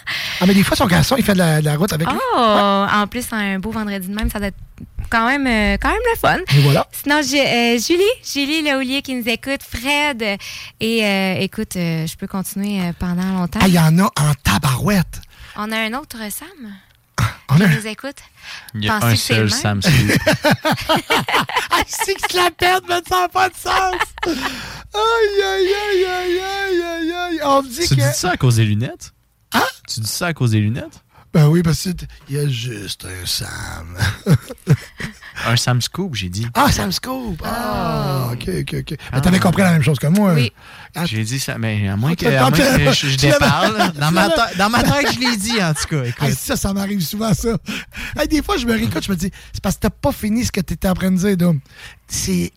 Ah, 0.41 0.47
mais 0.47 0.55
des 0.55 0.63
fois, 0.63 0.77
son 0.77 0.87
garçon, 0.87 1.17
il 1.19 1.25
fait 1.25 1.35
de 1.35 1.39
la, 1.39 1.61
de 1.61 1.67
la 1.67 1.77
route 1.77 1.93
avec 1.93 2.09
Oh, 2.11 2.15
lui. 2.15 2.97
en 2.97 3.07
plus, 3.09 3.27
un 3.33 3.59
beau 3.59 3.71
vendredi 3.71 4.09
de 4.09 4.15
même, 4.15 4.31
ça 4.31 4.39
doit 4.39 4.49
être 4.49 4.57
quand 5.11 5.27
même, 5.27 5.47
euh, 5.47 5.77
quand 5.81 5.91
même 5.91 5.99
le 6.15 6.19
fun. 6.19 6.39
Et 6.57 6.61
voilà. 6.63 6.87
Sinon, 6.91 7.21
j'ai, 7.23 7.47
euh, 7.47 7.79
Julie, 7.79 8.03
Julie 8.25 8.63
Leoulier 8.63 9.03
qui 9.03 9.15
nous 9.15 9.29
écoute, 9.29 9.61
Fred. 9.63 10.23
Et 10.81 11.05
euh, 11.05 11.35
écoute, 11.41 11.77
euh, 11.77 12.07
je 12.07 12.17
peux 12.17 12.27
continuer 12.27 12.81
euh, 12.81 12.93
pendant 12.99 13.39
longtemps. 13.39 13.61
Ah, 13.63 13.69
il 13.69 13.75
y 13.75 13.79
en 13.79 13.99
a 13.99 14.05
en 14.05 14.33
tabarouette. 14.43 15.21
On 15.57 15.71
a 15.71 15.77
un 15.77 15.93
autre 15.93 16.17
Sam? 16.31 16.73
On 17.49 17.57
qui 17.57 17.63
a- 17.65 17.69
nous 17.69 17.87
écoute? 17.87 18.17
Il 18.75 18.85
y 18.85 18.89
a 18.89 18.99
Pensez 19.01 19.13
un 19.13 19.17
seul 19.17 19.39
même? 19.41 19.49
Sam 19.51 19.83
Scoop. 19.83 20.19
Ah, 21.71 21.83
c'est 21.87 22.15
que 22.15 22.37
la 22.37 22.51
perte, 22.51 22.85
mais 22.89 23.01
ça 23.09 23.21
n'a 23.23 23.29
pas 23.29 23.49
de 23.49 23.55
sens. 23.55 23.95
Aïe, 24.27 25.43
aïe, 25.43 25.75
aïe, 25.75 26.05
aïe, 26.05 26.41
aïe, 26.41 26.83
aïe, 26.83 27.13
aïe. 27.13 27.41
On 27.45 27.63
me 27.63 27.69
dit 27.69 27.87
Tu 27.89 27.97
que. 27.97 28.01
dis 28.01 28.15
ça 28.17 28.31
à 28.33 28.37
cause 28.37 28.57
des 28.57 28.65
lunettes? 28.65 29.13
Hein? 29.53 29.63
Tu 29.89 30.01
dis 30.01 30.09
ça 30.09 30.27
à 30.29 30.33
cause 30.35 30.53
des 30.53 30.61
lunettes? 30.61 31.03
Ben 31.33 31.49
oui, 31.49 31.63
parce 31.63 31.81
qu'il 31.83 31.95
y 32.31 32.39
a 32.39 32.47
juste 32.49 33.07
un 33.07 33.27
Sam. 33.27 33.97
Un 35.47 35.57
Sam 35.57 35.81
Scoop, 35.81 36.15
j'ai 36.15 36.29
dit. 36.29 36.47
Ah, 36.55 36.71
Sam 36.71 36.93
Scoop. 36.93 37.43
Ah, 37.45 38.29
ok, 38.33 38.49
ok, 38.61 38.75
ok. 38.81 38.99
Mais 39.13 39.21
t'avais 39.23 39.41
compris 39.41 39.63
la 39.63 39.73
même 39.73 39.83
chose 39.83 39.99
que 39.99 40.07
moi. 40.07 40.35
Oui. 40.35 40.53
J'ai 41.07 41.25
dit 41.25 41.41
ça, 41.41 41.57
mais 41.59 41.89
à 41.89 41.97
moins 41.97 42.15
que, 42.15 42.27
Quand 42.27 42.31
à 42.47 42.51
moins 42.51 42.51
tu- 42.51 42.85
que 42.85 42.93
je, 42.93 43.07
je 43.09 43.17
déparle. 43.17 43.93
Dans 43.99 44.13
ma, 44.13 44.29
tête- 44.29 44.59
dans 44.59 44.69
ma 44.69 44.83
tête, 44.83 45.15
je 45.15 45.19
l'ai 45.19 45.37
dit, 45.39 45.61
en 45.61 45.73
tout 45.73 45.89
cas. 45.89 46.05
Écoute. 46.05 46.29
Hey, 46.29 46.35
ça, 46.35 46.55
ça 46.55 46.73
m'arrive 46.75 47.01
souvent, 47.01 47.33
ça. 47.33 47.57
Hey, 48.17 48.29
des 48.29 48.43
fois, 48.43 48.59
je 48.59 48.67
me 48.67 48.73
réécoute, 48.73 49.03
je 49.05 49.11
me 49.11 49.17
dis, 49.17 49.31
c'est 49.55 49.63
parce 49.63 49.77
que 49.77 49.81
t'as 49.81 49.91
pas 49.91 50.13
fini 50.13 50.45
ce 50.45 50.53
que 50.53 50.61
t'étais 50.61 50.89
en 50.89 50.95
train 50.95 51.11
de 51.11 51.17
dire, 51.17 51.37
Dom. 51.37 51.59
C'est. 52.07 52.53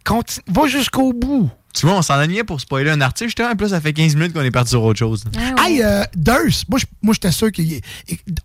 Va 0.48 0.68
jusqu'au 0.68 1.14
bout. 1.14 1.50
Tu 1.76 1.86
vois, 1.86 1.98
on 1.98 2.02
s'en 2.02 2.14
alignait 2.14 2.46
pour 2.46 2.62
spoiler 2.62 2.90
un 2.90 3.02
article. 3.02 3.30
Justement, 3.30 3.50
en 3.50 3.56
plus, 3.56 3.70
ça 3.70 3.82
fait 3.82 3.94
15 3.94 4.16
minutes 4.16 4.34
qu'on 4.34 4.42
est 4.42 4.52
parti 4.52 4.70
sur 4.70 4.84
autre 4.84 4.98
chose. 4.98 5.26
Hey, 5.60 5.84
euh, 5.84 6.04
Durst, 6.16 6.66
moi, 6.70 7.14
j'étais 7.14 7.32
sûr 7.32 7.52
qu'il. 7.52 7.82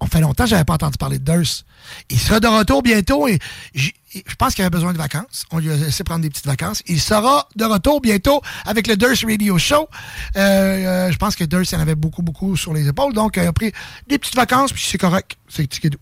On 0.00 0.06
fait 0.06 0.20
longtemps 0.20 0.44
que 0.44 0.50
j'avais 0.50 0.64
pas 0.64 0.74
entendu 0.74 0.98
parler 0.98 1.18
de 1.18 1.32
Durst. 1.32 1.64
Il 2.10 2.18
sera 2.18 2.40
de 2.40 2.48
retour 2.48 2.82
bientôt 2.82 3.28
et 3.28 3.38
je 3.74 4.34
pense 4.36 4.54
qu'il 4.54 4.62
avait 4.62 4.70
besoin 4.70 4.92
de 4.92 4.98
vacances. 4.98 5.44
On 5.52 5.58
lui 5.58 5.70
a 5.70 5.76
laissé 5.76 6.02
prendre 6.02 6.22
des 6.22 6.30
petites 6.30 6.46
vacances. 6.46 6.82
Il 6.86 7.00
sera 7.00 7.48
de 7.54 7.64
retour 7.64 8.00
bientôt 8.00 8.42
avec 8.66 8.86
le 8.86 8.96
Durst 8.96 9.24
Radio 9.24 9.58
Show. 9.58 9.88
Euh, 10.36 10.40
euh, 10.40 11.12
je 11.12 11.16
pense 11.16 11.36
que 11.36 11.44
Durst, 11.44 11.72
il 11.72 11.76
en 11.76 11.80
avait 11.80 11.94
beaucoup, 11.94 12.22
beaucoup 12.22 12.56
sur 12.56 12.74
les 12.74 12.88
épaules. 12.88 13.12
Donc, 13.12 13.36
il 13.36 13.46
a 13.46 13.52
pris 13.52 13.72
des 14.08 14.18
petites 14.18 14.34
vacances, 14.34 14.72
puis 14.72 14.82
c'est 14.84 14.98
correct. 14.98 15.36
C'est 15.48 15.66
ticket 15.68 15.90
doux. 15.90 15.98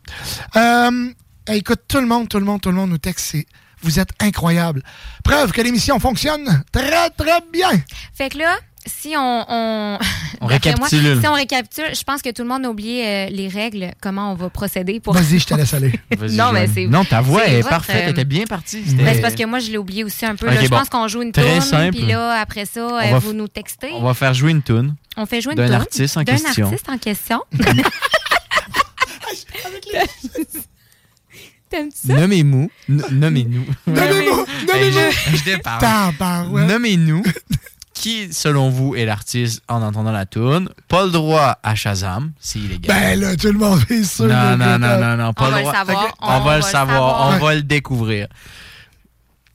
Euh, 0.57 1.11
écoute, 1.49 1.81
tout 1.87 2.01
le 2.01 2.07
monde, 2.07 2.29
tout 2.29 2.39
le 2.39 2.47
monde, 2.47 2.61
tout 2.61 2.71
le 2.71 2.77
monde 2.77 2.91
nous 2.91 2.99
texte. 2.99 3.27
c'est 3.33 3.47
Vous 3.83 3.99
êtes 4.01 4.11
incroyables. 4.21 4.83
Preuve 5.25 5.53
que 5.53 5.61
l'émission 5.63 5.99
fonctionne 6.01 6.63
très, 6.73 7.11
très 7.11 7.41
bien. 7.53 7.71
Fait 8.15 8.29
que 8.29 8.39
là, 8.39 8.57
si 8.87 9.15
on. 9.17 9.45
On, 9.49 9.99
On 10.41 10.45
moi, 10.47 10.55
récapitule. 10.55 11.21
si 11.21 11.27
on 11.29 11.35
récapitule, 11.35 11.95
je 11.95 12.03
pense 12.05 12.23
que 12.23 12.31
tout 12.31 12.43
le 12.43 12.49
monde 12.49 12.65
a 12.65 12.71
oublié 12.71 13.07
euh, 13.07 13.27
les 13.31 13.49
règles, 13.49 13.93
comment 14.01 14.33
on 14.33 14.35
va 14.35 14.49
procéder 14.51 15.01
pour. 15.01 15.13
Vas-y, 15.15 15.39
je 15.41 15.47
te 15.47 15.55
laisse 15.55 15.75
aller. 15.75 15.93
Non, 16.31 16.53
mais 16.53 16.69
c'est. 16.73 16.87
Non, 16.87 17.05
ta 17.05 17.21
voix 17.21 17.47
est 17.47 17.63
parfaite. 17.69 17.97
euh, 17.97 18.01
Elle 18.05 18.11
était 18.11 18.25
bien 18.25 18.45
partie. 18.47 18.81
Ben, 18.81 18.91
C'était- 18.99 19.15
c'est 19.15 19.21
parce 19.21 19.35
que 19.35 19.45
moi, 19.45 19.59
je 19.59 19.71
l'ai 19.71 19.79
oublié 19.79 20.05
aussi 20.05 20.25
un 20.27 20.37
peu. 20.37 20.47
Là. 20.47 20.61
je 20.63 20.69
bon. 20.69 20.79
pense 20.79 20.89
qu'on 20.89 21.09
joue 21.09 21.23
une 21.23 21.35
simple. 21.35 21.97
puis 21.97 22.07
là, 22.07 22.41
après 22.41 22.65
ça, 22.65 22.81
euh, 22.81 23.19
vous 23.19 23.33
f- 23.33 23.37
nous 23.37 23.49
textez. 23.49 23.91
On 23.95 24.03
va 24.03 24.15
faire 24.15 24.35
jouer 24.35 24.53
une 24.53 24.63
tune. 24.63 24.95
On 25.17 25.27
fait 25.27 25.41
jouer 25.41 25.53
une 25.53 25.59
d'un 25.59 25.67
tourne 25.67 25.81
artiste 25.83 26.17
en 26.17 26.23
d'un 26.23 26.33
question. 26.37 26.67
artiste 26.67 26.89
en 26.89 26.99
question. 26.99 27.43
T'aimes 31.71 31.91
ça? 31.93 32.15
Nommez-nous. 32.21 32.71
Nommez-nous. 32.89 33.67
Nommez-nous. 33.87 34.47
Je-. 34.67 36.67
Nommez-nous 36.67 37.23
qui, 37.95 38.33
selon 38.33 38.71
vous, 38.71 38.95
est 38.95 39.05
l'artiste 39.05 39.63
en 39.69 39.83
entendant 39.83 40.13
la 40.13 40.25
tune. 40.25 40.69
Pas 40.87 41.05
le 41.05 41.11
droit 41.11 41.59
à 41.63 41.75
Shazam, 41.75 42.33
c'est 42.39 42.61
illégal. 42.61 42.97
Ben 42.97 43.21
là, 43.21 43.37
tout 43.37 43.49
le 43.53 43.59
monde 43.59 43.81
est 43.91 44.05
sûr. 44.05 44.27
non, 44.27 44.57
non, 44.57 44.79
non, 44.79 44.99
non, 45.01 45.17
non, 45.17 45.33
pas 45.35 45.47
On 45.47 45.49
le 45.49 45.53
va 45.53 45.59
le 45.59 45.63
droit. 45.65 45.73
savoir, 45.75 46.03
Fait 46.05 46.09
que- 46.13 46.17
on 46.21 46.27
On, 46.27 46.39
va 46.39 46.45
va 46.45 46.51
le 46.53 46.57
le 46.59 46.63
savoir, 46.63 47.19
savoir. 47.19 47.29
on 47.29 47.39
va 47.45 47.55
le 47.57 47.63
découvrir. 47.63 48.29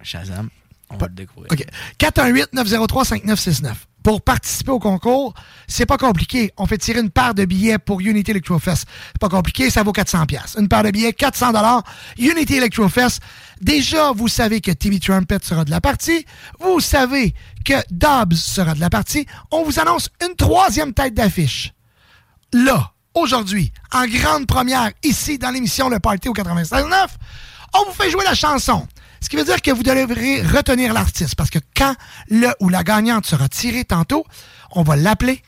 Shazam, 0.02 0.50
on 0.94 0.98
va 0.98 1.08
le 1.08 1.14
découvrir. 1.14 1.52
OK. 1.52 1.66
418-903-5969. 2.00 3.74
Pour 4.04 4.22
participer 4.22 4.72
au 4.72 4.80
concours, 4.80 5.34
c'est 5.66 5.86
pas 5.86 5.98
compliqué. 5.98 6.52
On 6.58 6.66
fait 6.66 6.78
tirer 6.78 7.00
une 7.00 7.10
paire 7.10 7.34
de 7.34 7.46
billets 7.46 7.78
pour 7.78 8.02
Unity 8.02 8.32
Electrofest. 8.32 8.86
C'est 9.08 9.20
pas 9.20 9.30
compliqué, 9.30 9.70
ça 9.70 9.82
vaut 9.82 9.94
400 9.94 10.26
pièces. 10.26 10.58
Une 10.60 10.68
paire 10.68 10.84
de 10.84 10.92
billets, 10.92 11.14
400 11.14 11.54
dollars. 11.54 11.84
Unity 12.18 12.58
Electrofest. 12.58 13.22
Déjà, 13.62 14.12
vous 14.12 14.28
savez 14.28 14.60
que 14.60 14.72
TV 14.72 15.00
Trumpet 15.00 15.40
sera 15.42 15.64
de 15.64 15.72
la 15.72 15.80
partie. 15.80 16.26
Vous 16.60 16.82
savez 16.82 17.34
que 17.64 17.76
Dobbs 17.92 18.36
sera 18.36 18.74
de 18.74 18.82
la 18.82 18.90
partie. 18.90 19.26
On 19.52 19.64
vous 19.64 19.80
annonce 19.80 20.10
une 20.22 20.36
troisième 20.36 20.94
tête 20.94 21.14
d'affiche. 21.14 21.74
Là, 22.52 22.92
aujourd'hui, 23.14 23.72
en 23.94 24.06
grande 24.06 24.48
première, 24.48 24.92
ici, 25.02 25.38
dans 25.38 25.50
l'émission 25.50 25.88
Le 25.88 26.00
Party 26.00 26.28
au 26.28 26.34
96.9, 26.34 27.08
on 27.74 27.86
vous 27.86 27.94
fait 27.94 28.10
jouer 28.12 28.26
la 28.26 28.36
chanson. 28.36 28.86
Ce 29.24 29.30
qui 29.30 29.38
veut 29.38 29.46
dire 29.46 29.62
que 29.62 29.72
vous 29.72 29.84
devrez 29.84 30.42
retenir 30.42 30.94
l'artiste, 30.94 31.36
parce 31.36 31.50
que 31.50 31.60
quand 31.78 31.96
le 32.30 32.50
ou 32.60 32.68
la 32.68 32.84
gagnante 32.84 33.26
sera 33.26 33.48
tirée 33.48 33.86
tantôt, 33.86 34.26
on 34.72 34.84
va 34.84 34.98
l'appeler 34.98 35.42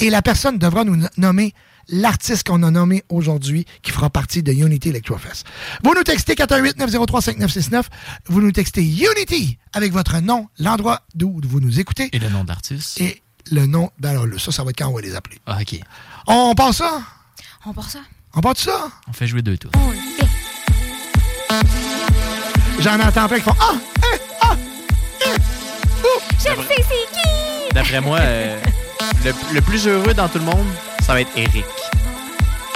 et 0.00 0.10
la 0.10 0.20
personne 0.20 0.58
devra 0.58 0.84
nous 0.84 1.02
nommer 1.16 1.54
l'artiste 1.88 2.46
qu'on 2.46 2.62
a 2.62 2.70
nommé 2.70 3.02
aujourd'hui 3.08 3.64
qui 3.82 3.90
fera 3.90 4.10
partie 4.10 4.42
de 4.42 4.52
Unity 4.52 4.90
Electrofest. 4.90 5.46
Vous 5.82 5.94
nous 5.94 6.02
textez 6.02 6.34
418-903-5969. 6.34 7.84
Vous 8.26 8.42
nous 8.42 8.52
textez 8.52 8.82
Unity 8.82 9.58
avec 9.72 9.92
votre 9.92 10.20
nom, 10.20 10.48
l'endroit 10.58 11.00
d'où 11.14 11.40
vous 11.42 11.60
nous 11.60 11.80
écoutez. 11.80 12.10
Et 12.12 12.18
le 12.18 12.28
nom 12.28 12.44
d'artiste. 12.44 13.00
Et 13.00 13.22
le 13.50 13.64
nom. 13.64 13.90
Ben 13.98 14.10
alors, 14.10 14.26
là, 14.26 14.38
ça, 14.38 14.52
ça 14.52 14.62
va 14.62 14.70
être 14.70 14.78
quand 14.78 14.88
on 14.88 14.94
va 14.94 15.00
les 15.00 15.14
appeler. 15.14 15.38
Ah, 15.46 15.58
OK. 15.58 15.80
On 16.26 16.54
passe 16.54 16.76
ça? 16.76 17.02
On 17.64 17.72
part 17.72 17.88
ça. 17.88 18.00
On 18.34 18.42
part 18.42 18.52
de 18.52 18.58
ça? 18.58 18.90
On 19.08 19.12
fait 19.14 19.26
jouer 19.26 19.40
deux 19.40 19.56
tours. 19.56 19.72
On 19.74 19.90
le 19.90 19.96
fait. 19.96 21.81
J'en 22.82 22.98
entends 23.00 23.28
plein 23.28 23.38
qui 23.38 23.44
font 23.44 23.54
Ah! 23.60 23.72
Hein! 23.72 24.18
Ah! 24.40 24.56
Hein! 25.24 25.36
Ouh! 26.02 26.20
Je 26.36 26.42
sais 26.42 26.56
c'est 26.68 26.84
qui! 26.84 27.74
D'après 27.74 28.00
moi, 28.00 28.18
euh, 28.20 28.58
le, 29.24 29.32
le 29.52 29.60
plus 29.60 29.86
heureux 29.86 30.12
dans 30.14 30.28
tout 30.28 30.38
le 30.38 30.44
monde, 30.44 30.66
ça 31.00 31.12
va 31.14 31.20
être 31.20 31.30
Eric. 31.36 31.64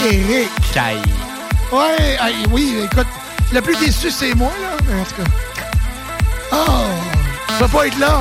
Eric! 0.05 0.49
Caille. 0.73 1.03
Ouais, 1.73 2.16
oui, 2.53 2.77
écoute, 2.85 3.07
le 3.53 3.61
plus 3.61 3.77
déçu, 3.78 4.11
c'est 4.11 4.35
moi, 4.35 4.53
là. 4.62 4.77
Mais 4.87 5.01
en 5.01 5.05
tout 5.05 5.23
cas. 5.23 5.31
Oh! 6.53 6.87
Je 7.49 7.65
peux 7.65 7.69
pas 7.69 7.87
être 7.89 7.99
là. 7.99 8.20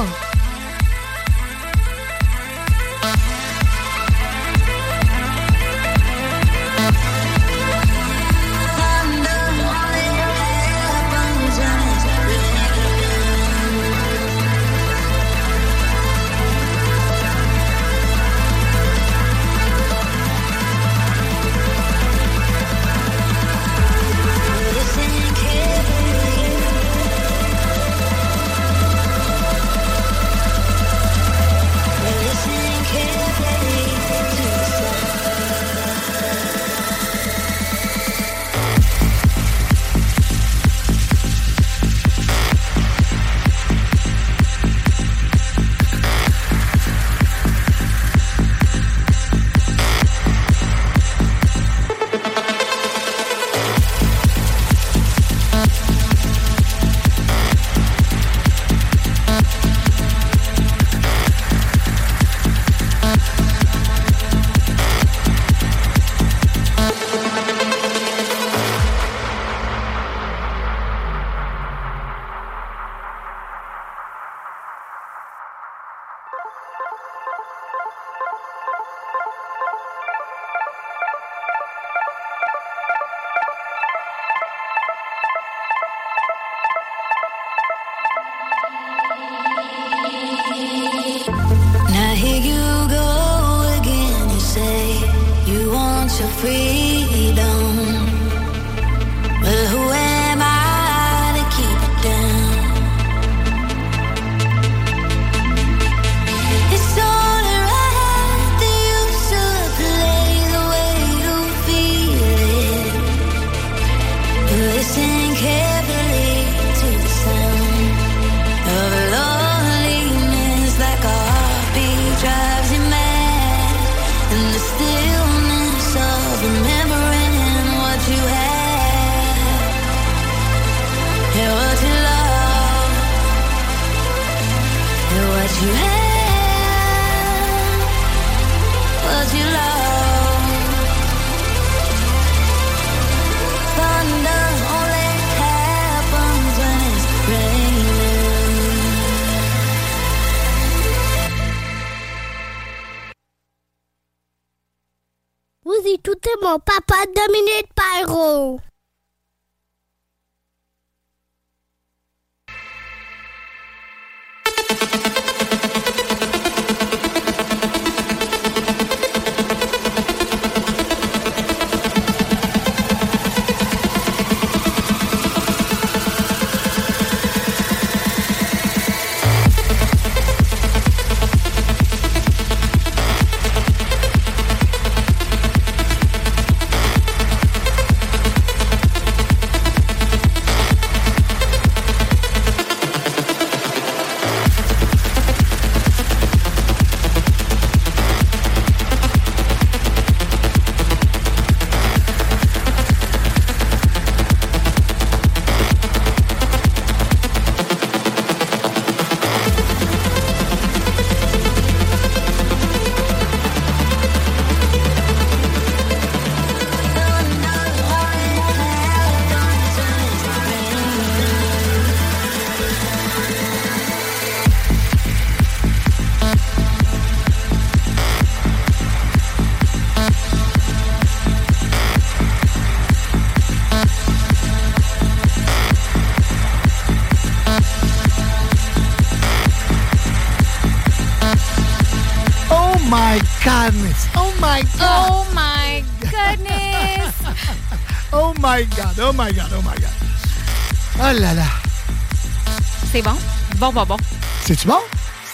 Bon? 253.71 253.85
Bon, 253.85 253.85
bon. 253.85 253.97
C'est-tu 254.45 254.67
bon? 254.67 254.79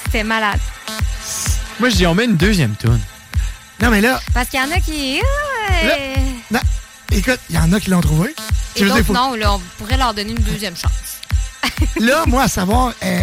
C'était 0.05 0.23
malade. 0.23 0.59
Moi, 1.79 1.89
je 1.89 1.95
dis, 1.95 2.07
on 2.07 2.13
met 2.15 2.25
une 2.25 2.37
deuxième 2.37 2.75
tune. 2.75 2.99
Non, 3.81 3.89
mais 3.89 4.01
là, 4.01 4.19
Parce 4.33 4.49
qu'il 4.49 4.59
y 4.59 4.63
en 4.63 4.71
a 4.71 4.79
qui. 4.79 5.19
non, 6.51 6.59
écoute, 7.11 7.39
il 7.49 7.55
y 7.55 7.59
en 7.59 7.71
a 7.73 7.79
qui 7.79 7.89
l'ont 7.89 8.01
trouvé. 8.01 8.33
Et 8.75 8.85
faut- 9.03 9.13
non, 9.13 9.33
là, 9.35 9.53
on 9.53 9.59
pourrait 9.77 9.97
leur 9.97 10.13
donner 10.13 10.31
une 10.31 10.37
deuxième 10.43 10.75
chance. 10.77 10.91
Là, 11.99 12.23
moi, 12.25 12.43
à 12.43 12.47
savoir, 12.47 12.93
euh, 13.03 13.21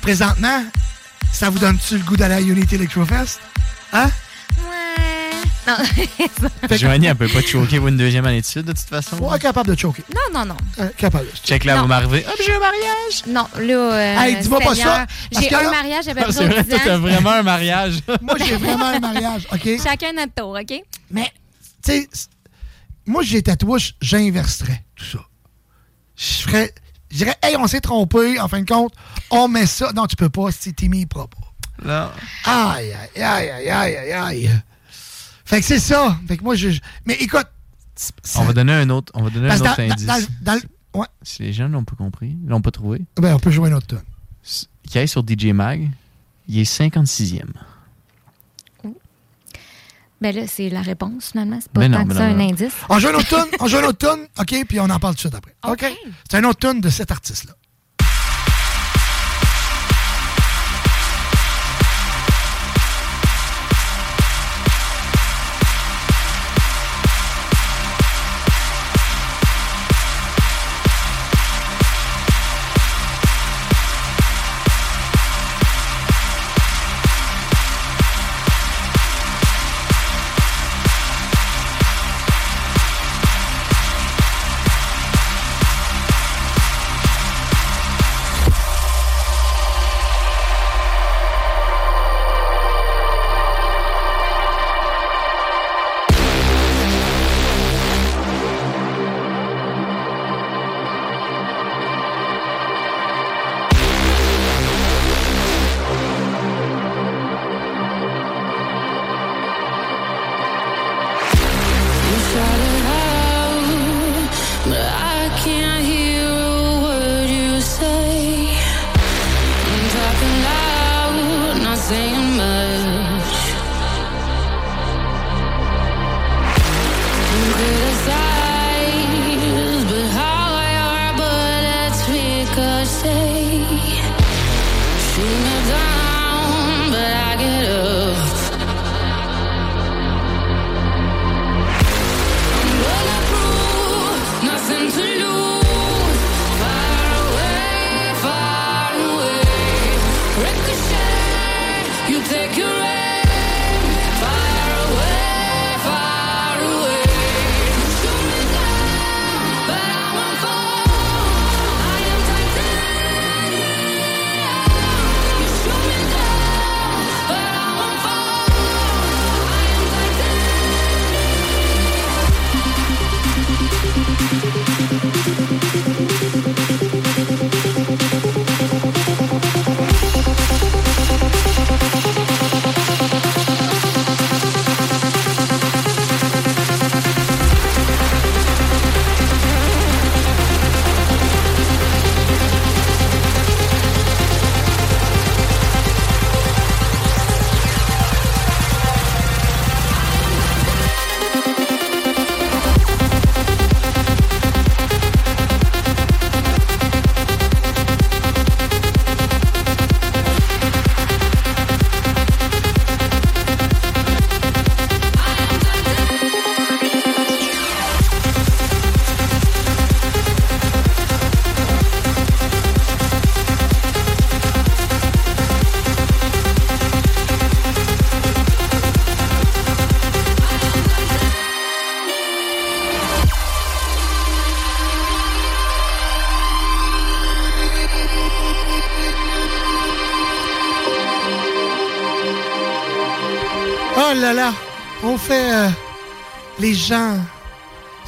présentement, 0.00 0.64
ça 1.32 1.50
vous 1.50 1.58
donne-tu 1.58 1.98
le 1.98 2.04
goût 2.04 2.16
d'aller 2.16 2.34
à 2.36 2.40
Unity 2.40 2.76
Electrofest? 2.76 3.38
Hein? 3.92 4.10
Non. 5.78 6.76
Joanie, 6.76 7.06
elle 7.06 7.14
peut 7.16 7.28
pas 7.28 7.42
te 7.42 7.46
choquer 7.48 7.78
pour 7.78 7.88
une 7.88 7.96
deuxième 7.96 8.24
année 8.26 8.40
de 8.40 8.46
suite, 8.46 8.64
de 8.66 8.72
toute 8.72 8.80
façon. 8.88 9.16
Ouais, 9.18 9.38
capable 9.38 9.74
de 9.74 9.78
choquer. 9.78 10.02
non, 10.14 10.40
non, 10.40 10.46
non. 10.46 10.56
Euh, 10.80 10.88
capable. 10.96 11.26
Check 11.44 11.64
là, 11.64 11.76
Non. 11.76 11.82
vous 11.82 11.88
m'arrivez. 11.88 12.20
Puis 12.36 12.44
j'ai 12.46 12.54
un 12.54 12.58
mariage. 12.58 13.24
Non, 13.26 13.46
là. 13.58 13.74
euh, 13.94 14.20
Hey, 14.20 14.36
dis-moi 14.40 14.60
pas 14.60 14.74
ça, 14.74 15.06
J'ai 15.32 15.54
un 15.54 15.62
là- 15.62 15.70
mariage, 15.70 16.04
j'avais 16.04 16.22
Ah, 16.22 16.26
besoin 16.26 16.42
c'est 16.44 16.48
vrai, 16.52 16.62
10 16.64 16.70
toi, 16.70 16.78
t'as 16.84 16.96
vraiment 16.98 17.30
un 17.30 17.42
mariage. 17.42 18.00
Moi, 18.22 18.34
j'ai 18.38 18.56
vraiment 18.56 18.86
un 18.86 19.00
mariage, 19.00 19.46
OK? 19.52 19.68
Chacun 19.82 20.12
notre 20.12 20.34
tour, 20.34 20.58
OK? 20.60 20.82
Mais, 21.10 21.32
tu 21.84 21.92
sais, 21.92 22.08
moi, 23.06 23.22
j'ai 23.22 23.42
tatouage, 23.42 23.94
j'inverserais 24.00 24.84
tout 24.96 25.04
ça. 25.04 25.18
Je 26.16 26.42
ferais. 26.48 26.74
Je 27.10 27.16
dirais, 27.18 27.34
hey, 27.42 27.56
on 27.56 27.66
s'est 27.66 27.80
trompé, 27.80 28.38
en 28.38 28.46
fin 28.46 28.60
de 28.60 28.66
compte, 28.66 28.92
on 29.30 29.48
met 29.48 29.66
ça. 29.66 29.90
Non, 29.94 30.06
tu 30.06 30.14
peux 30.16 30.28
pas, 30.28 30.52
si 30.52 30.72
t'es 30.74 30.86
mis 30.88 31.06
propre. 31.06 31.38
Non. 31.84 32.08
Aïe, 32.44 32.92
aïe, 33.16 33.22
aïe, 33.22 33.50
aïe, 33.50 33.70
aïe, 33.70 33.96
aïe, 33.96 34.12
aïe. 34.12 34.50
Fait 35.50 35.60
que 35.60 35.66
c'est 35.66 35.78
ça. 35.80 36.16
Fait 36.28 36.36
que 36.36 36.44
moi, 36.44 36.54
je. 36.54 36.70
je- 36.70 36.80
Mais 37.04 37.14
écoute. 37.14 37.46
On 38.36 38.44
va 38.44 38.52
donner 38.54 38.72
un 38.72 38.88
autre, 38.88 39.12
on 39.14 39.22
va 39.24 39.30
donner 39.30 39.46
un 39.46 39.48
Parce 39.58 39.60
autre 39.60 39.76
dans- 39.76 39.92
indice. 39.92 40.06
dans 40.06 40.54
dans 40.54 41.00
ouais. 41.00 41.06
Si 41.22 41.42
les 41.42 41.52
gens 41.52 41.68
l'ont 41.68 41.84
pas 41.84 41.96
compris, 41.96 42.34
l'ont 42.46 42.62
pas 42.62 42.70
trouvé, 42.70 43.02
Ben, 43.20 43.34
on 43.34 43.38
peut 43.38 43.50
jouer 43.50 43.68
une 43.68 43.74
autre 43.74 43.86
tune. 43.88 44.00
qui 44.88 44.98
aille 44.98 45.08
sur 45.08 45.22
DJ 45.22 45.46
Mag, 45.52 45.90
il 46.48 46.60
est 46.60 46.64
56e. 46.64 47.52
Ben 50.22 50.34
là, 50.36 50.42
c'est 50.46 50.68
la 50.68 50.82
réponse, 50.82 51.30
finalement. 51.30 51.58
C'est 51.62 51.72
pas 51.72 51.80
Ben 51.80 51.90
non, 51.90 51.98
tant 51.98 52.02
ben 52.04 52.08
que 52.10 52.14
ça 52.14 52.26
non, 52.28 52.34
un 52.34 52.36
non. 52.38 52.48
indice. 52.50 52.72
On 52.90 52.98
joue 52.98 53.08
une 53.08 53.16
autre 53.16 53.28
tune, 53.28 53.56
on 53.58 53.66
joue 53.66 53.78
une 53.78 53.84
autre 53.86 54.06
tune, 54.14 54.26
OK, 54.38 54.64
puis 54.68 54.78
on 54.80 54.90
en 54.90 54.98
parle 54.98 55.14
tout 55.14 55.28
de 55.28 55.32
suite 55.32 55.34
après. 55.34 55.54
OK? 55.66 55.86
C'est 56.30 56.36
un 56.38 56.44
autre 56.44 56.58
tune 56.70 56.80
de 56.82 56.90
cet 56.90 57.10
artiste-là. 57.10 57.54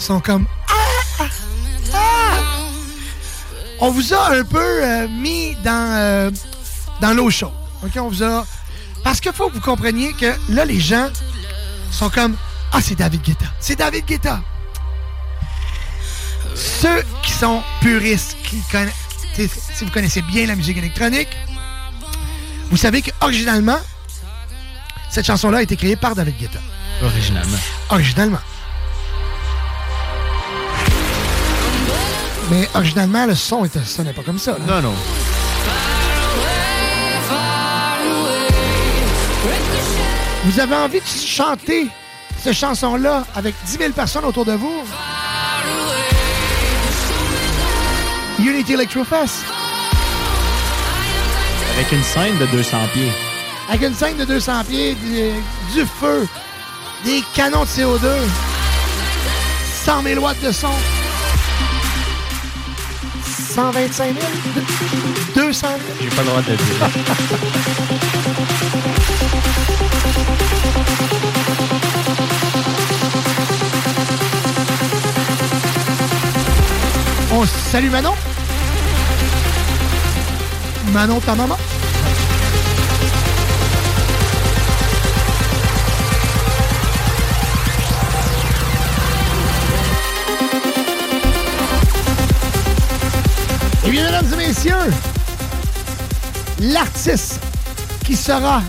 Sont 0.02 0.20
comme. 0.20 0.46
Ah! 0.68 1.24
Ah! 1.94 2.38
On 3.80 3.90
vous 3.90 4.12
a 4.12 4.30
un 4.32 4.44
peu 4.44 4.58
euh, 4.84 5.08
mis 5.08 5.54
dans, 5.64 5.94
euh, 5.96 6.30
dans 7.00 7.14
l'eau 7.14 7.30
chaude. 7.30 7.52
OK? 7.84 7.92
On 7.96 8.08
vous 8.08 8.22
a. 8.22 8.46
Parce 9.02 9.20
qu'il 9.20 9.32
faut 9.32 9.48
que 9.48 9.54
vous 9.54 9.60
compreniez 9.60 10.12
que 10.12 10.32
là, 10.50 10.64
les 10.64 10.80
gens 10.80 11.08
sont 11.90 12.10
comme. 12.10 12.36
Ah, 12.72 12.80
c'est 12.80 12.94
David 12.94 13.22
Guetta. 13.22 13.46
C'est 13.60 13.76
David 13.76 14.04
Guetta. 14.06 14.40
Ceux 16.54 17.02
qui 17.22 17.32
sont 17.32 17.62
puristes, 17.80 18.36
qui 18.44 18.60
connaissent. 18.70 18.94
Si 19.74 19.84
vous 19.84 19.90
connaissez 19.90 20.20
bien 20.22 20.46
la 20.46 20.54
musique 20.54 20.76
électronique, 20.76 21.28
vous 22.70 22.76
savez 22.76 23.02
que 23.02 23.10
originalement, 23.20 23.78
Cette 25.10 25.26
chanson-là 25.26 25.58
a 25.58 25.62
été 25.62 25.76
créée 25.76 25.96
par 25.96 26.14
David 26.14 26.36
Guetta. 26.38 26.58
Originalement. 27.02 27.58
Originalement. 27.90 28.38
Mais 32.52 32.68
originalement, 32.74 33.24
le 33.24 33.34
son 33.34 33.64
était, 33.64 33.80
sonnait 33.82 34.12
pas 34.12 34.22
comme 34.22 34.38
ça. 34.38 34.52
là. 34.52 34.58
Non, 34.66 34.82
non. 34.90 34.94
Vous 40.44 40.60
avez 40.60 40.74
envie 40.74 41.00
de 41.00 41.06
chanter 41.06 41.88
cette 42.38 42.52
chanson-là 42.52 43.24
avec 43.34 43.54
10 43.64 43.78
000 43.78 43.92
personnes 43.92 44.26
autour 44.26 44.44
de 44.44 44.52
vous? 44.52 44.84
Unity 48.38 48.74
Electrofest. 48.74 49.36
Avec 51.74 51.90
une 51.90 52.02
scène 52.02 52.36
de 52.38 52.44
200 52.46 52.76
pieds. 52.92 53.12
Avec 53.70 53.88
une 53.88 53.94
scène 53.94 54.16
de 54.18 54.26
200 54.26 54.64
pieds, 54.68 54.94
du, 54.94 55.30
du 55.72 55.86
feu, 56.00 56.28
des 57.06 57.22
canons 57.34 57.62
de 57.62 57.68
CO2, 57.68 58.08
100 59.84 60.02
000 60.02 60.20
watts 60.20 60.40
de 60.42 60.52
son, 60.52 60.68
125 63.54 64.14
000, 64.14 64.26
200 65.34 65.66
000. 65.66 65.80
J'ai 66.00 66.08
pas 66.08 66.22
le 66.22 66.28
droit 66.28 66.40
de 66.40 66.52
le 66.52 66.56
dire. 66.56 66.88
On 77.34 77.44
salue 77.44 77.90
Manon. 77.90 78.14
Manon, 80.94 81.20
ta 81.20 81.34
maman. 81.34 81.58
Mesdames 94.22 94.40
et 94.40 94.46
messieurs, 94.48 94.92
l'artiste 96.60 97.40
qui 98.04 98.16
sera 98.16 98.62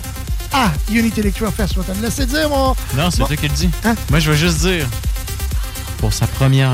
à 0.51 0.71
Unity 0.91 1.19
Electro 1.21 1.49
Fest, 1.51 1.73
te 1.73 1.91
le 1.91 2.01
laisser 2.01 2.25
dire, 2.25 2.49
mon... 2.49 2.75
Non, 2.95 3.09
c'est 3.09 3.17
toi 3.17 3.35
qui 3.35 3.47
le 3.47 3.53
dis. 3.55 3.69
Hein? 3.83 3.95
Moi, 4.09 4.19
je 4.19 4.29
veux 4.31 4.37
juste 4.37 4.59
dire, 4.59 4.87
pour 5.97 6.13
sa 6.13 6.27
première 6.27 6.71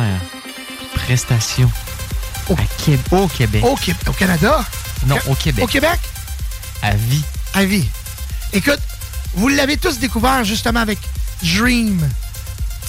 prestation 0.94 1.70
à 2.50 2.54
au 3.16 3.28
Québec. 3.28 3.64
Au, 3.64 3.76
Qué- 3.76 3.96
au 4.08 4.12
Canada? 4.12 4.64
Non, 5.08 5.16
Ca- 5.24 5.32
au 5.32 5.36
Québec. 5.36 5.64
Au 5.64 5.68
Québec? 5.68 6.00
À 6.82 6.94
vie. 6.96 7.24
À 7.54 7.64
vie. 7.64 7.86
Écoute, 8.52 8.80
vous 9.36 9.48
l'avez 9.48 9.78
tous 9.78 10.00
découvert 10.00 10.44
justement 10.44 10.82
avec 10.82 10.98
Dream, 11.44 12.00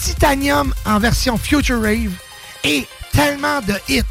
Titanium 0.02 0.74
en 0.86 0.98
version 0.98 1.38
Future 1.38 1.80
Rave 1.82 2.10
et 2.64 2.86
tellement 3.12 3.60
de 3.60 3.74
hits. 3.88 4.02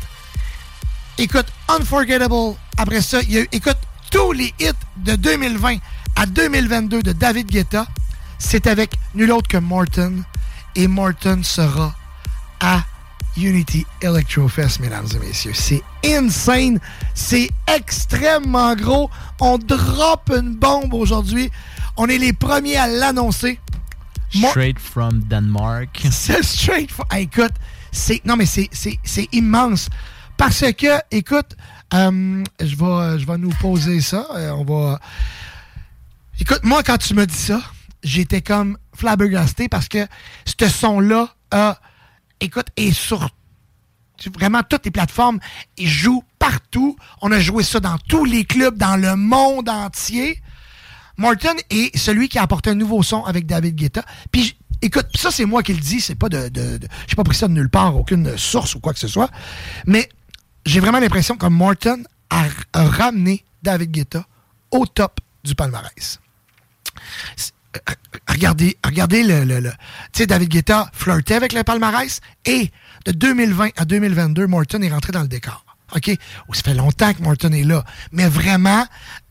Écoute, 1.18 1.48
Unforgettable, 1.70 2.56
après 2.78 3.02
ça, 3.02 3.22
il 3.22 3.32
y 3.32 3.38
a 3.38 3.41
eu, 3.41 3.48
écoute, 3.52 3.78
tous 4.10 4.32
les 4.32 4.52
hits 4.60 4.72
de 4.98 5.16
2020 5.16 5.78
à 6.16 6.26
2022 6.26 7.04
de 7.04 7.12
David 7.12 7.48
Guetta, 7.48 7.86
c'est 8.40 8.66
avec 8.66 8.96
nul 9.14 9.32
autre 9.32 9.48
que 9.48 9.58
Morton. 9.58 10.24
Et 10.76 10.88
Morton 10.88 11.41
sera 11.44 11.94
à 12.60 12.84
Unity 13.38 13.86
Electrofest, 14.02 14.80
mesdames 14.80 15.06
et 15.14 15.20
messieurs. 15.20 15.54
C'est 15.54 15.84
insane. 16.04 16.80
C'est 17.14 17.50
extrêmement 17.68 18.76
gros. 18.76 19.12
On 19.40 19.60
drop 19.60 20.32
une 20.36 20.56
bombe 20.56 20.96
aujourd'hui. 20.96 21.52
On 21.98 22.08
est 22.08 22.18
les 22.18 22.34
premiers 22.34 22.78
à 22.78 22.88
l'annoncer. 22.88 23.60
Straight 24.34 24.80
from 24.80 25.22
Denmark. 25.26 26.08
c'est 26.12 26.44
straight. 26.44 26.90
Ah, 27.12 27.20
écoute, 27.20 27.54
c'est 27.91 28.26
non 28.26 28.36
mais 28.36 28.46
c'est 28.46 29.30
immense 29.32 29.90
parce 30.40 30.72
que 30.72 30.88
écoute, 31.11 31.57
euh, 31.94 32.44
je 32.61 33.26
vais 33.26 33.38
nous 33.38 33.53
poser 33.60 33.99
ça. 33.99 34.26
euh, 34.36 34.52
on 34.52 34.64
va. 34.64 34.99
Écoute, 36.40 36.61
moi 36.64 36.82
quand 36.82 36.98
tu 36.98 37.14
me 37.14 37.28
dis 37.28 37.36
ça, 37.36 37.61
j'étais 38.03 38.41
comme 38.41 38.78
flabbergasté 38.95 39.68
parce 39.68 39.90
que 39.90 40.07
ce 40.45 40.70
son 40.70 41.02
là 41.02 41.28
a 41.52 41.78
écoute 42.40 42.68
est 42.78 42.94
sur 42.94 43.30
vraiment 44.34 44.61
toutes 44.64 44.86
les 44.86 44.91
plateformes. 44.91 45.40
Il 45.78 45.90
joue 45.90 46.24
partout. 46.40 46.95
On 47.22 47.34
a 47.34 47.40
joué 47.40 47.64
ça 47.64 47.82
dans 47.82 47.98
tous 48.07 48.24
les 48.24 48.45
clubs 48.45 48.78
dans 48.78 48.95
le 48.95 49.18
monde 49.18 49.68
entier. 49.68 50.41
Martin 51.18 51.56
est 51.70 51.95
celui 51.98 52.30
qui 52.30 52.40
a 52.40 52.44
apporté 52.44 52.70
un 52.70 52.76
nouveau 52.76 53.03
son 53.03 53.26
avec 53.26 53.45
David 53.45 53.76
Guetta. 53.76 54.06
Puis, 54.32 54.57
écoute, 54.82 55.07
ça, 55.16 55.32
c'est 55.32 55.44
moi 55.44 55.64
qui 55.64 55.74
le 55.74 55.82
dis. 55.82 55.99
C'est 55.99 56.16
pas 56.16 56.30
de. 56.30 56.48
de, 56.48 56.80
pas 57.18 57.24
pris 57.26 57.36
ça 57.36 57.49
de 57.49 57.53
nulle 57.53 57.70
part, 57.70 57.98
aucune 57.98 58.38
source 58.38 58.76
ou 58.76 58.80
quoi 58.80 58.94
que 58.94 58.99
ce 58.99 59.10
soit. 59.10 59.30
Mais 59.86 60.07
j'ai 60.70 60.80
vraiment 60.80 61.00
l'impression 61.00 61.36
que 61.36 61.46
Martin 61.48 61.98
a, 62.30 62.46
ramené 62.74 63.44
David 63.64 63.91
Guetta 63.91 64.26
au 64.72 64.86
top 64.86 65.20
du 65.44 65.56
palmarès. 65.56 66.20
Euh, 67.76 67.94
Regardez, 68.28 68.78
regardez 68.86 69.24
le- 69.24 69.62
tu 69.62 69.78
sais, 70.14 70.28
David 70.28 70.50
Guetta 70.50 70.90
flirtait 70.94 71.36
avec 71.36 71.54
le 71.54 71.64
palmarès 71.64 72.20
et 72.46 72.72
de 73.06 73.12
2020 73.12 73.70
à 73.78 73.86
2022, 73.86 74.48
Morton 74.48 74.82
est 74.82 74.90
rentré 74.91 75.12
dans 75.12 75.22
le 75.22 75.28
décor. 75.28 75.66
OK? 75.96 76.12
Oh, 76.48 76.54
ça 76.54 76.62
fait 76.62 76.74
longtemps 76.74 77.14
que 77.14 77.22
Morton 77.22 77.52
est 77.52 77.64
là. 77.64 77.84
Mais 78.12 78.28
vraiment, 78.28 78.86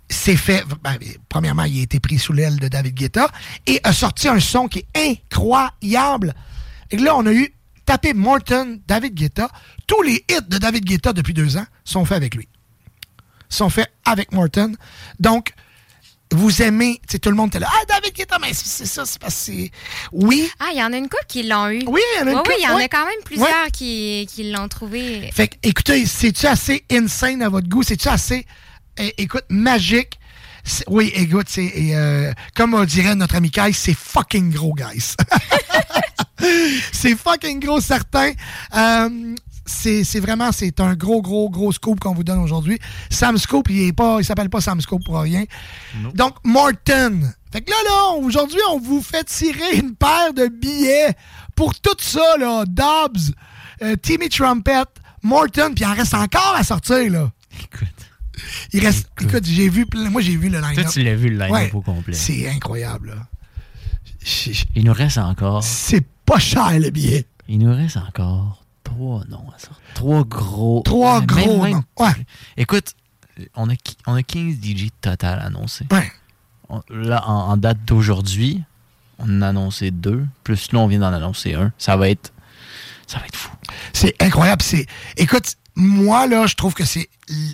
c'est 0.09 0.37
fait. 0.37 0.65
ben, 0.83 0.97
premièrement, 1.29 1.65
il 1.65 1.79
a 1.81 1.83
été 1.83 2.01
pris 2.01 2.19
sous 2.19 2.33
l'aile 2.33 2.59
de 2.59 2.69
David 2.69 2.95
Guetta 2.95 3.29
et 3.67 3.81
a 3.85 3.93
sorti 3.93 4.29
un 4.29 4.41
son 4.41 4.67
qui 4.69 4.85
est 4.95 5.11
incroyable. 5.33 6.35
Et 6.91 6.97
là, 6.97 7.17
on 7.17 7.27
a 7.27 7.33
eu 7.33 7.53
tapé 7.89 8.13
Morton, 8.13 8.81
David 8.87 9.15
Guetta. 9.15 9.49
Tous 9.87 10.03
les 10.03 10.23
hits 10.29 10.47
de 10.47 10.59
David 10.59 10.85
Guetta 10.85 11.15
depuis 11.15 11.33
deux 11.33 11.57
ans 11.57 11.65
sont 11.85 12.05
faits 12.05 12.19
avec 12.19 12.35
lui. 12.35 12.47
Sont 13.49 13.71
faits 13.71 13.91
avec 14.05 14.31
Morton. 14.33 14.75
Donc, 15.19 15.55
vous 16.31 16.61
aimez, 16.61 17.01
tu 17.09 17.19
tout 17.19 17.31
le 17.31 17.37
monde 17.37 17.49
était 17.49 17.61
là. 17.61 17.69
Ah, 17.71 17.85
David 17.89 18.15
Guetta, 18.15 18.37
mais 18.39 18.53
c'est 18.53 18.85
ça, 18.85 19.07
c'est 19.07 19.19
parce 19.19 19.47
que. 19.47 19.71
Oui. 20.13 20.51
Ah, 20.61 20.67
il 20.75 20.79
y 20.79 20.83
en 20.83 20.93
a 20.93 20.99
une 20.99 21.09
couple 21.09 21.25
qui 21.29 21.45
l'ont 21.45 21.71
eu. 21.71 21.83
Oui, 21.87 22.03
il 22.17 22.21
y 22.21 22.23
en 22.25 22.27
a 22.27 22.31
une 22.31 22.37
Oui, 22.37 22.43
couple, 22.43 22.51
oui, 22.51 22.57
il 22.59 22.65
y 22.65 22.69
en 22.69 22.77
ouais. 22.77 22.85
a 22.85 22.89
quand 22.89 23.07
même 23.07 23.25
plusieurs 23.25 23.67
qui, 23.73 24.29
qui 24.31 24.51
l'ont 24.53 24.69
trouvé. 24.69 25.31
Fait 25.33 25.49
que, 25.49 25.57
écoutez, 25.63 26.05
c'est-tu 26.05 26.47
assez 26.47 26.85
insane 26.93 27.41
à 27.41 27.49
votre 27.49 27.69
goût? 27.71 27.83
C'est-tu 27.83 28.09
assez, 28.09 28.45
eh, 28.99 29.15
écoute, 29.17 29.45
magique? 29.49 30.19
Oui, 30.89 31.11
écoute, 31.15 31.47
c'est, 31.49 31.73
euh, 31.95 32.35
comme 32.55 32.75
on 32.75 32.85
dirait 32.85 33.15
notre 33.15 33.37
ami 33.37 33.51
Kai, 33.51 33.73
c'est 33.73 33.97
fucking 33.97 34.53
gros, 34.53 34.75
guys. 34.75 35.15
c'est 36.93 37.17
fucking 37.17 37.61
gros, 37.61 37.81
certain. 37.81 38.31
Euh, 38.77 39.35
c'est 39.67 40.21
vraiment, 40.21 40.51
c'est 40.51 40.81
un 40.81 40.95
gros, 40.95 41.21
gros, 41.21 41.51
gros 41.51 41.73
scoop 41.73 42.01
qu'on 42.01 42.15
vous 42.15 42.25
donne 42.25 42.39
aujourd'hui. 42.39 42.79
Sam 43.11 43.37
Scoop, 43.37 43.69
il 43.71 43.89
est 43.89 43.93
pas, 43.93 44.17
il 44.19 44.25
s'appelle 44.25 44.49
pas 44.49 44.61
Sam 44.63 44.81
Scoop 44.81 45.05
pour 45.05 45.21
rien. 45.21 45.45
Donc, 46.15 46.35
Morton. 46.45 47.21
Fait 47.53 47.61
que 47.63 47.71
là, 47.71 47.77
là, 47.87 48.09
aujourd'hui, 48.19 48.61
on 48.71 48.79
vous 48.79 49.03
fait 49.03 49.25
tirer 49.25 49.77
une 49.77 49.95
paire 49.95 50.33
de 50.35 50.49
billets 50.49 51.15
pour 51.55 51.75
tout 51.79 51.97
ça, 51.99 52.37
là. 52.39 52.65
Dobbs, 52.67 53.33
euh, 53.83 53.97
Timmy 53.97 54.29
Trumpet, 54.29 54.85
Morton, 55.23 55.73
puis 55.75 55.85
il 55.85 55.87
en 55.87 55.95
reste 55.95 56.15
encore 56.15 56.55
à 56.57 56.63
sortir, 56.65 57.11
là. 57.11 57.31
Écoute. 57.59 57.89
Il 58.73 58.85
reste. 58.87 59.09
Écoute, 59.21 59.45
j'ai 59.45 59.69
vu. 59.69 59.85
plein- 59.87 60.09
Moi, 60.11 60.21
j'ai 60.23 60.37
vu 60.37 60.49
le 60.49 60.59
line-up. 60.61 60.75
Toi, 60.75 60.85
tu 60.85 61.03
l'as 61.03 61.15
vu, 61.17 61.29
le 61.31 61.37
line-up 61.39 61.51
Ouais, 61.51 61.71
au 61.75 61.81
complet. 61.81 62.15
C'est 62.15 62.49
incroyable, 62.49 63.09
là. 63.09 63.27
Il 64.75 64.85
nous 64.85 64.93
reste 64.93 65.19
encore. 65.19 65.63
C'est 65.63 66.05
pas 66.25 66.39
cher, 66.39 66.79
le 66.79 66.91
billet. 66.91 67.27
Il 67.49 67.59
nous 67.59 67.75
reste 67.75 67.97
encore 67.97 68.63
trois 68.85 69.23
noms 69.29 69.49
à 69.55 69.59
sortir. 69.59 69.83
Trois 69.95 70.25
gros. 70.25 70.83
Trois 70.85 71.21
gros 71.23 71.67
noms. 71.67 71.85
Ouais. 71.99 72.13
Écoute, 72.57 72.95
on 73.55 73.69
a, 73.71 73.75
on 74.07 74.15
a 74.15 74.23
15 74.23 74.57
DJ 74.63 74.89
total 75.01 75.41
annoncés. 75.41 75.87
Ouais. 75.91 76.11
On- 76.69 76.83
là, 76.91 77.27
en, 77.27 77.51
en 77.53 77.57
date 77.57 77.79
d'aujourd'hui, 77.85 78.63
on 79.19 79.25
en 79.39 79.43
a 79.43 79.49
annoncé 79.49 79.91
deux. 79.91 80.27
Plus 80.45 80.73
là, 80.73 80.81
on 80.81 80.87
vient 80.89 80.99
d'en 81.01 81.13
annoncer 81.13 81.55
un. 81.55 81.73
Ça 81.79 81.97
va 81.97 82.11
être. 82.11 82.33
Ça 83.07 83.19
va 83.19 83.25
être 83.27 83.37
fou. 83.37 83.51
C'est 83.95 84.15
incroyable. 84.23 84.61
C'est, 84.63 84.87
écoute, 85.17 85.55
moi, 85.75 86.27
là, 86.27 86.47
je 86.47 86.55
trouve 86.55 86.75
que 86.75 86.85
c'est, 86.85 87.09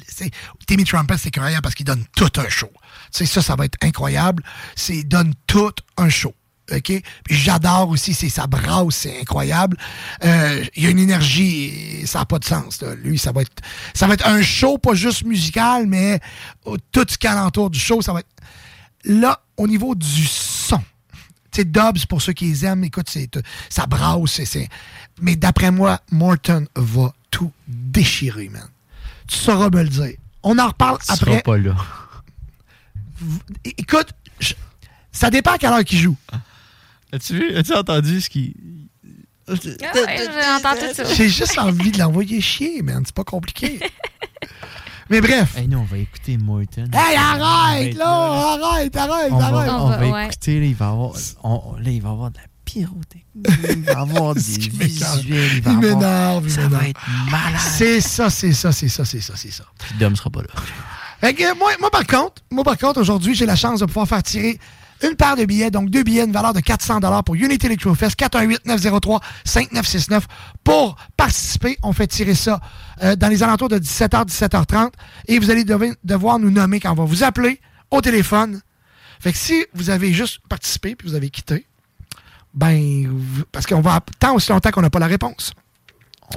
c'est 0.09 0.31
Timmy 0.67 0.83
Trumpet, 0.85 1.17
c'est 1.17 1.29
incroyable 1.37 1.63
parce 1.63 1.77
qu'il 1.77 1.87
donne 1.87 2.05
tout 2.17 2.33
un 2.41 2.49
show. 2.49 2.71
Tu 3.13 3.19
sais, 3.19 3.27
ça, 3.27 3.41
ça 3.43 3.55
va 3.55 3.65
être 3.67 3.79
incroyable. 3.83 4.43
C'est, 4.75 4.97
il 4.97 5.05
donne 5.09 5.33
tout 5.47 5.71
un 5.97 6.09
show. 6.09 6.35
OK? 6.73 6.93
J'adore 7.29 7.91
aussi, 7.91 8.15
c'est 8.15 8.29
sa 8.29 8.47
brasse, 8.47 8.95
c'est 8.97 9.21
incroyable. 9.21 9.77
Euh, 10.25 10.65
il 10.77 10.85
y 10.85 10.87
a 10.87 10.91
une 10.91 10.99
énergie, 10.99 12.07
ça 12.07 12.21
n'a 12.21 12.25
pas 12.25 12.39
de 12.39 12.45
sens. 12.45 12.81
là. 12.81 12.95
Lui, 12.95 13.19
ça 13.19 13.33
va 13.33 13.43
être 13.43 13.53
ça 13.93 14.07
va 14.07 14.15
être 14.15 14.27
un 14.27 14.41
show, 14.43 14.79
pas 14.79 14.95
juste 14.95 15.25
musical, 15.25 15.87
mais 15.87 16.21
euh, 16.67 16.77
tout 16.93 17.05
ce 17.09 17.19
qu'il 17.19 17.29
y 17.29 17.33
a 17.33 17.39
alentour 17.39 17.69
du 17.71 17.79
show, 17.79 18.01
ça 18.01 18.13
va 18.13 18.21
être. 18.21 18.29
Là, 19.05 19.43
au 19.59 19.67
niveau 19.69 19.95
du 19.95 20.27
son, 20.27 20.79
tu 21.51 21.61
sais, 21.61 21.65
Dobbs, 21.65 22.07
pour 22.09 22.23
ceux 22.23 22.33
qui 22.33 22.47
les 22.47 22.65
aiment, 22.65 22.85
écoute, 22.85 23.09
c'est, 23.11 23.29
ça 23.69 23.85
brasse. 23.87 24.43
c'est- 24.45 24.69
Mais 25.21 25.37
d'après 25.37 25.71
moi, 25.71 26.01
Morton 26.11 26.67
va 26.75 27.13
tout 27.31 27.53
déchirer, 27.69 28.49
man. 28.49 28.67
Tu 29.29 29.37
sauras 29.37 29.69
me 29.69 29.83
le 29.83 29.89
dire. 29.91 30.15
On 30.43 30.59
en 30.59 30.69
reparle 30.69 30.99
Tu 31.05 31.13
après. 31.13 31.31
seras 31.33 31.43
pas 31.43 31.59
là. 31.59 31.77
Écoute, 33.65 34.09
je- 34.41 34.55
Ça 35.13 35.31
dépend 35.31 35.53
à 35.53 35.59
quelle 35.59 35.73
heure 35.73 35.85
qu'il 35.85 35.99
joue. 36.01 36.17
As-tu 37.15 37.35
vu, 37.35 37.57
as-tu 37.57 37.73
entendu 37.75 38.21
ce 38.21 38.29
qui. 38.29 38.55
Ah 39.47 39.53
ouais, 39.53 40.95
ça. 40.95 41.05
J'ai 41.15 41.29
juste 41.41 41.59
envie 41.59 41.91
de 41.91 41.99
l'envoyer 41.99 42.41
chier, 42.41 42.83
man. 42.83 43.03
C'est 43.05 43.15
pas 43.15 43.25
compliqué. 43.25 43.79
Mais 45.11 45.21
bref. 45.21 45.57
Hey, 45.57 45.69
nous, 45.69 45.79
on 45.79 45.85
va 45.85 45.99
écouter 45.99 46.39
Morton. 46.39 46.89
Hey, 46.93 47.17
arrête, 47.17 47.95
là! 47.95 48.07
Arrête, 48.09 48.97
arrête, 48.97 49.33
On 49.33 49.37
va, 49.39 49.45
arrête! 49.47 49.71
on 49.71 50.11
va 50.11 50.25
écouter, 50.25 50.61
là, 50.61 50.67
il 50.67 50.75
va 50.75 50.89
avoir, 50.89 51.13
on- 51.43 51.77
là, 51.77 51.91
il 51.91 52.01
va 52.01 52.09
avoir 52.11 52.31
de 52.31 52.39
la 52.39 52.45
pyrotechnie, 52.65 53.25
il 53.69 53.83
va 53.83 54.01
avoir 54.01 54.35
des 54.35 54.41
visuels, 54.41 55.51
il 55.57 55.63
va 55.63 55.73
Il 55.73 55.79
m'énerve, 55.79 56.45
il 56.47 56.51
Ça 56.51 56.69
va 56.69 56.89
être 56.89 57.01
malade. 57.31 57.61
C'est 57.61 58.01
ça, 58.01 58.31
c'est 58.31 58.55
ça, 58.55 58.73
c'est 58.73 58.89
ça, 58.89 59.05
c'est 59.05 59.21
ça, 59.21 59.35
c'est 59.37 59.51
ça. 59.53 59.65
Puis 59.79 59.95
Dom 60.01 60.17
sera 60.17 60.31
pas 60.31 60.41
là. 60.41 60.49
Fait 61.21 61.35
que, 61.35 61.55
moi, 61.59 61.71
moi, 61.81 61.91
par 61.91 62.07
contre, 62.07 62.43
moi, 62.51 62.65
par 62.65 62.79
contre, 62.79 62.99
aujourd'hui, 62.99 63.35
j'ai 63.35 63.47
la 63.47 63.57
chance 63.57 63.81
de 63.81 63.85
pouvoir 63.85 64.09
faire 64.09 64.23
tirer 64.23 64.59
une 65.09 65.17
paire 65.17 65.37
de 65.37 65.45
billets, 65.45 65.71
donc 65.71 65.91
deux 65.91 66.03
billets, 66.03 66.25
une 66.25 66.33
valeur 66.33 66.53
de 66.53 66.61
400 66.61 67.01
pour 67.25 67.35
Unity 67.35 67.67
Electro 67.67 67.95
Fest, 67.95 68.19
418-903-5969. 68.21 70.23
Pour 70.63 70.97
participer, 71.17 71.79
on 71.83 71.93
fait 71.93 72.07
tirer 72.07 72.35
ça 72.35 72.61
euh, 73.03 73.17
dans 73.17 73.29
les 73.29 73.43
alentours 73.43 73.69
de 73.69 73.79
17h, 73.79 74.27
17h30. 74.29 74.91
Et 75.29 75.39
vous 75.39 75.51
allez 75.51 75.65
devoir, 75.65 75.91
devoir 76.05 76.39
nous 76.39 76.51
nommer 76.51 76.81
quand 76.81 76.93
on 76.93 76.97
va 76.97 77.05
vous 77.05 77.23
appeler 77.25 77.61
au 77.91 78.01
téléphone. 78.01 78.61
Fait 79.21 79.33
que 79.33 79.39
si 79.39 79.65
vous 79.75 79.91
avez 79.91 80.13
juste 80.13 80.41
participé 80.49 80.95
puis 80.97 81.09
vous 81.09 81.15
avez 81.15 81.31
quitté, 81.31 81.67
ben, 82.53 83.09
vous- 83.09 83.45
parce 83.53 83.67
qu'on 83.67 83.81
va 83.81 84.01
tant 84.19 84.35
aussi 84.35 84.51
longtemps 84.51 84.71
qu'on 84.71 84.83
n'a 84.83 84.91
pas 84.91 84.99
la 84.99 85.07
réponse. 85.07 85.53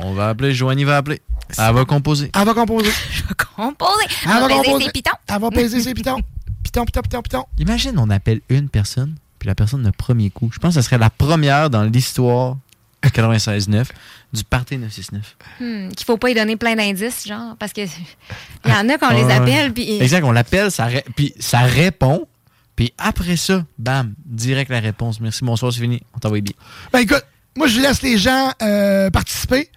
On 0.01 0.13
va 0.13 0.29
appeler, 0.29 0.53
Joanie 0.53 0.83
va 0.83 0.97
appeler. 0.97 1.21
Elle 1.57 1.73
va 1.73 1.85
composer. 1.85 2.29
Elle 2.37 2.45
va 2.45 2.53
composer. 2.53 2.91
Composer. 3.55 4.05
Elle 4.25 4.31
On 4.31 4.39
va 4.41 4.47
va 4.47 4.53
composer. 4.55 4.85
ses 4.85 4.91
pitons. 4.91 5.11
Elle 5.27 5.39
va 5.41 5.49
baiser 5.49 5.81
ses 5.81 5.93
pitons. 5.93 6.19
Piton, 6.67 6.83
piton, 6.85 7.01
piton, 7.01 7.21
piton. 7.21 7.43
Imagine, 7.59 7.97
on 7.97 8.09
appelle 8.09 8.41
une 8.49 8.67
personne, 8.67 9.15
puis 9.39 9.47
la 9.47 9.55
personne 9.55 9.83
le 9.85 9.93
premier 9.93 10.29
coup. 10.29 10.49
Je 10.53 10.59
pense 10.59 10.75
que 10.75 10.81
ce 10.81 10.85
serait 10.85 10.97
la 10.97 11.09
première 11.09 11.69
dans 11.69 11.83
l'histoire 11.83 12.57
96.9 13.03 13.85
du 14.33 14.43
Parti 14.43 14.77
969. 14.77 15.37
Hmm, 15.61 15.89
qu'il 15.93 16.05
faut 16.05 16.17
pas 16.17 16.29
y 16.29 16.33
donner 16.35 16.57
plein 16.57 16.75
d'indices, 16.75 17.25
genre, 17.25 17.55
parce 17.57 17.71
que 17.71 17.81
il 18.65 18.69
y 18.69 18.73
en 18.73 18.89
a 18.89 18.97
qu'on 18.97 19.09
les 19.15 19.23
Ouais. 19.23 19.33
appelle, 19.33 19.73
puis 19.73 19.97
Exact, 20.01 20.23
on 20.25 20.31
l'appelle, 20.33 20.69
ça, 20.71 20.85
ré- 20.87 21.05
puis 21.15 21.33
ça 21.39 21.59
répond, 21.59 22.27
puis 22.75 22.93
après 22.97 23.37
ça, 23.37 23.63
bam, 23.77 24.13
direct 24.25 24.69
la 24.69 24.81
réponse. 24.81 25.21
Merci, 25.21 25.45
bonsoir, 25.45 25.71
c'est 25.71 25.79
fini. 25.79 26.01
On 26.15 26.19
t'envoie 26.19 26.41
bien. 26.41 26.53
Ben 26.91 26.99
écoute, 26.99 27.23
moi 27.55 27.67
je 27.67 27.79
laisse 27.79 28.01
les 28.01 28.17
gens 28.17 28.51
euh, 28.61 29.09
participer. 29.09 29.69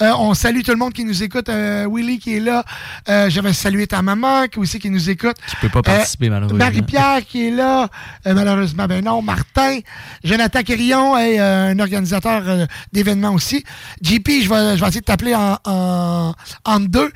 Euh, 0.00 0.12
on 0.18 0.34
salue 0.34 0.60
tout 0.62 0.70
le 0.70 0.76
monde 0.76 0.92
qui 0.92 1.04
nous 1.04 1.22
écoute. 1.22 1.48
Euh, 1.48 1.88
Willy 1.90 2.18
qui 2.18 2.36
est 2.36 2.40
là. 2.40 2.64
Euh, 3.08 3.28
J'avais 3.30 3.52
salué 3.52 3.86
ta 3.86 4.00
maman 4.02 4.46
qui 4.46 4.58
aussi 4.58 4.78
qui 4.78 4.90
nous 4.90 5.10
écoute. 5.10 5.36
Tu 5.50 5.56
peux 5.56 5.68
pas 5.68 5.82
participer, 5.82 6.30
malheureusement. 6.30 6.58
Marie-Pierre 6.58 7.24
qui 7.26 7.48
est 7.48 7.50
là. 7.50 7.88
Euh, 8.26 8.34
malheureusement, 8.34 8.86
ben 8.86 9.04
non. 9.04 9.22
Martin. 9.22 9.80
Jonathan 10.22 10.62
Quérillon 10.62 11.16
est 11.18 11.40
euh, 11.40 11.70
un 11.72 11.78
organisateur 11.78 12.42
euh, 12.46 12.66
d'événements 12.92 13.32
aussi. 13.32 13.64
JP, 14.02 14.28
je 14.42 14.48
vais, 14.48 14.76
je 14.76 14.80
vais 14.80 14.86
essayer 14.88 15.00
de 15.00 15.04
t'appeler 15.06 15.34
en, 15.34 15.58
en, 15.64 16.34
en 16.64 16.80
deux. 16.80 17.10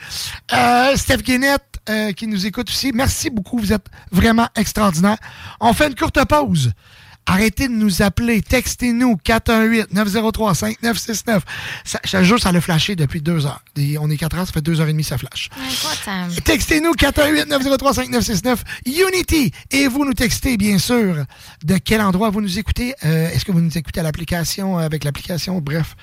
Euh, 0.52 0.96
Steph 0.96 1.18
Guénette 1.18 1.62
euh, 1.88 2.12
qui 2.12 2.26
nous 2.26 2.46
écoute 2.46 2.68
aussi. 2.68 2.92
Merci 2.92 3.30
beaucoup. 3.30 3.58
Vous 3.58 3.72
êtes 3.72 3.86
vraiment 4.10 4.48
extraordinaire. 4.56 5.18
On 5.60 5.72
fait 5.72 5.86
une 5.88 5.94
courte 5.94 6.18
pause. 6.24 6.72
Arrêtez 7.26 7.68
de 7.68 7.72
nous 7.72 8.02
appeler. 8.02 8.42
Textez-nous 8.42 9.16
418-903-5969. 9.24 11.40
Ça, 11.84 12.00
je 12.04 12.10
te 12.10 12.22
jure, 12.24 12.40
ça 12.40 12.52
l'a 12.52 12.60
flashé 12.60 12.96
depuis 12.96 13.20
deux 13.20 13.46
heures. 13.46 13.62
Et 13.76 13.96
on 13.98 14.10
est 14.10 14.16
quatre 14.16 14.36
heures, 14.36 14.46
ça 14.46 14.52
fait 14.52 14.60
deux 14.60 14.80
heures 14.80 14.88
et 14.88 14.92
demie, 14.92 15.04
ça 15.04 15.18
flash. 15.18 15.48
Textez-nous 16.44 16.92
418-903-5969. 16.94 18.58
Unity. 18.86 19.52
Et 19.70 19.86
vous 19.88 20.04
nous 20.04 20.14
textez, 20.14 20.56
bien 20.56 20.78
sûr, 20.78 21.24
de 21.64 21.76
quel 21.78 22.00
endroit 22.00 22.30
vous 22.30 22.40
nous 22.40 22.58
écoutez. 22.58 22.94
Euh, 23.04 23.30
Est-ce 23.30 23.44
que 23.44 23.52
vous 23.52 23.60
nous 23.60 23.76
écoutez 23.78 24.00
à 24.00 24.02
l'application, 24.02 24.78
euh, 24.78 24.82
avec 24.82 25.04
l'application? 25.04 25.60
Bref. 25.60 25.94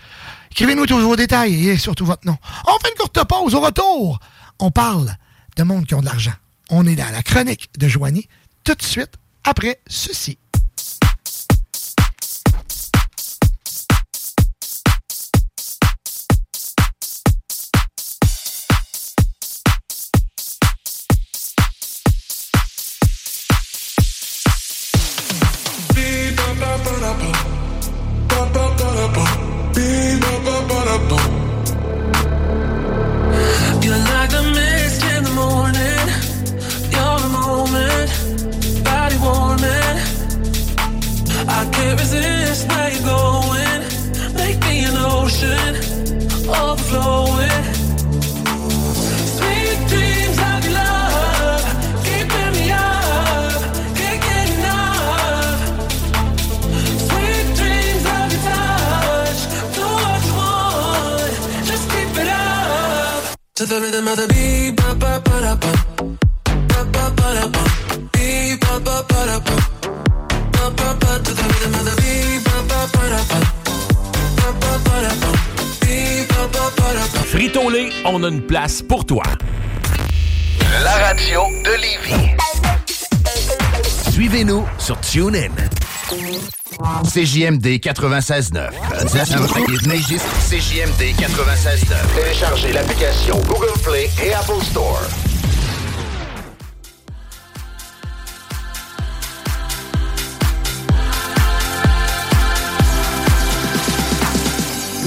Écrivez-nous 0.52 0.86
tous 0.86 1.00
vos 1.00 1.16
détails 1.16 1.70
et 1.70 1.78
surtout 1.78 2.06
votre 2.06 2.26
nom. 2.26 2.38
On 2.66 2.80
fait 2.80 2.90
une 2.90 2.98
courte 2.98 3.24
pause. 3.28 3.54
Au 3.56 3.60
retour, 3.60 4.20
on 4.60 4.72
parle 4.72 5.14
de 5.58 5.64
monde 5.64 5.86
qui 5.86 5.94
ont 5.96 6.02
de 6.02 6.06
l'argent. 6.06 6.34
On 6.70 6.86
est 6.88 6.96
dans 6.96 7.12
la 7.12 7.22
chronique 7.24 7.70
de 7.78 7.88
Joanie 7.88 8.28
tout 8.64 8.74
de 8.74 8.84
suite 8.84 9.12
après 9.44 9.80
ceci. 9.88 10.38
Can't 41.98 42.66
where 42.68 42.92
you're 42.92 43.04
going. 43.04 43.82
Make 44.36 44.60
me 44.68 44.84
an 44.86 44.98
ocean, 44.98 45.74
overflowing. 46.48 47.64
Sweet 49.38 49.80
dreams 49.90 50.38
of 50.50 50.60
your 50.66 50.74
love, 50.82 51.64
keeping 52.06 52.52
me 52.58 52.72
up, 52.72 53.62
can't 53.98 54.22
get 54.28 54.48
enough. 54.58 55.62
Sweet 57.08 57.48
dreams 57.60 58.06
of 58.18 58.28
your 58.34 58.44
touch, 58.50 59.42
do 59.76 59.86
what 60.04 60.22
you 60.28 60.34
want, 60.42 61.34
just 61.70 61.86
keep 61.90 62.12
it 62.22 62.30
up. 62.30 63.36
To 63.56 63.66
the 63.66 63.78
rhythm 63.82 64.08
of 64.08 64.18
the 64.18 64.28
beat, 64.34 64.76
ba 64.78 64.90
ba 64.94 65.22
ba 65.26 65.36
da 65.46 65.56
ba, 65.56 65.74
ba 66.70 66.82
ba 66.94 67.06
ba 67.18 67.28
da 67.38 67.48
ba, 67.56 67.64
beat 68.14 68.60
ba 68.62 68.80
ba 68.80 69.04
ba 69.10 69.20
da 69.30 69.40
ba, 69.40 69.79
Frito-Lay, 77.26 77.90
on 78.06 78.24
a 78.24 78.28
une 78.28 78.42
place 78.42 78.82
pour 78.82 79.06
toi. 79.06 79.24
La 80.84 80.92
radio 81.08 81.42
de 81.64 81.72
Lévis. 81.82 82.36
Suivez-nous 84.12 84.66
sur 84.78 85.00
TuneIn. 85.00 85.52
CJMD 87.04 87.80
96.9. 87.80 88.70
CJMD 90.50 91.16
96.9. 91.18 91.96
Téléchargez 92.16 92.74
l'application 92.74 93.40
Google 93.48 93.80
Play 93.84 94.10
et 94.24 94.34
Apple 94.34 94.64
Store. 94.64 95.02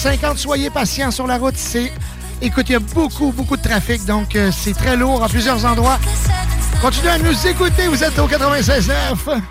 50, 0.00 0.38
soyez 0.38 0.70
patients 0.70 1.10
sur 1.10 1.26
la 1.26 1.36
route. 1.36 1.56
C'est, 1.58 1.92
écoute, 2.40 2.70
il 2.70 2.72
y 2.72 2.74
a 2.74 2.78
beaucoup, 2.78 3.32
beaucoup 3.32 3.58
de 3.58 3.62
trafic, 3.62 4.02
donc 4.06 4.34
euh, 4.34 4.50
c'est 4.50 4.72
très 4.72 4.96
lourd 4.96 5.22
à 5.22 5.28
plusieurs 5.28 5.62
endroits. 5.66 5.98
Continuez 6.80 7.10
à 7.10 7.18
nous 7.18 7.46
écouter, 7.46 7.86
vous 7.86 8.02
êtes 8.02 8.18
au 8.18 8.26
96.9. 8.26 9.42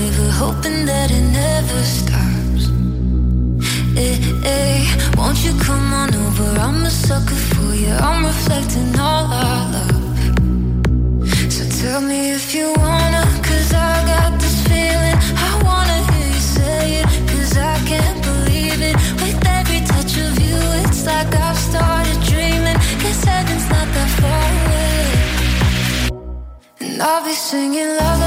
river, 0.00 0.30
hoping 0.42 0.86
that 0.86 1.08
it 1.10 1.26
never 1.42 1.80
stops. 1.98 2.64
Hey, 3.98 4.14
hey, 4.48 4.76
won't 5.16 5.38
you 5.44 5.52
come 5.68 5.92
on 6.02 6.10
over? 6.24 6.48
I'm 6.66 6.84
a 6.84 6.90
sucker 6.90 7.40
for 7.50 7.70
you. 7.82 7.92
I'm 8.08 8.24
reflecting 8.32 8.90
all 8.98 9.26
our 9.42 9.62
love. 9.74 10.06
So 11.54 11.62
tell 11.82 12.00
me 12.10 12.20
if 12.38 12.54
you 12.54 12.66
wanna, 12.84 13.24
cause 13.46 13.70
I 13.90 13.92
got 14.12 14.30
this 14.42 14.56
feeling. 14.68 15.18
I 15.48 15.50
wanna 15.68 15.98
hear 16.10 16.28
you 16.36 16.42
say 16.58 16.82
it, 17.00 17.06
cause 17.30 17.52
I 17.72 17.76
can't 17.90 18.20
believe 18.28 18.80
it. 18.90 18.96
With 19.22 19.38
every 19.58 19.80
touch 19.92 20.12
of 20.26 20.32
you, 20.46 20.58
it's 20.82 21.02
like 21.10 21.30
I've 21.46 21.60
started 21.68 22.18
dreaming. 22.30 22.78
Guess 23.02 23.20
heaven's 23.32 23.66
not 23.74 23.88
that 23.96 24.10
far 24.20 24.46
away. 24.60 25.02
And 26.84 27.02
I'll 27.02 27.24
be 27.24 27.34
singing 27.48 27.92
love. 28.00 28.19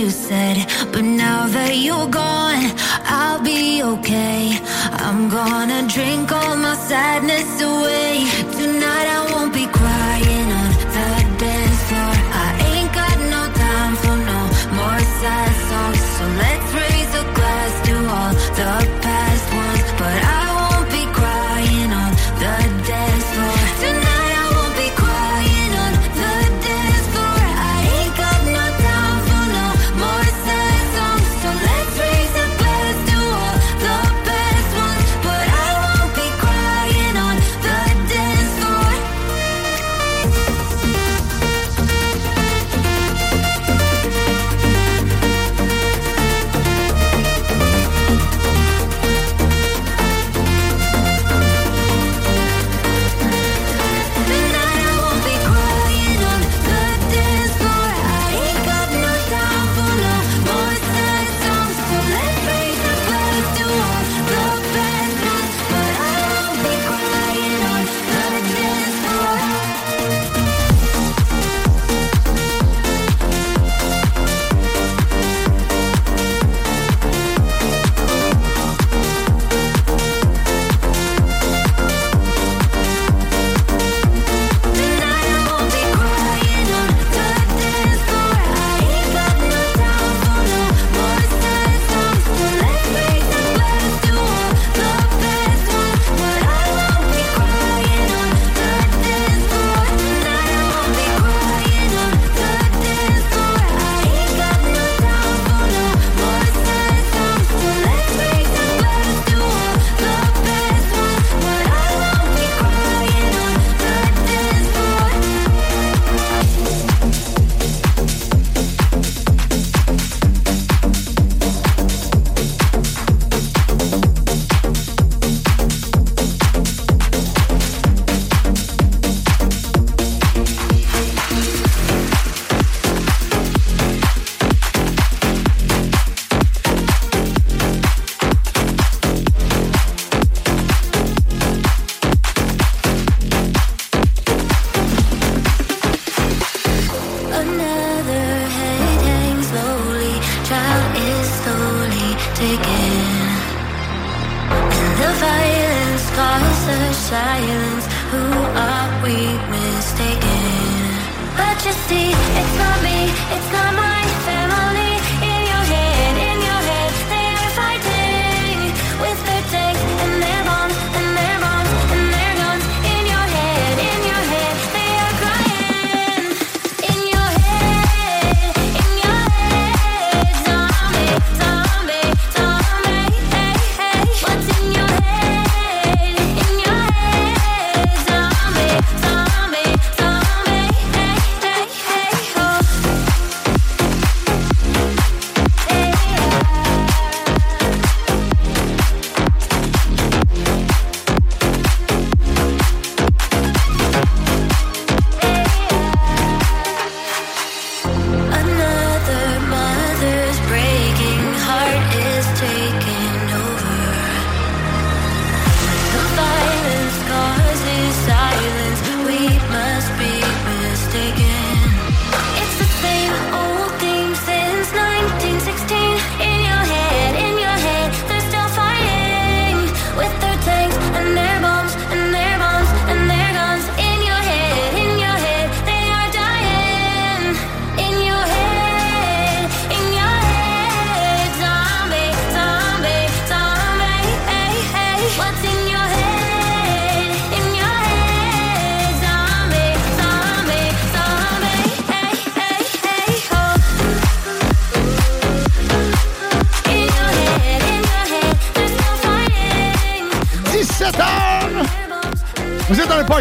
you 0.00 0.08
said. 0.08 0.69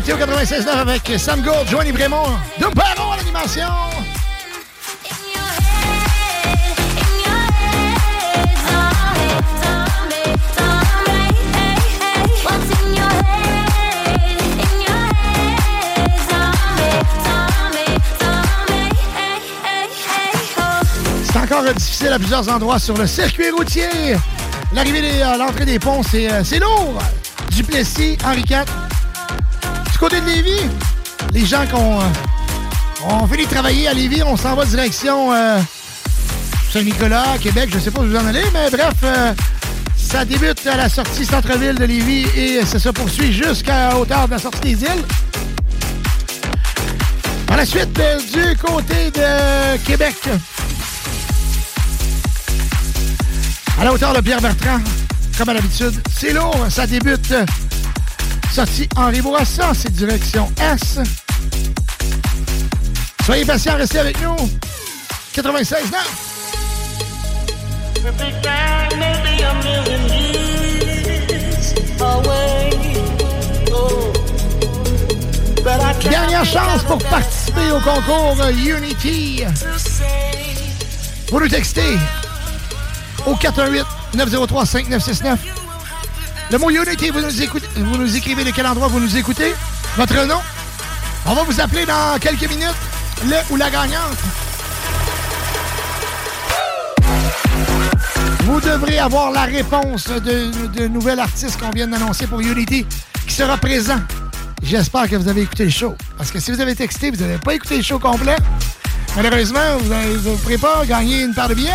Météo 0.10 0.26
96.9 0.26 0.68
avec 0.70 1.12
Sam 1.20 1.44
Gold, 1.44 1.70
Joanny 1.70 1.92
Brémont, 1.92 2.26
Dom 2.60 2.74
Perron 2.74 3.12
à 3.12 3.18
l'animation. 3.18 3.68
C'est 21.24 21.38
encore 21.38 21.72
difficile 21.76 22.08
à 22.08 22.18
plusieurs 22.18 22.50
endroits 22.50 22.80
sur 22.80 22.98
le 22.98 23.06
circuit 23.06 23.52
routier. 23.52 24.16
L'arrivée, 24.74 25.22
euh, 25.22 25.38
l'entrée 25.38 25.66
des 25.66 25.78
ponts, 25.78 26.02
c'est 26.02 26.32
euh, 26.32 26.60
lourd. 26.60 26.98
Duplessis, 27.52 28.18
Henri 28.26 28.44
IV, 28.50 28.66
côté 30.00 30.22
de 30.22 30.28
Lévis, 30.28 30.70
les 31.34 31.46
gens 31.46 31.66
qui 31.66 31.74
ont, 31.74 32.00
euh, 32.00 33.10
ont 33.10 33.28
fini 33.28 33.46
de 33.46 33.50
travailler 33.50 33.90
à 33.90 33.94
Lévis, 33.94 34.24
on 34.24 34.38
s'en 34.38 34.56
va 34.56 34.64
direction 34.66 35.34
euh, 35.34 35.60
Saint-Nicolas, 36.72 37.38
Québec, 37.42 37.70
je 37.74 37.80
sais 37.80 37.92
pas 37.92 38.00
où 38.00 38.06
vous 38.06 38.16
en 38.16 38.26
allez, 38.26 38.46
mais 38.54 38.70
bref, 38.70 38.94
euh, 39.04 39.34
ça 39.98 40.24
débute 40.24 40.66
à 40.68 40.78
la 40.78 40.88
sortie 40.88 41.26
centre-ville 41.26 41.76
de 41.76 41.84
Lévis 41.84 42.28
et 42.34 42.66
ça 42.66 42.80
se 42.80 42.88
poursuit 42.90 43.34
jusqu'à 43.34 43.98
hauteur 43.98 44.28
de 44.28 44.32
la 44.32 44.40
sortie 44.40 44.74
des 44.74 44.84
îles. 44.84 45.04
Par 47.46 47.58
la 47.58 47.66
suite, 47.66 47.92
du 48.34 48.56
côté 48.56 49.12
de 49.12 49.78
Québec, 49.86 50.16
à 53.78 53.84
la 53.84 53.92
hauteur 53.92 54.14
de 54.14 54.22
Pierre 54.22 54.42
Bertrand, 54.42 54.80
comme 55.38 55.50
à 55.50 55.54
l'habitude, 55.56 56.02
c'est 56.18 56.32
lourd, 56.32 56.68
ça 56.70 56.88
débute. 56.88 57.34
Sortie 58.52 58.90
Henri 58.96 59.22
Bourassa, 59.22 59.72
c'est 59.74 59.92
direction 59.92 60.52
S. 60.60 61.00
Soyez 63.26 63.46
patients, 63.46 63.78
restez 63.78 64.00
avec 64.00 64.20
nous. 64.22 64.36
96 65.34 65.92
9. 65.92 66.02
Perfect 68.02 68.42
time, 68.42 68.98
maybe 69.00 69.44
a 69.44 69.54
million 69.64 70.08
years 70.10 71.74
away. 72.02 72.72
Oh. 73.72 74.12
But 75.64 75.80
I 75.82 75.94
can't 76.00 76.10
Dernière 76.10 76.46
chance 76.46 76.84
pour 76.84 76.98
participer 76.98 77.70
au 77.72 77.80
concours 77.80 78.36
Unity. 78.50 79.44
Vous 81.32 81.40
nous 81.40 81.48
textez 81.48 81.98
au 83.28 83.36
418-903-5969. 83.36 85.59
Le 86.52 86.58
mot 86.58 86.72
Unity, 86.72 87.12
vous 87.12 87.22
nous, 87.22 87.44
écoutez, 87.44 87.68
vous 87.76 87.98
nous 87.98 88.16
écrivez 88.16 88.44
de 88.44 88.50
quel 88.50 88.66
endroit 88.66 88.88
vous 88.88 89.00
nous 89.00 89.16
écoutez, 89.16 89.54
votre 89.96 90.26
nom? 90.26 90.40
On 91.28 91.36
va 91.36 91.44
vous 91.44 91.62
appeler 91.62 91.86
dans 91.86 92.18
quelques 92.20 92.50
minutes, 92.50 92.74
le 93.26 93.36
ou 93.52 93.56
la 93.56 93.70
gagnante. 93.70 94.18
Vous 98.46 98.60
devrez 98.60 98.98
avoir 98.98 99.32
la 99.32 99.44
réponse 99.44 100.08
de, 100.08 100.68
de 100.70 100.88
nouvel 100.88 101.20
artiste 101.20 101.60
qu'on 101.60 101.70
vient 101.70 101.88
d'annoncer 101.88 102.26
pour 102.26 102.40
Unity 102.40 102.84
qui 103.28 103.34
sera 103.34 103.56
présent. 103.58 104.00
J'espère 104.64 105.08
que 105.08 105.18
vous 105.18 105.28
avez 105.28 105.42
écouté 105.42 105.66
le 105.66 105.70
show. 105.70 105.96
Parce 106.18 106.32
que 106.32 106.40
si 106.40 106.52
vous 106.52 106.60
avez 106.60 106.74
texté, 106.74 107.12
vous 107.12 107.18
n'avez 107.18 107.38
pas 107.38 107.54
écouté 107.54 107.78
le 107.78 107.84
show 107.84 108.00
complet. 108.00 108.38
Malheureusement, 109.16 109.78
vous 109.80 110.32
ne 110.32 110.36
pourrez 110.38 110.58
pas 110.58 110.84
gagner 110.88 111.22
une 111.22 111.34
paire 111.36 111.50
de 111.50 111.54
billets. 111.54 111.70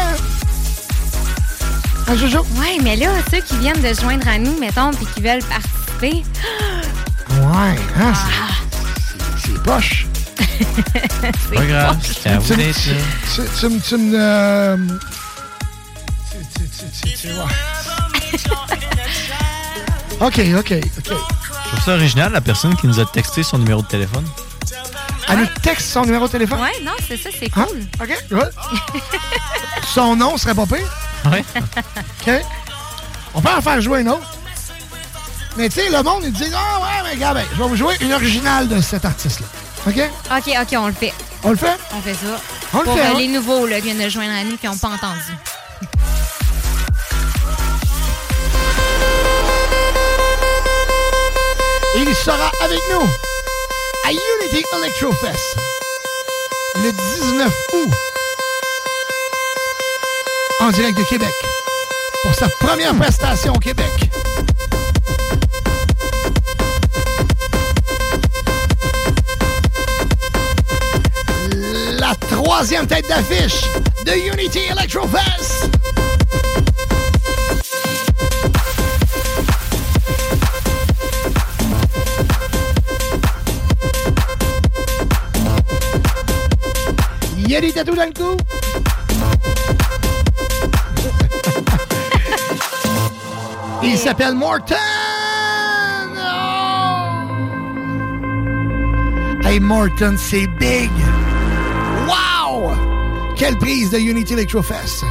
Hein? 2.07 2.13
Hein, 2.13 2.17
Jojo? 2.17 2.41
Ouais, 2.57 2.79
mais 2.83 2.97
là, 2.97 3.09
ceux 3.31 3.41
qui 3.41 3.57
viennent 3.59 3.81
de 3.81 3.93
se 3.95 4.01
joindre 4.03 4.27
à 4.29 4.39
nous, 4.39 4.59
mettons, 4.59 4.91
puis 4.93 5.07
qui 5.15 5.21
veulent 5.23 5.45
participer. 5.45 6.25
Ouais, 7.31 7.77
hein, 7.99 8.13
c'est- 8.15 9.47
c'est- 9.53 9.63
poche. 9.63 10.07
C'est 11.49 11.55
Pas 11.55 11.65
grave, 11.67 11.97
c'est 12.03 12.29
à 12.31 12.39
vous 12.39 12.47
Tu 12.47 12.53
me- 12.53 12.57
d'être 12.59 12.87
là. 12.87 12.93
tu- 13.35 13.43
Tu 13.61 13.67
me... 13.69 13.81
Tu 13.81 13.97
me... 13.97 14.89
tu- 16.31 16.39
tu- 16.55 16.69
tu- 16.69 17.11
tu- 17.11 17.17
tu- 17.19 17.29
ouais. 17.29 17.45
OK, 20.21 20.41
OK, 20.59 20.73
OK. 20.73 20.73
Je 21.05 21.11
trouve 21.71 21.85
ça 21.85 21.93
original, 21.95 22.33
la 22.33 22.41
personne 22.41 22.77
qui 22.77 22.87
nous 22.87 23.01
a 23.01 23.05
texté 23.07 23.43
son 23.43 23.59
numéro 23.59 23.83
de 23.83 23.87
téléphone. 23.87 24.25
Elle 25.29 25.39
nous 25.41 25.47
texte 25.63 25.91
son 25.91 26.03
numéro 26.05 26.27
de 26.27 26.33
téléphone? 26.33 26.61
Ouais, 26.61 26.73
non, 26.85 26.93
c'est 27.09 27.17
ça, 27.17 27.31
c'est 27.39 27.51
Hein? 27.57 27.67
cool. 27.67 27.81
OK. 28.03 28.25
Son 29.95 30.17
nom 30.17 30.37
serait 30.37 30.55
pas 30.55 30.67
pire? 30.67 30.87
Ouais. 31.31 31.45
OK. 32.27 32.45
On 33.35 33.41
peut 33.41 33.49
en 33.57 33.61
faire 33.61 33.81
jouer 33.81 34.01
un 34.01 34.07
autre. 34.09 34.27
Mais 35.57 35.69
tu 35.69 35.81
sais, 35.81 35.89
le 35.89 36.03
monde, 36.03 36.23
il 36.25 36.33
dit 36.33 36.51
Ah 36.55 36.81
ouais, 36.81 37.11
mais 37.11 37.17
gars, 37.17 37.33
ben, 37.35 37.45
je 37.53 37.63
vais 37.63 37.69
vous 37.69 37.77
jouer 37.77 37.95
une 38.01 38.13
originale 38.13 38.69
de 38.69 38.81
cet 38.81 39.05
artiste-là. 39.05 39.47
OK? 39.87 39.99
OK, 40.37 40.55
OK, 40.61 40.79
on 40.79 40.87
le 40.87 40.93
fait. 40.93 41.13
On 41.43 41.51
le 41.51 41.57
fait? 41.57 41.79
On 41.97 42.01
fait 42.01 42.15
ça. 42.15 42.41
On 42.73 42.79
le 42.79 42.85
Pour 42.85 42.95
fait, 42.95 43.01
euh, 43.03 43.11
hein? 43.11 43.19
les 43.19 43.29
nouveaux 43.29 43.67
là, 43.67 43.77
qui 43.77 43.83
viennent 43.93 44.03
de 44.03 44.09
joindre 44.09 44.33
à 44.33 44.45
nous 44.45 44.57
qui 44.57 44.67
n'ont 44.67 44.77
pas 44.77 44.89
entendu. 44.89 45.33
Il 51.97 52.15
sera 52.15 52.51
avec 52.63 52.81
nous 52.91 53.07
à 54.05 54.11
Unity 54.11 54.65
Electrofest 54.77 55.57
le 56.83 56.93
19 56.93 57.53
août 57.75 57.91
en 60.61 60.71
direct 60.71 60.99
de 60.99 61.05
Québec 61.05 61.35
pour 62.23 62.35
sa 62.35 62.49
première 62.49 62.95
prestation 62.95 63.53
au 63.53 63.59
Québec. 63.59 63.91
La 71.99 72.15
troisième 72.15 72.87
tête 72.87 73.09
d'affiche 73.09 73.65
de 74.05 74.13
Unity 74.33 74.61
Electrofest. 74.71 75.71
Il 87.39 87.51
y 87.51 87.57
a 87.57 87.61
des 87.61 87.73
tatous 87.73 87.97
dans 87.97 88.07
le 88.07 88.13
cou. 88.13 88.37
Il 93.87 93.99
s'appelle 93.99 94.35
Morton. 94.35 94.75
Oh! 96.17 97.05
Hey, 99.47 99.61
Morton, 99.61 100.17
c'est 100.19 100.47
big. 100.47 100.91
Wow! 102.09 102.73
Quelle 103.37 103.59
prise 103.59 103.91
de 103.91 103.99
Unity 103.99 104.33
Electrofest. 104.33 105.05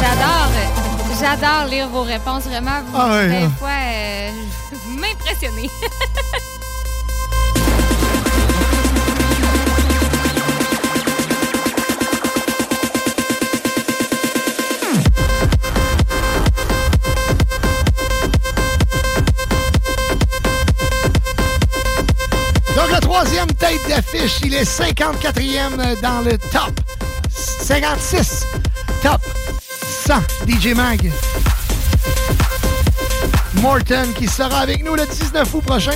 J'adore, 0.00 0.31
j'adore 1.22 1.66
lire 1.70 1.88
vos 1.88 2.02
réponses. 2.02 2.44
Vraiment, 2.44 2.80
vous, 2.86 2.98
Ah 2.98 3.26
des 3.26 3.34
hein. 3.34 3.52
fois, 3.58 3.68
euh, 3.68 4.30
vous 4.72 4.98
m'impressionnez. 4.98 5.70
Donc, 22.76 22.90
la 22.90 23.00
troisième 23.00 23.46
tête 23.46 23.80
d'affiche, 23.88 24.40
il 24.44 24.54
est 24.54 24.64
54e 24.64 26.00
dans 26.00 26.20
le 26.22 26.36
top. 26.38 26.72
56 27.30 28.46
top 28.50 28.61
100 30.04 30.14
DJ 30.48 30.74
Mag. 30.74 31.12
Morton 33.60 34.08
qui 34.18 34.26
sera 34.26 34.58
avec 34.58 34.84
nous 34.84 34.96
le 34.96 35.06
19 35.06 35.54
août 35.54 35.60
prochain. 35.64 35.92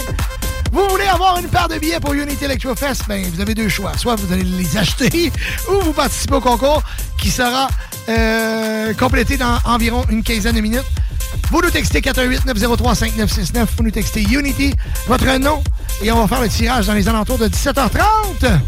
Vous 0.70 0.86
voulez 0.88 1.06
avoir 1.06 1.38
une 1.38 1.48
paire 1.48 1.66
de 1.66 1.76
billets 1.78 1.98
pour 1.98 2.14
Unity 2.14 2.44
Electrofest? 2.44 3.02
Ben, 3.08 3.24
vous 3.34 3.40
avez 3.40 3.54
deux 3.54 3.68
choix. 3.68 3.96
Soit 3.96 4.14
vous 4.14 4.32
allez 4.32 4.44
les 4.44 4.76
acheter 4.76 5.32
ou 5.68 5.80
vous 5.80 5.92
participez 5.92 6.34
au 6.34 6.40
concours 6.40 6.82
qui 7.18 7.30
sera 7.30 7.68
euh, 8.08 8.94
complété 8.94 9.36
dans 9.36 9.58
environ 9.64 10.04
une 10.08 10.22
quinzaine 10.22 10.54
de 10.54 10.60
minutes. 10.60 10.84
Vous 11.50 11.60
nous 11.60 11.70
textez 11.70 12.00
418-903-5969. 12.00 13.66
Vous 13.76 13.82
nous 13.82 13.90
textez 13.90 14.22
Unity, 14.22 14.72
votre 15.08 15.36
nom, 15.38 15.64
et 16.00 16.12
on 16.12 16.20
va 16.20 16.28
faire 16.28 16.42
le 16.42 16.48
tirage 16.48 16.86
dans 16.86 16.94
les 16.94 17.08
alentours 17.08 17.38
de 17.38 17.48
17h30. 17.48 18.60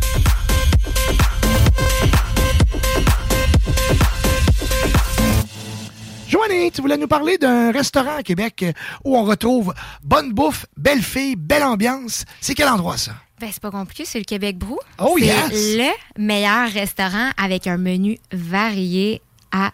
Tu 6.72 6.80
voulais 6.80 6.96
nous 6.96 7.06
parler 7.06 7.38
d'un 7.38 7.70
restaurant 7.70 8.16
à 8.16 8.22
Québec 8.22 8.62
euh, 8.62 8.72
où 9.04 9.16
on 9.16 9.22
retrouve 9.22 9.72
bonne 10.02 10.32
bouffe, 10.32 10.66
belle 10.76 11.02
fille, 11.02 11.36
belle 11.36 11.62
ambiance. 11.62 12.24
C'est 12.40 12.54
quel 12.54 12.68
endroit 12.68 12.96
ça? 12.96 13.12
Ben, 13.40 13.48
c'est 13.52 13.62
pas 13.62 13.70
compliqué, 13.70 14.04
c'est 14.04 14.18
le 14.18 14.24
Québec 14.24 14.58
Brou. 14.58 14.78
Oh, 14.98 15.14
c'est 15.18 15.26
yes! 15.26 15.50
le 15.52 16.22
meilleur 16.22 16.68
restaurant 16.68 17.30
avec 17.36 17.68
un 17.68 17.76
menu 17.76 18.18
varié 18.32 19.22
à 19.52 19.70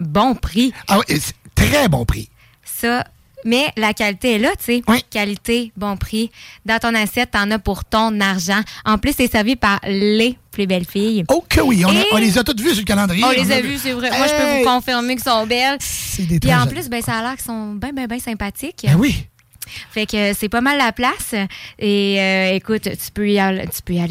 bon 0.00 0.34
prix. 0.34 0.72
Ah 0.88 0.98
oui, 0.98 1.22
très 1.54 1.88
bon 1.88 2.04
prix. 2.04 2.28
Ça, 2.64 3.04
mais 3.44 3.66
la 3.76 3.92
qualité 3.94 4.32
est 4.34 4.38
là, 4.38 4.50
tu 4.58 4.64
sais. 4.64 4.82
Qualité, 5.10 5.72
bon 5.76 5.96
prix. 5.96 6.30
Dans 6.64 6.78
ton 6.78 6.94
assiette, 6.94 7.30
t'en 7.32 7.50
as 7.50 7.58
pour 7.58 7.84
ton 7.84 8.20
argent. 8.20 8.60
En 8.84 8.98
plus, 8.98 9.14
c'est 9.16 9.30
servi 9.30 9.56
par 9.56 9.80
les 9.86 10.36
plus 10.50 10.66
belles 10.66 10.86
filles. 10.86 11.24
Oh 11.28 11.44
que 11.48 11.60
oui, 11.60 11.84
on, 11.84 11.88
a- 11.90 11.94
Et- 11.94 12.06
on 12.12 12.16
les 12.16 12.38
a 12.38 12.44
toutes 12.44 12.60
vues 12.60 12.70
sur 12.70 12.78
le 12.80 12.84
calendrier. 12.84 13.24
On 13.24 13.30
les 13.30 13.50
a 13.52 13.60
vues, 13.60 13.76
c'est 13.78 13.92
vrai. 13.92 14.08
Moi, 14.10 14.26
je 14.26 14.32
peux 14.34 14.58
vous 14.58 14.64
confirmer 14.76 15.16
qu'elles 15.16 15.24
sont 15.24 15.46
belles. 15.46 15.76
C'est 15.80 16.22
des 16.26 16.38
Puis 16.40 16.54
en 16.54 16.66
plus, 16.66 16.88
ben, 16.88 17.02
ça 17.02 17.14
a 17.18 17.22
l'air 17.22 17.36
qu'elles 17.36 17.44
sont 17.44 17.74
bien, 17.74 17.92
bien, 17.92 18.06
bien 18.06 18.18
sympathiques. 18.20 18.82
Ben 18.84 18.96
oui. 18.96 19.26
Fait 19.90 20.06
que 20.06 20.32
c'est 20.34 20.48
pas 20.48 20.60
mal 20.60 20.78
la 20.78 20.92
place. 20.92 21.34
Et 21.78 22.20
euh, 22.20 22.52
écoute, 22.54 22.82
tu 22.82 23.10
peux, 23.12 23.28
y 23.28 23.38
aller, 23.38 23.66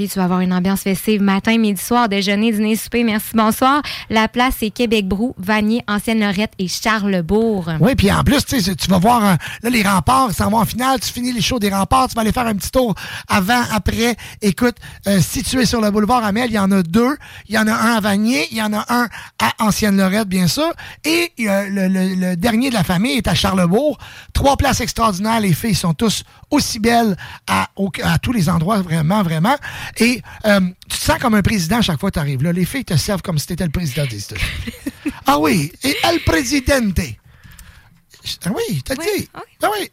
tu 0.08 0.18
vas 0.20 0.24
avoir 0.26 0.40
une 0.42 0.54
ambiance 0.54 0.82
festive 0.82 1.22
matin, 1.22 1.58
midi, 1.58 1.82
soir, 1.82 2.10
déjeuner, 2.10 2.52
dîner, 2.52 2.76
souper, 2.76 3.04
merci, 3.04 3.30
bonsoir. 3.34 3.82
La 4.10 4.28
place, 4.28 4.56
c'est 4.60 4.70
Québec-Brou, 4.70 5.36
Vanier, 5.38 5.84
Ancienne-Lorette 5.88 6.54
et 6.60 6.68
Charlebourg. 6.68 7.70
Oui, 7.80 7.96
puis 7.96 8.12
en 8.12 8.24
plus, 8.24 8.44
tu 8.46 8.58
vas 8.90 8.98
voir 9.00 9.24
euh, 9.26 9.36
là, 9.64 9.70
les 9.70 9.84
remparts, 9.84 10.32
ça 10.32 10.48
va 10.48 10.58
en 10.58 10.66
finale, 10.66 11.00
tu 11.00 11.12
finis 11.12 11.32
les 11.32 11.42
shows 11.42 11.60
des 11.60 11.70
remparts, 11.70 12.08
tu 12.10 12.16
vas 12.16 12.22
aller 12.22 12.32
faire 12.32 12.48
un 12.48 12.56
petit 12.56 12.72
tour 12.72 12.94
avant, 13.28 13.62
après. 13.72 14.16
Écoute, 14.42 14.76
euh, 15.08 15.20
sur 15.22 15.82
le 15.82 15.92
boulevard 15.92 16.24
Amel, 16.24 16.50
il 16.50 16.56
y 16.56 16.60
en 16.60 16.72
a 16.72 16.82
deux. 16.84 17.16
Il 17.48 17.56
y 17.56 17.58
en 17.58 17.68
a 17.68 17.74
un 17.74 17.96
à 17.96 18.00
Vanier, 18.00 18.48
il 18.52 18.58
y 18.58 18.62
en 18.62 18.74
a 18.74 18.86
un 18.90 19.08
à 19.40 19.54
Ancienne-Lorette, 19.60 20.28
bien 20.28 20.48
sûr. 20.48 20.72
Et 21.06 21.32
euh, 21.42 21.68
le, 21.70 21.88
le- 21.88 22.16
le 22.16 22.36
dernier 22.36 22.70
de 22.70 22.74
la 22.74 22.84
famille 22.84 23.18
est 23.18 23.28
à 23.28 23.34
Charlebourg. 23.36 23.98
Trois 24.34 24.58
places 24.58 24.82
extraordinaires. 24.82 25.40
Les 25.44 25.54
filles 25.54 25.76
sont 25.76 25.94
tous 25.94 26.24
aussi 26.50 26.80
belles 26.80 27.16
à, 27.48 27.70
au- 27.76 27.92
à 28.04 28.18
tous 28.18 28.32
les 28.32 28.50
endroits, 28.50 28.82
vraiment, 28.82 29.22
vraiment. 29.24 29.56
Et 29.98 30.22
euh, 30.46 30.60
tu 30.90 30.98
te 30.98 31.04
sens 31.04 31.20
comme 31.20 31.36
un 31.36 31.42
président 31.42 31.82
chaque 31.82 32.00
fois 32.00 32.10
que 32.10 32.16
tu 32.16 32.20
arrives 32.20 32.42
là. 32.44 32.52
Les 32.52 32.66
filles 32.66 32.86
te 32.86 32.96
servent 32.98 33.22
comme 33.22 33.38
si 33.38 33.48
tu 33.48 33.54
étais 33.54 33.66
le 33.66 33.72
président 33.72 34.06
des 34.06 34.18
États-Unis. 34.24 34.74
ah 35.28 35.38
oui, 35.40 35.72
et 35.84 35.96
El 36.04 36.20
Presidente. 36.22 37.00
Ah 38.46 38.52
oui, 38.56 38.82
t'as 38.86 38.96
dit. 38.96 39.30
Ah 39.34 39.70
oui. 39.72 39.90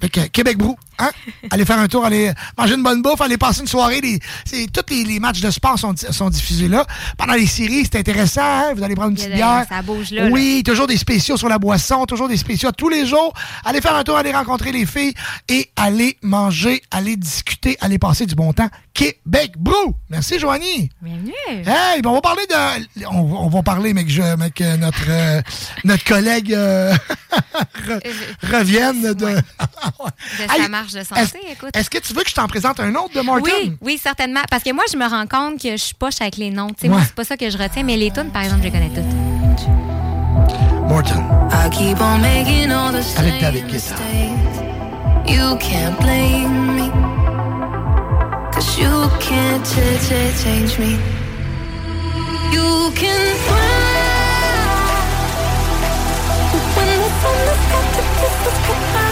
Fait 0.00 0.08
que 0.08 0.20
Québec 0.26 0.58
Brou, 0.58 0.76
hein? 0.98 1.10
Allez 1.50 1.64
faire 1.64 1.78
un 1.78 1.88
tour, 1.88 2.04
allez 2.04 2.32
manger 2.56 2.74
une 2.74 2.82
bonne 2.82 3.02
bouffe, 3.02 3.20
allez 3.20 3.36
passer 3.38 3.60
une 3.60 3.66
soirée. 3.68 4.00
Les, 4.00 4.18
c'est, 4.44 4.66
tous 4.72 4.82
les, 4.92 5.04
les 5.04 5.20
matchs 5.20 5.40
de 5.40 5.50
sport 5.50 5.78
sont, 5.78 5.92
di- 5.92 6.06
sont 6.10 6.30
diffusés 6.30 6.68
là. 6.68 6.84
Pendant 7.16 7.34
les 7.34 7.46
séries, 7.46 7.84
c'est 7.90 7.98
intéressant, 7.98 8.42
hein? 8.42 8.74
Vous 8.76 8.82
allez 8.82 8.94
prendre 8.94 9.10
une 9.10 9.16
petite 9.16 9.32
bière. 9.32 9.64
ça 9.68 9.82
bouge 9.82 10.10
là, 10.10 10.26
Oui, 10.30 10.62
toujours 10.64 10.86
des 10.86 10.96
spéciaux 10.96 11.36
sur 11.36 11.48
la 11.48 11.58
boisson, 11.58 12.04
toujours 12.06 12.28
des 12.28 12.36
spéciaux 12.36 12.72
tous 12.72 12.88
les 12.88 13.06
jours. 13.06 13.32
Allez 13.64 13.80
faire 13.80 13.94
un 13.96 14.04
tour, 14.04 14.16
allez 14.16 14.32
rencontrer 14.32 14.72
les 14.72 14.86
filles 14.86 15.14
et 15.48 15.70
allez 15.76 16.16
manger, 16.22 16.82
allez 16.90 17.16
discuter, 17.16 17.76
allez 17.80 17.98
passer 17.98 18.26
du 18.26 18.34
bon 18.34 18.52
temps. 18.52 18.68
Québec 18.94 19.52
Brou! 19.56 19.94
Merci, 20.10 20.38
Joanie! 20.40 20.90
Bienvenue! 21.00 21.32
Hey, 21.48 22.02
ben, 22.02 22.10
on 22.10 22.14
va 22.14 22.20
parler 22.20 22.42
de. 22.48 23.04
On, 23.06 23.22
va- 23.24 23.36
on 23.42 23.48
va 23.48 23.62
parler, 23.62 23.94
je, 24.08 24.36
mec, 24.36 24.60
euh, 24.60 24.76
notre, 24.76 25.04
euh, 25.08 25.40
notre 25.84 26.02
collègue 26.04 26.52
euh, 26.52 26.92
re- 27.86 28.00
revienne 28.42 29.14
de. 29.14 29.36
sa 30.90 30.98
marche 30.98 31.08
de 31.08 31.14
santé, 31.16 31.38
est-ce- 31.46 31.52
écoute. 31.52 31.70
Est-ce 31.76 31.90
que 31.90 31.98
tu 31.98 32.12
veux 32.14 32.22
que 32.22 32.30
je 32.30 32.34
t'en 32.34 32.46
présente 32.48 32.80
un 32.80 32.94
autre 32.94 33.14
de 33.14 33.20
Martin? 33.20 33.42
Oui, 33.44 33.76
oui, 33.80 34.00
certainement. 34.02 34.40
Parce 34.50 34.62
que 34.62 34.72
moi, 34.72 34.84
je 34.92 34.96
me 34.96 35.06
rends 35.08 35.26
compte 35.26 35.60
que 35.60 35.70
je 35.72 35.76
suis 35.76 35.94
poche 35.94 36.20
avec 36.20 36.36
les 36.36 36.50
noms. 36.50 36.68
Ouais. 36.82 36.88
Moi, 36.88 37.00
c'est 37.04 37.14
pas 37.14 37.24
ça 37.24 37.36
que 37.36 37.48
je 37.50 37.58
retiens, 37.58 37.82
mais 37.82 37.96
les 37.96 38.10
tunes, 38.10 38.30
par 38.32 38.42
exemple, 38.42 38.62
je 38.62 38.66
les 38.68 38.72
connais 38.72 38.90
toutes. 38.90 39.04
Morton. 40.88 41.22
I 41.52 41.68
keep 41.70 42.00
on 42.00 42.18
making 42.18 42.70
all 42.70 42.90
the 42.92 43.04
Avec 43.18 43.32
same 43.34 43.40
David 43.40 43.66
Guetta. 43.66 43.94
mistakes. 43.94 44.58
You 45.28 45.56
can't 45.58 45.98
blame 46.00 46.74
me. 46.76 46.90
Cause 48.52 48.78
you 48.78 49.08
can't 49.20 49.62
ch- 49.64 50.00
ch- 50.08 50.42
change 50.42 50.78
me. 50.78 50.96
You 52.52 52.90
can 52.94 53.36
fly. 53.46 53.58
But 56.50 56.64
when 56.76 56.98
the 56.98 57.10
sun 57.20 57.38
has 57.46 57.62
got 57.70 57.86
to 57.92 58.02
kiss 58.18 58.36
us 58.48 58.58
goodbye, 58.66 59.07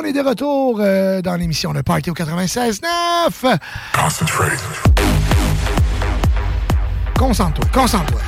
on 0.00 0.04
est 0.04 0.12
de 0.12 0.20
retour 0.20 0.78
euh, 0.80 1.20
dans 1.20 1.36
l'émission 1.36 1.72
Le 1.72 1.82
Party 1.82 2.10
au 2.10 2.14
96.9. 2.14 3.58
Concentrate. 3.92 4.58
Concentre-toi, 7.18 7.70
concentre-toi. 7.72 8.20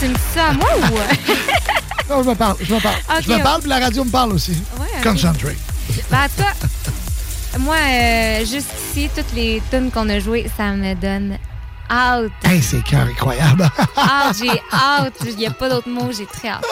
Tu 0.00 0.08
me 0.08 0.14
dis 0.14 0.20
ça 0.34 0.48
à 0.48 0.52
moi 0.52 0.68
ou. 0.76 0.94
Non, 2.10 2.24
je 2.24 2.30
me 2.30 2.34
parle, 2.34 2.56
je 2.60 2.74
me 2.74 2.80
parle. 2.80 2.96
Je 3.22 3.30
me 3.32 3.40
parle, 3.40 3.60
puis 3.60 3.70
la 3.70 3.78
radio 3.78 4.04
me 4.04 4.10
parle 4.10 4.32
aussi. 4.32 4.60
Ouais. 4.80 5.00
Concentrate. 5.00 5.56
Ben, 6.10 6.26
cas, 6.36 6.54
moi, 7.60 7.76
euh, 7.76 8.38
jusqu'ici, 8.40 9.08
toutes 9.14 9.32
les 9.32 9.62
tunes 9.70 9.92
qu'on 9.92 10.08
a 10.08 10.18
jouées, 10.18 10.50
ça 10.56 10.72
me 10.72 10.94
donne 10.94 11.38
hâte. 11.88 12.32
Hey, 12.42 12.60
c'est 12.60 12.82
cœur 12.82 13.06
incroyable. 13.06 13.70
Hâte, 13.96 14.36
j'ai 14.42 14.60
hâte. 14.72 15.14
Il 15.24 15.36
n'y 15.36 15.46
a 15.46 15.52
pas 15.52 15.68
d'autre 15.68 15.88
mot, 15.88 16.10
j'ai 16.10 16.26
très 16.26 16.48
hâte. 16.48 16.64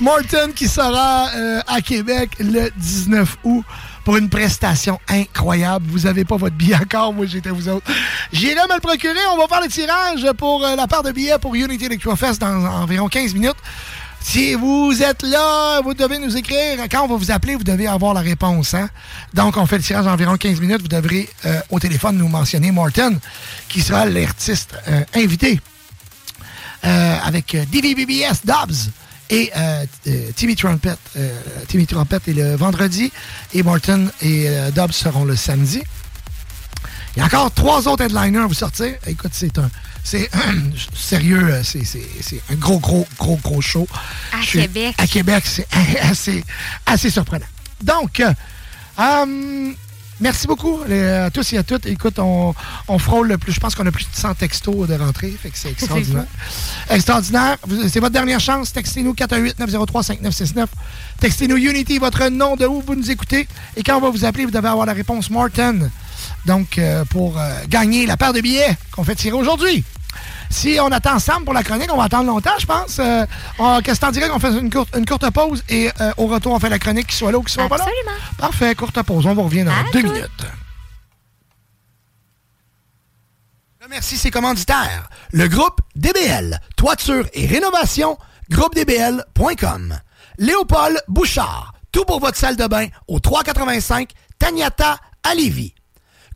Morton 0.00 0.52
qui 0.54 0.68
sera 0.68 1.28
euh, 1.34 1.60
à 1.66 1.80
Québec 1.80 2.30
le 2.38 2.70
19 2.76 3.38
août 3.42 3.64
pour 4.04 4.16
une 4.16 4.28
prestation 4.28 5.00
incroyable. 5.08 5.86
Vous 5.88 6.06
avez 6.06 6.24
pas 6.24 6.36
votre 6.36 6.54
billet 6.54 6.76
encore, 6.76 7.12
moi 7.12 7.26
j'étais 7.26 7.50
vous 7.50 7.68
autres. 7.68 7.90
J'irai 8.32 8.54
me 8.68 8.74
le 8.74 8.80
procurer. 8.80 9.18
On 9.32 9.36
va 9.36 9.48
faire 9.48 9.60
le 9.60 9.68
tirage 9.68 10.32
pour 10.36 10.64
euh, 10.64 10.76
la 10.76 10.86
part 10.86 11.02
de 11.02 11.10
billets 11.10 11.38
pour 11.40 11.54
Unity 11.56 11.86
Electro 11.86 12.14
Fest 12.14 12.40
dans 12.40 12.64
environ 12.64 13.08
15 13.08 13.34
minutes. 13.34 13.56
Si 14.20 14.54
vous 14.54 15.02
êtes 15.02 15.22
là, 15.22 15.80
vous 15.80 15.94
devez 15.94 16.18
nous 16.18 16.36
écrire. 16.36 16.78
Quand 16.90 17.04
on 17.04 17.08
va 17.08 17.16
vous 17.16 17.30
appeler, 17.32 17.56
vous 17.56 17.64
devez 17.64 17.88
avoir 17.88 18.14
la 18.14 18.20
réponse. 18.20 18.74
Hein? 18.74 18.88
Donc, 19.34 19.56
on 19.56 19.66
fait 19.66 19.78
le 19.78 19.82
tirage 19.82 20.06
environ 20.06 20.36
15 20.36 20.60
minutes. 20.60 20.82
Vous 20.82 20.88
devrez, 20.88 21.28
euh, 21.46 21.60
au 21.70 21.80
téléphone, 21.80 22.18
nous 22.18 22.28
mentionner 22.28 22.70
Martin, 22.70 23.14
qui 23.68 23.80
sera 23.80 24.06
l'artiste 24.06 24.74
invité 25.14 25.60
avec 26.82 27.56
DVBBS 27.70 28.44
Dobbs 28.44 28.90
et 29.30 29.50
Timmy 30.36 30.56
Trumpet. 30.56 30.96
Timmy 31.68 31.86
Trumpet 31.86 32.20
est 32.28 32.32
le 32.32 32.56
vendredi 32.56 33.12
et 33.54 33.62
Martin 33.62 34.06
et 34.22 34.48
Dobbs 34.74 34.92
seront 34.92 35.24
le 35.24 35.36
samedi. 35.36 35.82
Il 37.16 37.20
y 37.20 37.22
a 37.22 37.26
encore 37.26 37.50
trois 37.52 37.88
autres 37.88 38.04
headliners 38.04 38.44
à 38.44 38.46
vous 38.46 38.54
sortir. 38.54 38.94
Écoute, 39.06 39.32
c'est 39.32 39.58
un. 39.58 39.68
C'est 40.04 40.30
sérieux, 40.94 41.52
euh, 41.52 41.62
c'est 41.64 42.40
un 42.50 42.54
gros, 42.54 42.78
gros, 42.78 43.06
gros, 43.18 43.36
gros 43.42 43.60
show. 43.60 43.86
À 44.32 44.44
Québec. 44.44 44.94
À 44.98 45.06
Québec, 45.06 45.44
c'est 45.44 45.66
assez, 46.00 46.44
assez 46.86 47.10
surprenant. 47.10 47.44
Donc, 47.82 48.20
euh, 48.20 48.32
euh, 49.00 49.72
merci 50.20 50.46
beaucoup 50.46 50.80
à 50.90 51.30
tous 51.30 51.52
et 51.52 51.58
à 51.58 51.62
toutes. 51.62 51.86
Écoute, 51.86 52.18
on, 52.18 52.54
on 52.88 52.98
frôle 52.98 53.28
le 53.28 53.38
plus. 53.38 53.52
Je 53.52 53.60
pense 53.60 53.74
qu'on 53.74 53.86
a 53.86 53.92
plus 53.92 54.04
de 54.04 54.14
100 54.16 54.34
textos 54.34 54.88
de 54.88 54.94
rentrée. 54.94 55.30
Fait 55.30 55.50
que 55.50 55.58
c'est 55.58 55.70
extraordinaire. 55.72 56.24
extraordinaire. 56.90 57.56
C'est 57.88 58.00
votre 58.00 58.12
dernière 58.12 58.40
chance. 58.40 58.72
Textez-nous 58.72 59.14
418-903-5969. 59.14 60.66
Textez-nous 61.20 61.56
Unity, 61.56 61.98
votre 61.98 62.28
nom 62.28 62.56
de 62.56 62.66
où 62.66 62.82
vous 62.86 62.94
nous 62.94 63.10
écoutez. 63.10 63.48
Et 63.76 63.82
quand 63.82 63.96
on 63.96 64.00
va 64.00 64.10
vous 64.10 64.24
appeler, 64.24 64.44
vous 64.44 64.50
devez 64.50 64.68
avoir 64.68 64.86
la 64.86 64.92
réponse 64.92 65.30
Martin. 65.30 65.90
Donc, 66.46 66.80
pour 67.10 67.38
gagner 67.68 68.06
la 68.06 68.16
paire 68.16 68.32
de 68.32 68.40
billets 68.40 68.76
qu'on 68.92 69.04
fait 69.04 69.14
tirer 69.14 69.36
aujourd'hui. 69.36 69.84
Si 70.50 70.78
on 70.80 70.90
attend 70.90 71.14
ensemble 71.14 71.44
pour 71.44 71.54
la 71.54 71.62
chronique, 71.62 71.90
on 71.92 71.96
va 71.96 72.04
attendre 72.04 72.26
longtemps, 72.26 72.58
je 72.58 72.66
pense. 72.66 72.98
Euh, 72.98 73.26
Qu'est-ce 73.82 74.00
que 74.00 74.06
t'en 74.06 74.10
dirais 74.12 74.28
qu'on 74.28 74.38
fait 74.38 74.50
une 74.50 74.70
courte, 74.70 74.94
une 74.96 75.04
courte 75.04 75.30
pause 75.30 75.62
et 75.68 75.90
euh, 76.00 76.12
au 76.16 76.26
retour, 76.26 76.52
on 76.52 76.58
fait 76.58 76.70
la 76.70 76.78
chronique 76.78 77.08
qui 77.08 77.16
soit 77.16 77.30
là 77.32 77.38
ou 77.38 77.42
qui 77.42 77.52
soit 77.52 77.68
pas 77.68 77.76
là? 77.76 77.84
Absolument. 77.84 78.22
Parfait, 78.38 78.74
courte 78.74 79.02
pause. 79.02 79.26
On 79.26 79.34
va 79.34 79.42
revenir 79.42 79.66
dans 79.66 79.72
deux 79.92 80.02
minutes. 80.02 80.46
Merci 83.90 84.18
ses 84.18 84.30
commanditaires. 84.30 85.08
Le 85.32 85.48
groupe 85.48 85.80
DBL, 85.96 86.60
toiture 86.76 87.26
et 87.32 87.46
rénovation, 87.46 88.18
groupedbl.com. 88.50 89.98
Léopold 90.36 90.98
Bouchard, 91.08 91.72
tout 91.90 92.04
pour 92.04 92.20
votre 92.20 92.36
salle 92.36 92.56
de 92.56 92.66
bain 92.66 92.88
au 93.08 93.18
385 93.18 94.10
Taniata 94.38 94.98
à 95.22 95.34
Lévis. 95.34 95.74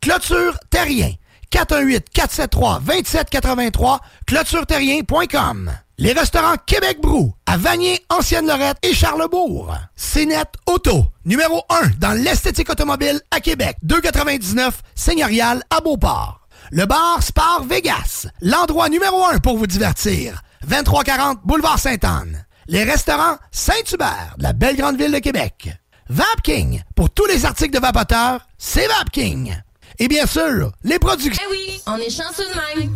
Clôture 0.01 0.57
Terrien, 0.71 1.13
418-473-2783, 1.53 3.99
clôtureterrien.com. 4.25 5.71
Les 5.99 6.13
restaurants 6.13 6.55
Québec 6.65 6.99
Brou, 6.99 7.35
à 7.45 7.57
Vanier, 7.57 8.03
Ancienne-Lorette 8.09 8.79
et 8.81 8.95
Charlebourg. 8.95 9.71
CNET 9.95 10.47
Auto, 10.65 11.05
numéro 11.23 11.61
1 11.69 11.89
dans 11.99 12.13
l'esthétique 12.13 12.71
automobile 12.71 13.21
à 13.29 13.39
Québec. 13.39 13.77
299 13.83 14.81
Seigneurial 14.95 15.61
à 15.69 15.81
Beauport. 15.81 16.39
Le 16.71 16.85
bar 16.85 17.21
Spar 17.21 17.63
Vegas, 17.63 18.25
l'endroit 18.41 18.89
numéro 18.89 19.23
1 19.23 19.37
pour 19.37 19.57
vous 19.57 19.67
divertir. 19.67 20.41
2340 20.67 21.41
Boulevard 21.43 21.77
Sainte-Anne. 21.77 22.47
Les 22.67 22.83
restaurants 22.83 23.37
Saint-Hubert, 23.51 24.33
de 24.39 24.43
la 24.43 24.53
belle 24.53 24.77
grande 24.77 24.97
ville 24.97 25.11
de 25.11 25.19
Québec. 25.19 25.69
Vapking, 26.09 26.81
pour 26.95 27.11
tous 27.11 27.27
les 27.27 27.45
articles 27.45 27.75
de 27.75 27.79
vapoteurs, 27.79 28.47
c'est 28.57 28.87
Vapking. 28.87 29.53
Et 29.99 30.07
bien 30.07 30.25
sûr, 30.25 30.71
les 30.83 30.99
productions. 30.99 31.43
Eh 31.45 31.51
oui, 31.51 31.81
on 31.85 31.97
est 31.97 32.09
chanceux 32.09 32.45
de 32.49 32.81
même. 32.81 32.91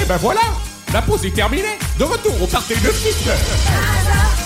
Et 0.00 0.04
ben 0.06 0.16
voilà, 0.18 0.40
la 0.92 1.02
pause 1.02 1.24
est 1.24 1.34
terminée. 1.34 1.78
De 1.98 2.04
retour 2.04 2.40
au 2.42 2.46
party 2.46 2.74
de 2.74 2.90
6 2.90 4.43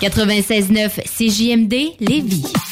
96.9 0.00 1.02
CJMD 1.04 1.74
Lévis. 2.00 2.69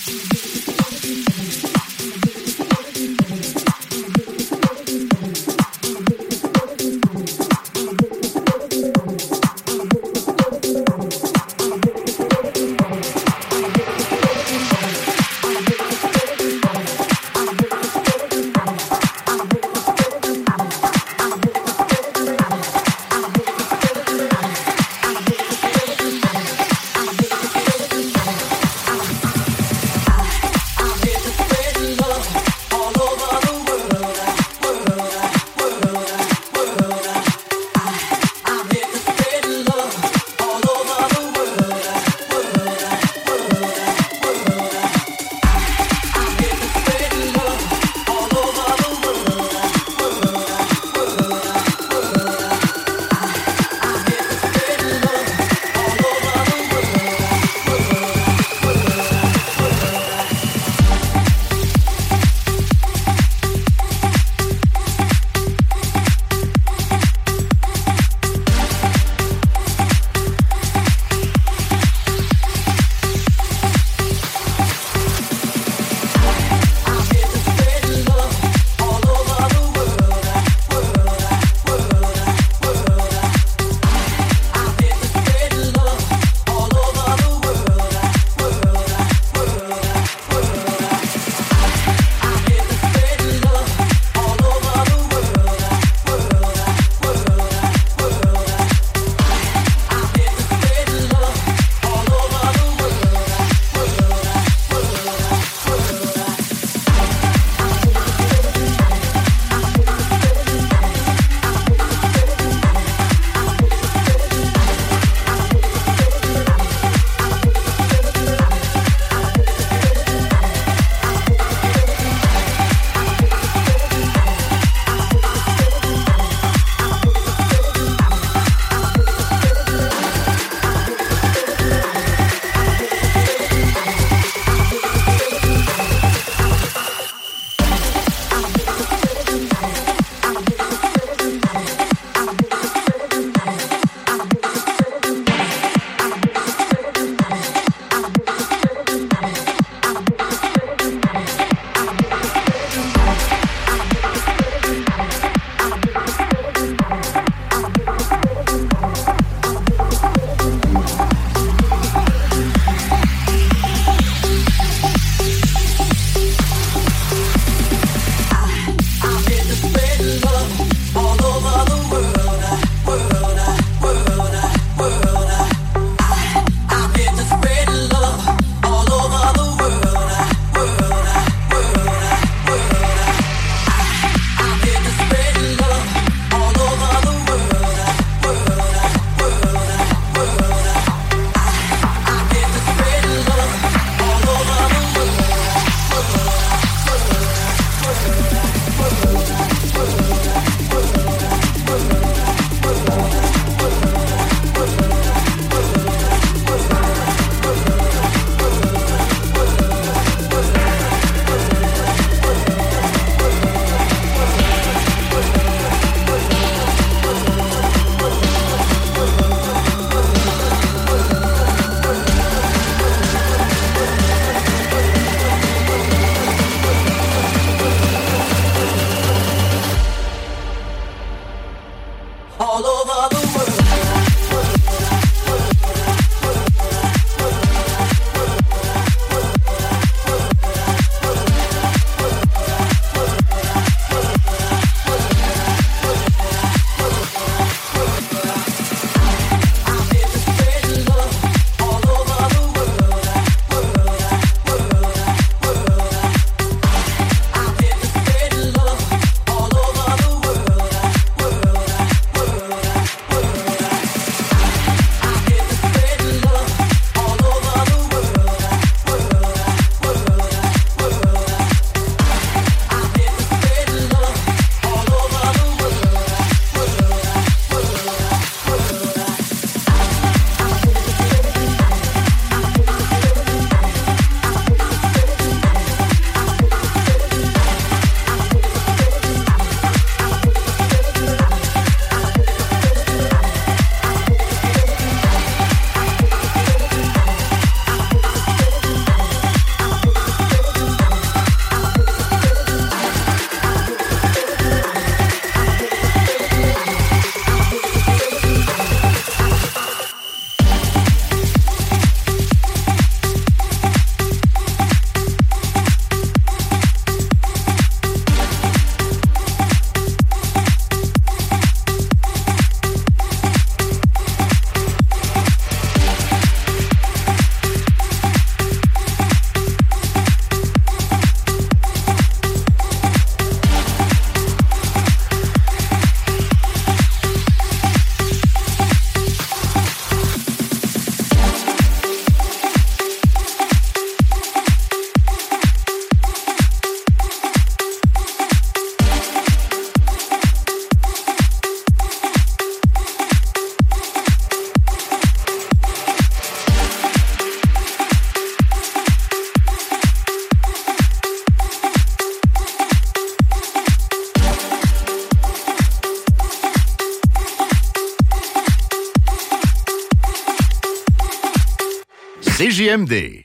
M 372.69 372.85
D. 372.85 373.18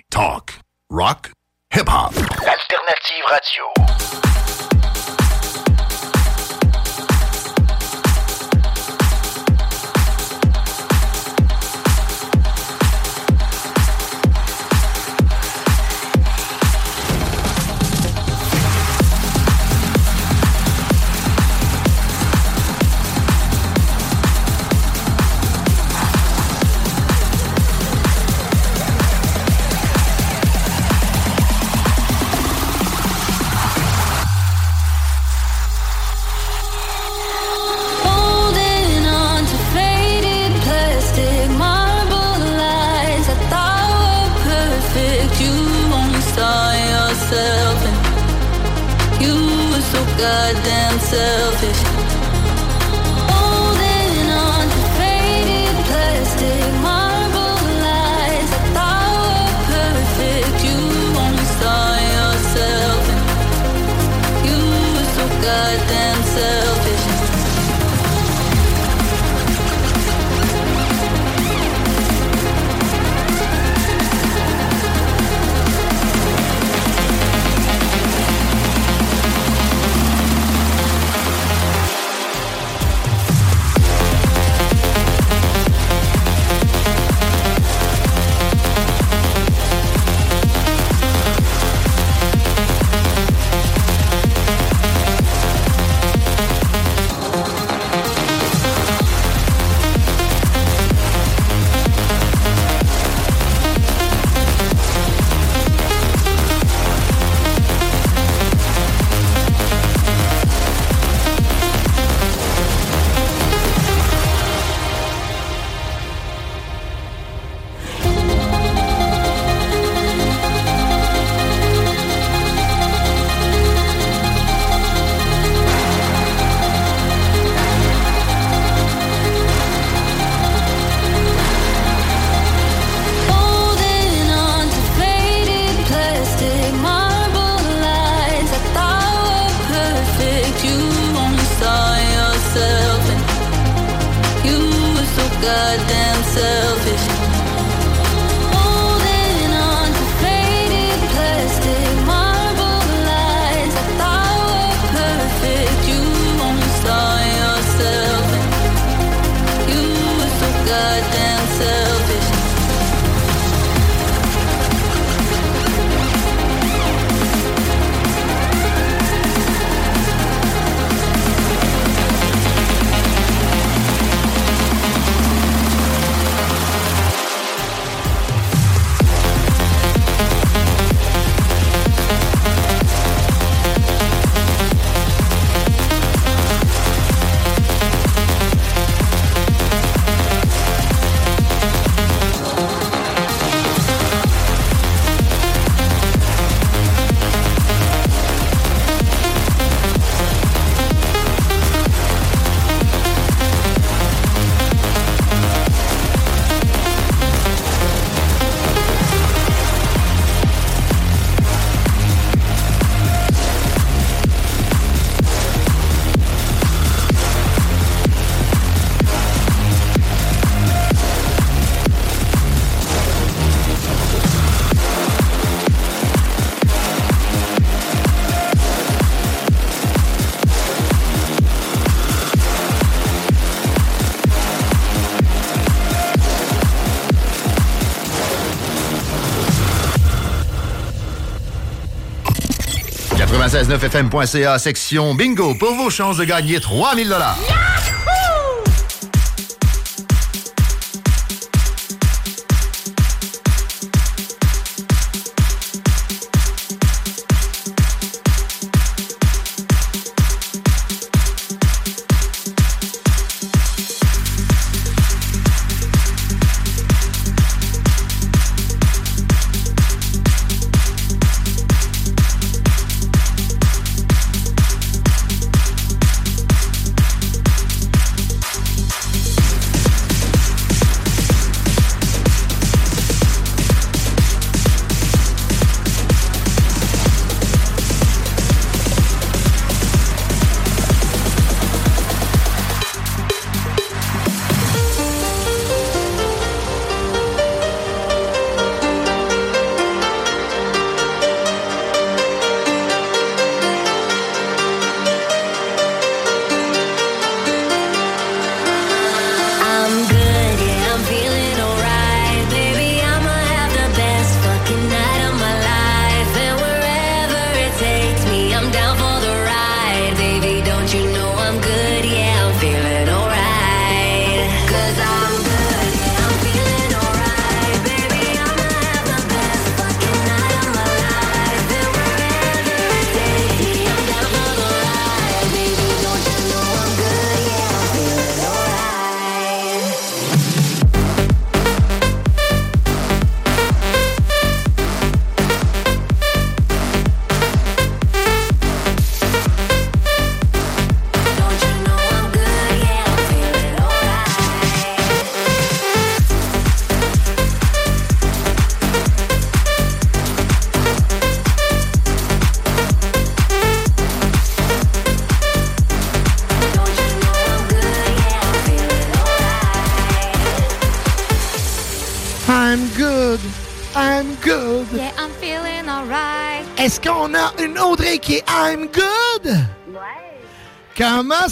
969fm.ca, 243.77 244.59
section 244.59 245.15
bingo, 245.15 245.55
pour 245.55 245.73
vos 245.75 245.89
chances 245.89 246.17
de 246.17 246.25
gagner 246.25 246.59
3000 246.59 247.09
dollars. 247.09 247.37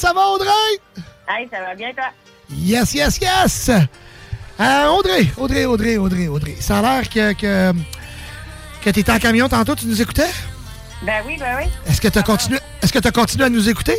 Ça 0.02 0.14
va, 0.14 0.28
Audrey? 0.30 0.48
Hey, 1.30 1.48
ça 1.52 1.62
va 1.62 1.76
bien, 1.76 1.94
toi? 1.94 2.06
Yes, 2.50 2.94
yes, 2.94 3.20
yes! 3.22 3.70
Euh, 4.60 4.88
Audrey, 4.88 5.28
Audrey, 5.38 5.66
Audrey, 5.66 5.98
Audrey, 5.98 6.28
Audrey. 6.28 6.56
Ça 6.60 6.80
a 6.80 6.82
l'air 6.82 7.10
que, 7.10 7.34
que, 7.34 7.72
que 8.84 8.90
tu 8.90 9.00
étais 9.00 9.12
en 9.12 9.20
camion 9.20 9.48
tantôt, 9.48 9.76
tu 9.76 9.86
nous 9.86 10.02
écoutais? 10.02 10.30
Ben 11.04 11.24
oui, 11.26 11.38
ben 11.40 11.56
oui. 11.58 11.70
Est-ce 11.88 12.02
que 12.02 12.08
tu 12.08 12.18
as 12.20 12.24
continué, 12.24 12.60
est-ce 12.82 12.92
que 12.92 13.00
tu 13.00 13.12
continué 13.12 13.46
à 13.46 13.50
nous 13.50 13.70
écouter? 13.70 13.96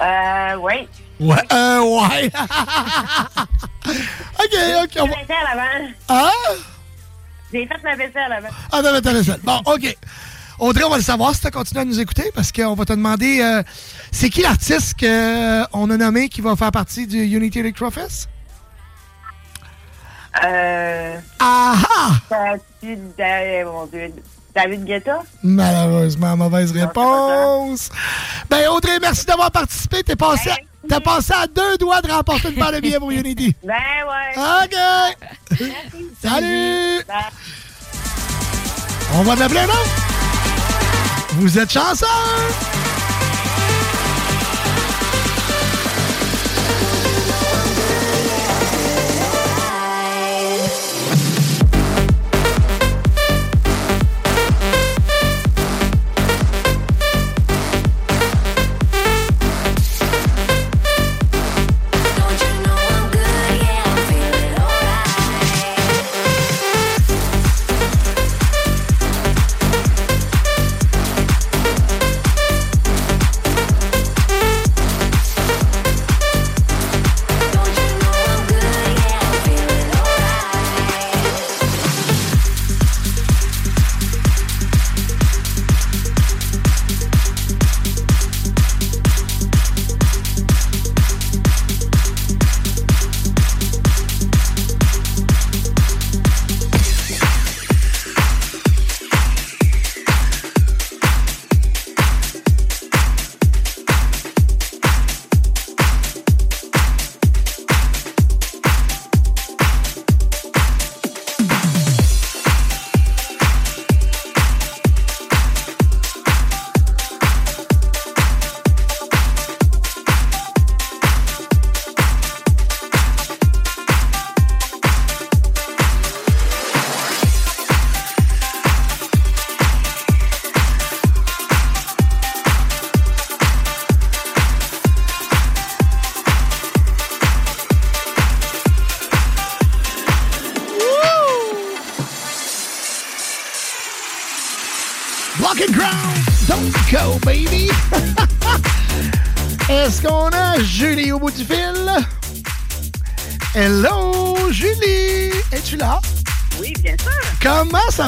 Euh, 0.00 0.54
oui. 0.60 0.88
Ouais, 1.20 1.36
euh, 1.52 1.80
ouais. 1.80 2.30
OK, 3.86 3.94
OK. 4.82 4.90
J'ai 4.94 5.00
on 5.00 5.06
va- 5.06 5.12
fait 5.14 5.28
l'avant. 5.28 5.88
Ah? 6.08 6.30
J'ai 7.52 7.66
fait 7.66 7.82
ma 7.84 7.96
vaisselle 7.96 8.32
avant. 8.32 8.48
Ah, 8.72 8.80
non, 8.82 8.92
mais 8.92 9.00
t'as 9.02 9.12
raison. 9.12 9.36
Bon, 9.42 9.60
OK. 9.66 9.96
Audrey, 10.58 10.84
on 10.84 10.90
va 10.90 10.96
le 10.98 11.02
savoir 11.02 11.34
si 11.34 11.40
tu 11.40 11.50
continué 11.50 11.80
à 11.80 11.84
nous 11.84 12.00
écouter 12.00 12.30
parce 12.34 12.52
qu'on 12.52 12.74
va 12.74 12.84
te 12.84 12.92
demander 12.92 13.40
euh, 13.40 13.62
c'est 14.20 14.28
qui 14.28 14.42
l'artiste 14.42 15.00
qu'on 15.00 15.90
a 15.90 15.96
nommé 15.96 16.28
qui 16.28 16.42
va 16.42 16.54
faire 16.54 16.70
partie 16.70 17.06
du 17.06 17.16
Unity 17.24 17.60
Electro 17.60 17.90
Fest? 17.90 18.28
Euh. 20.44 21.18
Ah 21.38 21.74
mon 23.64 23.86
Dieu, 23.86 24.12
David 24.54 24.84
Guetta? 24.84 25.22
Malheureusement, 25.42 26.36
mauvaise 26.36 26.70
réponse. 26.72 27.88
Ben, 28.50 28.68
Audrey, 28.68 28.98
merci 29.00 29.24
d'avoir 29.24 29.50
participé. 29.50 30.02
T'es 30.02 30.16
passé, 30.16 30.50
à- 30.50 30.56
t'as 30.86 31.00
passé 31.00 31.32
à 31.32 31.46
deux 31.46 31.78
doigts 31.78 32.02
de 32.02 32.10
remporter 32.12 32.50
une 32.50 32.56
paire 32.56 32.72
de 32.72 32.80
billets 32.80 32.98
pour 32.98 33.10
Unity. 33.10 33.56
Ben 33.64 33.72
ouais. 33.72 34.66
OK. 34.66 35.60
Salut. 36.22 37.04
On 39.14 39.22
va 39.22 39.34
t'appeler, 39.36 39.62
non? 39.62 41.38
Vous 41.38 41.58
êtes 41.58 41.72
chanceux! 41.72 42.04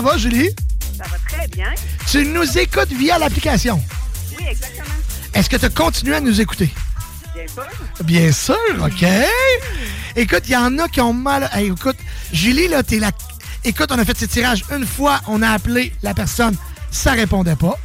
Va, 0.02 0.18
Julie? 0.18 0.50
Ça 0.98 1.05
va 1.05 1.16
très 1.28 1.48
bien. 1.48 1.72
Tu 2.10 2.26
nous 2.26 2.58
écoutes 2.58 2.92
via 2.92 3.18
l'application. 3.18 3.82
Oui, 4.39 4.44
exactement. 4.50 4.84
Est-ce 5.32 5.48
que 5.48 5.56
tu 5.56 5.70
continues 5.70 6.14
à 6.14 6.20
nous 6.20 6.40
écouter? 6.40 6.70
Bien 7.34 7.47
sûr. 7.48 8.05
Bien 8.05 8.32
sûr, 8.32 8.84
OK. 8.84 9.06
Écoute, 10.16 10.42
il 10.47 10.52
y 10.52 10.56
en 10.56 10.78
a 10.78 10.89
qui 10.89 11.00
ont 11.00 11.12
mal. 11.12 11.48
Hey, 11.52 11.68
écoute, 11.68 11.97
Julie, 12.32 12.68
là, 12.68 12.82
t'es 12.82 12.98
la. 12.98 13.12
Écoute, 13.64 13.90
on 13.92 13.98
a 13.98 14.05
fait 14.05 14.18
ce 14.18 14.24
tirage 14.24 14.64
une 14.74 14.86
fois, 14.86 15.20
on 15.28 15.40
a 15.40 15.50
appelé 15.50 15.92
la 16.02 16.14
personne, 16.14 16.56
ça 16.90 17.12
répondait 17.12 17.56
pas. 17.56 17.78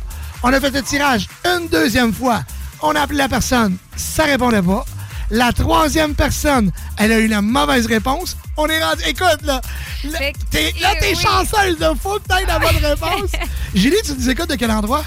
On 0.44 0.52
a 0.52 0.60
fait 0.60 0.72
le 0.72 0.82
tirage 0.82 1.28
une 1.46 1.68
deuxième 1.68 2.12
fois, 2.14 2.44
on 2.82 2.96
a 2.96 3.02
appelé 3.02 3.20
la 3.20 3.30
personne, 3.30 3.78
ça 3.96 4.26
répondait 4.26 4.64
pas. 4.64 4.86
La 5.30 5.52
troisième 5.52 6.16
personne, 6.16 6.72
elle 6.98 7.12
a 7.12 7.20
eu 7.20 7.28
la 7.28 7.42
mauvaise 7.42 7.86
réponse. 7.88 8.38
On 8.56 8.68
est 8.68 8.84
rendu. 8.84 9.04
Écoute, 9.08 9.42
là. 9.44 9.60
Là, 10.06 10.20
t'es, 10.50 10.74
t'es 11.00 11.16
chanceuse, 11.16 11.78
là. 11.80 11.94
Faut 12.02 12.18
que 12.20 12.28
t'aies 12.28 12.46
la 12.46 12.60
bonne 12.60 12.78
réponse. 12.78 13.32
Julie, 13.76 13.98
tu 14.06 14.14
nous 14.14 14.30
écoutes 14.30 14.50
de 14.50 14.56
quel 14.56 14.72
endroit? 14.72 15.04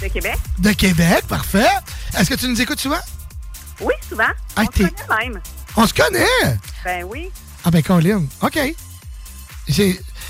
De 0.00 0.08
Québec? 0.08 0.36
De 0.58 0.72
Québec, 0.72 1.24
parfait. 1.28 1.66
Est-ce 2.16 2.30
que 2.30 2.34
tu 2.34 2.46
nous 2.48 2.60
écoutes 2.60 2.80
souvent? 2.80 3.00
Oui, 3.80 3.94
souvent. 4.08 4.24
Ah, 4.54 4.62
On 4.62 4.66
t'es- 4.66 4.84
se 4.84 4.88
connaît 4.88 5.24
même. 5.28 5.40
On 5.76 5.86
se 5.86 5.92
connaît! 5.94 6.58
Ben 6.84 7.04
oui. 7.04 7.30
Ah 7.64 7.70
ben 7.70 7.82
Colin, 7.82 8.22
OK. 8.40 8.58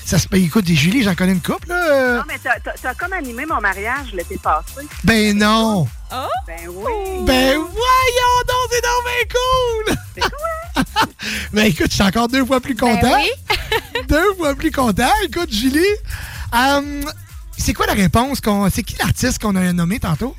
Ça 0.04 0.18
se 0.18 0.28
ben, 0.28 0.42
écoute, 0.42 0.64
des 0.64 0.74
Julie, 0.74 1.02
j'en 1.02 1.14
connais 1.14 1.32
une 1.32 1.42
couple, 1.42 1.68
là. 1.68 2.16
Non, 2.18 2.22
mais 2.26 2.38
t'as- 2.42 2.58
t'as 2.60 2.72
t'as 2.80 2.94
comme 2.94 3.12
animé 3.12 3.44
mon 3.44 3.60
mariage 3.60 4.12
l'été 4.14 4.38
passé. 4.38 4.86
Ben 5.04 5.36
non! 5.36 5.86
Ben 6.10 6.68
oui. 6.68 7.24
Ben 7.26 7.56
voyons 7.56 8.36
donc, 8.46 8.70
c'est 8.70 8.82
donc 8.82 9.04
bien 9.04 9.24
cool! 9.34 9.96
C'est 10.14 10.20
cool, 10.22 11.08
Ben 11.52 11.66
écoute, 11.66 11.88
je 11.90 11.94
suis 11.94 12.02
encore 12.02 12.28
deux 12.28 12.44
fois 12.44 12.60
plus 12.60 12.76
content. 12.76 13.00
Ben 13.02 14.04
deux 14.08 14.34
fois 14.34 14.54
plus 14.54 14.70
content. 14.70 15.10
Écoute, 15.24 15.52
Julie, 15.52 15.80
euh, 16.54 17.02
c'est 17.58 17.72
quoi 17.74 17.86
la 17.86 17.94
réponse? 17.94 18.40
qu'on 18.40 18.68
C'est 18.70 18.82
qui 18.82 18.96
l'artiste 18.98 19.40
qu'on 19.42 19.56
a 19.56 19.72
nommé 19.72 19.98
tantôt? 19.98 20.36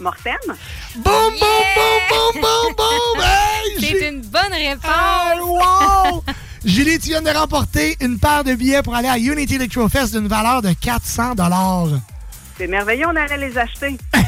Morten? 0.00 0.34
Boum, 0.96 1.04
boum, 1.04 1.30
boum, 1.38 2.00
boum, 2.08 2.42
boum, 2.42 2.74
boum! 2.76 3.24
Hey, 3.24 3.76
C'est 3.80 4.08
une 4.08 4.22
bonne 4.22 4.52
réponse. 4.52 4.84
Ah, 4.92 5.34
wow! 5.40 6.24
Julie, 6.64 6.98
tu 6.98 7.10
viens 7.10 7.22
de 7.22 7.30
remporter 7.30 7.96
une 8.00 8.18
paire 8.18 8.42
de 8.42 8.54
billets 8.54 8.82
pour 8.82 8.94
aller 8.94 9.08
à 9.08 9.18
Unity 9.18 9.54
Electro 9.56 9.88
Fest 9.88 10.14
d'une 10.14 10.28
valeur 10.28 10.62
de 10.62 10.72
400 10.72 11.34
C'est 12.56 12.66
merveilleux, 12.68 13.06
on 13.08 13.16
allait 13.16 13.36
les 13.36 13.58
acheter. 13.58 13.96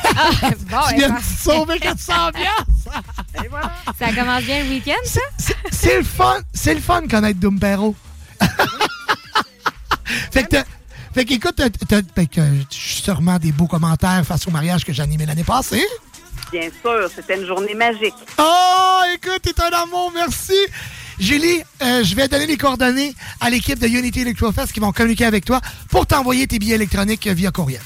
Bon, 0.71 0.79
Tu 0.89 0.95
eh 0.95 0.97
viens 0.99 1.11
de 1.11 1.21
sauver 1.23 1.79
400 1.79 2.13
Et 3.45 3.49
voilà. 3.49 3.73
Ça 3.99 4.13
commence 4.13 4.43
bien 4.43 4.65
le 4.65 4.71
week-end, 4.71 4.95
ça? 5.05 5.21
C'est 5.71 5.99
le 5.99 6.05
fun, 6.05 6.39
c'est 6.53 6.75
le 6.75 6.81
fun 6.81 7.03
de 7.03 7.11
connaître 7.11 7.39
Dumpero. 7.39 7.95
fait 10.33 10.45
que 10.49 10.57
fait 11.15 11.25
qu'écoute, 11.25 11.61
sûrement 12.71 13.39
des 13.39 13.53
beaux 13.53 13.67
commentaires 13.67 14.25
face 14.27 14.47
au 14.47 14.51
mariage 14.51 14.85
que 14.85 14.93
j'ai 14.93 15.03
animé 15.03 15.25
l'année 15.27 15.45
passée. 15.45 15.85
Bien 16.53 16.69
sûr, 16.83 17.09
c'était 17.15 17.41
une 17.41 17.47
journée 17.47 17.75
magique. 17.75 18.15
Oh, 18.39 19.01
écoute, 19.15 19.41
t'es 19.43 19.55
un 19.61 19.83
amour, 19.83 20.13
merci. 20.15 20.59
Julie, 21.19 21.63
euh, 21.83 22.05
je 22.05 22.15
vais 22.15 22.29
donner 22.29 22.47
les 22.47 22.59
coordonnées 22.59 23.15
à 23.41 23.49
l'équipe 23.51 23.79
de 23.79 23.87
Unity 23.89 24.21
Electrofest 24.21 24.73
qui 24.73 24.81
vont 24.81 24.93
communiquer 24.93 25.25
avec 25.25 25.45
toi 25.45 25.61
pour 25.89 26.07
t'envoyer 26.07 26.47
tes 26.47 26.59
billets 26.59 26.75
électroniques 26.75 27.27
via 27.27 27.51
courriel. 27.51 27.81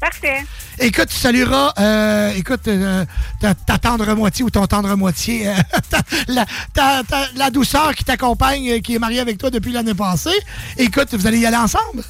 Parfait. 0.00 0.44
Écoute, 0.78 1.08
tu 1.08 1.16
salueras, 1.16 1.72
euh, 1.78 2.32
écoute, 2.36 2.68
euh, 2.68 3.04
ta, 3.40 3.54
ta 3.54 3.78
tendre 3.78 4.14
moitié 4.14 4.44
ou 4.44 4.50
ton 4.50 4.66
tendre 4.66 4.94
moitié, 4.96 5.48
euh, 5.48 5.54
ta- 5.90 6.02
la, 6.28 6.44
ta- 6.74 7.02
ta- 7.02 7.28
la 7.34 7.50
douceur 7.50 7.94
qui 7.94 8.04
t'accompagne, 8.04 8.80
qui 8.82 8.94
est 8.94 8.98
mariée 8.98 9.20
avec 9.20 9.38
toi 9.38 9.50
depuis 9.50 9.72
l'année 9.72 9.94
passée. 9.94 10.38
Écoute, 10.76 11.08
vous 11.14 11.26
allez 11.26 11.38
y 11.38 11.46
aller 11.46 11.56
ensemble? 11.56 12.04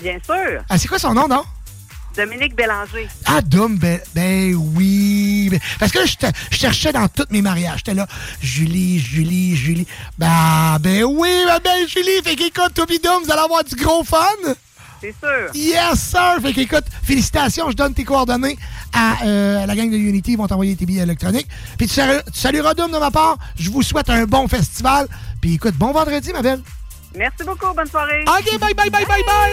Bien 0.00 0.18
sûr. 0.24 0.62
Ah, 0.68 0.78
c'est 0.78 0.88
quoi 0.88 0.98
son 0.98 1.14
nom, 1.14 1.28
non? 1.28 1.44
Dominique 2.16 2.54
Bélanger. 2.56 3.08
Ah, 3.24 3.40
Dom, 3.40 3.78
ben, 3.78 3.98
ben 4.14 4.54
oui. 4.54 5.48
Ben, 5.50 5.60
parce 5.78 5.92
que 5.92 6.00
là, 6.00 6.04
je 6.50 6.56
cherchais 6.56 6.92
dans 6.92 7.08
tous 7.08 7.24
mes 7.30 7.40
mariages. 7.40 7.78
J'étais 7.78 7.94
là, 7.94 8.06
Julie, 8.42 8.98
Julie, 8.98 9.56
Julie. 9.56 9.86
Ben, 10.18 10.76
ben 10.80 11.04
oui, 11.04 11.30
ma 11.46 11.58
belle 11.60 11.88
Julie. 11.88 12.20
Fait 12.22 12.36
qu'écoute, 12.36 12.78
pis 12.86 12.98
Dom, 12.98 13.22
vous 13.24 13.30
allez 13.32 13.40
avoir 13.40 13.64
du 13.64 13.76
gros 13.76 14.04
fun. 14.04 14.26
C'est 15.02 15.14
sûr. 15.18 15.50
Yes, 15.54 15.98
sir! 16.00 16.38
Fait 16.40 16.52
qu'écoute, 16.52 16.84
félicitations, 17.02 17.70
je 17.70 17.76
donne 17.76 17.92
tes 17.92 18.04
coordonnées 18.04 18.56
à 18.94 19.16
euh, 19.24 19.66
la 19.66 19.74
gang 19.74 19.90
de 19.90 19.96
Unity. 19.96 20.32
Ils 20.32 20.38
vont 20.38 20.46
t'envoyer 20.46 20.76
tes 20.76 20.86
billets 20.86 21.02
électroniques. 21.02 21.48
Puis 21.76 21.88
tu, 21.88 21.94
salu- 21.94 22.22
tu 22.32 22.38
salueras 22.38 22.74
de 22.74 22.98
ma 22.98 23.10
part. 23.10 23.36
Je 23.58 23.68
vous 23.70 23.82
souhaite 23.82 24.08
un 24.10 24.24
bon 24.24 24.46
festival. 24.46 25.08
Puis 25.40 25.54
écoute, 25.54 25.74
bon 25.74 25.90
vendredi, 25.92 26.32
ma 26.32 26.40
belle. 26.40 26.62
Merci 27.16 27.42
beaucoup. 27.44 27.74
Bonne 27.74 27.88
soirée. 27.88 28.24
OK, 28.28 28.58
bye, 28.60 28.74
bye, 28.74 28.90
bye, 28.90 29.04
bye, 29.04 29.22
bye. 29.26 29.52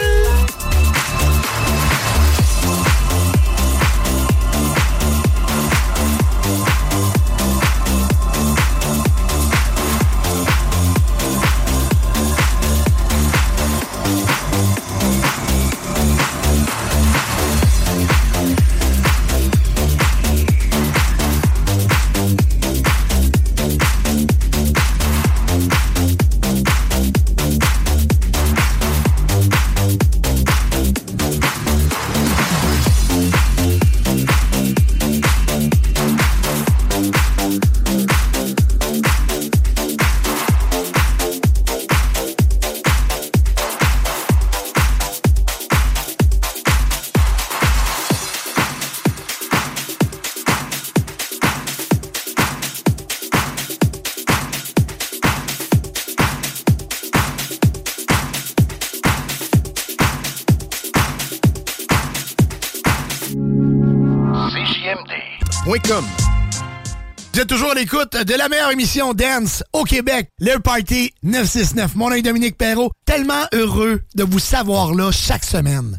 Êtes 67.40 67.48
toujours 67.48 67.72
l'écoute 67.72 68.16
de 68.16 68.34
la 68.34 68.50
meilleure 68.50 68.70
émission 68.70 69.14
Dance 69.14 69.64
au 69.72 69.84
Québec, 69.84 70.28
le 70.40 70.58
Party 70.58 71.14
969. 71.22 71.94
Mon 71.94 72.10
nom 72.10 72.16
est 72.16 72.22
Dominique 72.22 72.58
Perrault, 72.58 72.90
tellement 73.06 73.44
heureux 73.54 74.02
de 74.14 74.24
vous 74.24 74.38
savoir 74.38 74.92
là 74.92 75.10
chaque 75.10 75.44
semaine. 75.44 75.98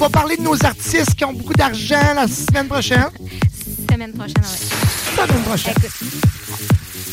Va 0.00 0.08
parler 0.08 0.36
de 0.38 0.42
nos 0.42 0.64
artistes 0.64 1.14
qui 1.14 1.24
ont 1.26 1.32
beaucoup 1.34 1.52
d'argent 1.52 2.14
la 2.14 2.26
semaine 2.26 2.66
prochaine. 2.68 3.04
Semaine 3.90 4.12
prochaine, 4.14 4.34
ouais. 4.38 5.26
Semaine 5.26 5.42
prochaine. 5.42 5.74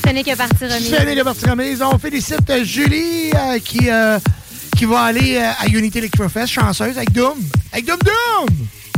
Ce 0.05 0.09
n'est 0.13 0.23
que 0.23 0.35
partie 0.37 0.63
remise. 0.65 0.89
Ce 0.89 1.03
n'est 1.03 1.15
que 1.17 1.23
partie 1.23 1.49
remise. 1.49 1.81
On 1.81 1.99
félicite 1.99 2.49
euh, 2.49 2.63
Julie 2.63 3.31
euh, 3.35 3.59
qui, 3.59 3.89
euh, 3.89 4.17
qui 4.77 4.85
va 4.85 5.01
aller 5.01 5.35
euh, 5.35 5.51
à 5.59 5.67
Unity 5.67 5.97
Electrofest, 5.97 6.47
chanceuse, 6.53 6.95
avec 6.97 7.11
Doom. 7.11 7.37
Avec 7.73 7.85
Doom 7.85 7.99
Doom! 8.05 8.55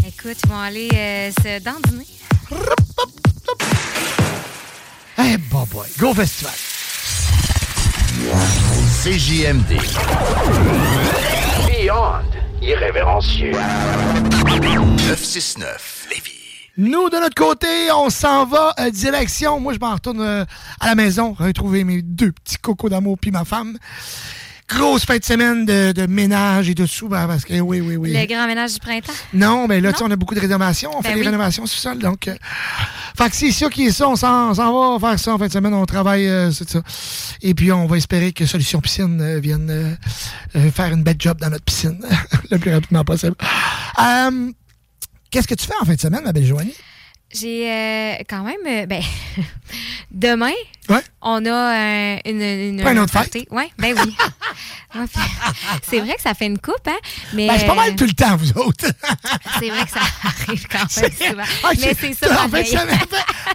Écoute, 0.07 0.37
ils 0.43 0.49
vont 0.49 0.59
aller 0.59 0.89
euh, 0.93 1.31
se 1.43 1.59
dandiner. 1.63 2.05
Hey, 5.17 5.37
bon 5.49 5.65
boy. 5.71 5.87
Go 5.97 6.13
festival. 6.13 6.53
CJMD. 9.03 9.79
Beyond 11.67 12.38
irrévérencieux. 12.61 13.51
969 15.07 16.07
Lévis. 16.09 16.39
Nous, 16.77 17.09
de 17.09 17.17
notre 17.17 17.35
côté, 17.35 17.91
on 17.93 18.09
s'en 18.09 18.45
va 18.45 18.73
euh, 18.79 18.89
direction. 18.89 19.59
Moi, 19.59 19.73
je 19.73 19.79
m'en 19.79 19.93
retourne 19.93 20.21
euh, 20.21 20.45
à 20.79 20.87
la 20.87 20.95
maison, 20.95 21.33
retrouver 21.33 21.83
mes 21.83 22.01
deux 22.01 22.31
petits 22.31 22.57
cocos 22.57 22.89
d'amour 22.89 23.17
puis 23.19 23.31
ma 23.31 23.43
femme. 23.43 23.77
Grosse 24.69 25.03
fin 25.05 25.17
de 25.17 25.23
semaine 25.23 25.65
de, 25.65 25.91
de 25.91 26.05
ménage 26.05 26.69
et 26.69 26.75
de 26.75 26.85
sous, 26.85 27.07
ben, 27.09 27.27
parce 27.27 27.43
que 27.43 27.59
oui, 27.59 27.81
oui, 27.81 27.95
oui. 27.95 28.13
Le 28.13 28.25
grand 28.27 28.45
ménage 28.47 28.73
du 28.73 28.79
printemps? 28.79 29.13
Non, 29.33 29.67
mais 29.67 29.81
là, 29.81 29.91
tu 29.91 29.97
sais, 29.99 30.03
on 30.03 30.11
a 30.11 30.15
beaucoup 30.15 30.35
de 30.35 30.39
rénovations. 30.39 30.91
On 30.95 31.01
Ben 31.01 31.09
fait 31.09 31.15
des 31.15 31.25
rénovations 31.25 31.65
sous-sol, 31.65 31.97
donc... 31.97 32.27
Euh, 32.27 32.35
fait 33.17 33.29
que 33.29 33.35
c'est 33.35 33.51
ça 33.51 33.69
qui 33.69 33.87
est 33.87 33.91
ça. 33.91 34.07
On 34.07 34.15
s'en 34.15 34.53
va 34.53 35.09
faire 35.09 35.19
ça 35.19 35.33
en 35.33 35.37
fin 35.37 35.47
de 35.47 35.51
semaine. 35.51 35.73
On 35.73 35.85
travaille, 35.85 36.27
euh, 36.27 36.51
c'est 36.51 36.69
ça. 36.69 36.81
Et 37.41 37.53
puis, 37.53 37.71
on 37.71 37.85
va 37.87 37.97
espérer 37.97 38.31
que 38.31 38.45
Solution 38.45 38.79
Piscine 38.79 39.19
euh, 39.19 39.39
vienne 39.39 39.69
euh, 39.69 39.93
euh, 40.55 40.71
faire 40.71 40.93
une 40.93 41.03
belle 41.03 41.17
job 41.19 41.37
dans 41.41 41.49
notre 41.49 41.65
piscine 41.65 41.99
le 42.51 42.57
plus 42.59 42.71
rapidement 42.73 43.03
possible. 43.03 43.35
Euh, 43.99 44.51
Qu'est-ce 45.31 45.47
que 45.47 45.55
tu 45.55 45.65
fais 45.65 45.73
en 45.81 45.85
fin 45.85 45.95
de 45.95 45.99
semaine, 45.99 46.23
ma 46.23 46.31
belle 46.31 46.45
Joanie? 46.45 46.73
J'ai 47.31 47.69
euh, 47.71 48.13
quand 48.27 48.43
même. 48.43 48.87
ben, 48.87 49.01
demain, 50.11 50.53
Ouais. 50.89 51.01
on 51.21 51.45
a 51.45 51.49
euh, 51.49 52.17
une, 52.25 52.41
une. 52.41 52.81
Pas 52.83 52.91
une 52.93 52.99
autre 52.99 53.13
party. 53.13 53.47
Ouais, 53.51 53.69
ben 53.77 53.95
oui. 54.03 54.15
Ouais, 54.95 55.05
c'est 55.87 55.99
vrai 55.99 56.15
que 56.15 56.21
ça 56.23 56.33
fait 56.33 56.47
une 56.47 56.57
coupe, 56.57 56.87
hein? 56.87 56.97
Mais, 57.35 57.45
Ben, 57.47 57.57
c'est 57.59 57.67
pas 57.67 57.75
mal 57.75 57.95
tout 57.95 58.05
le 58.05 58.13
temps, 58.13 58.35
vous 58.37 58.51
autres. 58.57 58.87
C'est 59.59 59.69
vrai 59.69 59.83
que 59.83 59.91
ça 59.91 59.99
arrive 60.23 60.65
quand 60.67 61.01
même 61.01 61.11
souvent. 61.11 61.43
Ah, 61.63 61.69
Mais 61.79 61.93
c'est 61.93 62.13
ça. 62.15 62.43
En 62.43 62.49
fin, 62.49 62.61
de 62.61 62.65
semaine, 62.65 62.87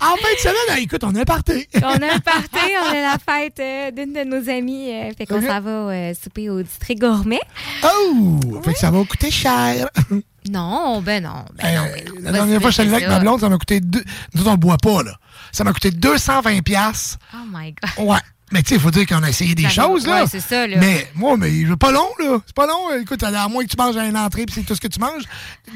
en 0.01 0.15
fin 0.17 0.33
de 0.33 0.39
semaine, 0.39 0.79
écoute, 0.79 1.03
on 1.03 1.13
a 1.13 1.21
un 1.23 1.25
party. 1.25 1.67
On 1.83 1.87
a 1.87 2.15
un 2.15 2.21
party, 2.21 2.71
on 2.85 2.89
a 2.89 3.01
la 3.01 3.17
fête 3.19 3.59
euh, 3.59 3.91
d'une 3.91 4.13
de 4.13 4.23
nos 4.23 4.49
amies. 4.49 4.93
euh, 4.93 5.11
fait 5.19 5.27
qu'on 5.27 5.43
s'en 5.43 5.61
va 5.61 6.15
souper 6.15 6.51
au 6.51 6.63
district 6.63 7.01
gourmet. 7.01 7.41
Oh! 7.83 8.39
Fait 8.65 8.75
que 8.75 8.79
ça 8.79 8.93
va 8.93 9.03
coûter 9.05 9.33
cher. 9.33 9.89
Non, 10.49 11.01
ben 11.03 11.21
non. 11.25 11.45
Ben 11.61 11.75
non, 11.75 11.83
ben 11.93 12.05
non. 12.15 12.21
La 12.23 12.31
dernière 12.33 12.61
fois 12.61 12.71
que 12.71 12.77
je 12.77 12.83
suis 12.83 12.83
allé 12.83 12.95
avec 12.95 13.09
ma 13.09 13.19
blonde, 13.19 13.41
ça 13.41 13.49
m'a 13.49 13.57
coûté 13.59 13.81
deux. 13.81 14.05
Nous 14.35 14.47
on 14.47 14.53
le 14.53 14.57
boit 14.57 14.77
pas, 14.79 15.03
là. 15.03 15.17
Ça 15.51 15.65
m'a 15.65 15.73
coûté 15.73 15.91
220 15.91 16.63
pièces. 16.63 17.17
Oh 17.33 17.45
my 17.51 17.73
God. 17.73 18.07
Ouais. 18.07 18.19
Mais 18.53 18.63
tu 18.63 18.69
sais, 18.71 18.75
il 18.77 18.81
faut 18.81 18.91
dire 18.91 19.07
qu'on 19.07 19.23
a 19.23 19.29
essayé 19.31 19.55
des 19.55 19.63
Ça 19.65 19.71
choses, 19.71 20.07
là. 20.07 20.23
ouais, 20.23 20.29
c'est 20.29 20.41
ça, 20.41 20.67
là. 20.67 20.77
Mais 20.79 21.09
moi, 21.15 21.37
mais 21.37 21.51
c'est 21.67 21.77
pas 21.77 21.91
long, 21.91 22.09
là. 22.19 22.39
C'est 22.47 22.55
pas 22.55 22.67
long. 22.67 22.95
Écoute, 23.01 23.23
à 23.23 23.49
moins 23.49 23.65
que 23.65 23.71
tu 23.71 23.77
manges 23.77 23.97
à 23.97 24.05
une 24.07 24.17
entrée 24.17 24.45
puis 24.47 24.55
c'est 24.55 24.63
tout 24.63 24.75
ce 24.75 24.81
que 24.81 24.87
tu 24.89 25.01
manges. 25.01 25.23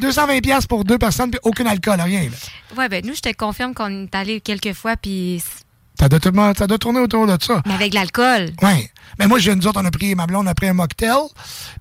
220 0.00 0.40
pièces 0.40 0.66
pour 0.66 0.84
deux 0.84 0.98
personnes 0.98 1.30
puis 1.30 1.40
aucun 1.42 1.66
alcool, 1.66 2.00
rien, 2.00 2.24
là. 2.24 2.76
Ouais, 2.76 2.88
ben 2.88 3.04
nous, 3.04 3.14
je 3.14 3.20
te 3.20 3.32
confirme 3.32 3.74
qu'on 3.74 4.04
est 4.04 4.14
allé 4.14 4.40
quelques 4.40 4.74
fois, 4.74 4.96
puis. 4.96 5.42
Ça 6.00 6.08
doit, 6.08 6.54
ça 6.56 6.66
doit 6.66 6.78
tourner 6.78 7.00
autour 7.00 7.26
de 7.26 7.36
ça. 7.42 7.60
Mais 7.66 7.74
avec 7.74 7.90
de 7.90 7.96
l'alcool. 7.96 8.50
Ouais. 8.62 8.90
Mais 9.18 9.26
moi, 9.26 9.38
j'ai 9.40 9.52
nous 9.54 9.66
autres, 9.66 9.80
on 9.82 9.84
a 9.84 9.90
pris, 9.90 10.14
ma 10.14 10.26
blonde 10.26 10.46
a 10.46 10.54
pris 10.54 10.68
un 10.68 10.74
mocktail, 10.74 11.16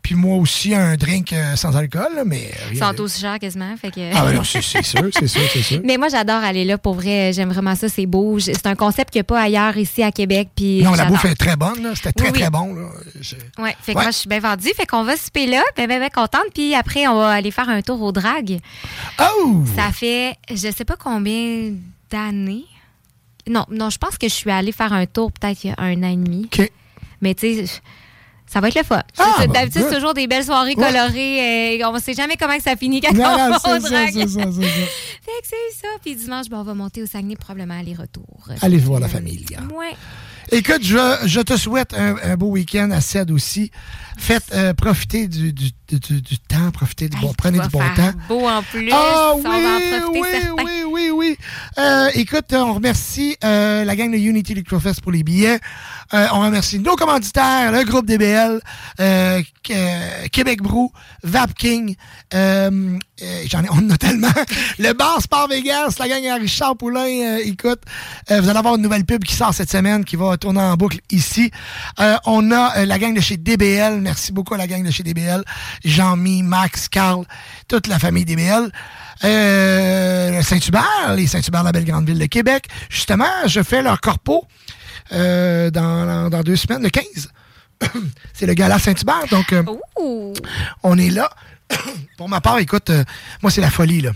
puis 0.01 0.15
moi 0.15 0.37
aussi 0.37 0.73
un 0.73 0.95
drink 0.95 1.33
euh, 1.33 1.55
sans 1.55 1.75
alcool, 1.77 2.23
mais 2.25 2.49
Ils 2.71 2.79
sont 2.79 2.99
aussi 2.99 3.21
chers 3.21 3.37
quasiment. 3.37 3.75
Fait 3.77 3.91
que... 3.91 4.15
Ah, 4.15 4.23
ben 4.25 4.33
non, 4.37 4.43
c'est 4.43 4.61
sûr, 4.61 4.79
c'est 4.83 4.97
sûr, 4.97 5.09
c'est 5.13 5.61
sûr. 5.61 5.81
Mais 5.85 5.97
moi, 5.97 6.07
j'adore 6.09 6.43
aller 6.43 6.65
là 6.65 6.77
pour 6.79 6.95
vrai. 6.95 7.31
J'aime 7.33 7.49
vraiment 7.49 7.75
ça. 7.75 7.89
C'est 7.89 8.07
beau. 8.07 8.39
C'est 8.39 8.65
un 8.65 8.73
concept 8.75 9.11
qu'il 9.11 9.19
n'y 9.19 9.21
a 9.21 9.25
pas 9.25 9.41
ailleurs 9.41 9.77
ici 9.77 10.01
à 10.01 10.11
Québec. 10.11 10.49
Puis 10.55 10.81
Non, 10.81 10.93
la 10.93 11.05
bouffe 11.05 11.25
est 11.25 11.35
très 11.35 11.55
bonne. 11.55 11.91
C'était 11.93 12.13
très, 12.13 12.25
Oui, 12.27 12.31
oui. 12.33 12.39
très 12.41 12.49
bon, 12.49 12.73
là. 12.73 12.87
Je- 13.21 13.35
Ouais, 13.61 13.75
fait 13.81 13.93
que 13.93 13.97
Ouais. 13.99 14.03
moi, 14.05 14.11
je 14.11 14.17
suis 14.17 14.29
bien 14.29 14.39
vendue. 14.39 14.71
Fait 14.75 14.87
qu'on 14.87 15.03
va 15.03 15.15
souper 15.15 15.45
là, 15.45 15.61
bien, 15.75 15.85
bien, 15.85 15.99
bien 15.99 16.09
contente. 16.09 16.45
Puis 16.55 16.73
après, 16.73 17.07
on 17.07 17.15
va 17.17 17.29
aller 17.29 17.51
faire 17.51 17.69
un 17.69 17.81
tour 17.83 18.01
au 18.01 18.11
drag. 18.11 18.59
Oh! 19.19 19.63
Ça 19.75 19.91
fait, 19.91 20.35
je 20.49 20.71
sais 20.75 20.85
pas 20.85 20.95
combien 20.97 21.73
d'années. 22.09 22.65
Non, 23.47 23.65
non, 23.71 23.89
je 23.89 23.97
pense 23.97 24.17
que 24.17 24.27
je 24.27 24.33
suis 24.33 24.51
allée 24.51 24.71
faire 24.71 24.93
un 24.93 25.05
tour 25.05 25.31
peut-être 25.31 25.63
il 25.63 25.67
y 25.67 25.71
a 25.71 25.75
un 25.77 26.03
an 26.03 26.09
et 26.11 26.15
demi. 26.15 26.45
OK. 26.53 26.69
Mais 27.21 27.33
tu 27.33 27.65
sais, 27.65 27.81
ça 28.45 28.59
va 28.61 28.67
être 28.69 28.75
le 28.75 28.83
fun. 28.83 29.01
Ah, 29.17 29.35
bah, 29.39 29.47
D'habitude, 29.47 29.83
c'est 29.89 29.95
toujours 29.95 30.13
des 30.13 30.27
belles 30.27 30.43
soirées 30.45 30.75
Ouais. 30.75 30.85
colorées. 30.87 31.75
et 31.77 31.85
on 31.85 31.93
ne 31.93 31.99
sait 31.99 32.13
jamais 32.13 32.35
comment 32.37 32.55
que 32.57 32.63
ça 32.63 32.75
finit 32.75 33.01
quand 33.01 33.13
Non, 33.13 33.23
on 33.25 33.59
c'est 33.59 33.77
au 33.77 33.79
ça, 33.81 34.05
c'est 34.11 34.27
ça, 34.27 34.27
c'est 34.27 34.27
ça. 34.27 34.45
Fait 34.51 35.41
que 35.41 35.47
c'est 35.47 35.79
ça. 35.81 35.87
Puis 36.01 36.15
dimanche, 36.15 36.47
ben, 36.49 36.59
on 36.59 36.63
va 36.63 36.73
monter 36.73 37.01
au 37.03 37.05
Saguenay, 37.05 37.35
probablement 37.35 37.79
aller-retour. 37.79 38.47
Allez 38.61 38.77
voir 38.77 38.99
la 38.99 39.07
famille. 39.07 39.45
Ouais. 39.75 39.93
Écoute, 40.51 40.81
je, 40.81 40.97
je 41.25 41.41
te 41.41 41.57
souhaite 41.57 41.93
un, 41.93 42.15
un 42.23 42.35
beau 42.37 42.47
week-end 42.47 42.89
à 42.91 43.01
Ced 43.01 43.31
aussi. 43.31 43.69
Faites 44.17 44.45
euh, 44.53 44.73
profiter 44.73 45.27
du, 45.27 45.51
du, 45.53 45.71
du, 45.89 46.21
du- 46.21 46.39
temps, 46.39 46.71
profitez 46.71 47.09
du 47.09 47.17
bon, 47.19 47.33
prenez 47.37 47.59
du 47.59 47.67
bon 47.67 47.79
faire 47.79 47.93
temps. 48.13 48.17
beau 48.29 48.47
en 48.47 48.63
plus. 48.63 48.89
Ah 48.91 49.33
on 49.35 49.37
oui, 49.37 49.43
va 49.43 49.49
en 49.49 50.11
profiter 50.11 50.49
oui, 50.57 50.63
oui, 50.63 50.83
oui, 50.89 51.09
oui. 51.13 51.37
Euh, 51.77 52.09
écoute, 52.15 52.45
on 52.53 52.73
remercie 52.73 53.35
euh, 53.43 53.83
la 53.83 53.95
gang 53.95 54.11
de 54.11 54.17
Unity 54.17 54.53
Electrofest 54.53 55.01
pour 55.01 55.11
les 55.11 55.23
billets. 55.23 55.59
Euh, 56.13 56.27
on 56.31 56.39
remercie 56.41 56.79
nos 56.79 56.95
commanditaires, 56.95 57.71
le 57.71 57.83
groupe 57.83 58.05
DBL, 58.05 58.61
euh, 58.99 59.41
euh, 59.71 60.27
Québec 60.31 60.61
Brou, 60.61 60.91
Vapking. 61.23 61.95
Euh, 62.33 62.97
euh, 63.21 63.43
J'en 63.47 63.63
ai, 63.63 63.67
on 63.71 63.89
a 63.89 63.97
tellement. 63.97 64.27
Le 64.79 64.93
bar 64.93 65.21
Sport 65.21 65.47
Vegas, 65.49 65.95
la 65.99 66.07
gang 66.07 66.25
à 66.27 66.35
Richard 66.35 66.77
Poulain. 66.77 67.01
euh, 67.05 67.39
écoute, 67.43 67.81
vous 68.29 68.35
allez 68.49 68.57
avoir 68.57 68.75
une 68.75 68.81
nouvelle 68.81 69.05
pub 69.05 69.23
qui 69.23 69.35
sort 69.35 69.53
cette 69.53 69.71
semaine, 69.71 70.05
qui 70.05 70.15
va 70.15 70.37
tourner 70.37 70.61
en 70.61 70.75
boucle 70.75 70.99
ici. 71.11 71.51
On 72.25 72.51
a 72.51 72.85
la 72.85 72.99
gang 72.99 73.13
de 73.13 73.21
chez 73.21 73.37
DBL. 73.37 73.99
Merci 74.01 74.31
beaucoup 74.31 74.53
à 74.53 74.57
la 74.57 74.67
gang 74.67 74.83
de 74.83 74.91
chez 74.91 75.03
DBL. 75.03 75.43
Jean-Mi, 75.83 76.43
Max, 76.43 76.87
Carl, 76.89 77.25
toute 77.67 77.87
la 77.87 77.99
famille 77.99 78.25
DBL. 78.25 78.71
Saint-Hubert, 80.43 81.15
les 81.15 81.27
Saint-Hubert, 81.27 81.63
la 81.63 81.71
belle 81.71 81.85
grande 81.85 82.07
ville 82.07 82.19
de 82.19 82.25
Québec. 82.25 82.65
Justement, 82.89 83.25
je 83.45 83.61
fais 83.63 83.81
leur 83.81 83.99
corpo 84.01 84.45
euh, 85.11 85.69
dans, 85.71 86.29
dans 86.29 86.41
deux 86.41 86.55
semaines, 86.55 86.83
le 86.83 86.89
15. 86.89 87.03
C'est 88.33 88.45
le 88.45 88.53
gala 88.53 88.79
Saint-Hubert, 88.79 89.27
donc 89.29 89.53
euh, 89.53 89.63
Ouh. 89.99 90.33
on 90.83 90.97
est 90.97 91.09
là. 91.09 91.29
Pour 92.17 92.29
ma 92.29 92.41
part, 92.41 92.59
écoute, 92.59 92.89
euh, 92.89 93.03
moi, 93.41 93.51
c'est 93.51 93.61
la 93.61 93.69
folie, 93.69 94.01
là. 94.01 94.11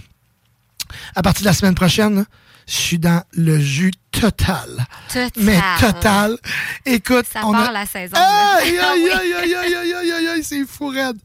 À 1.16 1.22
partir 1.22 1.44
de 1.44 1.48
la 1.48 1.54
semaine 1.54 1.76
prochaine, 1.76 2.26
je 2.72 2.78
suis 2.78 3.00
dans 3.00 3.22
le 3.34 3.60
jus 3.60 3.92
total. 4.12 4.86
Total. 5.08 5.30
Mais 5.38 5.60
total. 5.80 6.38
Écoute, 6.86 7.26
Ça 7.32 7.42
on 7.46 7.52
part 7.52 7.70
a... 7.70 7.72
la 7.72 7.86
saison. 7.86 8.16
Aïe, 8.16 8.78
aïe, 8.78 9.10
aïe, 9.10 9.34
aïe, 9.34 9.56
aïe, 9.56 9.76
aïe, 9.76 9.94
aïe, 9.94 10.12
aïe, 10.12 10.28
aïe, 10.28 10.44
c'est 10.44 10.66
fou 10.66 10.88
raide. 10.88 11.18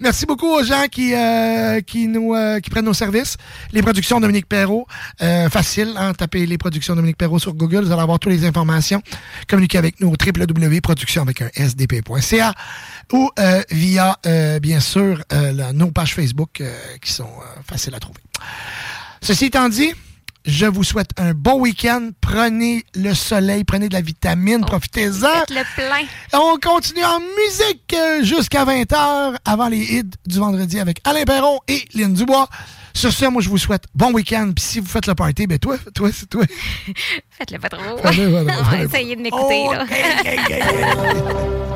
Merci 0.00 0.24
beaucoup 0.26 0.46
aux 0.48 0.62
gens 0.62 0.84
qui, 0.90 1.12
euh, 1.14 1.80
qui, 1.82 2.08
nous, 2.08 2.34
euh, 2.34 2.60
qui 2.60 2.70
prennent 2.70 2.84
nos 2.86 2.94
services. 2.94 3.36
Les 3.72 3.82
productions 3.82 4.20
Dominique 4.20 4.46
Perrault, 4.48 4.86
euh, 5.22 5.50
facile, 5.50 5.94
hein, 5.98 6.14
tapez 6.14 6.46
les 6.46 6.56
productions 6.58 6.94
Dominique 6.94 7.18
Perrault 7.18 7.38
sur 7.38 7.52
Google, 7.54 7.84
vous 7.84 7.92
allez 7.92 8.02
avoir 8.02 8.18
toutes 8.18 8.32
les 8.32 8.44
informations. 8.46 9.02
Communiquez 9.48 9.78
avec 9.78 10.00
nous 10.00 10.08
au 10.08 10.14
www.production 10.24 11.22
avec 11.22 11.42
un 11.42 11.48
sdp.ca 11.54 12.54
ou 13.12 13.30
via, 13.70 14.16
bien 14.62 14.80
sûr, 14.80 15.22
la- 15.30 15.72
nos 15.72 15.90
pages 15.90 16.14
Facebook 16.14 16.62
qui 17.02 17.12
sont 17.12 17.28
faciles 17.68 17.94
à 17.94 17.98
trouver. 18.00 18.20
Ceci 19.20 19.46
étant 19.46 19.68
dit, 19.68 19.92
je 20.46 20.66
vous 20.66 20.84
souhaite 20.84 21.10
un 21.18 21.32
bon 21.34 21.60
week-end. 21.60 22.10
Prenez 22.20 22.84
le 22.94 23.12
soleil, 23.14 23.64
prenez 23.64 23.88
de 23.88 23.94
la 23.94 24.00
vitamine, 24.00 24.60
profitez-en. 24.64 25.40
Faites 25.40 25.50
le 25.50 25.62
plein. 25.74 26.06
On 26.32 26.56
continue 26.62 27.04
en 27.04 27.18
musique 27.20 27.92
euh, 27.94 28.22
jusqu'à 28.22 28.64
20h 28.64 29.36
avant 29.44 29.68
les 29.68 29.78
hits 29.80 30.10
du 30.26 30.38
vendredi 30.38 30.78
avec 30.80 31.00
Alain 31.04 31.24
Perron 31.24 31.58
et 31.68 31.84
Lynn 31.94 32.14
Dubois. 32.14 32.48
Sur 32.94 33.12
ce, 33.12 33.26
moi, 33.26 33.42
je 33.42 33.50
vous 33.50 33.58
souhaite 33.58 33.84
bon 33.94 34.12
week-end. 34.12 34.52
Puis 34.54 34.64
si 34.64 34.80
vous 34.80 34.86
faites 34.86 35.06
le 35.06 35.14
party, 35.14 35.46
ben 35.46 35.58
toi, 35.58 35.76
toi, 35.94 36.08
c'est 36.12 36.30
toi. 36.30 36.44
Faites-le 37.30 37.58
pas 37.58 37.68
trop. 37.68 37.98
Faites-le 37.98 38.28
On 38.28 38.44
va 38.44 38.82
essayer 38.84 39.16
de 39.16 39.20
m'écouter. 39.20 39.64
là. 39.70 39.84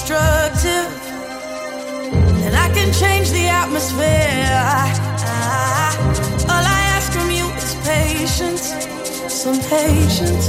destructive, 0.03 0.91
and 2.45 2.57
I 2.57 2.69
can 2.75 2.93
change 2.93 3.31
the 3.31 3.47
atmosphere. 3.47 4.49
All 6.51 6.65
I 6.77 6.81
ask 6.97 7.13
from 7.13 7.31
you 7.31 7.47
is 7.63 7.75
patience, 7.87 8.73
some 9.33 9.61
patience, 9.61 10.47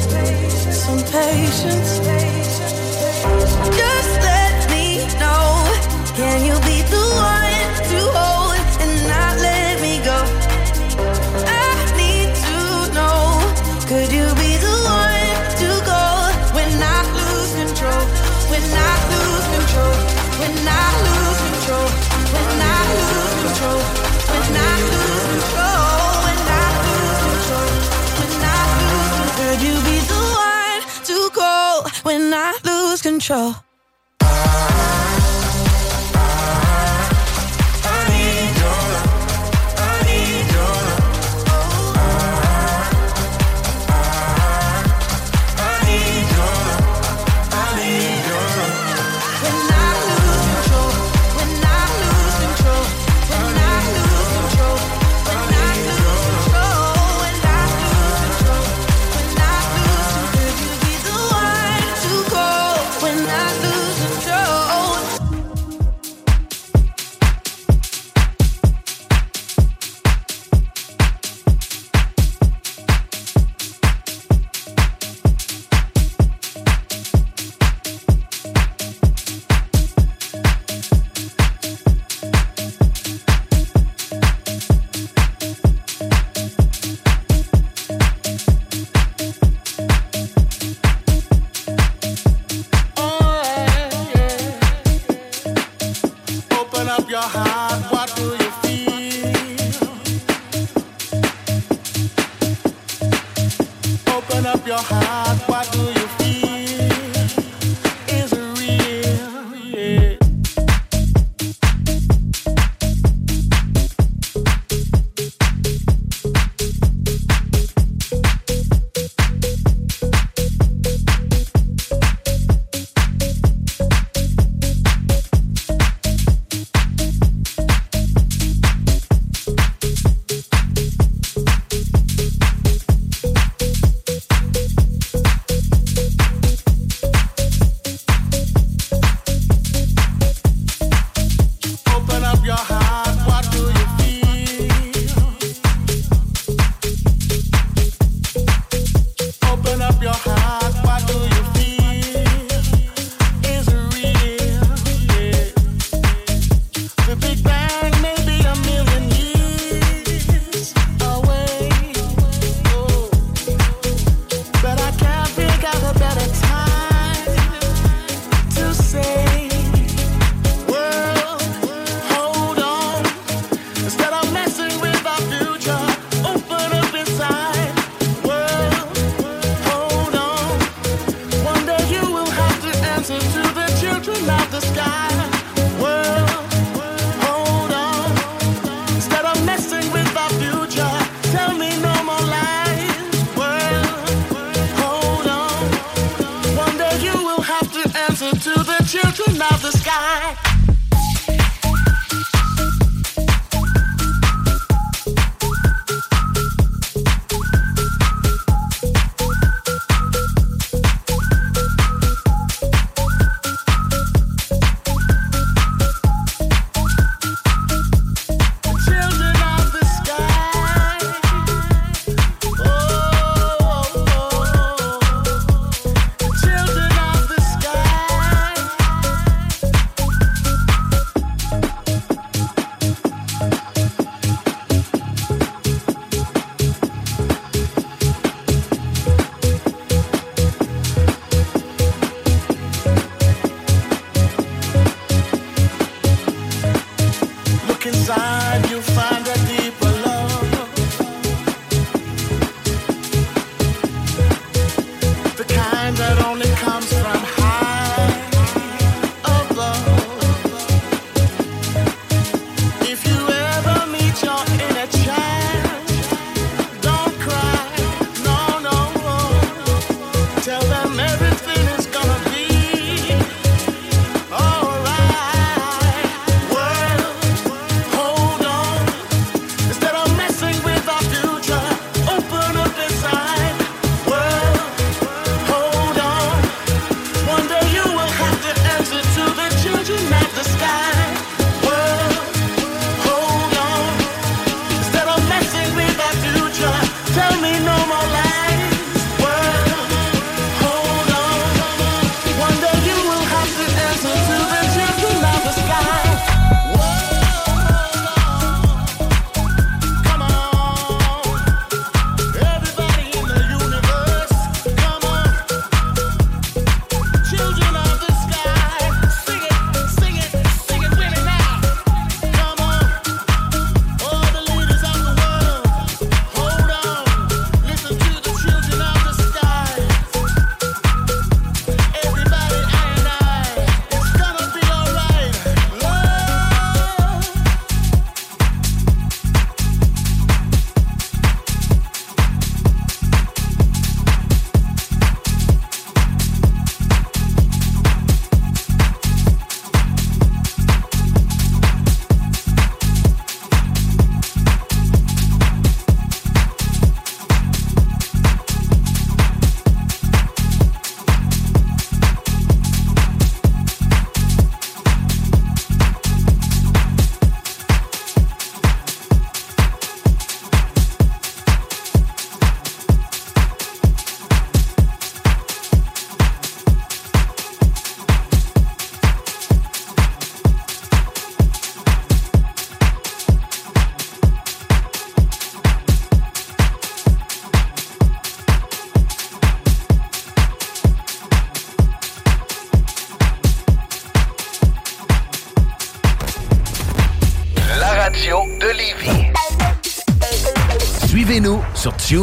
some 0.83 0.99
patience. 1.11 1.99
Just 3.77 4.13
let 4.21 4.71
me 4.71 5.05
know, 5.19 5.63
can 6.15 6.45
you 6.45 6.55
be 6.61 6.81
the 6.89 7.03
one? 7.15 7.42
control. 33.23 33.72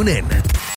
La 0.02 0.14
radio 0.14 0.39